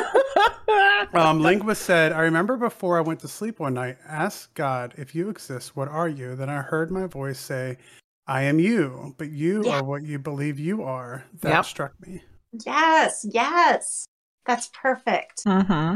Um, 1.13 1.39
Linguist 1.41 1.83
said, 1.83 2.11
I 2.11 2.21
remember 2.21 2.57
before 2.57 2.97
I 2.97 3.01
went 3.01 3.21
to 3.21 3.27
sleep 3.27 3.59
one 3.59 3.73
night, 3.73 3.97
ask 4.07 4.53
God, 4.53 4.93
if 4.97 5.15
you 5.15 5.29
exist, 5.29 5.75
what 5.75 5.87
are 5.87 6.09
you? 6.09 6.35
Then 6.35 6.49
I 6.49 6.61
heard 6.61 6.91
my 6.91 7.07
voice 7.07 7.39
say, 7.39 7.77
I 8.27 8.43
am 8.43 8.59
you, 8.59 9.15
but 9.17 9.29
you 9.29 9.63
Yeah. 9.65 9.77
are 9.79 9.83
what 9.83 10.03
you 10.03 10.19
believe 10.19 10.59
you 10.59 10.83
are. 10.83 11.23
That 11.41 11.49
Yep. 11.49 11.65
struck 11.65 11.93
me. 12.05 12.21
Yes, 12.65 13.25
yes. 13.29 14.05
That's 14.45 14.67
perfect. 14.67 15.43
Mm-hmm. 15.45 15.95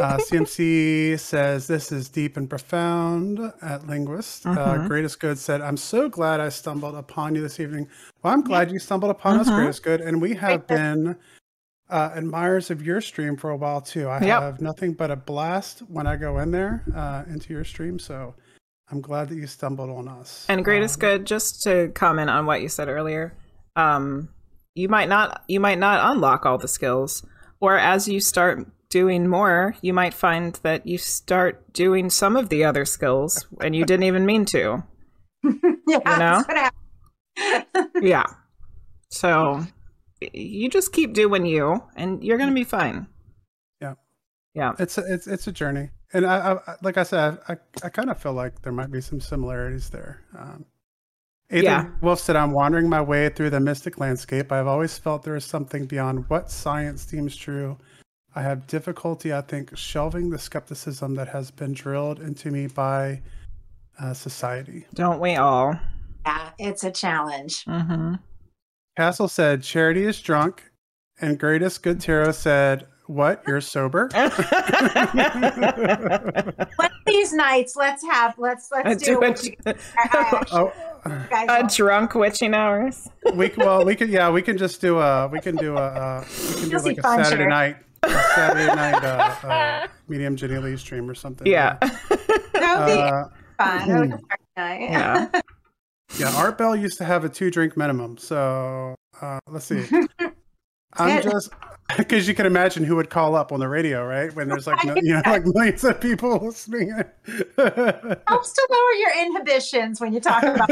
Uh, 0.00 0.18
CMC 0.18 1.16
says, 1.18 1.66
This 1.66 1.90
is 1.90 2.08
deep 2.08 2.36
and 2.36 2.48
profound 2.48 3.40
at 3.62 3.86
Linguist. 3.86 4.46
Uh, 4.46 4.56
Mhm. 4.56 4.88
Greatest 4.88 5.18
Good 5.20 5.38
said, 5.38 5.60
I'm 5.62 5.76
so 5.78 6.08
glad 6.08 6.40
I 6.40 6.50
stumbled 6.50 6.94
upon 6.94 7.34
you 7.34 7.40
this 7.40 7.58
evening. 7.58 7.88
Well, 8.22 8.34
I'm 8.34 8.42
glad 8.42 8.70
you 8.70 8.78
stumbled 8.78 9.10
upon 9.10 9.38
us, 9.40 9.48
Mhm. 9.48 9.56
Greatest 9.56 9.82
Good. 9.82 10.00
And 10.02 10.20
we 10.20 10.34
have 10.34 10.66
Great. 10.66 10.76
been 10.78 11.16
uh, 11.90 12.10
admirers 12.14 12.70
of 12.70 12.82
your 12.84 13.00
stream 13.00 13.36
for 13.36 13.50
a 13.50 13.56
while 13.56 13.80
too. 13.80 14.08
I 14.08 14.20
Yep. 14.24 14.42
have 14.42 14.60
nothing 14.60 14.92
but 14.94 15.10
a 15.10 15.16
blast 15.16 15.80
when 15.88 16.06
I 16.06 16.16
go 16.16 16.38
in 16.38 16.50
there 16.50 16.82
uh, 16.94 17.24
into 17.28 17.52
your 17.52 17.64
stream. 17.64 17.98
So 17.98 18.34
I'm 18.90 19.00
glad 19.00 19.28
that 19.28 19.36
you 19.36 19.46
stumbled 19.46 19.90
on 19.90 20.08
us. 20.08 20.46
And 20.48 20.64
greatest 20.64 20.96
Um, 20.96 21.00
good, 21.00 21.26
just 21.26 21.62
to 21.62 21.88
comment 21.94 22.30
on 22.30 22.46
what 22.46 22.62
you 22.62 22.68
said 22.68 22.88
earlier, 22.88 23.34
um, 23.76 24.28
you 24.74 24.88
might 24.88 25.08
not 25.08 25.42
you 25.48 25.60
might 25.60 25.78
not 25.78 26.12
unlock 26.14 26.44
all 26.46 26.58
the 26.58 26.68
skills, 26.68 27.24
or 27.60 27.78
as 27.78 28.06
you 28.08 28.20
start 28.20 28.66
doing 28.90 29.26
more, 29.28 29.74
you 29.82 29.92
might 29.92 30.14
find 30.14 30.54
that 30.62 30.86
you 30.86 30.96
start 30.98 31.72
doing 31.72 32.08
some 32.10 32.36
of 32.36 32.48
the 32.50 32.64
other 32.64 32.84
skills 32.84 33.46
and 33.60 33.74
you 33.74 33.84
didn't 33.84 34.04
even 34.04 34.24
mean 34.26 34.44
to. 34.44 34.82
yeah, 35.44 35.50
you 35.86 35.98
know? 36.04 36.42
that's 36.44 36.48
what 36.48 36.56
happened. 36.56 37.90
Yeah. 38.02 38.24
So 39.10 39.54
y- 39.58 39.66
you 40.34 40.68
just 40.68 40.92
keep 40.92 41.12
doing 41.12 41.46
you, 41.46 41.82
and 41.96 42.22
you're 42.22 42.38
gonna 42.38 42.52
be 42.52 42.64
fine. 42.64 43.06
Yeah. 43.80 43.94
Yeah. 44.54 44.72
It's 44.78 44.98
a, 44.98 45.02
it's 45.12 45.26
it's 45.26 45.46
a 45.46 45.52
journey, 45.52 45.90
and 46.12 46.26
I, 46.26 46.36
I 46.36 46.52
I- 46.72 46.76
like 46.82 46.96
I 46.98 47.02
said, 47.02 47.38
I 47.48 47.56
I 47.82 47.88
kind 47.88 48.10
of 48.10 48.20
feel 48.20 48.32
like 48.32 48.62
there 48.62 48.72
might 48.72 48.90
be 48.90 49.00
some 49.00 49.20
similarities 49.20 49.90
there. 49.90 50.22
Um, 50.38 50.64
Ethan 51.50 51.64
Yeah. 51.64 51.88
Wolf 52.00 52.18
said, 52.20 52.34
"I'm 52.36 52.50
wandering 52.52 52.88
my 52.88 53.00
way 53.00 53.28
through 53.28 53.50
the 53.50 53.60
mystic 53.60 53.98
landscape. 53.98 54.50
I've 54.50 54.66
always 54.66 54.98
felt 54.98 55.22
there 55.22 55.36
is 55.36 55.44
something 55.44 55.86
beyond 55.86 56.28
what 56.28 56.50
science 56.50 57.06
deems 57.06 57.36
true. 57.36 57.78
I 58.34 58.42
have 58.42 58.66
difficulty, 58.66 59.32
I 59.32 59.40
think, 59.42 59.76
shelving 59.76 60.28
the 60.30 60.38
skepticism 60.38 61.14
that 61.14 61.28
has 61.28 61.50
been 61.50 61.72
drilled 61.72 62.20
into 62.20 62.50
me 62.50 62.66
by 62.66 63.22
uh, 64.00 64.12
society." 64.12 64.86
Don't 64.94 65.20
we 65.20 65.36
all? 65.36 65.78
Yeah, 66.26 66.50
it's 66.58 66.82
a 66.82 66.90
challenge. 66.90 67.64
Mm-hmm. 67.66 68.14
Castle 68.96 69.28
said, 69.28 69.62
"Charity 69.62 70.04
is 70.04 70.20
drunk," 70.20 70.70
and 71.20 71.38
Greatest 71.38 71.82
Good 71.82 72.00
Tarot 72.00 72.32
said, 72.32 72.86
"What? 73.06 73.42
You're 73.46 73.60
sober?" 73.60 74.08
One 74.14 74.26
of 76.80 76.90
these 77.06 77.32
nights, 77.32 77.76
let's 77.76 78.02
have 78.10 78.34
let's 78.38 78.70
let's 78.72 79.02
do, 79.02 79.20
do 79.20 79.22
it. 79.22 79.46
a, 79.66 80.46
oh. 80.52 80.72
A 81.48 81.68
drunk 81.72 82.14
witching 82.14 82.52
hours. 82.54 83.08
we 83.34 83.48
can, 83.48 83.64
well 83.64 83.84
we 83.84 83.94
can 83.94 84.10
yeah 84.10 84.28
we 84.30 84.42
can 84.42 84.56
just 84.58 84.80
do 84.80 84.98
a 84.98 85.28
we 85.28 85.40
can 85.40 85.54
do 85.56 85.76
a 85.76 85.80
uh, 85.80 86.24
we 86.26 86.54
can 86.54 86.64
do 86.64 86.70
You'll 86.70 86.80
see 86.80 86.88
like 86.88 86.98
a 86.98 87.02
fun, 87.02 87.22
Saturday 87.24 87.42
sure. 87.44 87.48
night 87.50 87.76
a 88.02 88.08
Saturday 88.34 88.66
night 88.74 89.04
uh, 89.04 89.46
uh, 89.46 89.86
medium 90.08 90.34
Jenny 90.36 90.58
Lee 90.58 90.76
stream 90.76 91.08
or 91.08 91.14
something. 91.14 91.46
Yeah. 91.46 91.76
that 91.80 92.78
would 92.78 92.86
be 92.86 93.00
Uh, 93.02 93.28
fun. 93.58 94.10
Like 94.10 94.20
a 94.20 94.26
party 94.26 94.42
night. 94.56 94.80
yeah. 94.80 95.40
Yeah. 96.18 96.34
Art 96.36 96.58
Bell 96.58 96.76
used 96.76 96.98
to 96.98 97.04
have 97.04 97.24
a 97.24 97.28
two 97.28 97.50
drink 97.50 97.76
minimum. 97.76 98.16
So 98.16 98.94
uh, 99.20 99.38
let's 99.48 99.66
see. 99.66 99.84
I'm 100.98 101.22
just 101.22 101.50
because 101.98 102.26
you 102.26 102.34
can 102.34 102.46
imagine 102.46 102.84
who 102.84 102.96
would 102.96 103.10
call 103.10 103.34
up 103.34 103.52
on 103.52 103.60
the 103.60 103.68
radio, 103.68 104.06
right? 104.06 104.34
When 104.34 104.48
there's 104.48 104.66
like 104.66 104.82
no, 104.84 104.94
you 104.96 105.12
know 105.14 105.22
like 105.26 105.44
millions 105.44 105.84
of 105.84 106.00
people 106.00 106.38
listening. 106.38 106.88
Helps 106.88 108.52
to 108.52 108.68
lower 108.70 108.92
your 108.98 109.26
inhibitions 109.26 110.00
when 110.00 110.12
you 110.12 110.20
talk 110.20 110.42
about 110.42 110.68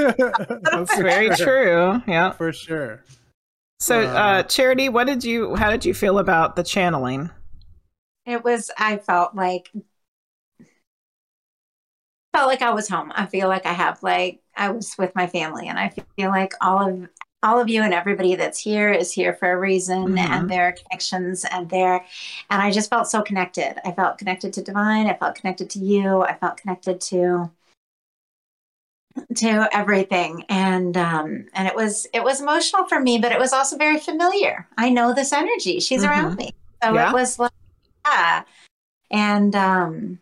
That's 0.62 0.96
very 0.96 1.28
true. 1.36 2.02
Yeah. 2.06 2.30
for 2.32 2.52
sure. 2.52 3.02
So, 3.80 4.00
Uh, 4.00 4.04
uh, 4.04 4.42
Charity, 4.44 4.88
what 4.88 5.06
did 5.06 5.24
you? 5.24 5.56
How 5.56 5.70
did 5.70 5.84
you 5.84 5.92
feel 5.92 6.18
about 6.18 6.56
the 6.56 6.62
channeling? 6.62 7.30
it 8.26 8.42
was 8.42 8.70
i 8.78 8.96
felt 8.96 9.34
like 9.34 9.70
felt 12.32 12.48
like 12.48 12.62
i 12.62 12.70
was 12.70 12.88
home 12.88 13.12
i 13.14 13.26
feel 13.26 13.48
like 13.48 13.66
i 13.66 13.72
have 13.72 14.02
like 14.02 14.40
i 14.56 14.68
was 14.70 14.94
with 14.98 15.14
my 15.14 15.26
family 15.26 15.68
and 15.68 15.78
i 15.78 15.88
feel 16.16 16.30
like 16.30 16.52
all 16.60 16.88
of 16.88 17.08
all 17.42 17.60
of 17.60 17.68
you 17.68 17.82
and 17.82 17.92
everybody 17.92 18.34
that's 18.36 18.58
here 18.58 18.90
is 18.90 19.12
here 19.12 19.34
for 19.34 19.50
a 19.52 19.58
reason 19.58 20.14
Mhm. 20.14 20.18
and 20.18 20.50
there 20.50 20.66
are 20.68 20.72
connections 20.72 21.44
and 21.44 21.68
there 21.68 22.04
and 22.50 22.62
i 22.62 22.70
just 22.70 22.88
felt 22.88 23.06
so 23.08 23.20
connected. 23.22 23.78
I 23.86 23.92
felt 23.92 24.16
connected 24.18 24.52
to 24.54 24.62
divine 24.62 25.06
i 25.06 25.14
felt 25.14 25.34
connected 25.34 25.68
to 25.70 25.78
you 25.78 26.22
i 26.22 26.34
felt 26.34 26.56
connected 26.56 27.00
to 27.02 27.50
to 29.36 29.68
everything. 29.72 30.44
And 30.48 30.96
um 30.96 31.46
and 31.54 31.68
it 31.68 31.74
was 31.76 32.06
it 32.12 32.22
was 32.24 32.40
emotional 32.40 32.84
for 32.86 32.98
me 33.00 33.18
but 33.18 33.30
it 33.32 33.38
was 33.38 33.52
also 33.52 33.76
very 33.76 33.98
familiar. 33.98 34.66
I 34.76 34.90
know 34.90 35.14
this 35.14 35.32
energy. 35.32 35.78
She's 35.80 36.02
around 36.02 36.36
me. 36.36 36.50
So 36.82 36.92
Yeah. 36.94 37.10
it 37.10 37.12
was 37.12 37.38
like 37.38 37.52
yeah. 38.06 38.42
And 39.10 39.54
um 39.54 40.18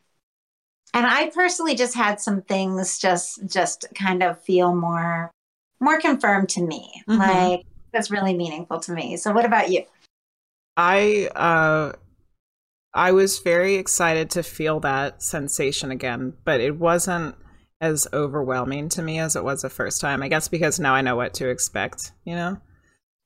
and 0.94 1.06
i 1.06 1.31
personally 1.31 1.74
just 1.74 1.94
had 1.94 2.20
some 2.20 2.43
things 2.43 2.98
just 2.98 3.44
just 3.47 3.86
kind 3.94 4.23
of 4.23 4.40
feel 4.43 4.74
more 4.74 5.31
more 5.81 6.01
confirmed 6.01 6.48
to 6.48 6.62
me 6.62 7.02
Mhm. 7.09 7.19
like 7.19 7.66
that's 7.93 8.10
really 8.10 8.35
meaningful 8.35 8.81
to 8.81 8.93
me 8.93 9.16
so 9.16 9.32
what 9.32 9.44
about 9.44 9.70
you 9.70 9.85
I 10.77 11.28
uh, 11.36 11.93
I 12.94 13.12
was 13.12 13.40
very 13.40 13.74
excited 13.74 14.31
to 14.31 14.43
feel 14.43 14.81
that 14.81 15.23
sensation 15.23 15.90
again, 15.90 16.32
but 16.47 16.60
it 16.62 16.78
wasn't 16.78 17.35
as 17.82 18.09
overwhelming 18.14 18.89
to 18.90 19.02
me 19.02 19.19
as 19.19 19.36
it 19.36 19.44
was 19.44 19.60
the 19.60 19.69
first 19.69 20.01
time. 20.01 20.23
I 20.23 20.28
guess 20.28 20.48
because 20.48 20.81
now 20.81 20.94
I 20.94 21.02
know 21.02 21.14
what 21.16 21.35
to 21.35 21.48
expect. 21.51 22.12
You 22.24 22.36
know? 22.36 22.56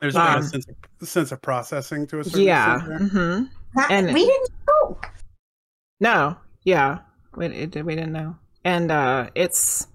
There's 0.01 0.16
Um, 0.16 0.40
a 0.40 0.43
sense 0.43 0.66
of, 1.01 1.09
sense 1.09 1.30
of 1.30 1.40
processing 1.40 2.09
to 2.09 2.18
a 2.18 2.24
certain 2.24 2.43
Yeah. 2.43 2.76
extent 2.78 3.12
there. 3.12 3.36
hmm 3.38 3.44
That- 3.76 3.90
And- 3.93 4.12
we 4.12 4.26
didn't 4.26 4.51
know 4.66 5.01
No, 6.01 6.36
yeah, 6.64 6.98
we 7.36 7.46
it, 7.46 7.84
we 7.84 7.94
didn't 7.94 8.12
know, 8.12 8.36
and 8.64 8.90
uh, 8.90 9.30
it's 9.34 9.86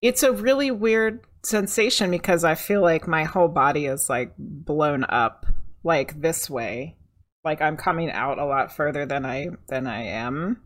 it's 0.00 0.22
a 0.22 0.32
really 0.32 0.70
weird 0.70 1.20
sensation 1.44 2.10
because 2.10 2.44
I 2.44 2.54
feel 2.54 2.82
like 2.82 3.08
my 3.08 3.24
whole 3.24 3.48
body 3.48 3.86
is 3.86 4.08
like 4.08 4.32
blown 4.38 5.04
up 5.04 5.46
like 5.84 6.20
this 6.20 6.48
way, 6.48 6.96
like 7.44 7.60
I'm 7.60 7.76
coming 7.76 8.10
out 8.10 8.38
a 8.38 8.44
lot 8.44 8.74
further 8.74 9.06
than 9.06 9.24
I 9.24 9.48
than 9.68 9.86
I 9.86 10.02
am. 10.04 10.62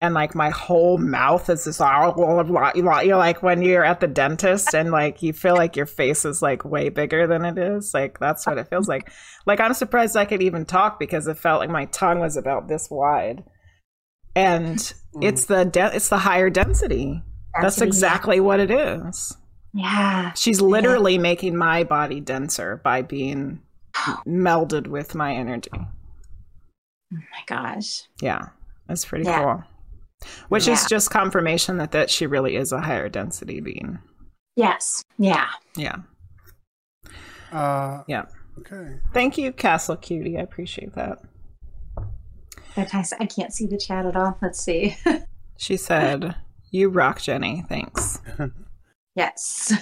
And 0.00 0.12
like 0.12 0.34
my 0.34 0.50
whole 0.50 0.98
mouth 0.98 1.48
is 1.48 1.64
just 1.64 1.80
all 1.80 2.14
you're 3.04 3.16
like 3.16 3.42
when 3.42 3.62
you're 3.62 3.84
at 3.84 4.00
the 4.00 4.06
dentist 4.06 4.74
and 4.74 4.90
like 4.90 5.22
you 5.22 5.32
feel 5.32 5.54
like 5.54 5.76
your 5.76 5.86
face 5.86 6.26
is 6.26 6.42
like 6.42 6.64
way 6.64 6.90
bigger 6.90 7.26
than 7.26 7.44
it 7.44 7.56
is. 7.56 7.94
Like 7.94 8.18
that's 8.18 8.46
what 8.46 8.58
it 8.58 8.68
feels 8.68 8.88
like. 8.88 9.10
Like 9.46 9.60
I'm 9.60 9.72
surprised 9.72 10.16
I 10.16 10.26
could 10.26 10.42
even 10.42 10.66
talk 10.66 10.98
because 10.98 11.26
it 11.26 11.38
felt 11.38 11.60
like 11.60 11.70
my 11.70 11.86
tongue 11.86 12.18
was 12.20 12.36
about 12.36 12.68
this 12.68 12.88
wide 12.90 13.44
and 14.36 14.92
it's 15.20 15.46
the 15.46 15.64
de- 15.64 15.94
it's 15.94 16.08
the 16.08 16.18
higher 16.18 16.50
density. 16.50 17.22
That's 17.60 17.76
Density, 17.76 17.86
exactly 17.86 18.40
what 18.40 18.58
it 18.60 18.70
is. 18.70 19.36
yeah 19.72 20.32
She's 20.32 20.60
literally 20.60 21.18
making 21.18 21.56
my 21.56 21.84
body 21.84 22.20
denser 22.20 22.80
by 22.82 23.02
being 23.02 23.60
melded 24.26 24.88
with 24.88 25.14
my 25.14 25.34
energy. 25.34 25.70
oh 25.74 25.86
my 27.12 27.42
gosh 27.46 28.02
Yeah, 28.20 28.48
that's 28.88 29.04
pretty 29.04 29.24
Yeah. 29.24 29.42
cool. 29.42 29.62
Which 30.48 30.66
is 30.68 30.86
just 30.86 31.10
confirmation 31.10 31.76
that 31.78 31.92
that 31.92 32.10
she 32.10 32.26
really 32.26 32.56
is 32.56 32.72
a 32.72 32.80
higher 32.80 33.08
density 33.08 33.60
being. 33.60 33.98
yes 34.56 35.04
yeah 35.18 35.48
Yeah. 35.76 35.96
Uh, 37.52 38.02
Yeah. 38.08 38.24
Okay. 38.58 38.98
Thank 39.12 39.36
you, 39.38 39.52
Castle 39.52 39.96
Cutie. 39.96 40.38
I 40.38 40.42
appreciate 40.42 40.94
that. 40.94 41.18
Fantastic. 42.74 43.20
I 43.20 43.26
can't 43.26 43.52
see 43.52 43.66
the 43.66 43.78
chat 43.78 44.06
at 44.06 44.16
all. 44.16 44.36
Let's 44.42 44.60
see. 44.62 44.96
She 45.56 45.76
said, 45.76 46.34
"You 46.72 46.88
rock, 46.88 47.20
Jenny. 47.22 47.64
Thanks." 47.68 48.20
yes. 49.14 49.72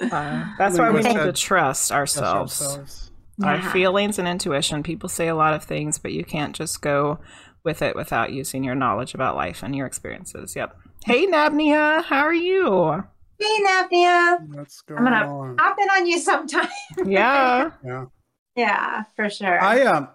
Uh, 0.00 0.44
that's 0.58 0.78
why 0.78 0.90
we 0.90 1.00
need 1.02 1.12
to 1.14 1.24
said- 1.24 1.36
trust 1.36 1.88
Trust 1.88 1.92
ourselves. 1.92 2.62
ourselves. 2.62 3.10
our 3.42 3.60
feelings 3.72 4.18
and 4.20 4.28
intuition. 4.28 4.82
People 4.84 5.08
say 5.08 5.26
a 5.26 5.34
lot 5.34 5.54
of 5.54 5.64
things, 5.64 5.98
but 5.98 6.12
you 6.12 6.24
can't 6.24 6.54
just 6.54 6.80
go 6.80 7.18
with 7.64 7.82
it 7.82 7.96
without 7.96 8.32
using 8.32 8.62
your 8.62 8.74
knowledge 8.76 9.12
about 9.14 9.34
life 9.36 9.62
and 9.64 9.74
your 9.74 9.86
experiences. 9.86 10.54
Yep. 10.54 10.76
Hey, 11.04 11.26
Nabnia, 11.26 12.04
how 12.04 12.20
are 12.22 12.32
you? 12.34 13.02
Hey, 13.40 13.58
Navnia. 13.66 14.54
What's 14.54 14.82
going 14.82 14.98
I'm 14.98 15.04
gonna 15.04 15.28
on? 15.32 15.56
hop 15.58 15.76
in 15.80 15.88
on 15.90 16.06
you 16.06 16.18
sometime. 16.20 16.68
Yeah. 17.04 17.72
Yeah. 17.84 18.04
yeah, 18.54 19.02
for 19.16 19.28
sure. 19.28 19.60
I 19.60 19.82
um, 19.82 20.08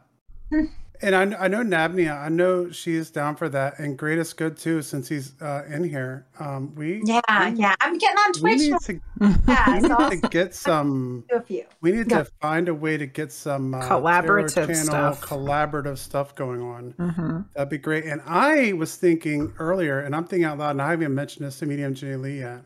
and 1.02 1.16
I 1.16 1.46
I 1.46 1.48
know 1.48 1.64
Nabnia. 1.64 2.18
I 2.22 2.30
know 2.30 2.72
she 2.72 2.96
is 2.96 3.10
down 3.12 3.36
for 3.36 3.50
that, 3.50 3.80
and 3.80 3.98
Greatest 3.98 4.38
Good 4.38 4.58
too, 4.58 4.82
since 4.82 5.08
he's 5.08 5.34
uh, 5.42 5.64
in 5.70 5.84
here. 5.84 6.26
Um, 6.40 6.74
we 6.76 7.02
yeah, 7.06 7.22
yeah. 7.56 7.76
I'm 7.82 7.98
getting 7.98 8.18
on 8.18 8.32
we 8.34 8.40
Twitch. 8.40 8.60
need 8.60 8.80
to, 8.82 9.40
Yeah, 9.48 9.76
we 9.82 9.88
so 9.88 9.96
I'll 9.98 10.10
need 10.10 10.22
to 10.24 10.30
get 10.30 10.54
some. 10.56 11.26
a 11.32 11.42
few. 11.42 11.66
We 11.82 11.92
need 11.92 12.10
Yeah. 12.12 12.24
to 12.24 12.26
find 12.42 12.68
a 12.70 12.74
way 12.74 12.98
to 12.98 13.06
get 13.06 13.32
some 13.32 13.74
uh, 13.74 13.82
Collaborative 13.82 14.68
channel, 14.68 15.14
stuff. 15.14 15.22
collaborative 15.22 15.98
stuff 15.98 16.36
going 16.36 16.62
on. 16.62 16.92
hmm 16.98 17.42
That'd 17.56 17.70
be 17.70 17.78
great. 17.78 18.06
And 18.06 18.22
I 18.26 18.74
was 18.74 18.96
thinking 18.96 19.54
earlier, 19.60 20.00
and 20.00 20.16
I'm 20.16 20.26
thinking 20.26 20.46
out 20.46 20.58
loud, 20.58 20.72
and 20.72 20.82
I 20.82 20.92
haven't 20.92 21.14
mentioned 21.16 21.46
this 21.48 21.60
to 21.60 21.66
Medium 21.66 21.94
Jenny 21.94 22.16
Lee 22.16 22.40
yet, 22.40 22.66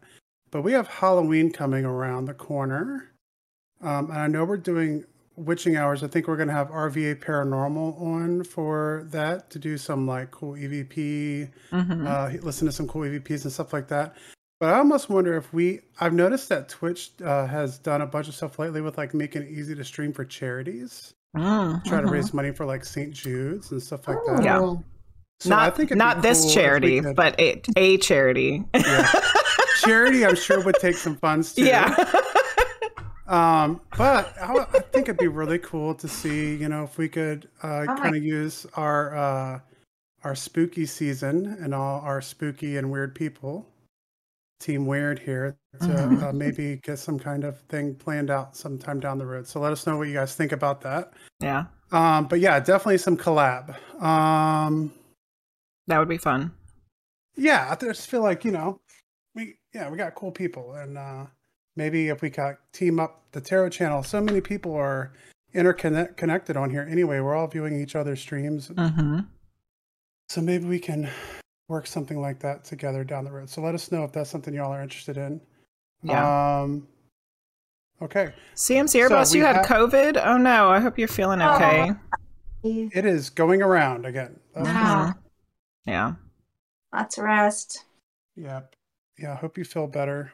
but 0.51 0.61
we 0.61 0.71
have 0.73 0.87
Halloween 0.87 1.51
coming 1.51 1.85
around 1.85 2.25
the 2.25 2.33
corner. 2.33 3.09
Um, 3.81 4.09
and 4.11 4.19
I 4.19 4.27
know 4.27 4.45
we're 4.45 4.57
doing 4.57 5.03
witching 5.35 5.75
hours. 5.77 6.03
I 6.03 6.07
think 6.07 6.27
we're 6.27 6.35
going 6.37 6.47
to 6.49 6.53
have 6.53 6.69
RVA 6.69 7.15
Paranormal 7.15 7.99
on 8.01 8.43
for 8.43 9.07
that 9.11 9.49
to 9.51 9.59
do 9.59 9.77
some 9.77 10.05
like 10.07 10.31
cool 10.31 10.53
EVP, 10.53 11.49
hmm 11.71 12.07
uh, 12.07 12.29
listen 12.41 12.65
to 12.67 12.71
some 12.71 12.87
cool 12.87 13.01
EVPs 13.03 13.43
and 13.43 13.51
stuff 13.51 13.73
like 13.73 13.87
that. 13.89 14.15
But 14.59 14.73
I 14.73 14.77
almost 14.77 15.09
wonder 15.09 15.35
if 15.35 15.51
we, 15.53 15.81
I've 15.99 16.13
noticed 16.13 16.47
that 16.49 16.69
Twitch 16.69 17.11
uh, 17.23 17.45
has 17.47 17.77
done 17.79 18.01
a 18.01 18.05
bunch 18.07 18.27
of 18.29 18.35
stuff 18.35 18.59
lately 18.59 18.79
with 18.81 18.97
like 18.97 19.13
making 19.13 19.41
it 19.41 19.49
easy 19.49 19.75
to 19.75 19.83
stream 19.83 20.13
for 20.13 20.23
charities, 20.23 21.13
mm 21.35 21.83
try 21.85 21.99
to 21.99 22.07
raise 22.07 22.33
money 22.33 22.51
for 22.51 22.65
like 22.65 22.85
St. 22.85 23.11
Jude's 23.11 23.71
and 23.71 23.81
stuff 23.81 24.07
like 24.07 24.19
that. 24.27 24.43
Yeah. 24.43 24.59
So 25.39 25.49
not 25.49 25.59
I 25.59 25.69
think 25.71 25.93
not 25.95 26.21
this 26.21 26.41
cool 26.43 26.51
charity, 26.51 27.01
could- 27.01 27.15
but 27.15 27.37
a, 27.39 27.61
a 27.75 27.97
charity. 27.97 28.63
yeah. 28.75 29.11
charity. 29.83 30.25
I'm 30.25 30.35
sure 30.35 30.61
would 30.63 30.75
take 30.79 30.95
some 30.95 31.17
funds 31.17 31.53
too. 31.53 31.65
yeah. 31.65 31.93
Um, 33.27 33.79
but 33.97 34.37
I, 34.37 34.65
I 34.73 34.79
think 34.91 35.07
it'd 35.07 35.17
be 35.17 35.27
really 35.27 35.59
cool 35.59 35.95
to 35.95 36.07
see, 36.07 36.55
you 36.55 36.67
know, 36.67 36.83
if 36.83 36.97
we 36.97 37.07
could 37.07 37.47
uh, 37.61 37.85
my- 37.87 37.95
kind 37.99 38.15
of 38.15 38.23
use 38.23 38.65
our 38.75 39.15
uh, 39.15 39.59
our 40.23 40.35
spooky 40.35 40.85
season 40.85 41.57
and 41.61 41.73
all 41.73 41.99
our 42.01 42.21
spooky 42.21 42.77
and 42.77 42.91
weird 42.91 43.13
people, 43.15 43.67
Team 44.59 44.85
Weird 44.85 45.19
here, 45.19 45.57
to 45.81 45.85
Mhm. 45.87 46.23
uh, 46.23 46.33
maybe 46.33 46.77
get 46.83 46.97
some 46.99 47.19
kind 47.19 47.43
of 47.43 47.59
thing 47.69 47.95
planned 47.95 48.29
out 48.29 48.55
sometime 48.55 48.99
down 48.99 49.17
the 49.17 49.25
road. 49.25 49.47
So 49.47 49.59
let 49.59 49.71
us 49.73 49.85
know 49.87 49.97
what 49.97 50.07
you 50.07 50.13
guys 50.13 50.35
think 50.35 50.51
about 50.51 50.81
that. 50.81 51.13
yeah. 51.39 51.65
Um, 51.91 52.27
but 52.27 52.39
yeah, 52.39 52.59
definitely 52.59 52.97
some 52.97 53.15
collab. 53.17 53.75
Um, 54.01 54.91
That 55.87 55.99
would 55.99 56.07
be 56.09 56.17
fun. 56.17 56.51
yeah, 57.35 57.67
I 57.71 57.75
just 57.75 58.07
feel 58.09 58.21
like 58.21 58.43
you 58.45 58.51
know, 58.51 58.79
we 59.35 59.57
yeah 59.73 59.89
we 59.89 59.97
got 59.97 60.15
cool 60.15 60.31
people, 60.31 60.73
and 60.73 60.97
uh, 60.97 61.25
maybe 61.75 62.09
if 62.09 62.21
we 62.21 62.29
got 62.29 62.55
team 62.73 62.99
up 62.99 63.21
the 63.31 63.41
Tarot 63.41 63.69
channel, 63.69 64.03
so 64.03 64.21
many 64.21 64.41
people 64.41 64.75
are 64.75 65.13
interconnected 65.53 66.57
on 66.57 66.69
here 66.69 66.87
anyway. 66.89 67.19
We're 67.19 67.35
all 67.35 67.47
viewing 67.47 67.79
each 67.79 67.95
other's 67.95 68.19
streams, 68.21 68.67
hmm 68.77 69.19
so 70.29 70.41
maybe 70.41 70.65
we 70.65 70.79
can 70.79 71.09
work 71.67 71.85
something 71.85 72.19
like 72.19 72.39
that 72.39 72.63
together 72.63 73.03
down 73.03 73.23
the 73.23 73.31
road. 73.31 73.49
So 73.49 73.61
let 73.61 73.75
us 73.75 73.91
know 73.91 74.03
if 74.03 74.11
that's 74.13 74.29
something 74.29 74.53
y'all 74.53 74.71
are 74.73 74.81
interested 74.81 75.15
in. 75.17 75.39
Yeah. 76.01 76.61
Um, 76.61 76.87
okay, 78.01 78.33
CMC 78.55 78.89
So 78.89 78.99
Airboss, 79.09 79.33
we 79.33 79.39
you 79.39 79.45
had 79.45 79.57
have- 79.57 79.65
COVID? 79.65 80.19
Oh 80.25 80.37
no, 80.37 80.69
I 80.69 80.79
hope 80.79 80.97
you're 80.97 81.07
feeling 81.07 81.41
Oh. 81.41 81.55
okay. 81.55 81.91
it 82.63 83.05
is 83.05 83.29
going 83.29 83.61
around 83.61 84.05
again. 84.05 84.39
That's- 84.55 84.73
Wow. 84.73 85.13
Yeah. 85.85 86.13
Lots 86.93 87.17
of 87.17 87.25
rest. 87.25 87.83
Yeah, 88.35 88.61
yeah. 89.19 89.33
I 89.33 89.35
hope 89.35 89.57
you 89.57 89.65
feel 89.65 89.87
better. 89.87 90.31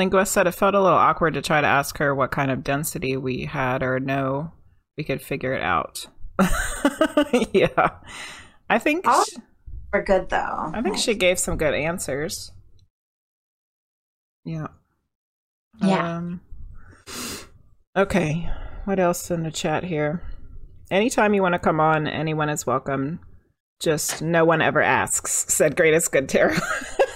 Linguist 0.00 0.32
said 0.32 0.46
it 0.46 0.52
felt 0.52 0.74
a 0.74 0.80
little 0.80 0.96
awkward 0.96 1.34
to 1.34 1.42
try 1.42 1.60
to 1.60 1.66
ask 1.66 1.98
her 1.98 2.14
what 2.14 2.30
kind 2.30 2.50
of 2.50 2.64
density 2.64 3.18
we 3.18 3.44
had 3.44 3.82
or 3.82 4.00
no, 4.00 4.50
we 4.96 5.04
could 5.04 5.20
figure 5.20 5.52
it 5.52 5.60
out. 5.62 6.06
yeah. 7.52 7.90
I 8.70 8.78
think 8.78 9.04
Oh. 9.06 9.22
sh- 9.28 9.36
We're 9.92 10.02
good 10.02 10.30
though. 10.30 10.70
I 10.72 10.80
think 10.82 10.96
she 10.96 11.14
gave 11.14 11.38
some 11.38 11.58
good 11.58 11.74
answers. 11.74 12.50
Yeah. 14.46 14.68
Yeah. 15.82 16.16
Um, 16.16 16.40
okay. 17.94 18.48
What 18.86 18.98
else 18.98 19.30
in 19.30 19.42
the 19.42 19.50
chat 19.50 19.84
here? 19.84 20.22
Anytime 20.90 21.34
you 21.34 21.42
want 21.42 21.52
to 21.52 21.58
come 21.58 21.78
on, 21.78 22.06
anyone 22.08 22.48
is 22.48 22.66
welcome. 22.66 23.20
Just 23.80 24.22
no 24.22 24.46
one 24.46 24.62
ever 24.62 24.80
asks, 24.80 25.44
said 25.52 25.76
Greatest 25.76 26.10
Good 26.10 26.28
Tarot. 26.30 26.56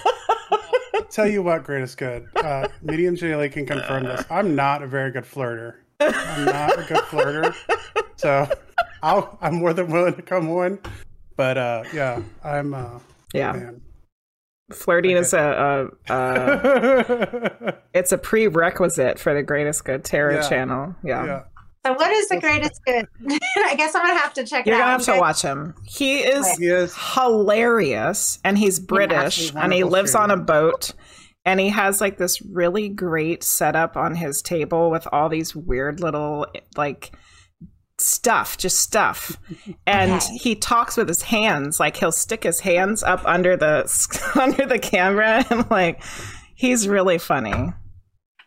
Tell 1.15 1.27
you 1.27 1.41
what, 1.41 1.63
greatest 1.63 1.97
good. 1.97 2.27
Uh, 2.35 2.67
Medium 2.81 3.15
J 3.15 3.47
can 3.47 3.65
confirm 3.65 4.03
this. 4.03 4.25
I'm 4.29 4.53
not 4.53 4.83
a 4.83 4.87
very 4.87 5.11
good 5.11 5.23
flirter. 5.23 5.75
I'm 6.01 6.43
not 6.43 6.77
a 6.77 6.83
good 6.83 7.03
flirter. 7.05 7.55
So 8.17 8.49
I'll, 9.01 9.37
I'm 9.39 9.55
more 9.55 9.71
than 9.71 9.89
willing 9.89 10.15
to 10.15 10.21
come 10.21 10.49
on. 10.49 10.77
But 11.37 11.57
uh, 11.57 11.83
yeah, 11.93 12.21
I'm 12.43 12.73
uh, 12.73 12.99
yeah. 13.33 13.53
man. 13.53 13.81
Flirting 14.73 15.15
is 15.15 15.33
a, 15.33 15.87
a, 16.09 16.13
a 16.13 17.77
it's 17.93 18.11
a 18.11 18.17
prerequisite 18.17 19.17
for 19.17 19.33
the 19.33 19.41
Greatest 19.41 19.85
Good 19.85 20.03
Tarot 20.03 20.35
Yeah. 20.35 20.49
channel. 20.49 20.95
Yeah. 21.01 21.43
So 21.85 21.93
what 21.93 22.11
is 22.11 22.27
the 22.29 22.39
greatest 22.39 22.81
good? 22.85 23.07
I 23.57 23.75
guess 23.75 23.93
I'm 23.93 24.05
gonna 24.05 24.19
have 24.19 24.33
to 24.33 24.43
check 24.45 24.65
You're 24.65 24.75
it 24.75 24.79
gonna 24.79 24.91
have 24.91 25.03
to 25.03 25.19
watch 25.19 25.41
him. 25.41 25.75
He 25.83 26.19
is 26.19 26.49
He 26.57 26.65
is. 26.67 26.95
hilarious 27.13 28.39
and 28.43 28.57
he's 28.57 28.79
British 28.79 29.17
absolutely 29.51 29.61
and 29.61 29.73
he 29.73 29.83
wonderful 29.83 29.91
lives 30.01 30.15
on 30.15 30.31
a 30.31 30.37
boat 30.37 30.93
and 31.45 31.59
he 31.59 31.69
has 31.69 32.01
like 32.01 32.17
this 32.17 32.41
really 32.41 32.89
great 32.89 33.43
setup 33.43 33.95
on 33.95 34.15
his 34.15 34.41
table 34.41 34.89
with 34.89 35.07
all 35.11 35.29
these 35.29 35.55
weird 35.55 35.99
little 35.99 36.47
like 36.75 37.11
stuff 37.99 38.57
just 38.57 38.79
stuff 38.79 39.37
and 39.87 40.13
Okay. 40.13 40.37
he 40.37 40.55
talks 40.55 40.97
with 40.97 41.07
his 41.07 41.21
hands 41.21 41.79
like 41.79 41.97
he'll 41.97 42.11
stick 42.11 42.43
his 42.43 42.59
hands 42.61 43.03
up 43.03 43.21
under 43.25 43.55
the 43.55 43.85
under 44.41 44.65
the 44.65 44.79
camera 44.79 45.45
and 45.51 45.69
like 45.69 46.01
he's 46.55 46.87
really 46.87 47.17
funny 47.19 47.71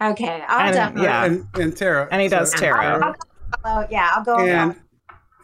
Okay, 0.00 0.44
I'll 0.46 0.60
And, 0.66 0.74
definitely. 0.74 1.02
yeah. 1.08 1.24
And, 1.24 1.46
and 1.56 1.76
tarot. 1.76 2.06
and 2.12 2.22
he 2.22 2.28
does 2.28 2.52
So- 2.52 2.58
tarot 2.58 3.00
I'll 3.00 3.14
follow- 3.62 3.86
yeah, 3.90 4.10
I'll 4.14 4.24
go. 4.24 4.38
And 4.38 4.48
around. 4.48 4.76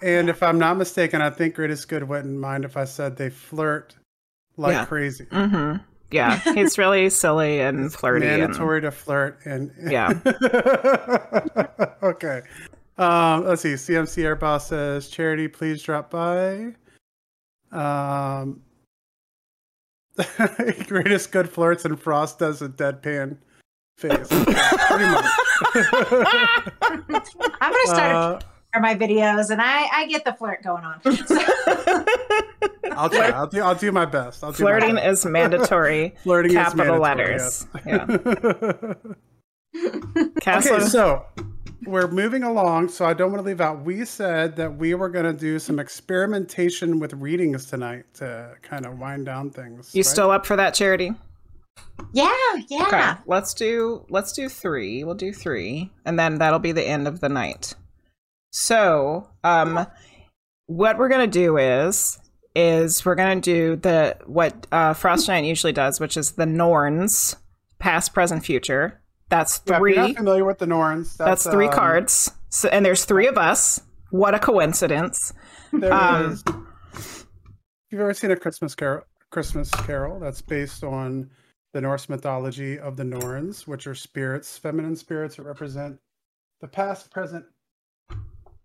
and 0.03 0.29
if 0.29 0.43
I'm 0.43 0.59
not 0.59 0.77
mistaken, 0.77 1.21
I 1.23 1.31
think 1.31 1.55
greatest 1.55 1.89
good 1.89 2.07
wouldn't 2.09 2.39
mind 2.39 2.65
if 2.65 2.77
I 2.77 2.85
said 2.85 3.17
they 3.17 3.31
flirt 3.31 3.97
like 4.57 4.73
Yeah. 4.73 4.85
crazy. 4.85 5.27
hmm 5.31 5.77
yeah 6.11 6.37
he's 6.55 6.77
really 6.79 7.09
silly 7.23 7.61
and 7.61 7.93
flirty 7.93 8.27
and 8.27 8.41
mandatory 8.43 8.81
to 8.83 8.91
flirt 8.93 9.39
and 9.47 9.73
Yeah. 9.91 10.11
okay 12.03 12.43
um 12.99 13.45
let's 13.47 13.63
see 13.63 13.73
cmc 13.73 14.23
airboss 14.23 14.69
says 14.69 15.09
charity 15.09 15.49
please 15.49 15.83
drop 15.83 16.11
by 16.11 16.75
um 17.73 18.61
greatest 20.87 21.33
good 21.33 21.49
flirts 21.49 21.85
and 21.85 21.99
frost 21.99 22.39
does 22.39 22.63
a 22.63 22.69
deadpan 22.69 23.39
face 23.97 24.29
pretty 24.29 25.05
much 25.05 25.25
I'm 27.61 27.73
gonna 27.73 27.87
start 27.87 28.15
uh, 28.15 28.39
for 28.73 28.81
my 28.81 28.95
videos, 28.95 29.51
and 29.51 29.61
I 29.63 29.87
I 29.93 30.07
get 30.09 30.25
the 30.25 30.33
flirt 30.35 30.63
going 30.63 30.85
on. 30.85 31.01
i'll 32.97 33.09
try 33.11 33.31
i'll 33.31 33.47
do 33.47 33.61
i'll 33.63 33.75
do 33.75 33.91
my 33.93 34.05
best 34.05 34.43
i'll 34.45 34.53
do 34.53 34.63
my 34.65 34.71
flirting 34.71 34.97
best. 34.97 35.07
is 35.07 35.27
mandatory 35.27 36.15
flirting 36.23 36.53
is 36.53 36.57
capital 36.57 36.99
mandatory, 36.99 37.39
letters. 37.39 37.67
yes. 37.87 38.97
Castle, 40.41 40.77
Okay, 40.77 40.85
so 40.87 41.25
we're 41.85 42.07
moving 42.09 42.45
along. 42.45 42.89
So 42.89 43.05
I 43.05 43.13
don't 43.15 43.33
want 43.33 43.43
to 43.43 43.47
leave 43.47 43.61
out. 43.61 43.83
We 43.83 44.05
said 44.05 44.55
that 44.57 44.77
we 44.77 44.95
were 44.95 45.09
going 45.09 45.25
to 45.25 45.33
do 45.33 45.59
some 45.59 45.81
experimentation 45.81 47.01
with 47.01 47.13
readings 47.15 47.67
tonight 47.67 48.05
to 48.15 48.55
kind 48.63 48.87
of 48.87 48.99
wind 49.01 49.27
down 49.27 49.51
things. 49.51 49.93
you 49.95 50.01
right? 50.01 50.07
still 50.07 50.31
up 50.31 50.47
for 50.47 50.55
that 50.57 50.75
charity? 50.75 51.13
Yeah, 52.13 52.31
yeah. 52.69 52.87
Okay, 52.87 53.13
let's 53.27 53.55
do 53.55 54.05
let's 54.11 54.33
do 54.33 54.49
three. 54.49 55.05
We'll 55.05 55.15
do 55.15 55.33
three, 55.33 55.91
and 56.05 56.19
then 56.19 56.39
that'll 56.39 56.59
be 56.59 56.73
the 56.73 56.87
end 56.87 57.09
of 57.09 57.21
the 57.21 57.29
night. 57.29 57.75
So, 58.53 59.29
um, 59.43 59.87
what 60.67 60.99
we're 60.99 61.09
gonna 61.09 61.27
do 61.27 61.57
is 61.57 62.19
is 62.55 63.05
we're 63.05 63.17
gonna 63.17 63.41
do 63.41 63.77
the 63.77 64.17
what 64.27 64.67
uh, 64.71 64.95
Frost 64.95 65.27
Giant 65.27 65.47
usually 65.47 65.73
does, 65.73 65.99
which 66.01 66.17
is 66.17 66.33
the 66.33 66.47
Norns, 66.47 67.37
past, 67.79 68.15
present, 68.15 68.45
future. 68.45 69.01
That's 69.31 69.61
Yeah, 69.67 69.75
if 69.75 69.79
three. 69.81 69.95
you're 69.95 70.07
not 70.09 70.17
familiar 70.17 70.45
with 70.45 70.59
the 70.59 70.67
Norns. 70.67 71.17
that's, 71.17 71.45
That's, 71.45 71.55
three 71.55 71.67
um, 71.67 71.73
cards. 71.73 72.31
So, 72.51 72.69
and 72.69 72.85
there's 72.87 73.05
three 73.05 73.27
of 73.27 73.37
us. 73.37 73.81
What 74.11 74.35
a 74.35 74.39
coincidence! 74.39 75.33
There 75.73 75.93
Um, 75.93 76.33
is- 76.33 76.45
If 76.95 77.27
you've 77.91 78.01
ever 78.01 78.15
seen 78.15 78.31
a 78.31 78.37
Christmas 78.37 78.77
Carol, 78.77 79.03
Christmas 79.31 79.71
Carol, 79.71 80.21
that's 80.21 80.41
based 80.43 80.85
on 80.85 81.31
the 81.75 81.81
Norse 81.81 82.09
mythology 82.09 82.79
of 82.79 82.97
the 82.97 83.03
Norns, 83.05 83.67
which 83.67 83.89
are 83.89 83.97
spirits, 83.97 84.57
feminine 84.57 84.95
spirits 84.95 85.37
that 85.37 85.43
represent 85.43 85.99
the 86.61 86.69
past, 86.69 87.11
present, 87.11 87.45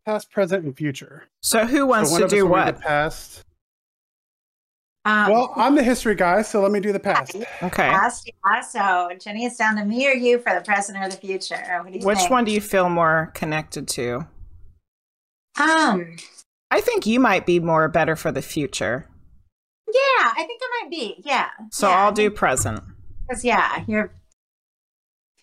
past, 0.06 0.32
present, 0.32 0.64
and 0.64 0.78
future. 0.78 1.24
So, 1.42 1.66
who 1.66 1.88
wants 1.88 2.12
so 2.12 2.20
to 2.20 2.28
do 2.28 2.46
what? 2.46 2.78
The 2.78 2.82
past. 2.84 3.44
Um, 5.06 5.32
Well, 5.32 5.54
I'm 5.56 5.74
the 5.74 5.82
history 5.84 6.14
guy, 6.14 6.44
so 6.44 6.62
let 6.62 6.72
me 6.72 6.80
do 6.80 6.94
the 6.94 7.00
past. 7.00 7.36
Okay. 7.36 7.90
past, 7.90 8.30
yeah, 8.46 8.62
so 8.62 9.10
Jenny, 9.20 9.46
it's 9.46 9.58
down 9.58 9.76
to 9.78 9.86
me 9.86 10.08
or 10.08 10.14
you 10.14 10.38
for 10.38 10.54
the 10.54 10.62
present 10.62 10.98
or 11.00 11.10
the 11.10 11.18
future. 11.18 11.56
What 11.82 11.92
do 11.92 12.00
you 12.00 12.06
Which 12.06 12.20
think? 12.20 12.30
one 12.30 12.46
do 12.46 12.52
you 12.52 12.62
feel 12.62 12.90
more 12.90 13.32
connected 13.34 13.88
to? 13.90 14.28
Um, 15.60 16.16
I 16.70 16.80
think 16.80 17.08
you 17.08 17.20
might 17.20 17.48
be 17.48 17.60
more 17.60 17.88
better 17.88 18.16
for 18.16 18.32
the 18.32 18.44
future. 18.44 19.08
yeah, 19.88 20.32
I 20.38 20.44
think 20.46 20.62
I 20.64 20.84
might 20.84 20.92
be. 20.92 21.16
Yeah. 21.26 21.48
So 21.72 21.90
yeah, 21.90 21.98
I'll 22.04 22.12
do 22.12 22.30
present. 22.30 22.84
Because 23.30 23.46
yeah, 23.46 23.84
you're. 23.88 24.12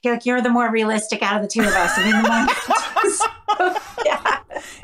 Like 0.05 0.27
you're 0.27 0.41
the 0.41 0.51
more 0.51 0.71
realistic 0.71 1.21
out 1.21 1.35
of 1.37 1.43
the 1.43 1.49
two 1.49 1.63
of 1.63 1.67
us. 1.67 1.93
I 1.97 2.05
mean, 2.05 2.23
the 2.23 2.29
more, 2.29 3.27
yeah. 4.07 4.41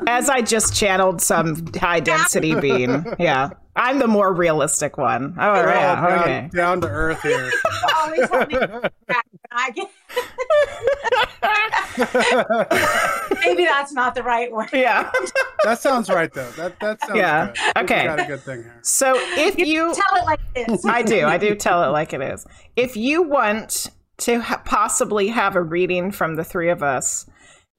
As 0.07 0.29
I 0.29 0.41
just 0.43 0.75
channeled 0.75 1.21
some 1.21 1.67
high 1.75 2.01
density 2.01 2.55
being. 2.55 3.05
Yeah. 3.19 3.51
I'm 3.75 3.99
the 4.01 4.07
more 4.09 4.33
realistic 4.35 4.99
one. 4.99 5.35
Oh, 5.39 5.53
We're 5.53 5.69
all 5.71 5.75
yeah. 5.75 5.95
down, 6.09 6.19
Okay. 6.21 6.49
down 6.55 6.81
to 6.83 6.89
earth 6.89 7.23
here. 7.23 7.51
Always 7.97 8.29
help 8.29 8.49
me 8.51 8.59
back 9.07 9.27
I 9.51 9.71
get. 9.71 9.89
Maybe 13.45 13.65
that's 13.65 13.93
not 13.93 14.15
the 14.15 14.23
right 14.23 14.51
word. 14.53 14.69
Yeah. 14.73 15.11
that 15.65 15.81
sounds 15.81 16.09
right, 16.09 16.33
though. 16.33 16.51
That 16.53 16.79
that 16.81 17.01
sounds 17.01 17.15
Yeah. 17.17 17.47
good. 17.47 17.57
I 17.77 17.83
Okay. 17.83 18.05
got 18.05 18.21
a 18.21 18.25
good 18.27 18.41
thing 18.41 18.63
here. 18.63 18.79
So 18.83 19.15
if 19.17 19.59
you. 19.59 19.95
Tell 19.95 20.21
it 20.23 20.25
like 20.25 20.41
it 20.55 20.69
is. 20.71 20.85
I 20.85 21.03
do. 21.03 21.27
I 21.27 21.39
do 21.39 21.55
tell 21.55 21.83
it 21.85 21.89
like 21.89 22.13
it 22.13 22.21
is. 22.23 22.47
If 22.77 22.97
you 22.97 23.23
want 23.23 23.91
to 24.19 24.41
ha- 24.41 24.63
possibly 24.65 25.29
have 25.29 25.57
a 25.57 25.63
reading 25.63 26.11
from 26.13 26.37
the 26.37 26.45
three 26.45 26.69
of 26.71 26.83
us, 26.83 27.27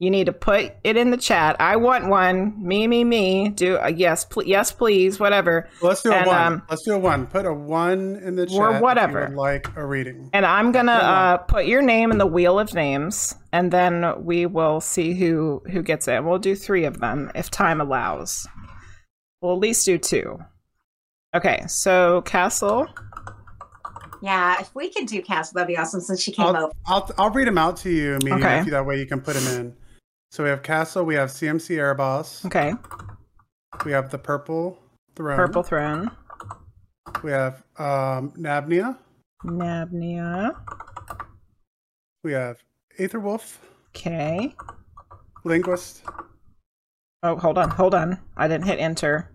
You 0.00 0.10
need 0.10 0.24
to 0.26 0.32
put 0.32 0.72
it 0.82 0.96
in 0.96 1.12
the 1.12 1.16
chat. 1.16 1.54
I 1.60 1.76
want 1.76 2.08
one. 2.08 2.54
Me, 2.60 2.88
me, 2.88 3.04
me. 3.04 3.50
Do 3.50 3.76
a 3.76 3.90
yes, 3.90 4.24
pl- 4.24 4.42
yes, 4.42 4.72
please. 4.72 5.20
Whatever. 5.20 5.68
Let's 5.80 6.02
do 6.02 6.10
a 6.10 6.16
And, 6.16 6.26
one. 6.26 6.36
um, 6.42 6.62
Let's 6.68 6.82
do 6.82 6.94
a 6.94 6.98
one. 6.98 7.26
Put 7.28 7.46
a 7.46 7.54
one 7.54 8.16
in 8.16 8.34
the 8.34 8.44
chat. 8.46 8.56
Or 8.56 8.70
if 8.70 8.76
you 8.78 8.82
whatever. 8.82 9.20
would 9.28 9.36
like 9.36 9.68
a 9.76 9.86
reading. 9.86 10.30
And 10.32 10.44
I'm 10.44 10.72
gonna 10.72 10.92
Good 10.94 11.04
uh, 11.04 11.36
put 11.38 11.66
your 11.66 11.80
name 11.80 12.10
in 12.10 12.18
the 12.18 12.26
wheel 12.26 12.58
of 12.58 12.74
names, 12.74 13.36
and 13.52 13.70
then 13.70 14.24
we 14.24 14.46
will 14.46 14.80
see 14.80 15.14
who 15.14 15.62
who 15.70 15.80
gets 15.80 16.08
it. 16.08 16.24
We'll 16.24 16.38
do 16.40 16.56
three 16.56 16.84
of 16.84 16.98
them 16.98 17.30
if 17.36 17.48
time 17.50 17.80
allows. 17.80 18.48
We'll 19.40 19.52
at 19.54 19.60
least 19.60 19.86
do 19.86 19.96
two. 19.96 20.38
Okay, 21.36 21.62
so 21.68 22.22
Castle. 22.22 22.88
Yeah, 24.22 24.60
if 24.60 24.74
we 24.74 24.90
could 24.90 25.06
do 25.06 25.22
Castle, 25.22 25.54
that'd 25.54 25.68
be 25.68 25.76
awesome 25.78 26.00
since 26.00 26.20
she 26.20 26.32
came 26.32 26.46
I'll, 26.46 26.56
over. 26.64 26.72
I'll 26.86 27.10
I'll 27.16 27.30
read 27.30 27.46
them 27.46 27.58
out 27.58 27.76
to 27.78 27.90
you 27.90 28.14
immediately. 28.14 28.42
Okay. 28.44 28.70
That 28.70 28.86
way 28.86 28.98
you 28.98 29.06
can 29.06 29.20
put 29.20 29.34
them 29.36 29.60
in. 29.60 29.76
So 30.34 30.42
we 30.42 30.50
have 30.50 30.64
Castle. 30.64 31.04
We 31.04 31.14
have 31.14 31.28
CMC 31.28 31.78
Air 31.78 31.94
Boss. 31.94 32.44
Okay, 32.44 32.72
We 33.84 33.92
have 33.92 34.10
the 34.10 34.18
Purple 34.18 34.76
Throne. 35.14 35.36
Purple 35.36 35.62
Throne. 35.62 36.10
We 37.22 37.30
have 37.30 37.62
um, 37.78 38.32
Nabnia. 38.32 38.98
Nabnia. 39.44 40.56
We 42.24 42.32
have 42.32 42.56
Aetherwolf. 42.98 43.58
Okay. 43.90 44.56
Linguist. 45.44 46.02
Oh, 47.22 47.36
hold 47.36 47.56
on, 47.56 47.70
hold 47.70 47.94
on. 47.94 48.18
I 48.36 48.48
didn't 48.48 48.66
hit 48.66 48.80
enter. 48.80 49.30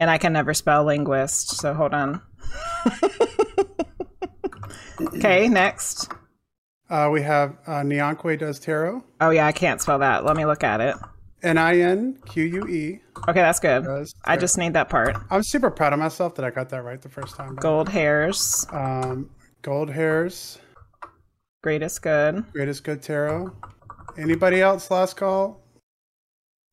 And 0.00 0.10
I 0.10 0.18
can 0.18 0.32
never 0.32 0.54
spell 0.54 0.82
linguist, 0.82 1.50
so 1.50 1.72
hold 1.72 1.94
on. 1.94 2.20
okay, 5.00 5.46
next. 5.46 6.10
Uh, 6.92 7.08
we 7.10 7.22
have 7.22 7.56
uh, 7.66 7.82
Does 7.82 8.58
Tarot. 8.58 9.02
Oh 9.22 9.30
yeah, 9.30 9.46
I 9.46 9.52
can't 9.52 9.80
spell 9.80 9.98
that. 10.00 10.26
Let 10.26 10.36
me 10.36 10.44
look 10.44 10.62
at 10.62 10.82
it. 10.82 10.94
N 11.42 11.56
I 11.56 11.78
N 11.78 12.18
Q 12.26 12.44
U 12.44 12.66
E. 12.68 13.00
Okay, 13.28 13.40
that's 13.40 13.58
good. 13.60 13.84
Does 13.84 14.14
I 14.26 14.32
Tarot. 14.34 14.40
just 14.40 14.58
need 14.58 14.74
that 14.74 14.90
part. 14.90 15.16
I'm 15.30 15.42
super 15.42 15.70
proud 15.70 15.94
of 15.94 15.98
myself 15.98 16.34
that 16.34 16.44
I 16.44 16.50
got 16.50 16.68
that 16.68 16.84
right 16.84 17.00
the 17.00 17.08
first 17.08 17.34
time. 17.34 17.54
Gold 17.56 17.88
hairs, 17.88 18.66
Um, 18.72 19.30
gold 19.62 19.88
hairs. 19.88 20.58
greatest 21.62 22.02
good. 22.02 22.44
Greatest 22.52 22.84
Good 22.84 23.00
Tarot. 23.02 23.50
Anybody 24.18 24.60
else? 24.60 24.90
Last 24.90 25.16
call. 25.16 25.62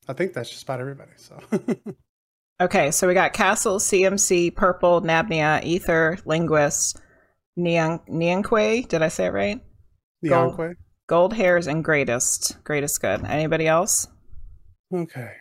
I 0.10 0.14
think 0.14 0.34
that's 0.34 0.50
just 0.50 0.64
about 0.64 0.82
everybody. 0.82 1.12
So 1.16 1.40
Okay, 2.62 2.92
so 2.92 3.08
we 3.08 3.14
got 3.14 3.32
Castle, 3.32 3.78
CMC, 3.80 4.54
Purple, 4.54 5.02
Nabnia, 5.02 5.64
Ether, 5.64 6.18
Linguist, 6.26 7.00
Neon 7.56 8.00
Neonque. 8.10 8.86
Did 8.90 9.02
I 9.02 9.08
say 9.08 9.28
it 9.28 9.34
right? 9.34 9.62
Gold. 10.28 10.58
Nyanque. 10.58 10.76
Gold 11.08 11.34
hairs 11.34 11.68
and 11.68 11.84
greatest. 11.84 12.64
Greatest 12.64 13.02
good. 13.02 13.26
Anybody 13.26 13.68
else? 13.68 14.08
Okay. 14.94 15.32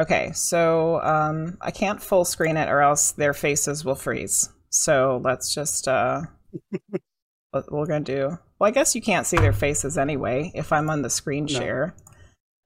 Okay, 0.00 0.30
so 0.32 1.00
um, 1.02 1.58
I 1.60 1.70
can't 1.70 2.00
full 2.02 2.24
screen 2.24 2.56
it 2.56 2.68
or 2.68 2.82
else 2.82 3.12
their 3.12 3.34
faces 3.34 3.84
will 3.84 3.94
freeze. 3.96 4.48
So 4.70 5.20
let's 5.24 5.52
just 5.52 5.88
uh, 5.88 6.22
what 7.50 7.72
we're 7.72 7.86
gonna 7.86 8.00
do. 8.04 8.38
Well, 8.58 8.68
I 8.68 8.70
guess 8.70 8.94
you 8.94 9.02
can't 9.02 9.26
see 9.26 9.36
their 9.38 9.52
faces 9.52 9.98
anyway 9.98 10.52
if 10.54 10.72
I'm 10.72 10.90
on 10.90 11.02
the 11.02 11.10
screen 11.10 11.46
No. 11.46 11.58
share. 11.58 11.94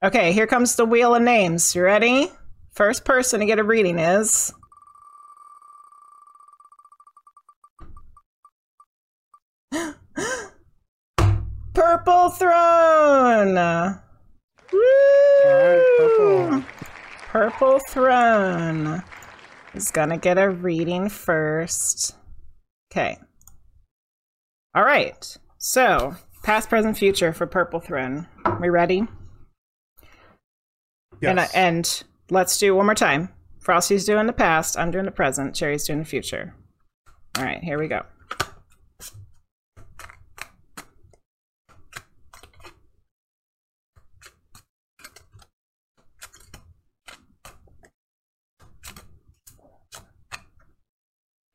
Okay, 0.05 0.33
here 0.33 0.47
comes 0.47 0.75
the 0.77 0.85
wheel 0.85 1.15
of 1.15 1.23
names. 1.23 1.75
You 1.75 1.85
ready? 1.85 2.31
First 2.73 3.05
person 3.05 3.41
to 3.41 3.47
get 3.47 3.59
a 3.59 3.65
reading 3.65 3.99
is 3.99 4.53
Purple 12.05 12.31
Throne. 12.31 13.55
Woo! 14.73 14.81
Right. 15.45 15.85
Purple. 15.99 16.65
Purple 17.29 17.79
Throne 17.89 19.05
is 19.75 19.93
gonna 19.93 20.19
get 20.19 20.37
a 20.37 20.51
reading 20.51 21.09
first. 21.09 22.17
Okay. 22.91 23.19
All 24.75 24.83
right. 24.83 25.37
So, 25.59 26.17
past, 26.43 26.69
present, 26.69 26.99
future 26.99 27.33
for 27.33 27.47
Purple 27.47 27.79
Throne. 27.79 28.27
We 28.61 28.69
ready? 28.69 28.99
And, 28.99 29.09
Yes. 31.39 31.55
and 31.55 32.03
let's 32.31 32.59
do 32.59 32.75
one 32.75 32.87
more 32.87 32.97
time. 32.97 33.29
Frosty's 33.61 34.05
doing 34.05 34.27
the 34.27 34.33
past, 34.33 34.77
I'm 34.77 34.91
doing 34.91 35.05
the 35.05 35.13
present, 35.13 35.55
Cherry's 35.55 35.87
doing 35.87 36.01
the 36.01 36.05
future. 36.05 36.53
All 37.39 37.45
right, 37.45 37.63
here 37.63 37.79
we 37.79 37.87
go. 37.87 38.03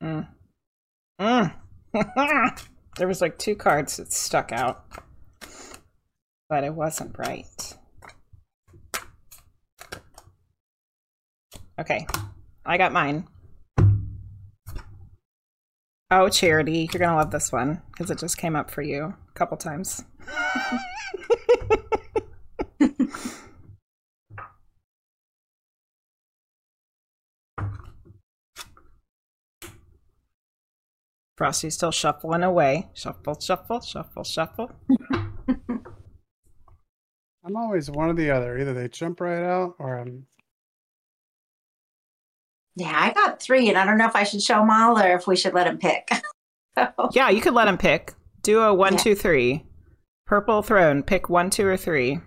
Mm. 0.03 0.28
Mm. 1.19 1.53
there 2.98 3.07
was 3.07 3.22
like 3.22 3.38
two 3.38 3.56
cards 3.56 3.98
that 3.98 4.11
stuck 4.14 4.52
out, 4.52 4.86
but 6.49 6.64
it 6.64 6.74
wasn't 6.74 7.18
right. 7.18 7.76
Okay, 11.80 12.07
I 12.65 12.78
got 12.78 12.91
mine. 12.91 13.28
Oh, 16.10 16.30
Charity, 16.30 16.90
you're 16.91 16.99
gonna 16.99 17.18
love 17.18 17.32
this 17.32 17.52
one 17.52 17.82
because 17.91 18.10
it 18.10 18.19
just 18.19 18.38
came 18.38 18.56
up 18.56 18.72
for 18.72 18.82
you 18.82 19.03
a 19.03 19.34
couple 19.34 19.57
times. 19.57 20.03
Frosty's 31.38 31.76
still 31.76 31.91
shuffling 31.91 32.41
away. 32.43 32.88
Shuffle, 32.93 33.39
shuffle, 33.39 33.80
shuffle, 33.81 34.23
shuffle. 34.23 34.72
I'm 37.45 37.55
always 37.55 37.89
one 37.91 38.09
or 38.09 38.14
the 38.14 38.31
other. 38.31 38.57
Either 38.57 38.73
they 38.73 38.88
jump 38.88 39.22
right 39.22 39.43
out 39.43 39.76
or 39.80 39.99
I'm. 39.99 40.26
Yeah, 42.76 42.93
I 42.95 43.14
got 43.14 43.39
three, 43.41 43.69
and 43.69 43.77
I 43.77 43.85
don't 43.85 43.97
know 43.97 44.07
if 44.07 44.15
I 44.15 44.23
should 44.23 44.41
show 44.41 44.55
them 44.59 44.69
all 44.69 44.99
or 44.99 45.15
if 45.15 45.27
we 45.27 45.35
should 45.35 45.53
let 45.53 45.68
him 45.68 45.77
pick. 45.77 46.09
so, 46.77 46.88
Yeah, 47.14 47.30
you 47.30 47.41
could 47.41 47.53
let 47.53 47.68
him 47.68 47.77
pick. 47.77 48.14
Do 48.41 48.59
a 48.61 48.73
one, 48.73 48.93
Yeah. 48.93 48.99
two, 48.99 49.15
three. 49.15 49.64
Purple 50.26 50.61
throne. 50.64 51.03
Pick 51.03 51.30
one, 51.30 51.49
two, 51.49 51.65
or 51.68 51.77
three. 51.77 52.19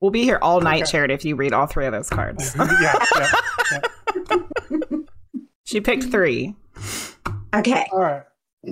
We'll 0.00 0.10
be 0.10 0.24
here 0.24 0.38
all 0.42 0.60
night, 0.60 0.82
Okay. 0.82 0.90
Charity, 0.90 1.14
if 1.14 1.24
you 1.24 1.36
read 1.36 1.52
all 1.52 1.66
three 1.66 1.86
of 1.86 1.92
those 1.92 2.10
cards. 2.10 2.54
yeah, 2.58 2.66
yeah, 3.16 3.32
yeah. 3.70 3.80
She 5.72 5.80
picked 5.80 6.04
three. 6.04 6.54
okay. 7.54 7.86
All 7.92 7.98
right. 7.98 8.22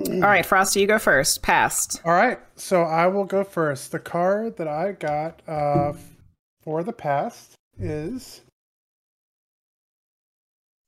All 0.07 0.21
right, 0.21 0.45
Frosty, 0.45 0.79
you 0.81 0.87
go 0.87 0.99
first. 0.99 1.41
Past. 1.41 1.99
All 2.05 2.13
right. 2.13 2.39
So 2.55 2.83
I 2.83 3.07
will 3.07 3.25
go 3.25 3.43
first. 3.43 3.91
The 3.91 3.99
card 3.99 4.55
that 4.57 4.67
I 4.67 4.93
got 4.93 5.41
uh, 5.47 5.93
for 6.61 6.83
the 6.83 6.93
past 6.93 7.55
is 7.77 8.41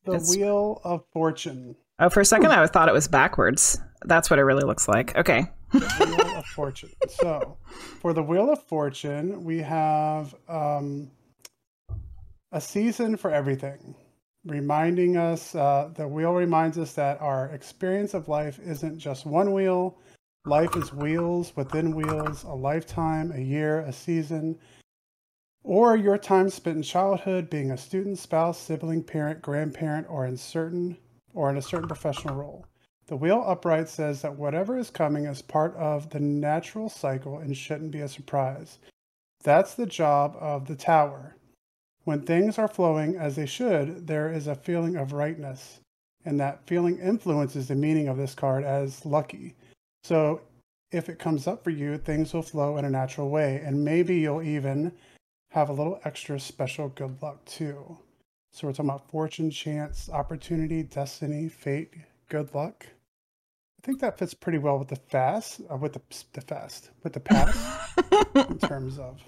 the 0.06 0.14
It's- 0.14 0.30
Wheel 0.36 0.80
of 0.86 1.04
Fortune. 1.12 1.76
Oh, 2.00 2.10
for 2.10 2.22
a 2.22 2.26
second, 2.26 2.52
I 2.52 2.66
thought 2.68 2.90
it 2.90 2.94
was 2.94 3.08
backwards. 3.08 3.80
That's 4.06 4.30
what 4.30 4.40
it 4.40 4.44
really 4.44 4.64
looks 4.64 4.88
like. 4.88 5.16
Okay. 5.18 5.46
The 5.72 6.16
Wheel 6.18 6.38
of 6.38 6.46
Fortune. 6.46 6.90
So, 7.10 7.58
for 8.02 8.14
the 8.14 8.24
Wheel 8.24 8.50
of 8.52 8.64
Fortune, 8.64 9.44
we 9.44 9.60
have 9.60 10.34
um, 10.50 11.12
a 12.52 12.60
season 12.62 13.16
for 13.18 13.32
everything, 13.32 13.96
reminding 14.46 15.18
us, 15.18 15.56
uh, 15.56 15.90
the 15.96 16.08
wheel 16.08 16.34
reminds 16.34 16.78
us 16.78 16.94
that 16.94 17.22
our 17.22 17.48
experience 17.48 18.14
of 18.14 18.28
life 18.28 18.60
isn't 18.60 19.00
just 19.00 19.26
one 19.26 19.54
wheel. 19.54 19.98
Life 20.46 20.76
is 20.76 20.94
wheels 20.94 21.56
within 21.56 21.96
wheels, 21.96 22.44
a 22.44 22.54
lifetime, 22.54 23.32
a 23.32 23.40
year, 23.40 23.80
a 23.80 23.94
season, 23.94 24.60
or 25.64 25.96
your 25.96 26.18
time 26.18 26.50
spent 26.50 26.76
in 26.76 26.84
childhood 26.84 27.50
being 27.50 27.72
a 27.72 27.78
student, 27.78 28.20
spouse, 28.20 28.60
sibling, 28.60 29.04
parent, 29.04 29.42
grandparent, 29.42 30.06
or 30.10 30.26
in 30.26 30.36
certain 30.36 30.98
or 31.34 31.50
in 31.50 31.58
a 31.58 31.62
certain 31.62 31.88
professional 31.88 32.36
role. 32.36 32.66
The 33.08 33.16
wheel 33.16 33.44
upright 33.46 33.90
says 33.90 34.22
that 34.22 34.38
whatever 34.38 34.78
is 34.78 34.90
coming 34.90 35.26
is 35.26 35.42
part 35.42 35.76
of 35.76 36.10
the 36.10 36.20
natural 36.20 36.90
cycle 36.90 37.38
and 37.38 37.56
shouldn't 37.56 37.92
be 37.92 38.02
a 38.02 38.08
surprise. 38.08 38.80
That's 39.44 39.76
the 39.76 39.86
job 39.86 40.38
of 40.40 40.68
the 40.68 40.76
tower. 40.76 41.36
When 42.04 42.22
things 42.22 42.60
are 42.60 42.68
flowing 42.68 43.16
as 43.16 43.38
they 43.38 43.46
should, 43.46 44.08
there 44.08 44.32
is 44.32 44.48
a 44.48 44.56
feeling 44.56 44.98
of 44.98 45.14
rightness, 45.14 45.80
and 46.26 46.38
that 46.40 46.68
feeling 46.68 47.00
influences 47.00 47.68
the 47.70 47.76
meaning 47.76 48.10
of 48.10 48.18
this 48.18 48.36
card 48.36 48.66
as 48.66 49.06
lucky. 49.06 49.56
So, 50.04 50.42
if 50.92 51.08
it 51.08 51.18
comes 51.18 51.48
up 51.48 51.64
for 51.64 51.70
you, 51.70 51.98
things 51.98 52.34
will 52.34 52.42
flow 52.42 52.78
in 52.78 52.84
a 52.84 52.90
natural 52.90 53.30
way, 53.30 53.62
and 53.64 53.86
maybe 53.86 54.18
you'll 54.18 54.44
even 54.44 54.92
have 55.52 55.70
a 55.70 55.74
little 55.74 56.00
extra 56.04 56.40
special 56.40 56.90
good 56.90 57.22
luck 57.22 57.44
too. 57.46 57.98
So, 58.52 58.68
we're 58.68 58.74
talking 58.74 58.90
about 58.90 59.10
fortune, 59.10 59.50
chance, 59.50 60.10
opportunity, 60.10 60.84
destiny, 60.84 61.48
fate, 61.48 61.94
good 62.28 62.54
luck. 62.54 62.86
I 62.86 63.86
think 63.86 64.02
that 64.02 64.18
fits 64.18 64.34
pretty 64.34 64.58
well 64.58 64.78
with 64.78 64.90
the 64.90 64.98
fast, 64.98 65.62
uh, 65.72 65.78
with 65.78 65.94
the 65.94 66.02
the 66.34 66.42
fast, 66.42 66.92
with 67.02 67.14
the 67.14 67.20
past, 67.22 67.60
in 68.36 68.58
terms 68.58 69.00
of 69.00 69.22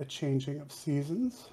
the 0.00 0.04
changing 0.04 0.60
of 0.60 0.72
seasons. 0.72 1.50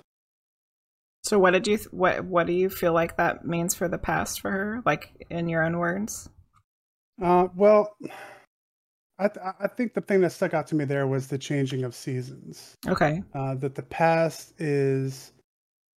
So 1.34 1.40
what 1.40 1.50
did 1.52 1.66
you 1.66 1.78
th- 1.78 1.92
what 1.92 2.24
what 2.26 2.46
do 2.46 2.54
you 2.54 2.70
feel 2.70 2.94
like 2.94 3.18
that 3.18 3.44
means 3.44 3.74
for 3.74 3.88
the 3.88 3.98
past 3.98 4.40
for 4.40 4.52
her? 4.52 4.84
Like 4.86 5.26
in 5.32 5.50
your 5.50 5.64
own 5.64 5.80
words? 5.80 6.30
Uh, 7.20 7.48
well, 7.56 7.98
I 9.18 9.30
th- 9.30 9.44
I 9.60 9.66
think 9.68 9.96
the 9.96 10.02
thing 10.02 10.22
that 10.22 10.32
stuck 10.32 10.54
out 10.54 10.68
to 10.68 10.76
me 10.76 10.86
there 10.86 11.08
was 11.08 11.26
the 11.26 11.40
changing 11.40 11.86
of 11.86 11.96
seasons. 11.96 12.76
Okay. 12.88 13.24
Uh, 13.34 13.56
that 13.56 13.74
the 13.74 13.82
past 13.82 14.54
is, 14.62 15.32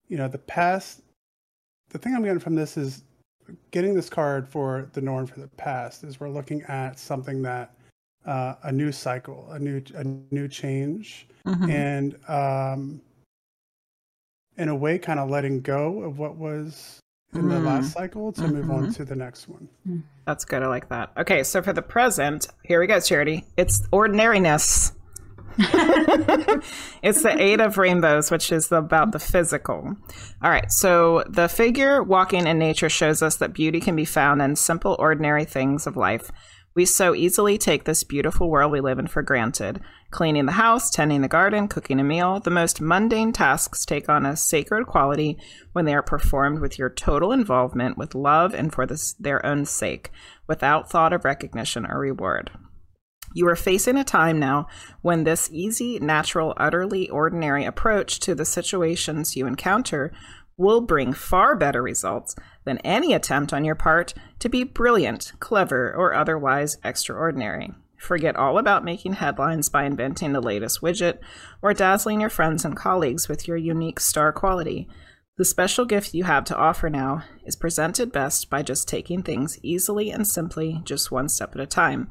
you 0.09 0.17
know, 0.17 0.27
the 0.27 0.39
past. 0.39 1.03
The 1.91 1.99
thing 1.99 2.15
I'm 2.17 2.23
getting 2.23 2.39
from 2.39 2.55
this 2.55 2.79
is 2.79 3.05
getting 3.73 3.93
this 3.93 4.09
card 4.09 4.49
for 4.49 4.89
the 4.95 5.03
norm 5.03 5.27
for 5.27 5.41
the 5.41 5.49
past 5.49 6.03
is 6.03 6.19
we're 6.19 6.31
looking 6.31 6.63
at 6.63 6.99
something 6.99 7.43
that 7.43 7.75
uh, 8.25 8.55
a 8.63 8.73
new 8.73 8.91
cycle, 8.91 9.51
a 9.51 9.59
new 9.59 9.83
a 9.97 10.05
new 10.33 10.49
change, 10.49 11.29
Mhm. 11.45 11.71
and 11.71 12.31
um, 12.31 13.03
in 14.57 14.69
a 14.69 14.75
way, 14.75 14.99
kind 14.99 15.19
of 15.21 15.29
letting 15.31 15.61
go 15.61 16.03
of 16.03 16.19
what 16.19 16.37
was 16.37 17.01
in 17.35 17.49
the 17.49 17.57
Mm. 17.57 17.65
last 17.67 17.93
cycle 17.93 18.33
to 18.33 18.49
move 18.49 18.71
on 18.71 18.87
Mhm. 18.87 18.97
to 18.97 19.05
the 19.05 19.17
next 19.17 19.49
one. 19.49 19.69
That's 20.27 20.45
good. 20.45 20.63
I 20.63 20.67
like 20.69 20.89
that. 20.89 21.11
Okay, 21.19 21.43
so 21.43 21.61
for 21.63 21.73
the 21.73 21.83
present, 21.83 22.49
here 22.65 22.81
we 22.81 22.87
go, 22.87 22.99
Charity. 23.01 23.45
It's 23.57 23.83
ordinariness. 23.93 24.93
it's 27.03 27.23
the 27.23 27.35
eight 27.39 27.61
of 27.61 27.79
rainbows, 27.79 28.31
which 28.31 28.53
is 28.53 28.71
about 28.73 29.13
the 29.13 29.19
physical. 29.19 29.95
All 30.43 30.51
right, 30.51 30.71
so 30.71 31.25
the 31.29 31.49
figure 31.49 32.03
walking 32.03 32.47
in 32.47 32.59
nature 32.59 32.89
shows 32.89 33.23
us 33.23 33.37
that 33.37 33.53
beauty 33.55 33.81
can 33.81 33.97
be 33.97 34.05
found 34.05 34.43
in 34.43 34.57
simple, 34.57 34.97
ordinary 34.99 35.45
things 35.45 35.87
of 35.87 35.97
life. 35.97 36.31
We 36.75 36.85
so 36.85 37.15
easily 37.15 37.57
take 37.57 37.85
this 37.85 38.05
beautiful 38.05 38.51
world 38.51 38.71
we 38.71 38.81
live 38.81 38.99
in 38.99 39.07
for 39.07 39.23
granted. 39.23 39.81
Cleaning 40.11 40.47
the 40.47 40.53
house, 40.53 40.91
tending 40.91 41.21
the 41.21 41.29
garden, 41.29 41.69
cooking 41.69 41.99
a 41.99 42.05
meal, 42.05 42.41
the 42.41 42.51
most 42.51 42.81
mundane 42.81 43.33
tasks 43.33 43.85
take 43.85 44.09
on 44.09 44.25
a 44.25 44.37
sacred 44.37 44.87
quality 44.87 45.37
when 45.73 45.85
they 45.85 45.95
are 45.95 46.03
performed 46.03 46.61
with 46.61 46.79
your 46.79 46.89
total 46.89 47.33
involvement, 47.33 47.99
with 47.99 48.15
love, 48.15 48.55
and 48.55 48.73
for 48.73 48.87
this, 48.87 49.15
their 49.15 49.45
own 49.45 49.65
sake, 49.65 50.11
without 50.47 50.89
thought 50.89 51.13
of 51.13 51.25
recognition 51.25 51.85
or 51.87 51.99
reward. 51.99 52.51
You 53.35 53.49
are 53.49 53.57
facing 53.57 53.99
a 53.99 54.05
time 54.05 54.39
now 54.39 54.69
when 55.03 55.25
this 55.25 55.51
easy, 55.53 55.99
natural, 55.99 56.55
utterly 56.57 57.09
ordinary 57.11 57.65
approach 57.65 58.21
to 58.21 58.35
the 58.35 58.47
situations 58.47 59.37
you 59.37 59.47
encounter 59.47 60.13
will 60.57 60.81
bring 60.81 61.13
far 61.13 61.55
better 61.57 61.83
results 61.83 62.35
than 62.65 62.79
any 62.79 63.13
attempt 63.13 63.53
on 63.53 63.65
your 63.65 63.75
part 63.75 64.15
to 64.39 64.49
be 64.49 64.65
brilliant, 64.65 65.33
clever, 65.39 65.93
or 65.95 66.15
otherwise 66.15 66.79
extraordinary. 66.83 67.75
Forget 67.99 68.37
all 68.37 68.59
about 68.59 68.85
making 68.85 69.15
headlines 69.15 69.69
by 69.69 69.85
inventing 69.85 70.33
the 70.33 70.41
latest 70.41 70.81
widget 70.81 71.19
or 71.63 71.73
dazzling 71.73 72.21
your 72.21 72.31
friends 72.31 72.65
and 72.65 72.77
colleagues 72.77 73.29
with 73.29 73.49
your 73.49 73.57
unique 73.57 74.01
star 74.01 74.33
quality. 74.33 74.89
The 75.39 75.45
special 75.45 75.85
gift 75.85 76.15
you 76.15 76.25
have 76.25 76.45
to 76.45 76.57
offer 76.57 76.89
now 76.89 77.23
is 77.45 77.57
presented 77.57 78.11
best 78.11 78.49
by 78.49 78.63
just 78.63 78.89
taking 78.89 79.23
things 79.23 79.59
easily 79.63 80.11
and 80.11 80.27
simply, 80.27 80.81
just 80.85 81.11
one 81.11 81.29
step 81.29 81.55
at 81.55 81.61
a 81.61 81.67
time. 81.67 82.09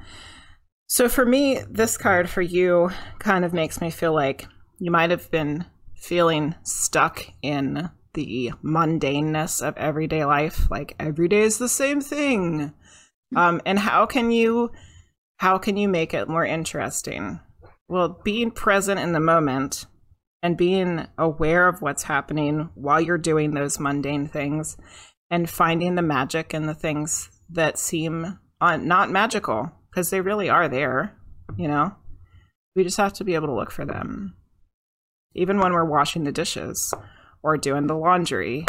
So 0.87 1.09
for 1.09 1.25
me, 1.25 1.61
this 1.69 1.97
card 1.97 2.29
for 2.29 2.43
you 2.43 2.91
kind 3.17 3.43
of 3.43 3.53
makes 3.53 3.81
me 3.81 3.89
feel 3.89 4.13
like 4.13 4.47
you 4.79 4.91
might 4.91 5.09
have 5.09 5.31
been 5.31 5.65
feeling 5.95 6.53
stuck 6.61 7.25
in 7.41 7.89
the 8.13 8.51
mundaneness 8.63 9.67
of 9.67 9.75
everyday 9.77 10.23
life. 10.23 10.69
Like 10.69 10.95
every 10.99 11.27
day 11.27 11.41
is 11.41 11.57
the 11.57 11.69
same 11.69 12.01
thing. 12.01 12.73
Um, 13.35 13.61
and 13.65 13.79
how 13.79 14.05
can 14.05 14.29
you 14.31 14.71
how 15.37 15.57
can 15.57 15.77
you 15.77 15.87
make 15.87 16.13
it 16.13 16.29
more 16.29 16.45
interesting? 16.45 17.39
Well, 17.87 18.21
being 18.23 18.51
present 18.51 18.99
in 18.99 19.11
the 19.11 19.19
moment 19.19 19.85
and 20.41 20.57
being 20.57 21.07
aware 21.17 21.67
of 21.67 21.81
what's 21.81 22.03
happening 22.03 22.69
while 22.75 23.01
you're 23.01 23.17
doing 23.17 23.53
those 23.53 23.79
mundane 23.79 24.27
things 24.27 24.77
and 25.29 25.49
finding 25.49 25.95
the 25.95 26.01
magic 26.01 26.53
in 26.53 26.65
the 26.65 26.73
things 26.73 27.29
that 27.49 27.77
seem 27.77 28.39
uh, 28.61 28.77
not 28.77 29.11
magical 29.11 29.71
because 29.89 30.09
they 30.09 30.21
really 30.21 30.49
are 30.49 30.67
there, 30.67 31.15
you 31.57 31.67
know? 31.67 31.95
We 32.75 32.83
just 32.83 32.97
have 32.97 33.13
to 33.13 33.23
be 33.23 33.35
able 33.35 33.47
to 33.47 33.55
look 33.55 33.71
for 33.71 33.85
them. 33.85 34.35
Even 35.33 35.59
when 35.59 35.73
we're 35.73 35.85
washing 35.85 36.23
the 36.23 36.31
dishes 36.31 36.93
or 37.43 37.57
doing 37.57 37.87
the 37.87 37.95
laundry 37.95 38.65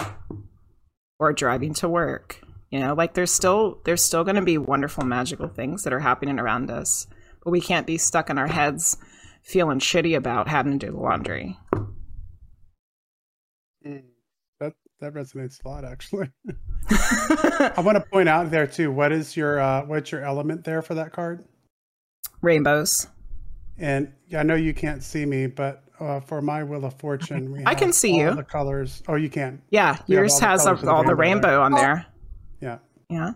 or 1.18 1.32
driving 1.32 1.74
to 1.74 1.88
work. 1.88 2.40
You 2.70 2.80
know, 2.80 2.94
like 2.94 3.14
there's 3.14 3.30
still 3.30 3.80
there's 3.84 4.02
still 4.02 4.24
going 4.24 4.36
to 4.36 4.42
be 4.42 4.58
wonderful 4.58 5.04
magical 5.04 5.48
things 5.48 5.84
that 5.84 5.92
are 5.92 6.00
happening 6.00 6.38
around 6.38 6.70
us, 6.70 7.06
but 7.44 7.50
we 7.50 7.60
can't 7.60 7.86
be 7.86 7.98
stuck 7.98 8.28
in 8.28 8.38
our 8.38 8.48
heads 8.48 8.96
feeling 9.42 9.78
shitty 9.78 10.16
about 10.16 10.48
having 10.48 10.78
to 10.78 10.86
do 10.86 10.92
the 10.92 10.98
laundry. 10.98 11.56
That 14.58 14.72
that 15.00 15.14
resonates 15.14 15.64
a 15.64 15.68
lot, 15.68 15.84
actually. 15.84 16.30
I 16.90 17.80
want 17.84 17.96
to 17.96 18.04
point 18.12 18.28
out 18.28 18.50
there 18.50 18.66
too. 18.66 18.90
What 18.90 19.12
is 19.12 19.36
your 19.36 19.60
uh, 19.60 19.84
what's 19.86 20.10
your 20.10 20.24
element 20.24 20.64
there 20.64 20.82
for 20.82 20.94
that 20.94 21.12
card? 21.12 21.44
Rainbows. 22.42 23.06
And 23.78 24.12
I 24.36 24.42
know 24.42 24.54
you 24.54 24.72
can't 24.72 25.02
see 25.02 25.26
me, 25.26 25.46
but 25.46 25.84
uh, 26.00 26.20
for 26.20 26.40
my 26.40 26.64
Wheel 26.64 26.84
of 26.84 26.94
Fortune, 26.94 27.52
we 27.52 27.62
I 27.66 27.74
can 27.74 27.92
see 27.92 28.12
all 28.12 28.30
you. 28.30 28.34
The 28.34 28.42
colors. 28.42 29.02
Oh, 29.06 29.16
you 29.16 29.28
can. 29.28 29.62
Yeah, 29.70 29.92
You 30.06 30.16
have 30.16 30.24
yours 30.24 30.32
all 30.34 30.40
has 30.40 30.64
colors 30.64 30.82
a, 30.82 30.90
all 30.90 31.02
the 31.02 31.08
the 31.10 31.14
rainbow 31.14 31.48
rainbow 31.48 31.62
on 31.62 31.72
there. 31.72 32.06
Yeah. 32.60 32.78
Yeah. 33.08 33.32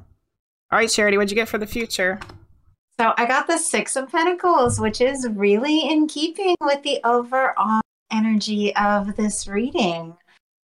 All 0.73 0.79
right, 0.79 0.89
Charity, 0.89 1.17
what'd 1.17 1.31
you 1.31 1.35
get 1.35 1.49
for 1.49 1.59
the 1.59 1.67
future? 1.67 2.21
So 2.99 3.13
I 3.17 3.27
got 3.27 3.47
the 3.47 3.59
Six 3.59 3.97
of 3.97 4.11
Pentacles, 4.11 4.79
which 4.79 5.01
is 5.01 5.27
really 5.31 5.89
in 5.89 6.07
keeping 6.07 6.55
with 6.61 6.83
the 6.83 7.01
overall 7.05 7.81
energy 8.13 8.75
of 8.77 9.17
this 9.17 9.49
reading, 9.49 10.17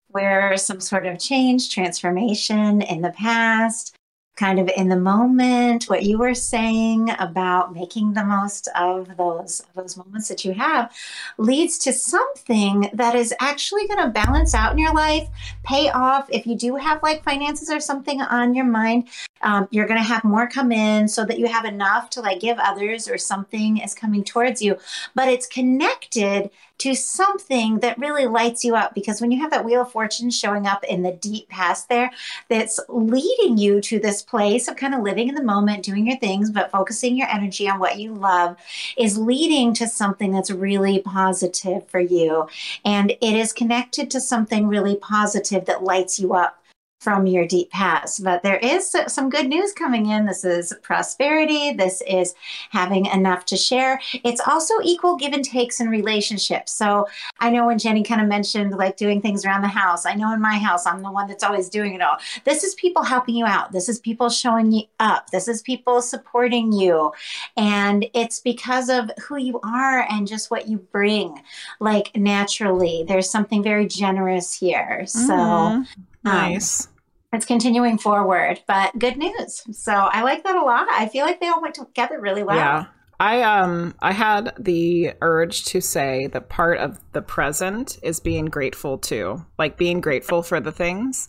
where 0.09 0.57
some 0.57 0.81
sort 0.81 1.07
of 1.07 1.19
change, 1.19 1.73
transformation 1.73 2.83
in 2.83 3.01
the 3.01 3.11
past, 3.11 3.96
kind 4.37 4.61
of 4.61 4.71
in 4.77 4.89
the 4.89 4.97
moment, 4.97 5.85
what 5.85 6.03
you 6.03 6.19
were 6.19 6.35
saying 6.35 7.11
about 7.19 7.75
making 7.75 8.13
the 8.13 8.25
most 8.25 8.69
of 8.77 9.17
those 9.17 9.63
those 9.75 9.97
moments 9.97 10.29
that 10.29 10.45
you 10.45 10.53
have 10.53 10.95
leads 11.39 11.79
to 11.79 11.93
something 11.93 12.91
that 12.93 13.15
is 13.15 13.35
actually 13.41 13.87
going 13.89 14.03
to 14.03 14.09
balance 14.09 14.55
out 14.55 14.73
in 14.73 14.79
your 14.79 14.95
life, 14.95 15.29
pay 15.65 15.91
off. 15.91 16.29
If 16.31 16.47
you 16.47 16.57
do 16.57 16.77
have 16.77 17.03
like 17.03 17.25
finances 17.25 17.71
or 17.71 17.81
something 17.81 18.21
on 18.21 18.55
your 18.55 18.67
mind, 18.67 19.09
um, 19.43 19.69
you're 19.71 19.87
going 19.87 20.01
to 20.01 20.07
have 20.07 20.25
more 20.25 20.49
come 20.49 20.73
in 20.73 21.09
so 21.09 21.25
that 21.25 21.39
you 21.39 21.47
have 21.47 21.65
enough 21.65 22.11
to 22.11 22.21
like 22.21 22.41
give 22.41 22.59
others 22.59 23.09
or 23.09 23.19
something 23.19 23.79
is 23.79 23.95
coming 23.95 24.25
towards 24.25 24.63
you. 24.63 24.79
But 25.15 25.29
it's 25.29 25.47
connected 25.47 26.51
to 26.79 26.95
something 26.95 27.79
that 27.81 27.99
really 27.99 28.27
lights 28.27 28.63
you 28.63 28.77
up 28.77 28.95
because 28.95 29.21
when 29.21 29.31
you 29.31 29.41
have 29.41 29.51
that 29.51 29.65
wheel 29.65 29.83
of 29.83 29.91
fortune 29.91 30.31
showing 30.31 30.67
up 30.67 30.85
in 30.85 31.03
the 31.03 31.13
deep 31.13 31.49
past 31.49 31.89
there 31.89 32.11
that's 32.49 32.79
leading 32.89 33.57
you 33.57 33.81
to 33.81 33.99
this 33.99 34.23
place 34.23 34.69
of 34.69 34.77
kind 34.77 34.95
of 34.95 35.01
living 35.03 35.29
in 35.29 35.35
the 35.35 35.43
moment 35.43 35.83
doing 35.83 36.07
your 36.07 36.19
things 36.19 36.51
but 36.51 36.71
focusing 36.71 37.17
your 37.17 37.29
energy 37.29 37.67
on 37.69 37.79
what 37.79 37.99
you 37.99 38.13
love 38.13 38.57
is 38.99 39.17
leading 39.17 39.73
to 39.73 39.89
something 39.89 40.33
that's 40.33 40.51
really 40.51 40.99
positive 41.01 41.89
for 41.89 42.01
you. 42.01 42.47
And 42.85 43.13
it 43.13 43.35
is 43.35 43.53
connected 43.53 44.11
to 44.11 44.21
something 44.21 44.67
really 44.67 44.97
positive 44.97 45.65
that 45.65 45.83
lights 45.83 46.19
you 46.19 46.35
up 46.35 46.63
from 47.07 47.25
your 47.25 47.47
deep 47.47 47.71
past. 47.71 48.25
But 48.25 48.43
there 48.43 48.57
is 48.57 48.97
some 49.07 49.31
good 49.31 49.47
news 49.47 49.73
coming 49.73 50.07
in. 50.07 50.27
This 50.27 50.45
is 50.45 50.75
prosperity. 50.83 51.73
This 51.73 52.03
is 52.05 52.35
having 52.71 53.07
enough 53.07 53.45
to 53.45 53.57
share. 53.57 54.01
It's 54.25 54.41
also 54.45 54.75
equal 54.83 55.15
give 55.15 55.33
and 55.33 55.45
takes 55.45 55.79
in 55.79 55.89
relationships. 55.89 56.73
So 56.73 57.07
I 57.39 57.51
know 57.51 57.65
when 57.67 57.79
Jenny 57.79 58.03
kind 58.03 58.21
of 58.21 58.27
mentioned 58.27 58.73
like 58.73 58.97
doing 58.97 59.23
things 59.23 59.45
around 59.45 59.63
the 59.63 59.69
house, 59.69 60.05
I 60.05 60.15
know 60.15 60.35
in 60.35 60.41
my 60.41 60.59
house, 60.59 60.85
I'm 60.85 61.01
the 61.01 61.13
one 61.13 61.29
that's 61.29 61.45
always 61.45 61.69
doing 61.69 61.95
it 61.95 62.03
all. 62.03 62.17
This 62.43 62.65
is 62.65 62.75
people 62.75 63.05
helping 63.05 63.37
you 63.37 63.47
out. 63.47 63.71
This 63.71 63.89
is 63.89 64.01
people 64.01 64.29
showing 64.29 64.73
you 64.73 64.83
up. 64.99 65.31
This 65.31 65.47
is 65.47 65.63
people 65.63 66.03
supporting 66.03 66.73
you. 66.73 67.13
And 67.57 68.05
it's 68.15 68.41
because 68.41 68.89
of 68.89 69.13
who 69.29 69.37
you 69.37 69.61
are 69.63 70.09
and 70.11 70.27
just 70.27 70.51
what 70.51 70.67
you 70.67 70.79
bring, 70.79 71.41
like 71.79 72.17
naturally. 72.17 73.05
There's 73.07 73.31
something 73.31 73.63
very 73.63 73.87
generous 73.87 74.59
here. 74.59 75.05
So. 75.07 75.31
Mhm. 75.31 75.87
nice. 76.25 76.89
It's 77.37 77.45
continuing 77.45 77.99
forward, 77.99 78.63
but 78.67 78.99
good 78.99 79.19
news. 79.19 79.63
So 79.71 79.93
I 79.93 80.23
like 80.23 80.43
that 80.45 80.57
a 80.57 80.63
lot. 80.63 80.89
I 80.91 81.07
feel 81.07 81.27
like 81.27 81.39
they 81.39 81.49
all 81.49 81.61
went 81.61 81.75
together 81.75 82.19
really 82.19 82.43
well. 82.43 82.57
Yeah. 82.57 82.87
I 83.21 83.43
um 83.43 83.95
I 84.01 84.13
had 84.13 84.55
the 84.59 85.13
urge 85.21 85.67
to 85.67 85.83
say 85.83 86.29
that 86.29 86.49
part 86.49 86.79
of 86.79 86.99
the 87.13 87.21
present 87.21 87.99
is 88.03 88.21
being 88.21 88.47
grateful 88.47 88.97
too. 88.97 89.45
Like 89.59 89.77
being 89.77 90.01
grateful 90.01 90.43
for 90.43 90.61
the 90.61 90.73
things, 90.73 91.29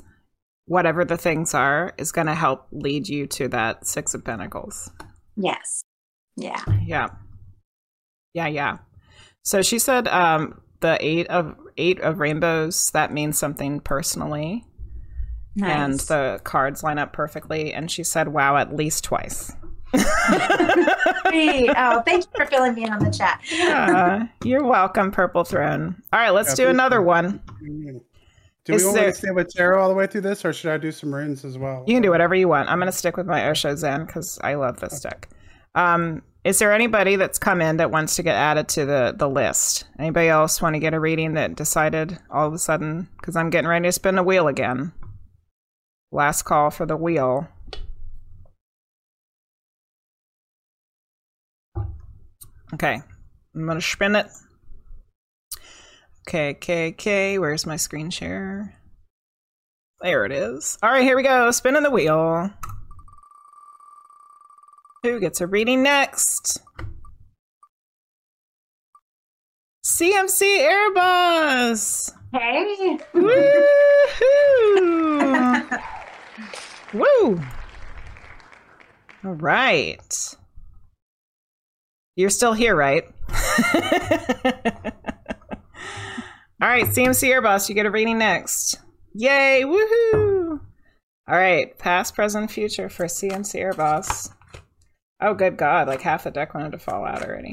whatever 0.66 1.04
the 1.04 1.18
things 1.18 1.54
are, 1.54 1.94
is 1.98 2.14
gonna 2.14 2.36
help 2.36 2.68
lead 2.72 3.10
you 3.10 3.28
to 3.28 3.50
that 3.50 3.86
six 3.86 4.14
of 4.14 4.24
pentacles. 4.24 4.90
Yes. 5.36 5.84
Yeah. 6.38 6.64
Yeah. 6.86 7.08
Yeah, 8.34 8.48
yeah. 8.48 8.78
So 9.44 9.62
she 9.62 9.78
said 9.78 10.08
um 10.08 10.62
the 10.80 10.98
eight 11.02 11.28
of 11.28 11.56
eight 11.76 12.00
of 12.00 12.20
rainbows, 12.20 12.92
that 12.94 13.12
means 13.12 13.38
something 13.38 13.82
personally. 13.82 14.64
Nice. 15.58 15.72
And 15.76 16.00
the 16.02 16.40
cards 16.44 16.84
line 16.84 17.00
up 17.00 17.14
perfectly. 17.14 17.74
And 17.74 17.90
she 17.92 18.04
said, 18.04 18.30
wow, 18.30 18.58
at 18.58 18.76
least 18.76 19.04
twice. 19.04 19.52
Oh, 19.94 22.02
thank 22.06 22.26
you 22.26 22.32
for 22.36 22.46
filling 22.46 22.76
me 22.76 22.84
in 22.86 22.94
on 22.94 23.00
the 23.04 23.12
chat. 23.12 23.42
yeah, 23.52 24.28
you're 24.44 24.64
welcome, 24.64 25.12
Purple 25.12 25.44
Throne. 25.44 26.02
All 26.14 26.20
right, 26.20 26.30
let's 26.32 26.50
Yeah, 26.50 26.66
do 26.66 26.70
another 26.70 26.98
do. 27.00 27.04
one. 27.04 27.42
Do 28.66 28.74
Is 28.74 28.82
we 28.82 28.86
want 28.88 28.98
there- 28.98 29.12
to 29.12 29.18
stay 29.18 29.32
with 29.32 29.50
tarot 29.54 29.82
all 29.82 29.90
the 29.90 29.96
way 29.96 30.08
through 30.08 30.22
this, 30.22 30.44
or 30.44 30.52
should 30.54 30.72
I 30.72 30.78
do 30.78 30.92
some 30.92 31.14
runes 31.14 31.46
as 31.46 31.58
well? 31.58 31.84
You 31.88 31.96
can 31.96 32.04
do 32.04 32.10
whatever 32.12 32.36
you 32.36 32.48
want. 32.48 32.70
I'm 32.70 32.80
going 32.80 32.92
to 32.92 32.98
stick 32.98 33.18
with 33.18 33.26
my 33.26 33.48
Osho 33.50 33.76
Zen 33.76 34.06
because 34.06 34.40
I 34.44 34.56
love 34.56 34.80
this 34.80 35.00
deck. 35.00 35.30
Um, 35.76 36.22
is 36.44 36.60
there 36.60 36.72
anybody 36.74 37.16
that's 37.16 37.40
come 37.40 37.62
in 37.62 37.78
that 37.78 37.92
wants 37.92 38.16
to 38.18 38.24
get 38.24 38.36
added 38.36 38.68
to 38.70 38.86
the, 38.86 39.14
the 39.18 39.30
list? 39.30 39.86
Anybody 40.00 40.28
else 40.30 40.62
want 40.62 40.76
to 40.76 40.80
get 40.80 40.94
a 40.94 41.00
reading 41.00 41.34
that 41.34 41.56
decided 41.56 42.18
all 42.30 42.48
of 42.48 42.54
a 42.54 42.58
sudden? 42.58 43.08
Because 43.18 43.36
I'm 43.36 43.50
getting 43.50 43.68
ready 43.70 43.88
to 43.88 43.92
spin 43.92 44.16
the 44.16 44.24
wheel 44.24 44.48
again. 44.48 44.92
Last 46.12 46.44
call 46.44 46.70
for 46.70 46.86
the 46.86 46.96
wheel. 46.96 47.48
Okay, 52.74 53.02
I'm 53.56 53.66
going 53.66 53.78
to 53.78 53.82
spin 53.82 54.16
it. 54.16 54.28
Okay, 56.28 56.52
okay, 56.52 56.90
okay. 56.90 57.40
Where's 57.40 57.66
my 57.66 57.78
screen 57.78 58.10
share? 58.10 58.78
There 60.02 60.26
it 60.26 60.32
is. 60.32 60.78
All 60.84 60.92
right, 60.92 61.04
here 61.04 61.16
we 61.16 61.24
go. 61.24 61.50
Spinning 61.52 61.84
the 61.84 61.90
wheel. 61.90 62.52
Who 65.04 65.20
gets 65.20 65.40
a 65.40 65.48
reading 65.48 65.84
next? 65.84 66.62
CMC 69.86 70.68
Airboss. 70.68 72.12
Hey. 72.34 73.00
Woohoo! 73.14 73.64
Woo! 76.94 77.42
All 79.24 79.34
right. 79.34 80.36
You're 82.16 82.30
still 82.30 82.54
here, 82.54 82.76
right? 82.76 83.04
All 86.60 86.68
right, 86.68 86.86
CMC 86.86 87.30
Airboss, 87.30 87.70
you 87.70 87.76
get 87.76 87.86
a 87.86 87.92
reading 87.92 88.18
next. 88.18 88.80
Yay! 89.14 89.64
Woohoo! 89.66 90.60
All 91.28 91.36
right, 91.36 91.78
past, 91.78 92.16
present, 92.16 92.50
future 92.50 92.90
for 92.90 93.06
CMC 93.06 93.62
Airboss. 93.62 94.32
Oh, 95.22 95.34
good 95.34 95.58
God! 95.58 95.88
Like 95.88 96.02
half 96.02 96.24
the 96.24 96.32
deck 96.32 96.54
wanted 96.54 96.72
to 96.72 96.80
fall 96.80 97.06
out 97.06 97.24
already. 97.24 97.52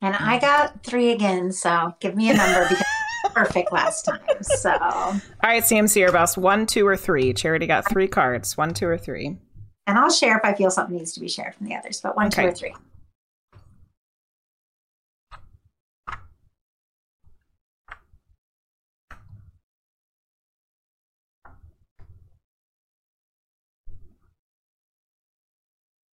And 0.00 0.14
I 0.14 0.38
mm. 0.38 0.40
got 0.40 0.84
three 0.84 1.10
again, 1.10 1.52
so 1.52 1.94
give 2.00 2.14
me 2.14 2.30
a 2.30 2.34
number 2.34 2.68
because 2.68 2.84
perfect 3.34 3.72
last 3.72 4.04
time. 4.04 4.20
So 4.42 4.70
All 4.70 5.20
right, 5.42 5.62
CMC 5.62 6.08
Airboss, 6.08 6.36
one, 6.36 6.66
two, 6.66 6.86
or 6.86 6.96
three. 6.96 7.32
Charity 7.32 7.66
got 7.66 7.88
three 7.88 8.08
cards. 8.08 8.56
One, 8.56 8.74
two, 8.74 8.86
or 8.86 8.98
three. 8.98 9.36
and 9.86 9.98
I'll 9.98 10.10
share 10.10 10.36
if 10.36 10.44
I 10.44 10.54
feel 10.54 10.70
something 10.70 10.96
needs 10.96 11.12
to 11.14 11.20
be 11.20 11.28
shared 11.28 11.54
from 11.54 11.66
the 11.66 11.74
others, 11.74 12.00
but 12.00 12.16
one, 12.16 12.30
two, 12.30 12.42
or 12.42 12.52
three. 12.52 12.74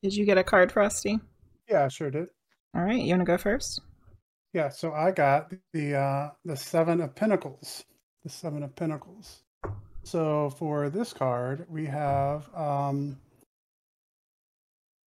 Did 0.05 0.14
you 0.14 0.26
get 0.26 0.36
a 0.36 0.44
card, 0.44 0.70
Frosty? 0.70 1.18
Yeah, 1.66 1.86
I 1.86 1.89
sure 1.89 2.10
did. 2.10 2.26
All 2.76 2.82
right, 2.82 3.01
you 3.01 3.09
want 3.09 3.22
to 3.22 3.24
go 3.24 3.39
first? 3.39 3.81
Yeah, 4.52 4.68
so 4.68 4.93
I 4.93 5.12
got 5.12 5.51
the 5.72 5.94
uh, 5.94 6.31
the 6.44 6.59
seven 6.59 7.01
of 7.01 7.14
pentacles. 7.14 7.86
The 8.22 8.28
seven 8.28 8.62
of 8.62 8.76
pentacles. 8.76 9.44
So 10.02 10.51
for 10.59 10.90
this 10.90 11.14
card, 11.14 11.64
we 11.70 11.86
have 11.86 12.55
um, 12.55 13.16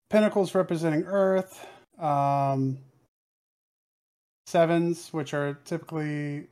pentacles 0.09 0.55
representing 0.55 1.03
Earth, 1.03 1.63
um, 1.99 2.79
sevens, 4.47 5.13
which 5.13 5.35
are 5.35 5.59
typically 5.63 6.47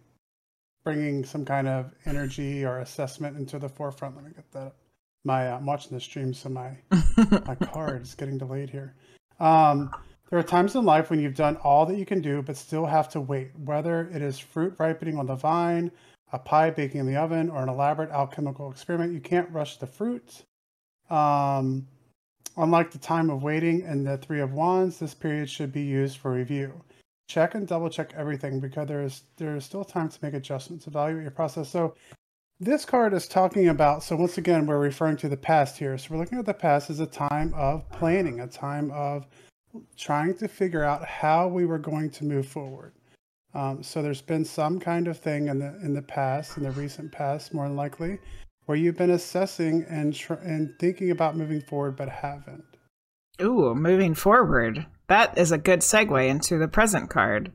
bringing 0.84 1.26
some 1.26 1.46
kind 1.46 1.68
of 1.68 1.92
energy 2.06 2.64
or 2.64 2.78
assessment 2.78 3.38
into 3.38 3.58
the 3.58 3.70
forefront. 3.70 4.16
Let 4.16 4.26
me 4.26 4.32
get 4.36 4.52
that. 4.52 4.68
Up. 4.68 4.76
My 5.26 5.50
uh, 5.50 5.58
I'm 5.58 5.66
watching 5.66 5.92
the 5.98 6.00
stream, 6.00 6.34
so 6.34 6.50
my 6.50 6.78
my 7.46 7.56
card 7.56 8.04
is 8.04 8.16
getting 8.16 8.38
delayed 8.38 8.70
here. 8.70 8.94
Um, 9.40 9.92
there 10.30 10.40
are 10.40 10.44
times 10.44 10.76
in 10.76 10.86
life 10.86 11.10
when 11.10 11.20
you've 11.20 11.36
done 11.36 11.58
all 11.58 11.86
that 11.88 11.98
you 11.98 12.06
can 12.06 12.22
do, 12.22 12.42
but 12.42 12.56
still 12.56 12.86
have 12.86 13.10
to 13.10 13.22
wait, 13.22 13.50
whether 13.58 14.10
it 14.14 14.22
is 14.22 14.40
fruit 14.40 14.76
ripening 14.78 15.18
on 15.18 15.26
the 15.26 15.36
vine, 15.36 15.92
a 16.32 16.40
pie 16.40 16.70
baking 16.70 17.02
in 17.02 17.08
the 17.08 17.16
oven, 17.16 17.50
or 17.50 17.64
an 17.64 17.70
elaborate 17.70 18.12
alchemical 18.12 18.72
experiment. 18.72 19.14
You 19.14 19.20
can't 19.20 19.50
rush 19.52 19.78
the 19.78 19.88
fruit. 19.88 20.44
Um, 21.10 21.88
unlike 22.56 22.92
the 22.92 23.00
time 23.00 23.30
of 23.30 23.44
waiting 23.44 23.84
and 23.84 24.06
the 24.06 24.18
Three 24.18 24.42
of 24.42 24.54
Wands, 24.54 25.00
this 25.00 25.14
period 25.14 25.50
should 25.50 25.74
be 25.74 25.84
used 25.84 26.18
for 26.18 26.32
review. 26.32 26.72
Check 27.28 27.56
and 27.56 27.68
double 27.68 27.90
check 27.90 28.14
everything 28.16 28.60
because 28.60 28.88
there 28.88 29.02
is 29.02 29.24
there 29.38 29.56
is 29.56 29.66
still 29.66 29.84
time 29.84 30.10
to 30.10 30.20
make 30.22 30.36
adjustments. 30.36 30.86
Evaluate 30.86 31.24
your 31.24 31.32
process. 31.32 31.70
So 31.70 31.96
this 32.60 32.86
card 32.86 33.14
is 33.14 33.28
talking 33.28 33.68
about 33.68 34.04
so 34.04 34.16
once 34.16 34.38
again 34.38 34.66
we're 34.66 34.80
referring 34.80 35.18
to 35.18 35.28
the 35.28 35.38
past 35.38 35.78
here 35.78 35.98
so 35.98 36.08
we're 36.12 36.20
looking 36.20 36.40
at 36.40 36.46
the 36.46 36.54
past 36.54 36.90
as 36.90 37.00
a 37.00 37.06
time 37.06 37.54
of 37.54 37.88
planning 37.90 38.40
a 38.40 38.48
time 38.48 38.92
of 38.92 39.28
trying 39.98 40.34
to 40.34 40.48
figure 40.48 40.84
out 40.84 41.06
how 41.06 41.48
we 41.48 41.66
were 41.66 41.80
going 41.80 42.10
to 42.10 42.24
move 42.24 42.48
forward 42.48 42.94
um, 43.54 43.82
so 43.84 44.02
there's 44.02 44.22
been 44.22 44.46
some 44.46 44.80
kind 44.80 45.08
of 45.08 45.18
thing 45.18 45.48
in 45.48 45.60
the 45.60 45.78
in 45.84 45.94
the 45.94 46.02
past 46.02 46.58
in 46.58 46.64
the 46.64 46.72
recent 46.72 47.12
past 47.12 47.54
more 47.54 47.68
than 47.68 47.76
likely 47.76 48.18
where 48.66 48.78
you've 48.78 48.98
been 48.98 49.12
assessing 49.12 49.86
and 49.90 50.14
tr- 50.14 50.34
and 50.36 50.74
thinking 50.80 51.12
about 51.12 51.36
moving 51.36 51.62
forward 51.62 51.96
but 51.96 52.10
haven't 52.10 52.64
Ooh, 53.42 53.76
moving 53.76 54.16
forward. 54.16 54.86
That 55.08 55.38
is 55.38 55.52
a 55.52 55.58
good 55.58 55.82
segue 55.82 56.28
into 56.28 56.58
the 56.58 56.68
present 56.68 57.10
card 57.10 57.52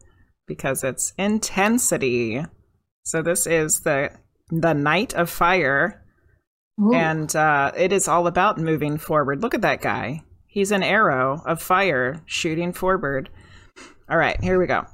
because 0.46 0.84
it's 0.84 1.12
intensity. 1.16 2.44
So 3.02 3.22
this 3.22 3.46
is 3.46 3.80
the 3.80 4.10
the 4.50 4.74
Knight 4.74 5.14
of 5.14 5.30
Fire, 5.30 6.02
Ooh. 6.80 6.92
and 6.94 7.34
uh, 7.34 7.72
it 7.76 7.92
is 7.92 8.08
all 8.08 8.26
about 8.26 8.58
moving 8.58 8.98
forward. 8.98 9.42
Look 9.42 9.54
at 9.54 9.62
that 9.62 9.80
guy. 9.80 10.22
He's 10.46 10.72
an 10.72 10.82
arrow 10.82 11.42
of 11.46 11.62
fire 11.62 12.22
shooting 12.26 12.72
forward. 12.72 13.30
All 14.08 14.18
right, 14.18 14.40
here 14.42 14.58
we 14.58 14.66
go. 14.66 14.86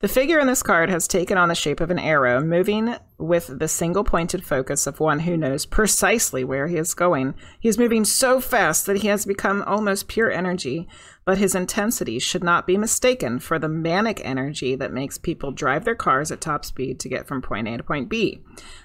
The 0.00 0.08
figure 0.08 0.38
in 0.38 0.46
this 0.46 0.62
card 0.62 0.90
has 0.90 1.08
taken 1.08 1.38
on 1.38 1.48
the 1.48 1.54
shape 1.54 1.80
of 1.80 1.90
an 1.90 1.98
arrow, 1.98 2.42
moving 2.42 2.96
with 3.16 3.58
the 3.58 3.68
single 3.68 4.04
pointed 4.04 4.44
focus 4.44 4.86
of 4.86 5.00
one 5.00 5.20
who 5.20 5.36
knows 5.36 5.64
precisely 5.64 6.44
where 6.44 6.66
he 6.66 6.76
is 6.76 6.92
going. 6.92 7.34
He 7.60 7.70
is 7.70 7.78
moving 7.78 8.04
so 8.04 8.38
fast 8.38 8.84
that 8.84 8.98
he 8.98 9.08
has 9.08 9.24
become 9.24 9.62
almost 9.62 10.08
pure 10.08 10.30
energy, 10.30 10.88
but 11.24 11.38
his 11.38 11.54
intensity 11.54 12.18
should 12.18 12.44
not 12.44 12.66
be 12.66 12.76
mistaken 12.76 13.38
for 13.38 13.58
the 13.58 13.68
manic 13.68 14.20
energy 14.24 14.74
that 14.76 14.92
makes 14.92 15.18
people 15.18 15.52
drive 15.52 15.84
their 15.84 15.94
cars 15.94 16.30
at 16.30 16.40
top 16.40 16.64
speed 16.64 17.00
to 17.00 17.08
get 17.08 17.26
from 17.26 17.40
point 17.40 17.68
A 17.68 17.76
to 17.76 17.82
point 17.82 18.08
B. 18.08 18.42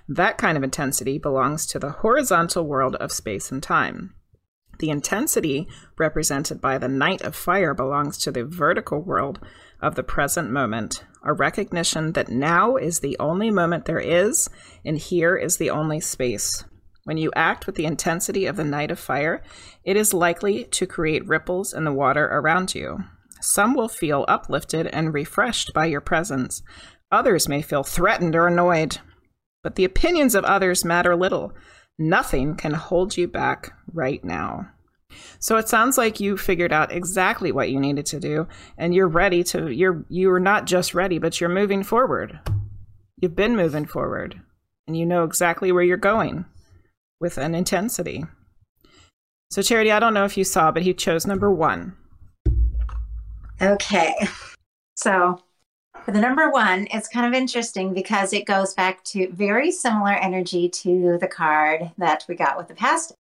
That 0.08 0.38
kind 0.38 0.58
of 0.58 0.64
intensity 0.64 1.18
belongs 1.18 1.66
to 1.68 1.80
the 1.80 1.92
horizontal 1.92 2.66
world 2.66 2.96
of 2.96 3.12
space 3.12 3.52
and 3.52 3.62
time. 3.62 4.16
The 4.80 4.90
intensity 4.90 5.68
represented 5.98 6.62
by 6.62 6.78
the 6.78 6.88
Knight 6.88 7.22
of 7.22 7.36
Fire 7.36 7.74
belongs 7.74 8.18
to 8.20 8.32
the 8.32 8.46
vertical 8.46 9.02
world 9.02 9.40
of 9.82 9.96
the 9.96 10.04
present 10.04 10.50
moment, 10.50 11.04
a 11.22 11.34
recognition 11.34 12.14
that 12.14 12.30
now 12.30 12.78
is 12.78 13.02
the 13.02 13.18
only 13.20 13.52
moment 13.52 13.86
there 13.86 14.00
is, 14.00 14.50
and 14.86 14.98
here 14.98 15.36
is 15.36 15.58
the 15.58 15.70
only 15.70 16.00
space. 16.00 16.64
When 17.10 17.18
you 17.18 17.32
act 17.36 17.66
with 17.66 17.74
the 17.74 17.88
intensity 17.88 18.46
of 18.46 18.56
the 18.56 18.64
Knight 18.64 18.92
of 18.92 19.00
Fire, 19.00 19.42
it 19.84 19.98
is 19.98 20.14
likely 20.14 20.66
to 20.66 20.86
create 20.86 21.28
ripples 21.28 21.74
in 21.74 21.84
the 21.84 21.92
water 21.92 22.26
around 22.26 22.76
you. 22.76 23.00
Some 23.42 23.74
will 23.74 23.88
feel 23.88 24.26
uplifted 24.28 24.86
and 24.86 25.12
refreshed 25.12 25.74
by 25.74 25.88
your 25.88 26.02
presence. 26.02 26.62
Others 27.12 27.50
may 27.50 27.64
feel 27.64 27.82
threatened 27.82 28.36
or 28.36 28.46
annoyed. 28.46 29.00
But 29.64 29.74
the 29.74 29.86
opinions 29.86 30.36
of 30.36 30.44
others 30.44 30.86
matter 30.86 31.16
little. 31.16 31.52
Nothing 31.98 32.54
can 32.56 32.76
hold 32.76 33.18
you 33.18 33.28
back 33.28 33.74
right 33.92 34.24
now. 34.24 34.70
So 35.40 35.58
it 35.58 35.68
sounds 35.68 35.98
like 35.98 36.20
you 36.20 36.38
figured 36.38 36.72
out 36.72 36.92
exactly 36.92 37.52
what 37.52 37.72
you 37.72 37.80
needed 37.80 38.06
to 38.06 38.20
do 38.20 38.48
and 38.78 38.94
you're 38.94 39.08
ready 39.08 39.44
to 39.46 39.72
you're 39.72 40.06
you're 40.10 40.40
not 40.40 40.68
just 40.68 40.94
ready 40.94 41.18
but 41.18 41.42
you're 41.42 41.50
moving 41.50 41.82
forward. 41.82 42.40
You've 43.20 43.36
been 43.36 43.56
moving 43.56 43.88
forward 43.88 44.40
and 44.86 44.96
you 44.96 45.08
know 45.08 45.24
exactly 45.24 45.72
where 45.72 45.82
you're 45.82 45.98
going 45.98 46.46
with 47.20 47.38
an 47.38 47.56
intensity. 47.56 48.26
So 49.52 49.62
Charity, 49.62 49.92
I 49.92 50.00
don't 50.00 50.14
know 50.14 50.26
if 50.26 50.38
you 50.38 50.44
saw 50.44 50.72
but 50.72 50.84
he 50.84 50.94
chose 50.94 51.26
number 51.26 51.52
1. 51.52 51.96
Okay. 53.62 54.16
So 54.96 55.42
for 56.06 56.12
the 56.12 56.22
number 56.22 56.50
one, 56.50 56.88
it's 56.92 57.08
kind 57.08 57.26
of 57.26 57.34
interesting 57.34 57.94
because 57.94 58.34
it 58.34 58.46
goes 58.46 58.74
back 58.74 59.04
to 59.06 59.32
very 59.32 59.72
similar 59.72 60.14
energy 60.14 60.70
to 60.70 61.18
the 61.20 61.28
card 61.28 61.92
that 61.98 62.26
we 62.28 62.36
got 62.36 62.58
with 62.58 62.68
the 62.68 62.74
past. 62.74 63.14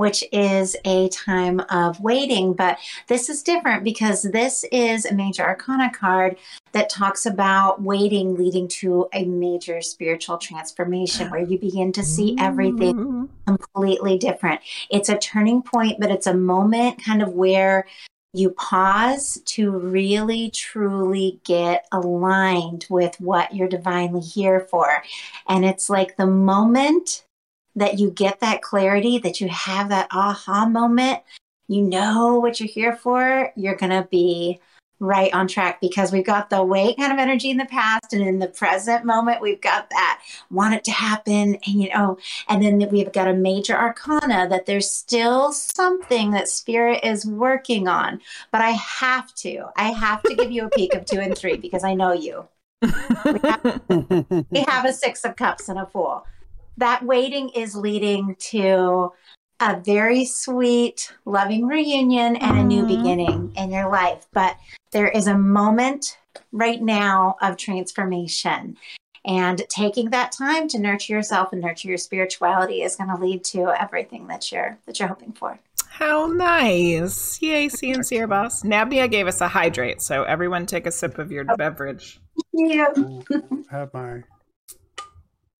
Which 0.00 0.24
is 0.32 0.74
a 0.86 1.10
time 1.10 1.60
of 1.68 2.00
waiting. 2.00 2.54
But 2.54 2.78
this 3.06 3.28
is 3.28 3.42
different 3.42 3.84
because 3.84 4.22
this 4.22 4.64
is 4.72 5.04
a 5.04 5.12
major 5.12 5.42
arcana 5.42 5.92
card 5.92 6.38
that 6.72 6.88
talks 6.88 7.26
about 7.26 7.82
waiting 7.82 8.34
leading 8.34 8.66
to 8.68 9.10
a 9.12 9.26
major 9.26 9.82
spiritual 9.82 10.38
transformation 10.38 11.30
where 11.30 11.44
you 11.44 11.58
begin 11.58 11.92
to 11.92 12.02
see 12.02 12.34
everything 12.38 12.94
mm. 12.94 13.28
completely 13.46 14.16
different. 14.16 14.62
It's 14.90 15.10
a 15.10 15.18
turning 15.18 15.60
point, 15.60 16.00
but 16.00 16.10
it's 16.10 16.26
a 16.26 16.32
moment 16.34 17.04
kind 17.04 17.20
of 17.20 17.34
where 17.34 17.86
you 18.32 18.52
pause 18.52 19.38
to 19.44 19.70
really 19.70 20.48
truly 20.50 21.40
get 21.44 21.86
aligned 21.92 22.86
with 22.88 23.20
what 23.20 23.54
you're 23.54 23.68
divinely 23.68 24.22
here 24.22 24.60
for. 24.60 25.02
And 25.46 25.62
it's 25.66 25.90
like 25.90 26.16
the 26.16 26.26
moment 26.26 27.24
that 27.76 27.98
you 27.98 28.10
get 28.10 28.40
that 28.40 28.62
clarity, 28.62 29.18
that 29.18 29.40
you 29.40 29.48
have 29.48 29.88
that 29.90 30.08
aha 30.10 30.66
moment, 30.66 31.20
you 31.68 31.82
know 31.82 32.38
what 32.38 32.58
you're 32.58 32.68
here 32.68 32.96
for, 32.96 33.52
you're 33.56 33.76
going 33.76 33.90
to 33.90 34.08
be 34.10 34.60
right 35.00 35.32
on 35.32 35.48
track 35.48 35.80
because 35.80 36.12
we've 36.12 36.26
got 36.26 36.50
the 36.50 36.62
wait 36.62 36.96
kind 36.98 37.10
of 37.10 37.18
energy 37.18 37.50
in 37.50 37.56
the 37.56 37.64
past 37.64 38.12
and 38.12 38.22
in 38.22 38.38
the 38.38 38.46
present 38.46 39.02
moment 39.02 39.40
we've 39.40 39.60
got 39.62 39.88
that 39.88 40.20
want 40.50 40.74
it 40.74 40.84
to 40.84 40.90
happen 40.90 41.56
and 41.66 41.82
you 41.82 41.88
know 41.88 42.18
and 42.48 42.62
then 42.62 42.86
we've 42.90 43.10
got 43.10 43.26
a 43.26 43.32
major 43.32 43.74
arcana 43.74 44.46
that 44.46 44.66
there's 44.66 44.90
still 44.90 45.52
something 45.52 46.32
that 46.32 46.48
spirit 46.48 47.02
is 47.02 47.24
working 47.24 47.88
on 47.88 48.20
but 48.52 48.60
i 48.60 48.70
have 48.72 49.34
to 49.34 49.64
i 49.74 49.90
have 49.90 50.22
to 50.22 50.34
give 50.34 50.50
you 50.50 50.66
a 50.66 50.70
peek 50.70 50.92
of 50.94 51.06
two 51.06 51.18
and 51.18 51.36
three 51.36 51.56
because 51.56 51.82
i 51.82 51.94
know 51.94 52.12
you. 52.12 52.46
We 53.24 53.38
have, 53.44 54.46
we 54.50 54.60
have 54.66 54.84
a 54.84 54.92
six 54.92 55.24
of 55.24 55.36
cups 55.36 55.68
and 55.68 55.78
a 55.78 55.86
fool 55.86 56.26
that 56.80 57.04
waiting 57.04 57.50
is 57.50 57.74
leading 57.74 58.36
to 58.50 59.12
a 59.60 59.78
very 59.80 60.24
sweet, 60.24 61.12
loving 61.24 61.66
reunion 61.66 62.36
and 62.36 62.58
a 62.58 62.64
new 62.64 62.82
mm-hmm. 62.82 62.96
beginning 62.96 63.52
in 63.56 63.70
your 63.70 63.88
life. 63.90 64.26
But 64.32 64.56
there 64.90 65.08
is 65.08 65.26
a 65.26 65.36
moment 65.36 66.18
right 66.50 66.80
now 66.80 67.36
of 67.40 67.56
transformation. 67.56 68.76
And 69.26 69.62
taking 69.68 70.10
that 70.10 70.32
time 70.32 70.66
to 70.68 70.78
nurture 70.78 71.12
yourself 71.12 71.52
and 71.52 71.60
nurture 71.60 71.88
your 71.88 71.98
spirituality 71.98 72.82
is 72.82 72.96
going 72.96 73.10
to 73.10 73.22
lead 73.22 73.44
to 73.44 73.68
everything 73.78 74.28
that 74.28 74.50
you're 74.50 74.78
that 74.86 74.98
you're 74.98 75.08
hoping 75.08 75.32
for. 75.32 75.58
How 75.90 76.26
nice. 76.28 77.42
Yay, 77.42 77.68
CMC 77.68 78.18
Airboss. 78.18 78.64
Nabia 78.64 79.06
gave 79.08 79.26
us 79.26 79.42
a 79.42 79.48
hydrate, 79.48 80.00
so 80.00 80.22
everyone 80.22 80.64
take 80.64 80.86
a 80.86 80.90
sip 80.90 81.18
of 81.18 81.30
your 81.30 81.44
oh. 81.46 81.56
beverage. 81.56 82.18
Yeah. 82.54 82.94
have 83.70 83.92
my 83.92 84.22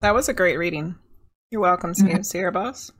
That 0.01 0.15
was 0.15 0.31
a 0.31 0.33
great 0.33 0.57
reading. 0.57 0.95
You're 1.51 1.61
welcome, 1.61 1.93
CMC 1.95 2.37
Airboss. 2.53 2.93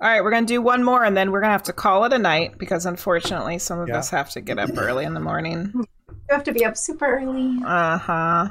All 0.00 0.08
right, 0.08 0.22
we're 0.22 0.30
going 0.30 0.46
to 0.46 0.52
do 0.52 0.62
one 0.62 0.82
more 0.82 1.04
and 1.04 1.16
then 1.16 1.30
we're 1.30 1.40
going 1.40 1.48
to 1.50 1.52
have 1.52 1.62
to 1.64 1.72
call 1.72 2.04
it 2.04 2.12
a 2.12 2.18
night 2.18 2.58
because 2.58 2.86
unfortunately 2.86 3.58
some 3.58 3.78
of 3.78 3.88
Yeah. 3.88 3.98
us 3.98 4.10
have 4.10 4.30
to 4.30 4.40
get 4.40 4.58
up 4.58 4.70
early 4.76 5.04
in 5.04 5.14
the 5.14 5.20
morning. 5.20 5.70
You 5.74 5.86
have 6.30 6.44
to 6.44 6.52
be 6.52 6.64
up 6.64 6.76
super 6.76 7.06
early. 7.06 7.58
Uh 7.64 7.98
huh. 7.98 8.48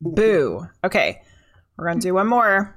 Boo. 0.00 0.66
Okay, 0.82 1.20
we're 1.76 1.86
going 1.86 2.00
to 2.00 2.08
do 2.08 2.14
one 2.14 2.26
more. 2.26 2.76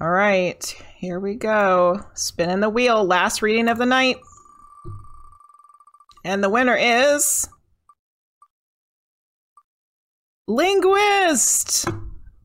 All 0.00 0.10
right, 0.10 0.64
here 0.96 1.20
we 1.20 1.34
go. 1.34 2.00
Spinning 2.14 2.60
the 2.60 2.70
wheel, 2.70 3.04
last 3.04 3.42
reading 3.42 3.68
of 3.68 3.76
the 3.78 3.86
night. 3.86 4.16
And 6.24 6.42
the 6.42 6.48
winner 6.48 6.74
is. 6.76 7.46
Linguist! 10.48 11.86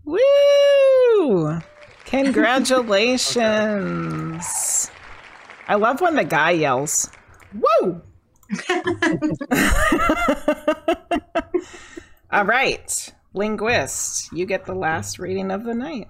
Woo! 0.07 1.59
Congratulations! 2.05 4.89
I 5.67 5.75
love 5.75 5.99
when 5.99 6.15
the 6.15 6.23
guy 6.23 6.51
yells, 6.51 7.11
Woo! 7.53 8.01
All 12.31 12.45
right, 12.45 13.13
linguist, 13.33 14.31
you 14.31 14.45
get 14.45 14.65
the 14.65 14.75
last 14.75 15.19
reading 15.19 15.51
of 15.51 15.65
the 15.65 15.73
night. 15.73 16.07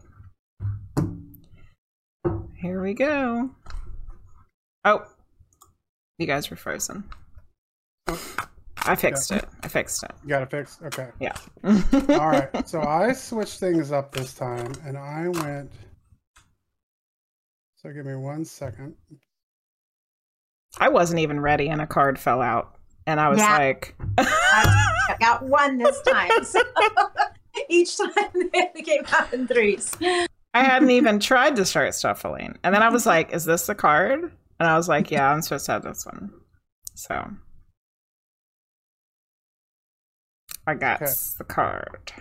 Here 2.61 2.79
we 2.79 2.93
go. 2.93 3.49
Oh, 4.85 5.05
you 6.19 6.27
guys 6.27 6.51
were 6.51 6.55
frozen. 6.55 7.05
Oh. 8.05 8.21
I 8.87 8.95
fixed 8.95 9.31
it. 9.31 9.45
I 9.63 9.67
fixed 9.67 10.03
it. 10.03 10.11
you 10.23 10.29
got 10.29 10.41
it 10.43 10.49
fixed. 10.51 10.81
Okay. 10.83 11.09
Yeah. 11.19 11.35
All 11.63 12.29
right. 12.29 12.49
So 12.67 12.81
I 12.81 13.13
switched 13.13 13.59
things 13.59 13.91
up 13.91 14.11
this 14.11 14.33
time, 14.33 14.71
and 14.85 14.97
I 14.97 15.27
went. 15.29 15.71
So 17.75 17.91
give 17.91 18.05
me 18.05 18.15
one 18.15 18.43
second. 18.45 18.95
I 20.79 20.89
wasn't 20.89 21.19
even 21.19 21.39
ready, 21.39 21.69
and 21.69 21.81
a 21.81 21.87
card 21.87 22.19
fell 22.19 22.41
out, 22.41 22.75
and 23.05 23.19
I 23.19 23.29
was 23.29 23.39
Yeah. 23.39 23.57
like, 23.57 23.95
I 24.17 25.15
got 25.19 25.43
one 25.43 25.77
this 25.77 26.01
time. 26.01 26.43
So 26.43 26.61
each 27.69 27.97
time 27.97 28.49
they 28.53 28.81
came 28.81 29.03
out 29.13 29.33
in 29.33 29.47
threes. 29.47 29.95
I 30.53 30.63
hadn't 30.63 30.89
even 30.91 31.19
tried 31.19 31.55
to 31.57 31.65
start 31.65 31.93
shuffling, 31.95 32.57
and 32.63 32.73
then 32.75 32.81
I 32.83 32.89
was 32.89 33.05
like, 33.05 33.31
"Is 33.33 33.45
this 33.45 33.67
the 33.67 33.75
card?" 33.75 34.31
And 34.59 34.67
I 34.69 34.75
was 34.75 34.87
like, 34.89 35.11
"Yeah, 35.11 35.31
I'm 35.31 35.41
supposed 35.41 35.65
to 35.67 35.73
have 35.73 35.83
this 35.83 36.05
one." 36.05 36.31
So 36.95 37.29
I 40.67 40.73
got 40.73 41.01
Okay. 41.01 41.13
the 41.37 41.43
card. 41.45 42.11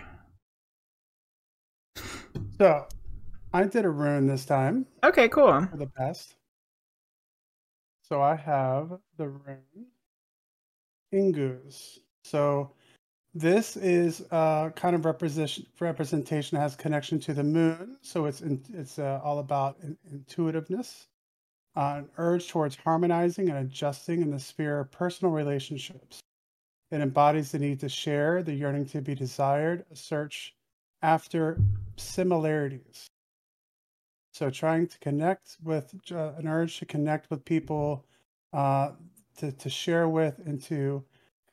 So 2.57 2.87
I 3.53 3.63
did 3.65 3.83
a 3.83 3.89
rune 3.89 4.25
this 4.25 4.45
time 4.45 4.85
Okay, 5.03 5.27
cool. 5.27 5.67
for 5.69 5.77
the 5.77 5.85
best. 5.97 6.35
So 8.01 8.21
I 8.21 8.35
have 8.35 8.97
the 9.17 9.27
rune 9.27 9.87
Inguz. 11.13 11.99
So 12.23 12.71
this 13.35 13.75
is 13.75 14.23
uh, 14.31 14.69
kind 14.71 14.95
of 14.95 15.03
representation 15.03 15.65
representation 15.79 16.57
has 16.57 16.75
connection 16.75 17.19
to 17.19 17.33
the 17.33 17.43
moon. 17.43 17.97
So 18.01 18.25
it's 18.25 18.41
in, 18.41 18.63
it's 18.73 18.97
uh, 18.97 19.19
all 19.23 19.39
about 19.39 19.77
in, 19.83 19.97
intuitiveness, 20.09 21.07
uh, 21.75 21.95
an 21.97 22.09
urge 22.17 22.47
towards 22.47 22.77
harmonizing 22.77 23.49
and 23.49 23.57
adjusting 23.57 24.21
in 24.21 24.31
the 24.31 24.39
sphere 24.39 24.79
of 24.79 24.91
personal 24.91 25.33
relationships. 25.33 26.21
It 26.91 27.01
embodies 27.01 27.51
the 27.51 27.59
need 27.59 27.79
to 27.81 27.89
share, 27.89 28.43
the 28.43 28.53
yearning 28.53 28.85
to 28.87 29.01
be 29.01 29.15
desired, 29.15 29.85
a 29.91 29.95
search 29.95 30.55
after 31.01 31.59
similarities. 31.97 33.07
So 34.33 34.49
trying 34.49 34.87
to 34.87 34.99
connect 34.99 35.57
with 35.63 35.93
uh, 36.11 36.33
an 36.37 36.47
urge 36.47 36.79
to 36.79 36.85
connect 36.85 37.29
with 37.29 37.43
people, 37.43 38.05
uh, 38.53 38.91
to 39.37 39.51
to 39.51 39.69
share 39.69 40.07
with, 40.07 40.39
and 40.45 40.61
to 40.63 41.03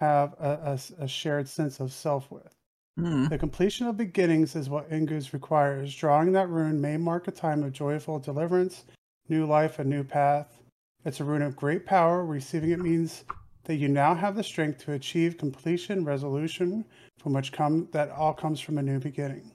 have 0.00 0.34
a 0.34 1.08
shared 1.08 1.48
sense 1.48 1.80
of 1.80 1.92
self 1.92 2.30
with. 2.30 2.54
Hmm. 2.98 3.26
The 3.26 3.38
completion 3.38 3.86
of 3.86 3.96
beginnings 3.96 4.54
is 4.54 4.68
what 4.68 4.90
Inguz 4.90 5.32
requires. 5.32 5.94
Drawing 5.94 6.32
that 6.32 6.48
rune 6.48 6.80
may 6.80 6.96
mark 6.96 7.26
a 7.26 7.32
time 7.32 7.64
of 7.64 7.72
joyful 7.72 8.18
deliverance, 8.18 8.84
new 9.28 9.46
life, 9.46 9.78
a 9.78 9.84
new 9.84 10.04
path. 10.04 10.60
It's 11.04 11.20
a 11.20 11.24
rune 11.24 11.42
of 11.42 11.56
great 11.56 11.86
power. 11.86 12.24
Receiving 12.24 12.70
it 12.70 12.80
means 12.80 13.24
that 13.64 13.76
you 13.76 13.88
now 13.88 14.14
have 14.14 14.36
the 14.36 14.44
strength 14.44 14.84
to 14.84 14.92
achieve 14.92 15.38
completion, 15.38 16.04
resolution, 16.04 16.84
from 17.18 17.32
which 17.32 17.52
come 17.52 17.88
that 17.92 18.10
all 18.10 18.32
comes 18.32 18.60
from 18.60 18.78
a 18.78 18.82
new 18.82 18.98
beginning. 18.98 19.50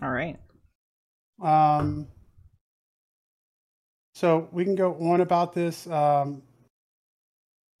All 0.00 0.10
right. 0.10 0.38
Um, 1.42 2.06
so 4.14 4.48
we 4.52 4.64
can 4.64 4.74
go 4.74 4.94
on 4.94 5.20
about 5.20 5.52
this. 5.52 5.86
Um, 5.86 6.42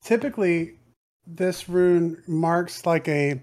typically, 0.02 0.78
this 1.26 1.68
rune 1.68 2.22
marks 2.26 2.86
like 2.86 3.08
a 3.08 3.40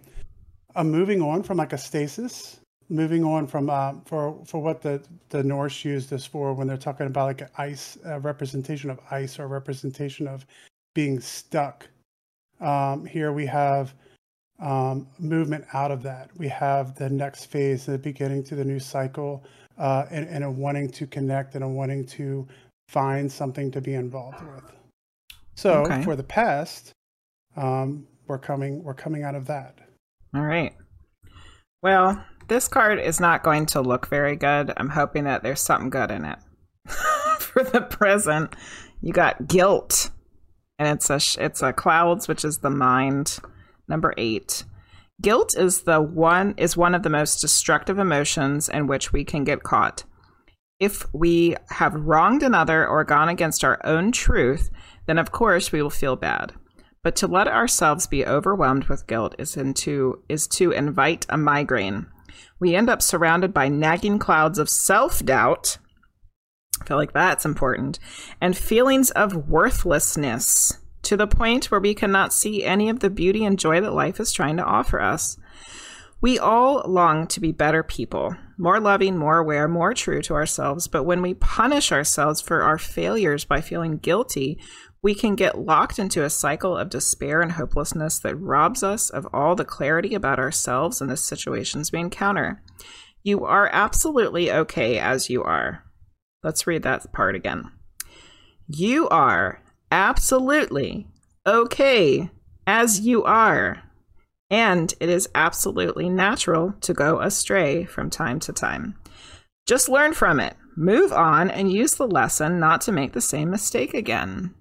a 0.75 0.83
moving 0.83 1.21
on 1.21 1.41
from 1.43 1.57
like 1.57 1.71
a 1.71 1.77
stasis, 1.77 2.59
moving 2.89 3.23
on 3.23 3.47
from 3.47 3.69
uh, 3.69 3.93
for 4.05 4.39
for 4.45 4.61
what 4.61 4.81
the 4.81 5.01
the 5.29 5.43
Norse 5.43 5.83
use 5.83 6.07
this 6.07 6.25
for 6.25 6.53
when 6.53 6.67
they're 6.67 6.77
talking 6.77 7.07
about 7.07 7.25
like 7.25 7.59
ice 7.59 7.97
a 8.05 8.19
representation 8.19 8.89
of 8.89 8.99
ice 9.11 9.39
or 9.39 9.47
representation 9.47 10.27
of 10.27 10.45
being 10.93 11.19
stuck. 11.19 11.87
Um, 12.61 13.05
here 13.05 13.31
we 13.33 13.45
have 13.47 13.93
um, 14.59 15.07
movement 15.19 15.65
out 15.73 15.91
of 15.91 16.01
that. 16.03 16.29
We 16.37 16.47
have 16.49 16.95
the 16.95 17.09
next 17.09 17.45
phase, 17.45 17.85
the 17.85 17.97
beginning 17.97 18.43
to 18.45 18.55
the 18.55 18.63
new 18.63 18.79
cycle, 18.79 19.43
uh, 19.77 20.05
and, 20.09 20.27
and 20.29 20.43
a 20.43 20.51
wanting 20.51 20.89
to 20.91 21.05
connect 21.05 21.55
and 21.55 21.63
a 21.63 21.67
wanting 21.67 22.05
to 22.05 22.47
find 22.87 23.29
something 23.29 23.71
to 23.71 23.81
be 23.81 23.95
involved 23.95 24.41
with. 24.41 24.63
So 25.55 25.83
Okay. 25.85 26.03
for 26.03 26.15
the 26.15 26.23
past, 26.23 26.91
um, 27.57 28.07
we're 28.27 28.37
coming 28.37 28.83
we're 28.83 28.93
coming 28.93 29.23
out 29.23 29.35
of 29.35 29.45
that. 29.47 29.79
All 30.33 30.41
right. 30.41 30.73
Well, 31.81 32.23
this 32.47 32.67
card 32.67 32.99
is 32.99 33.19
not 33.19 33.43
going 33.43 33.65
to 33.67 33.81
look 33.81 34.07
very 34.07 34.35
good. 34.35 34.71
I'm 34.77 34.89
hoping 34.89 35.23
that 35.25 35.43
there's 35.43 35.61
something 35.61 35.89
good 35.89 36.11
in 36.11 36.25
it. 36.25 36.39
For 37.39 37.63
the 37.63 37.81
present, 37.81 38.53
you 39.01 39.13
got 39.13 39.47
guilt, 39.47 40.11
and 40.77 40.87
it's 40.87 41.09
a 41.09 41.43
it's 41.43 41.61
a 41.61 41.73
clouds, 41.73 42.27
which 42.27 42.45
is 42.45 42.59
the 42.59 42.69
mind. 42.69 43.39
Number 43.87 44.13
eight. 44.17 44.63
Guilt 45.21 45.55
is 45.57 45.83
the 45.83 46.01
one 46.01 46.53
is 46.57 46.75
one 46.75 46.93
of 46.93 47.03
the 47.03 47.09
most 47.09 47.39
destructive 47.39 47.99
emotions 47.99 48.67
in 48.67 48.87
which 48.87 49.13
we 49.13 49.23
can 49.23 49.43
get 49.43 49.63
caught. 49.63 50.03
If 50.79 51.05
we 51.13 51.55
have 51.69 51.93
wronged 51.93 52.43
another 52.43 52.85
or 52.85 53.05
gone 53.05 53.29
against 53.29 53.63
our 53.63 53.79
own 53.85 54.11
truth, 54.11 54.69
then 55.05 55.17
of 55.17 55.31
course 55.31 55.71
we 55.71 55.81
will 55.81 55.89
feel 55.89 56.17
bad. 56.17 56.53
But 57.01 57.15
to 57.17 57.27
let 57.27 57.47
ourselves 57.47 58.07
be 58.07 58.25
overwhelmed 58.25 58.85
with 58.85 59.07
guilt 59.07 59.35
is 59.37 59.55
into 59.55 60.23
is 60.27 60.47
to 60.49 60.71
invite 60.71 61.25
a 61.29 61.37
migraine. 61.37 62.07
We 62.59 62.75
end 62.75 62.89
up 62.89 63.01
surrounded 63.01 63.53
by 63.53 63.67
nagging 63.67 64.19
clouds 64.19 64.59
of 64.59 64.69
self-doubt. 64.69 65.77
I 66.81 66.85
feel 66.85 66.97
like 66.97 67.13
that's 67.13 67.45
important. 67.45 67.99
And 68.39 68.57
feelings 68.57 69.11
of 69.11 69.49
worthlessness 69.49 70.79
to 71.03 71.15
the 71.15 71.27
point 71.27 71.65
where 71.65 71.79
we 71.79 71.93
cannot 71.93 72.33
see 72.33 72.63
any 72.63 72.89
of 72.89 72.99
the 72.99 73.09
beauty 73.09 73.45
and 73.45 73.59
joy 73.59 73.79
that 73.81 73.93
life 73.93 74.19
is 74.19 74.31
trying 74.31 74.57
to 74.57 74.63
offer 74.63 74.99
us. 74.99 75.37
We 76.21 76.39
all 76.39 76.81
long 76.87 77.27
to 77.27 77.39
be 77.39 77.51
better 77.51 77.83
people, 77.83 78.35
more 78.57 78.79
loving, 78.79 79.17
more 79.17 79.37
aware, 79.37 79.67
more 79.67 79.93
true 79.93 80.21
to 80.23 80.33
ourselves. 80.33 80.87
But 80.87 81.03
when 81.03 81.21
we 81.21 81.35
punish 81.35 81.91
ourselves 81.91 82.41
for 82.41 82.63
our 82.63 82.79
failures 82.79 83.45
by 83.45 83.61
feeling 83.61 83.97
guilty, 83.97 84.57
we 85.05 85.13
can 85.13 85.35
get 85.35 85.59
locked 85.59 85.99
into 85.99 86.23
a 86.23 86.29
cycle 86.31 86.75
of 86.75 86.89
despair 86.89 87.39
and 87.39 87.51
hopelessness 87.51 88.17
that 88.17 88.35
robs 88.37 88.81
us 88.81 89.11
of 89.11 89.27
all 89.31 89.53
the 89.53 89.63
clarity 89.63 90.15
about 90.15 90.39
ourselves 90.39 90.99
and 90.99 91.11
the 91.11 91.15
situations 91.15 91.91
we 91.91 91.99
encounter. 91.99 92.59
You 93.21 93.45
are 93.45 93.69
absolutely 93.71 94.51
okay 94.51 94.97
as 94.97 95.29
you 95.29 95.43
are. 95.43 95.83
Let's 96.41 96.65
read 96.65 96.81
that 96.81 97.13
part 97.13 97.35
again. 97.35 97.71
You 98.67 99.07
are 99.09 99.61
absolutely 99.91 101.05
okay 101.45 102.31
as 102.65 103.01
you 103.01 103.23
are. 103.25 103.83
And 104.49 104.91
it 104.99 105.09
is 105.09 105.29
absolutely 105.35 106.09
natural 106.09 106.73
to 106.81 106.95
go 106.95 107.21
astray 107.21 107.85
from 107.85 108.09
time 108.09 108.39
to 108.39 108.51
time. 108.51 108.95
Just 109.67 109.87
learn 109.87 110.13
from 110.13 110.39
it, 110.39 110.55
move 110.75 111.13
on, 111.13 111.51
and 111.51 111.71
use 111.71 111.93
the 111.93 112.07
lesson 112.07 112.59
not 112.59 112.81
to 112.81 112.91
make 112.91 113.13
the 113.13 113.21
same 113.21 113.51
mistake 113.51 113.93
again. 113.93 114.55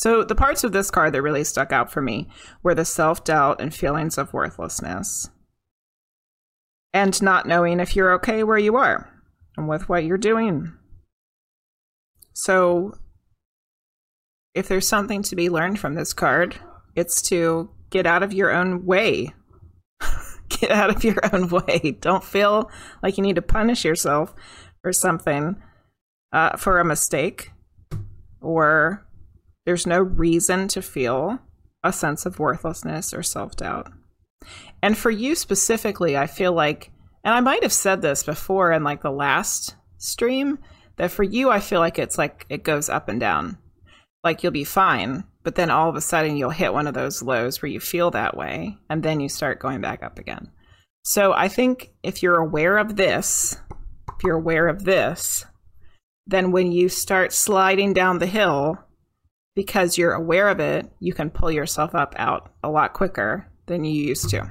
So, 0.00 0.24
the 0.24 0.34
parts 0.34 0.64
of 0.64 0.72
this 0.72 0.90
card 0.90 1.12
that 1.12 1.20
really 1.20 1.44
stuck 1.44 1.72
out 1.72 1.92
for 1.92 2.00
me 2.00 2.26
were 2.62 2.74
the 2.74 2.86
self 2.86 3.22
doubt 3.22 3.60
and 3.60 3.74
feelings 3.74 4.16
of 4.16 4.32
worthlessness, 4.32 5.28
and 6.94 7.20
not 7.20 7.44
knowing 7.44 7.80
if 7.80 7.94
you're 7.94 8.14
okay 8.14 8.42
where 8.42 8.56
you 8.56 8.76
are 8.76 9.10
and 9.58 9.68
with 9.68 9.90
what 9.90 10.04
you're 10.04 10.16
doing. 10.16 10.72
So, 12.32 12.94
if 14.54 14.68
there's 14.68 14.88
something 14.88 15.22
to 15.24 15.36
be 15.36 15.50
learned 15.50 15.78
from 15.78 15.96
this 15.96 16.14
card, 16.14 16.58
it's 16.96 17.20
to 17.28 17.68
get 17.90 18.06
out 18.06 18.22
of 18.22 18.32
your 18.32 18.50
own 18.50 18.86
way. 18.86 19.34
get 20.48 20.70
out 20.70 20.96
of 20.96 21.04
your 21.04 21.18
own 21.30 21.50
way. 21.50 21.98
Don't 22.00 22.24
feel 22.24 22.70
like 23.02 23.18
you 23.18 23.22
need 23.22 23.36
to 23.36 23.42
punish 23.42 23.84
yourself 23.84 24.34
for 24.80 24.94
something, 24.94 25.62
uh, 26.32 26.56
for 26.56 26.80
a 26.80 26.86
mistake, 26.86 27.50
or 28.40 29.06
there's 29.70 29.86
no 29.86 30.00
reason 30.00 30.66
to 30.66 30.82
feel 30.82 31.38
a 31.84 31.92
sense 31.92 32.26
of 32.26 32.40
worthlessness 32.40 33.14
or 33.14 33.22
self 33.22 33.54
doubt. 33.54 33.86
And 34.82 34.98
for 34.98 35.12
you 35.12 35.36
specifically, 35.36 36.16
I 36.16 36.26
feel 36.26 36.52
like, 36.52 36.90
and 37.22 37.32
I 37.32 37.40
might 37.40 37.62
have 37.62 37.72
said 37.72 38.02
this 38.02 38.24
before 38.24 38.72
in 38.72 38.82
like 38.82 39.02
the 39.02 39.12
last 39.12 39.76
stream, 39.96 40.58
that 40.96 41.12
for 41.12 41.22
you, 41.22 41.50
I 41.50 41.60
feel 41.60 41.78
like 41.78 42.00
it's 42.00 42.18
like 42.18 42.46
it 42.48 42.64
goes 42.64 42.88
up 42.88 43.08
and 43.08 43.20
down. 43.20 43.58
Like 44.24 44.42
you'll 44.42 44.50
be 44.50 44.64
fine, 44.64 45.22
but 45.44 45.54
then 45.54 45.70
all 45.70 45.88
of 45.88 45.94
a 45.94 46.00
sudden 46.00 46.36
you'll 46.36 46.50
hit 46.50 46.72
one 46.72 46.88
of 46.88 46.94
those 46.94 47.22
lows 47.22 47.62
where 47.62 47.70
you 47.70 47.78
feel 47.78 48.10
that 48.10 48.36
way, 48.36 48.76
and 48.88 49.04
then 49.04 49.20
you 49.20 49.28
start 49.28 49.60
going 49.60 49.80
back 49.80 50.02
up 50.02 50.18
again. 50.18 50.50
So 51.04 51.32
I 51.32 51.46
think 51.46 51.92
if 52.02 52.24
you're 52.24 52.40
aware 52.40 52.76
of 52.76 52.96
this, 52.96 53.56
if 54.18 54.24
you're 54.24 54.34
aware 54.34 54.66
of 54.66 54.82
this, 54.82 55.46
then 56.26 56.50
when 56.50 56.72
you 56.72 56.88
start 56.88 57.32
sliding 57.32 57.92
down 57.92 58.18
the 58.18 58.26
hill, 58.26 58.76
because 59.54 59.98
you're 59.98 60.12
aware 60.12 60.48
of 60.48 60.60
it, 60.60 60.90
you 61.00 61.12
can 61.12 61.30
pull 61.30 61.50
yourself 61.50 61.94
up 61.94 62.14
out 62.18 62.52
a 62.62 62.70
lot 62.70 62.92
quicker 62.92 63.46
than 63.66 63.84
you 63.84 63.92
used 63.92 64.30
to. 64.30 64.50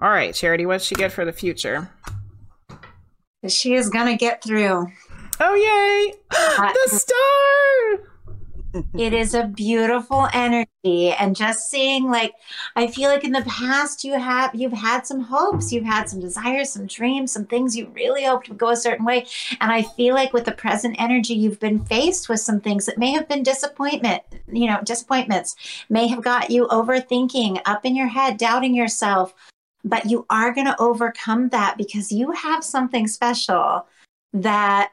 All 0.00 0.10
right, 0.10 0.34
Charity, 0.34 0.66
what's 0.66 0.84
she 0.84 0.94
get 0.94 1.12
for 1.12 1.24
the 1.24 1.32
future? 1.32 1.90
She 3.48 3.74
is 3.74 3.90
going 3.90 4.06
to 4.06 4.16
get 4.16 4.42
through. 4.42 4.86
Oh, 5.40 5.54
yay! 5.54 6.14
The 6.30 6.88
star! 6.88 8.17
It 8.94 9.12
is 9.12 9.34
a 9.34 9.46
beautiful 9.46 10.28
energy 10.32 11.10
and 11.12 11.34
just 11.34 11.70
seeing 11.70 12.10
like 12.10 12.34
i 12.76 12.86
feel 12.86 13.08
like 13.08 13.24
in 13.24 13.32
the 13.32 13.42
past 13.42 14.04
you 14.04 14.18
have 14.18 14.54
you've 14.54 14.72
had 14.72 15.06
some 15.06 15.20
hopes 15.20 15.72
you've 15.72 15.84
had 15.84 16.08
some 16.08 16.20
desires 16.20 16.70
some 16.70 16.86
dreams 16.86 17.32
some 17.32 17.46
things 17.46 17.76
you 17.76 17.90
really 17.94 18.24
hoped 18.24 18.48
would 18.48 18.58
go 18.58 18.68
a 18.70 18.76
certain 18.76 19.04
way 19.04 19.26
and 19.60 19.72
i 19.72 19.82
feel 19.82 20.14
like 20.14 20.32
with 20.32 20.44
the 20.44 20.52
present 20.52 20.94
energy 20.98 21.34
you've 21.34 21.60
been 21.60 21.84
faced 21.86 22.28
with 22.28 22.40
some 22.40 22.60
things 22.60 22.84
that 22.86 22.98
may 22.98 23.10
have 23.10 23.28
been 23.28 23.42
disappointment 23.42 24.22
you 24.52 24.66
know 24.66 24.80
disappointments 24.84 25.56
may 25.88 26.06
have 26.06 26.22
got 26.22 26.50
you 26.50 26.66
overthinking 26.68 27.60
up 27.64 27.84
in 27.84 27.96
your 27.96 28.08
head 28.08 28.36
doubting 28.36 28.74
yourself 28.74 29.34
but 29.84 30.06
you 30.06 30.26
are 30.28 30.52
going 30.52 30.66
to 30.66 30.80
overcome 30.80 31.48
that 31.48 31.76
because 31.78 32.12
you 32.12 32.32
have 32.32 32.62
something 32.62 33.06
special 33.06 33.86
that 34.32 34.92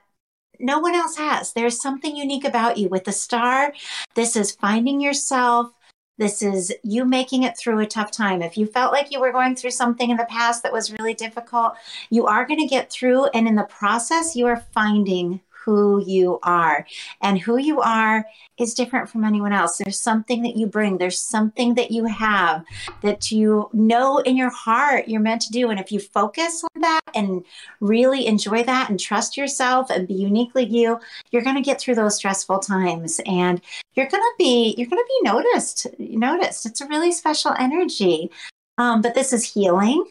no 0.59 0.79
one 0.79 0.95
else 0.95 1.17
has. 1.17 1.53
There's 1.53 1.81
something 1.81 2.15
unique 2.15 2.45
about 2.45 2.77
you. 2.77 2.89
With 2.89 3.05
the 3.05 3.11
star, 3.11 3.73
this 4.13 4.35
is 4.35 4.51
finding 4.51 5.01
yourself. 5.01 5.71
This 6.17 6.41
is 6.41 6.73
you 6.83 7.03
making 7.03 7.43
it 7.43 7.57
through 7.57 7.79
a 7.79 7.85
tough 7.85 8.09
time. 8.09 8.41
If 8.41 8.57
you 8.57 8.67
felt 8.67 8.93
like 8.93 9.11
you 9.11 9.19
were 9.19 9.33
going 9.33 9.55
through 9.55 9.71
something 9.71 10.09
in 10.09 10.17
the 10.17 10.25
past 10.25 10.63
that 10.63 10.71
was 10.71 10.91
really 10.93 11.13
difficult, 11.13 11.75
you 12.09 12.25
are 12.25 12.45
going 12.45 12.59
to 12.61 12.67
get 12.67 12.89
through. 12.89 13.25
And 13.27 13.47
in 13.47 13.55
the 13.55 13.63
process, 13.63 14.35
you 14.35 14.47
are 14.47 14.63
finding 14.73 15.41
who 15.65 16.03
you 16.05 16.39
are. 16.43 16.85
And 17.21 17.39
who 17.39 17.57
you 17.57 17.81
are 17.81 18.25
is 18.57 18.73
different 18.73 19.09
from 19.09 19.23
anyone 19.23 19.51
else. 19.51 19.77
There's 19.77 19.99
something 19.99 20.43
that 20.43 20.55
you 20.55 20.67
bring, 20.67 20.97
there's 20.97 21.19
something 21.19 21.73
that 21.75 21.91
you 21.91 22.05
have 22.05 22.63
that 23.01 23.31
you 23.31 23.69
know 23.73 24.19
in 24.19 24.37
your 24.37 24.51
heart 24.51 25.07
you're 25.07 25.21
meant 25.21 25.41
to 25.41 25.51
do. 25.51 25.71
And 25.71 25.79
if 25.79 25.91
you 25.91 25.99
focus 25.99 26.63
on 26.63 26.81
that 26.81 27.01
and 27.15 27.43
really 27.81 28.27
enjoy 28.27 28.63
that 28.63 28.89
and 28.89 28.99
trust 28.99 29.35
yourself 29.35 29.89
and 29.89 30.07
be 30.07 30.13
uniquely 30.13 30.65
you, 30.65 30.99
you're 31.31 31.41
going 31.41 31.55
to 31.55 31.61
get 31.61 31.81
through 31.81 31.95
those 31.95 32.15
stressful 32.15 32.59
times. 32.59 33.19
And 33.25 33.59
you're 33.95 34.07
going 34.07 34.23
to 34.23 34.33
be 34.37 34.75
you're 34.77 34.89
going 34.89 35.03
to 35.03 35.21
be 35.21 35.29
noticed 35.29 35.87
noticed. 35.99 36.65
It's 36.65 36.81
a 36.81 36.87
really 36.87 37.11
special 37.11 37.55
energy. 37.57 38.29
Um, 38.77 39.01
but 39.01 39.15
this 39.15 39.33
is 39.33 39.53
healing. 39.53 40.05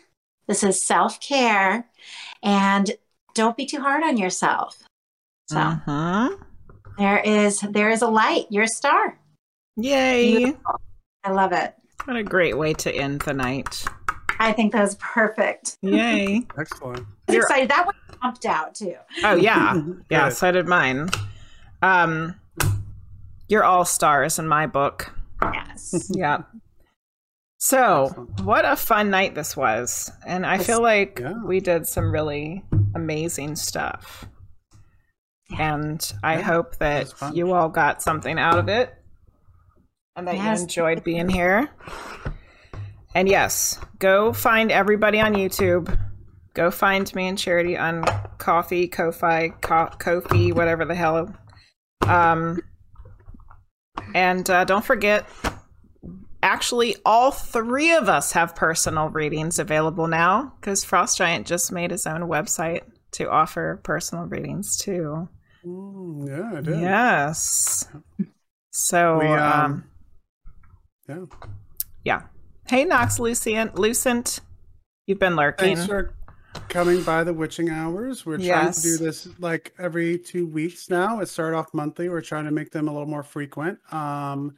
This 0.46 0.62
is 0.62 0.84
self-care. 0.86 1.86
And 2.42 2.90
don't 3.34 3.56
be 3.56 3.66
too 3.66 3.80
hard 3.80 4.02
on 4.02 4.16
yourself 4.16 4.83
so 5.48 5.58
Uh-huh. 5.58 6.30
there 6.98 7.18
is 7.20 7.60
there 7.70 7.90
is 7.90 8.02
a 8.02 8.06
light. 8.08 8.46
You're 8.50 8.64
a 8.64 8.68
star. 8.68 9.18
Yay! 9.76 10.36
Beautiful. 10.38 10.80
I 11.24 11.30
love 11.32 11.52
it. 11.52 11.74
What 12.04 12.16
a 12.16 12.22
great 12.22 12.56
way 12.58 12.74
to 12.74 12.92
end 12.94 13.20
the 13.22 13.32
night. 13.34 13.84
I 14.38 14.52
think 14.52 14.72
that 14.72 14.82
was 14.82 14.96
perfect. 14.96 15.78
Yay! 15.82 16.46
Excellent. 16.58 17.06
I 17.28 17.32
was 17.32 17.36
excited. 17.36 17.70
That 17.70 17.86
one 17.86 17.94
jumped 18.22 18.46
out 18.46 18.74
too. 18.74 18.96
Oh 19.22 19.34
yeah, 19.34 19.80
yeah. 20.10 20.28
Good. 20.28 20.36
So 20.36 20.52
did 20.52 20.66
mine. 20.66 21.08
Um, 21.82 22.34
you're 23.48 23.64
all 23.64 23.84
stars 23.84 24.38
in 24.38 24.48
my 24.48 24.66
book. 24.66 25.12
Yes. 25.42 26.10
Yeah. 26.14 26.42
So, 27.58 28.06
Excellent. 28.08 28.40
what 28.42 28.64
a 28.66 28.76
fun 28.76 29.08
night 29.10 29.34
this 29.34 29.56
was. 29.56 30.10
And 30.26 30.44
I 30.44 30.58
feel 30.58 30.82
like 30.82 31.18
Yeah. 31.20 31.42
we 31.44 31.60
did 31.60 31.86
some 31.86 32.12
really 32.12 32.62
amazing 32.94 33.56
stuff. 33.56 34.26
And 35.58 36.12
I 36.22 36.36
Yeah, 36.36 36.42
hope 36.42 36.70
was 36.70 36.78
that 36.78 37.34
you 37.34 37.52
all 37.52 37.68
got 37.68 38.02
something 38.02 38.38
out 38.38 38.58
of 38.58 38.68
it 38.68 38.94
and 40.16 40.26
that 40.26 40.36
Yes. 40.36 40.58
you 40.58 40.62
enjoyed 40.64 41.04
being 41.04 41.28
here. 41.28 41.68
And 43.14 43.28
yes, 43.28 43.78
go 43.98 44.32
find 44.32 44.72
everybody 44.72 45.20
on 45.20 45.34
YouTube. 45.34 45.96
Go 46.54 46.70
find 46.70 47.12
me 47.14 47.28
and 47.28 47.38
Charity 47.38 47.76
on 47.76 48.04
Coffee, 48.38 48.88
Ko-Fi, 48.88 49.50
Co- 49.60 49.90
Kofi, 49.98 50.52
whatever 50.54 50.84
the 50.84 50.94
hell. 50.94 51.34
Um, 52.06 52.60
and 54.14 54.48
uh, 54.48 54.64
don't 54.64 54.84
forget, 54.84 55.26
actually, 56.42 56.96
all 57.04 57.30
three 57.30 57.92
of 57.92 58.08
us 58.08 58.32
have 58.32 58.54
personal 58.56 59.08
readings 59.08 59.58
available 59.58 60.06
now 60.06 60.52
because 60.60 60.84
Frost 60.84 61.18
Giant 61.18 61.46
just 61.46 61.70
made 61.72 61.90
his 61.90 62.06
own 62.06 62.22
website 62.22 62.82
to 63.12 63.30
offer 63.30 63.80
personal 63.82 64.24
readings 64.26 64.76
too. 64.76 65.28
Mm, 65.64 66.28
yeah, 66.28 66.58
I 66.58 66.60
did. 66.60 66.80
Yes. 66.80 67.88
So, 68.70 69.18
We, 69.18 69.26
um, 69.26 69.62
um, 69.62 69.84
Yeah. 71.08 71.36
yeah. 72.04 72.22
Hey, 72.66 72.84
Nox 72.84 73.18
Lucent, 73.18 73.78
Lucent, 73.78 74.40
you've 75.06 75.18
been 75.18 75.36
lurking. 75.36 75.76
Thanks 75.76 75.86
for 75.86 76.14
coming 76.68 77.02
by 77.02 77.24
the 77.24 77.32
witching 77.32 77.70
hours. 77.70 78.24
We're 78.26 78.36
trying 78.36 78.46
Yes. 78.48 78.82
to 78.82 78.88
do 78.88 79.04
this 79.04 79.28
like 79.38 79.74
every 79.78 80.18
two 80.18 80.46
weeks 80.46 80.90
now. 80.90 81.20
It 81.20 81.26
started 81.26 81.56
off 81.56 81.72
monthly. 81.74 82.08
We're 82.08 82.20
trying 82.20 82.44
to 82.46 82.50
make 82.50 82.70
them 82.70 82.88
a 82.88 82.92
little 82.92 83.08
more 83.08 83.22
frequent. 83.22 83.78
Um, 83.92 84.56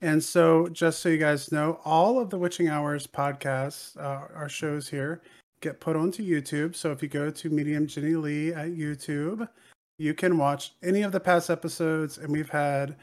and 0.00 0.22
so, 0.22 0.68
just 0.68 1.00
so 1.00 1.08
you 1.08 1.18
guys 1.18 1.50
know, 1.52 1.80
all 1.84 2.18
of 2.18 2.30
the 2.30 2.38
witching 2.38 2.68
hours 2.68 3.06
podcasts, 3.06 3.96
uh, 3.96 4.28
our 4.34 4.48
shows 4.48 4.88
here, 4.88 5.22
get 5.60 5.80
put 5.80 5.96
onto 5.96 6.22
YouTube. 6.22 6.74
So 6.74 6.90
if 6.92 7.02
you 7.02 7.08
go 7.08 7.30
to 7.30 7.50
Medium 7.50 7.86
Jenny 7.86 8.16
Lee 8.16 8.52
at 8.52 8.68
YouTube, 8.70 9.48
you 9.98 10.14
can 10.14 10.38
watch 10.38 10.72
any 10.82 11.02
of 11.02 11.12
the 11.12 11.20
past 11.20 11.50
episodes, 11.50 12.18
and 12.18 12.30
we've 12.32 12.50
had 12.50 12.96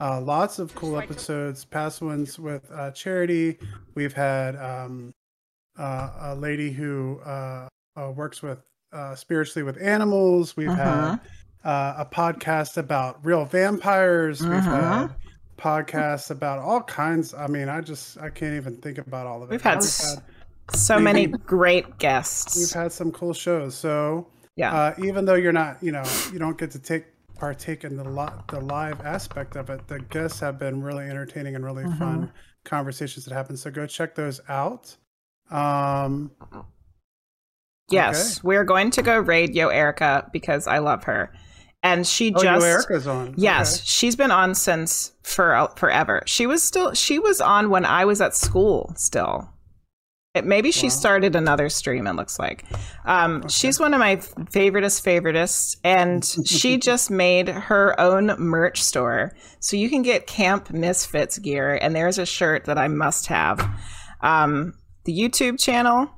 uh, 0.00 0.20
lots 0.20 0.58
of 0.58 0.74
cool 0.74 0.98
episodes. 0.98 1.64
Past 1.64 2.00
ones 2.02 2.38
with 2.38 2.70
uh, 2.72 2.90
Charity. 2.92 3.58
We've 3.94 4.12
had 4.12 4.56
um, 4.56 5.12
uh, 5.78 6.10
a 6.20 6.34
lady 6.34 6.70
who 6.70 7.20
uh, 7.24 7.68
uh, 7.96 8.10
works 8.12 8.42
with 8.42 8.58
uh, 8.92 9.14
spiritually 9.14 9.64
with 9.64 9.80
animals. 9.82 10.56
We've 10.56 10.68
Uh-huh. 10.70 11.10
had 11.10 11.20
uh, 11.64 11.94
a 11.98 12.06
podcast 12.06 12.76
about 12.78 13.24
real 13.26 13.44
vampires. 13.44 14.40
We've 14.40 14.52
Uh-huh. 14.52 15.08
had 15.08 15.14
podcasts 15.58 16.30
about 16.30 16.60
all 16.60 16.80
kinds. 16.82 17.34
I 17.34 17.48
mean, 17.48 17.68
I 17.68 17.80
just 17.80 18.16
I 18.18 18.30
can't 18.30 18.54
even 18.54 18.76
think 18.76 18.98
about 18.98 19.26
all 19.26 19.42
of 19.42 19.50
it. 19.50 19.54
We've 19.54 19.60
had 19.62 19.80
We've 19.80 19.98
had, 20.08 20.22
So 20.72 20.98
many 21.00 21.26
great 21.46 21.98
guests. 21.98 22.56
we've 22.56 22.70
had 22.82 22.92
some 22.92 23.10
cool 23.10 23.32
shows. 23.34 23.74
So 23.74 24.26
Yeah. 24.58 24.74
uh, 24.74 24.94
even 25.04 25.24
though 25.24 25.34
you're 25.34 25.52
not, 25.52 25.82
you 25.82 25.92
know, 25.92 26.02
you 26.32 26.38
don't 26.38 26.58
get 26.58 26.70
to 26.72 26.78
take 26.78 27.04
partake 27.38 27.84
in 27.84 27.96
the 27.96 28.04
li- 28.04 28.38
the 28.50 28.60
live 28.60 29.00
aspect 29.02 29.54
of 29.56 29.70
it, 29.70 29.86
the 29.86 30.00
guests 30.00 30.40
have 30.40 30.58
been 30.58 30.82
really 30.82 31.04
entertaining 31.08 31.54
and 31.54 31.64
really 31.64 31.84
Mm-hmm. 31.84 31.98
fun 31.98 32.32
conversations 32.64 33.24
that 33.24 33.32
happen. 33.34 33.56
So 33.56 33.70
go 33.70 33.86
check 33.86 34.14
those 34.16 34.40
out. 34.48 34.96
Um, 35.50 36.32
Yes, 37.90 38.44
we're 38.44 38.64
going 38.64 38.90
to 38.90 39.02
go 39.02 39.18
raid 39.18 39.54
Yo 39.54 39.68
Erica 39.68 40.28
because 40.32 40.66
I 40.66 40.78
love 40.78 41.04
her, 41.04 41.32
and 41.82 42.06
she 42.06 42.34
oh, 42.34 42.42
just 42.42 42.60
Yo, 42.60 42.70
Erica's 42.70 43.06
on. 43.06 43.34
yes, 43.38 43.76
Okay. 43.78 43.84
she's 43.86 44.14
been 44.16 44.30
on 44.30 44.54
since 44.54 45.12
for 45.22 45.70
forever. 45.76 46.22
She 46.26 46.46
was 46.46 46.62
still 46.62 46.92
she 46.92 47.18
was 47.18 47.40
on 47.40 47.70
when 47.70 47.86
I 47.86 48.04
was 48.04 48.20
at 48.20 48.34
school 48.36 48.92
still. 48.96 49.48
Maybe 50.44 50.70
she 50.70 50.86
Wow. 50.86 50.90
started 50.90 51.36
another 51.36 51.68
stream. 51.68 52.06
It 52.06 52.14
looks 52.14 52.38
like 52.38 52.64
um, 53.04 53.46
she's 53.48 53.78
one 53.80 53.94
of 53.94 54.00
my 54.00 54.16
favoriteest 54.16 55.02
favoriteest, 55.02 55.76
and 55.84 56.24
she 56.46 56.78
just 56.90 57.10
made 57.10 57.48
her 57.48 57.98
own 58.00 58.26
merch 58.38 58.82
store, 58.82 59.32
so 59.60 59.76
you 59.76 59.88
can 59.90 60.02
get 60.02 60.26
Camp 60.26 60.70
Misfits 60.70 61.38
gear. 61.38 61.78
And 61.80 61.94
there's 61.94 62.18
a 62.18 62.26
shirt 62.26 62.64
that 62.66 62.78
I 62.78 62.88
must 62.88 63.26
have. 63.26 63.64
Um, 64.20 64.74
the 65.04 65.16
YouTube 65.18 65.58
channel, 65.58 66.10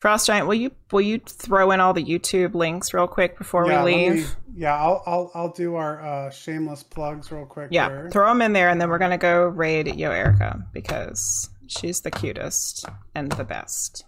Frost 0.00 0.26
Giant. 0.26 0.46
Will 0.46 0.54
you 0.54 0.70
will 0.92 1.00
you 1.00 1.18
throw 1.26 1.70
in 1.70 1.80
all 1.80 1.92
the 1.94 2.04
YouTube 2.04 2.54
links 2.54 2.92
real 2.92 3.06
quick 3.08 3.38
before 3.38 3.66
yeah, 3.66 3.84
we 3.84 3.94
leave? 3.94 4.14
me- 4.16 4.24
yeah, 4.56 4.74
I'll, 4.74 5.02
I'll 5.06 5.30
I'll 5.34 5.52
do 5.52 5.76
our 5.76 6.00
uh, 6.04 6.30
shameless 6.30 6.82
plugs 6.82 7.30
real 7.30 7.46
quick. 7.46 7.68
Yeah, 7.70 7.88
here. 7.88 8.10
throw 8.10 8.28
them 8.28 8.42
in 8.42 8.52
there, 8.54 8.68
and 8.70 8.80
then 8.80 8.88
we're 8.88 8.98
gonna 8.98 9.16
go 9.18 9.44
raid 9.44 9.94
Yo 9.94 10.10
Erica 10.10 10.64
because 10.72 11.48
she's 11.68 12.00
the 12.00 12.10
cutest 12.10 12.84
and 13.14 13.30
the 13.32 13.44
best. 13.44 14.04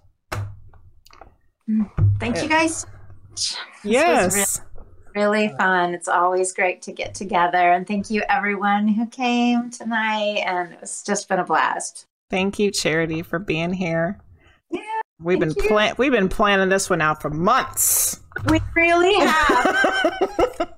Thank 2.18 2.42
you 2.42 2.48
guys. 2.48 2.86
Yes, 3.84 4.60
really 5.14 5.48
fun. 5.58 5.94
It's 5.94 6.08
always 6.08 6.52
great 6.52 6.82
to 6.82 6.92
get 6.92 7.14
together. 7.14 7.72
And 7.72 7.86
thank 7.86 8.10
you, 8.10 8.22
everyone 8.28 8.88
who 8.88 9.06
came 9.06 9.70
tonight. 9.70 10.42
And 10.46 10.76
it's 10.82 11.02
just 11.02 11.28
been 11.28 11.38
a 11.38 11.44
blast. 11.44 12.06
thank 12.28 12.58
you, 12.58 12.70
Charity, 12.70 13.22
for 13.22 13.38
being 13.38 13.72
here. 13.72 14.20
Yeah, 14.70 14.80
we've 15.20 15.40
been 15.40 15.54
plan- 15.54 15.94
we've 15.98 16.12
been 16.12 16.28
planning 16.28 16.68
this 16.68 16.88
one 16.90 17.00
out 17.00 17.20
for 17.22 17.30
months. 17.30 18.20
We 18.48 18.60
really 18.74 19.14
have. 19.26 19.64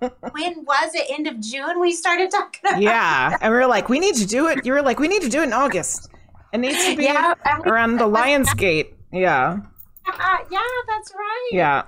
when 0.32 0.64
was 0.64 0.94
it? 0.94 1.10
End 1.10 1.26
of 1.26 1.40
June 1.40 1.80
we 1.80 1.92
started 1.92 2.30
talking 2.30 2.60
about 2.64 2.82
yeah, 2.82 3.36
and 3.40 3.52
we 3.52 3.58
were 3.58 3.66
like, 3.66 3.88
we 3.88 4.00
need 4.00 4.16
to 4.16 4.26
do 4.26 4.48
it. 4.48 4.64
You 4.64 4.72
were 4.72 4.82
like, 4.82 4.98
we 4.98 5.08
need 5.08 5.22
to 5.22 5.28
do 5.28 5.40
it 5.40 5.44
in 5.44 5.52
August. 5.52 6.08
It 6.52 6.58
needs 6.58 6.84
to 6.84 6.96
be 6.96 7.04
Yeah, 7.04 7.34
around 7.64 7.96
the 7.96 8.04
Lionsgate. 8.04 8.92
Yeah, 9.12 9.58
yeah, 10.50 10.62
that's 10.86 11.12
right. 11.14 11.48
yeah. 11.52 11.82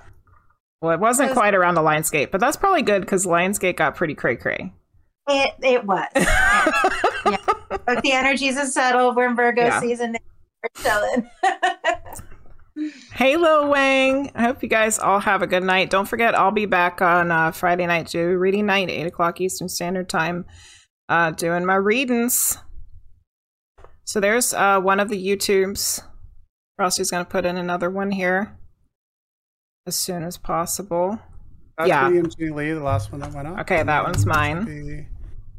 Well, 0.81 0.91
it 0.93 0.99
wasn't 0.99 1.33
quite 1.33 1.55
around 1.55 1.75
the 1.75 1.81
Lionsgate, 1.81 2.31
but 2.31 2.39
that's 2.41 2.57
probably 2.57 2.81
good 2.81 3.01
because 3.01 3.25
Lionsgate 3.25 3.75
got 3.77 3.95
pretty 3.95 4.13
cray 4.15 4.35
cray. 4.35 4.73
It 5.27 5.51
it 5.63 5.85
was. 5.85 6.05
yeah. 6.15 6.71
yeah. 7.31 7.37
But 7.85 8.03
the 8.03 8.11
energies 8.11 8.57
are 8.57 8.65
settled. 8.67 9.15
We're 9.15 9.27
in 9.29 9.35
Virgo 9.35 9.63
Yeah. 9.63 9.79
season. 9.79 10.15
We're 10.63 10.83
chilling. 10.83 11.29
Hey, 13.13 13.37
Lil 13.37 13.69
Wang. 13.69 14.31
I 14.35 14.41
hope 14.43 14.61
you 14.61 14.67
guys 14.67 14.99
all 14.99 15.21
have 15.21 15.41
a 15.41 15.47
good 15.47 15.63
night. 15.63 15.89
Don't 15.89 16.07
forget, 16.09 16.37
I'll 16.37 16.51
be 16.51 16.65
back 16.65 17.01
on 17.01 17.31
uh, 17.31 17.51
Friday 17.51 17.85
night, 17.87 18.07
too. 18.07 18.37
Reading 18.37 18.65
night, 18.65 18.89
8 18.89 19.07
o'clock 19.07 19.39
Eastern 19.39 19.69
Standard 19.69 20.09
Time, 20.09 20.43
uh, 21.07 21.31
doing 21.31 21.65
my 21.65 21.75
readings. 21.75 22.57
So 24.05 24.19
there's 24.19 24.53
uh, 24.53 24.79
one 24.79 24.99
of 24.99 25.09
the 25.09 25.17
YouTubes. 25.27 26.01
Frosty's 26.77 27.11
going 27.11 27.25
to 27.25 27.29
put 27.29 27.45
in 27.45 27.57
another 27.57 27.89
one 27.89 28.11
here 28.11 28.57
as 29.87 29.95
soon 29.95 30.23
as 30.23 30.37
possible. 30.37 31.19
That's 31.77 31.89
yeah. 31.89 32.07
William 32.07 32.29
G. 32.29 32.49
Lee, 32.49 32.71
the 32.73 32.83
last 32.83 33.11
one 33.11 33.21
that 33.21 33.33
went 33.33 33.47
up. 33.47 33.59
Okay, 33.59 33.81
that 33.83 34.03
one's 34.03 34.25
mine. 34.25 34.65
The- 34.65 35.05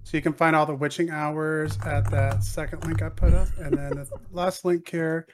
So 0.05 0.17
you 0.17 0.23
can 0.23 0.33
find 0.33 0.55
all 0.55 0.65
the 0.67 0.75
witching 0.75 1.11
hours 1.11 1.77
at 1.85 2.09
that 2.13 2.45
second 2.45 2.85
link 2.87 3.03
I 3.03 3.09
put 3.09 3.35
up, 3.35 3.49
and 3.59 3.77
then 3.77 3.91
the 3.91 4.07
last 4.31 4.65
link 4.65 4.89
here 4.89 5.27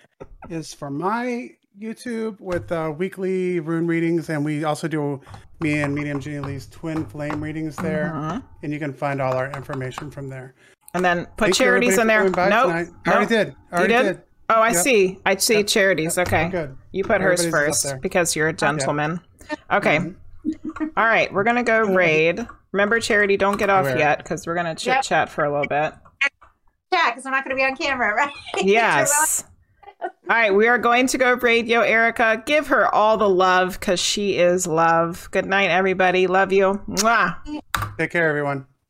is 0.48 0.72
for 0.72 0.89
my 0.89 1.51
YouTube 1.78 2.40
with 2.40 2.72
uh, 2.72 2.90
weekly 2.97 3.60
rune 3.60 3.86
readings, 3.86 4.30
and 4.30 4.43
we 4.44 4.64
also 4.64 4.89
do 4.89 5.20
me 5.60 5.80
and 5.82 5.94
Medium 5.94 6.20
Jenny 6.20 6.40
Lee's 6.40 6.68
twin 6.68 7.05
flame 7.05 7.43
readings 7.43 7.76
there, 7.76 8.12
Mhm. 8.14 8.43
and 8.62 8.72
you 8.72 8.78
can 8.78 8.94
find 8.94 9.20
all 9.20 9.34
our 9.34 9.51
information 9.52 10.10
from 10.10 10.28
there. 10.30 10.55
And 10.94 11.05
then 11.05 11.24
put 11.36 11.47
Thank 11.47 11.55
Charity's 11.56 11.97
in 11.98 12.06
there. 12.06 12.24
for 12.27 12.31
coming 12.31 12.51
by 12.51 12.56
Nope. 12.56 12.66
tonight. 12.66 12.89
I 13.06 13.10
already 13.12 13.27
did. 13.27 13.56
I 13.73 13.77
already 13.77 13.94
did? 13.94 14.02
did. 14.02 14.23
Oh, 14.51 14.60
I 14.60 14.69
Yep. 14.73 14.77
see. 14.77 15.19
I 15.24 15.36
see 15.36 15.56
Yep. 15.59 15.66
Charity's. 15.66 16.19
Okay. 16.19 16.48
Good. 16.51 16.77
You 16.93 17.05
put 17.05 17.23
hers 17.23 17.40
Everybody's 17.40 17.85
up 17.86 17.90
first 17.93 18.02
because 18.02 18.36
you're 18.36 18.48
a 18.48 18.52
gentleman. 18.52 19.20
Okay. 19.73 19.98
Mhm. 19.98 20.14
All 20.97 21.06
right. 21.06 21.32
We're 21.32 21.44
going 21.44 21.56
to 21.56 21.62
go 21.62 21.81
raid. 21.81 22.47
Remember, 22.73 23.01
Charity, 23.01 23.36
don't 23.39 23.56
get 23.59 23.70
off 23.70 23.85
Where? 23.85 23.97
yet 23.98 24.19
because 24.19 24.47
we're 24.47 24.55
going 24.55 24.66
to 24.66 24.74
chit 24.74 24.94
Yep. 24.97 25.02
chat 25.02 25.28
for 25.31 25.44
a 25.44 25.51
little 25.51 25.66
bit. 25.69 25.94
Yeah, 26.93 27.10
because 27.10 27.24
I'm 27.24 27.32
not 27.32 27.44
going 27.44 27.56
to 27.56 27.60
be 27.60 27.64
on 27.64 27.74
camera, 27.74 28.14
right? 28.14 28.32
Yes. 28.62 29.44
All 30.02 30.10
right. 30.28 30.55
We 30.55 30.69
are 30.69 30.78
going 30.78 31.06
to 31.06 31.16
go 31.16 31.32
raid 31.35 31.66
Yo 31.69 31.81
Erica. 31.81 32.43
Give 32.44 32.66
her 32.66 32.94
all 32.94 33.16
the 33.16 33.28
love 33.28 33.81
because 33.81 33.98
she 34.01 34.36
is 34.36 34.66
love. 34.66 35.28
Good 35.31 35.47
night, 35.47 35.70
everybody. 35.70 36.27
Love 36.27 36.52
you. 36.52 36.82
Mwah. 36.86 37.36
Take 37.98 38.10
care, 38.10 38.28
everyone. 38.28 38.66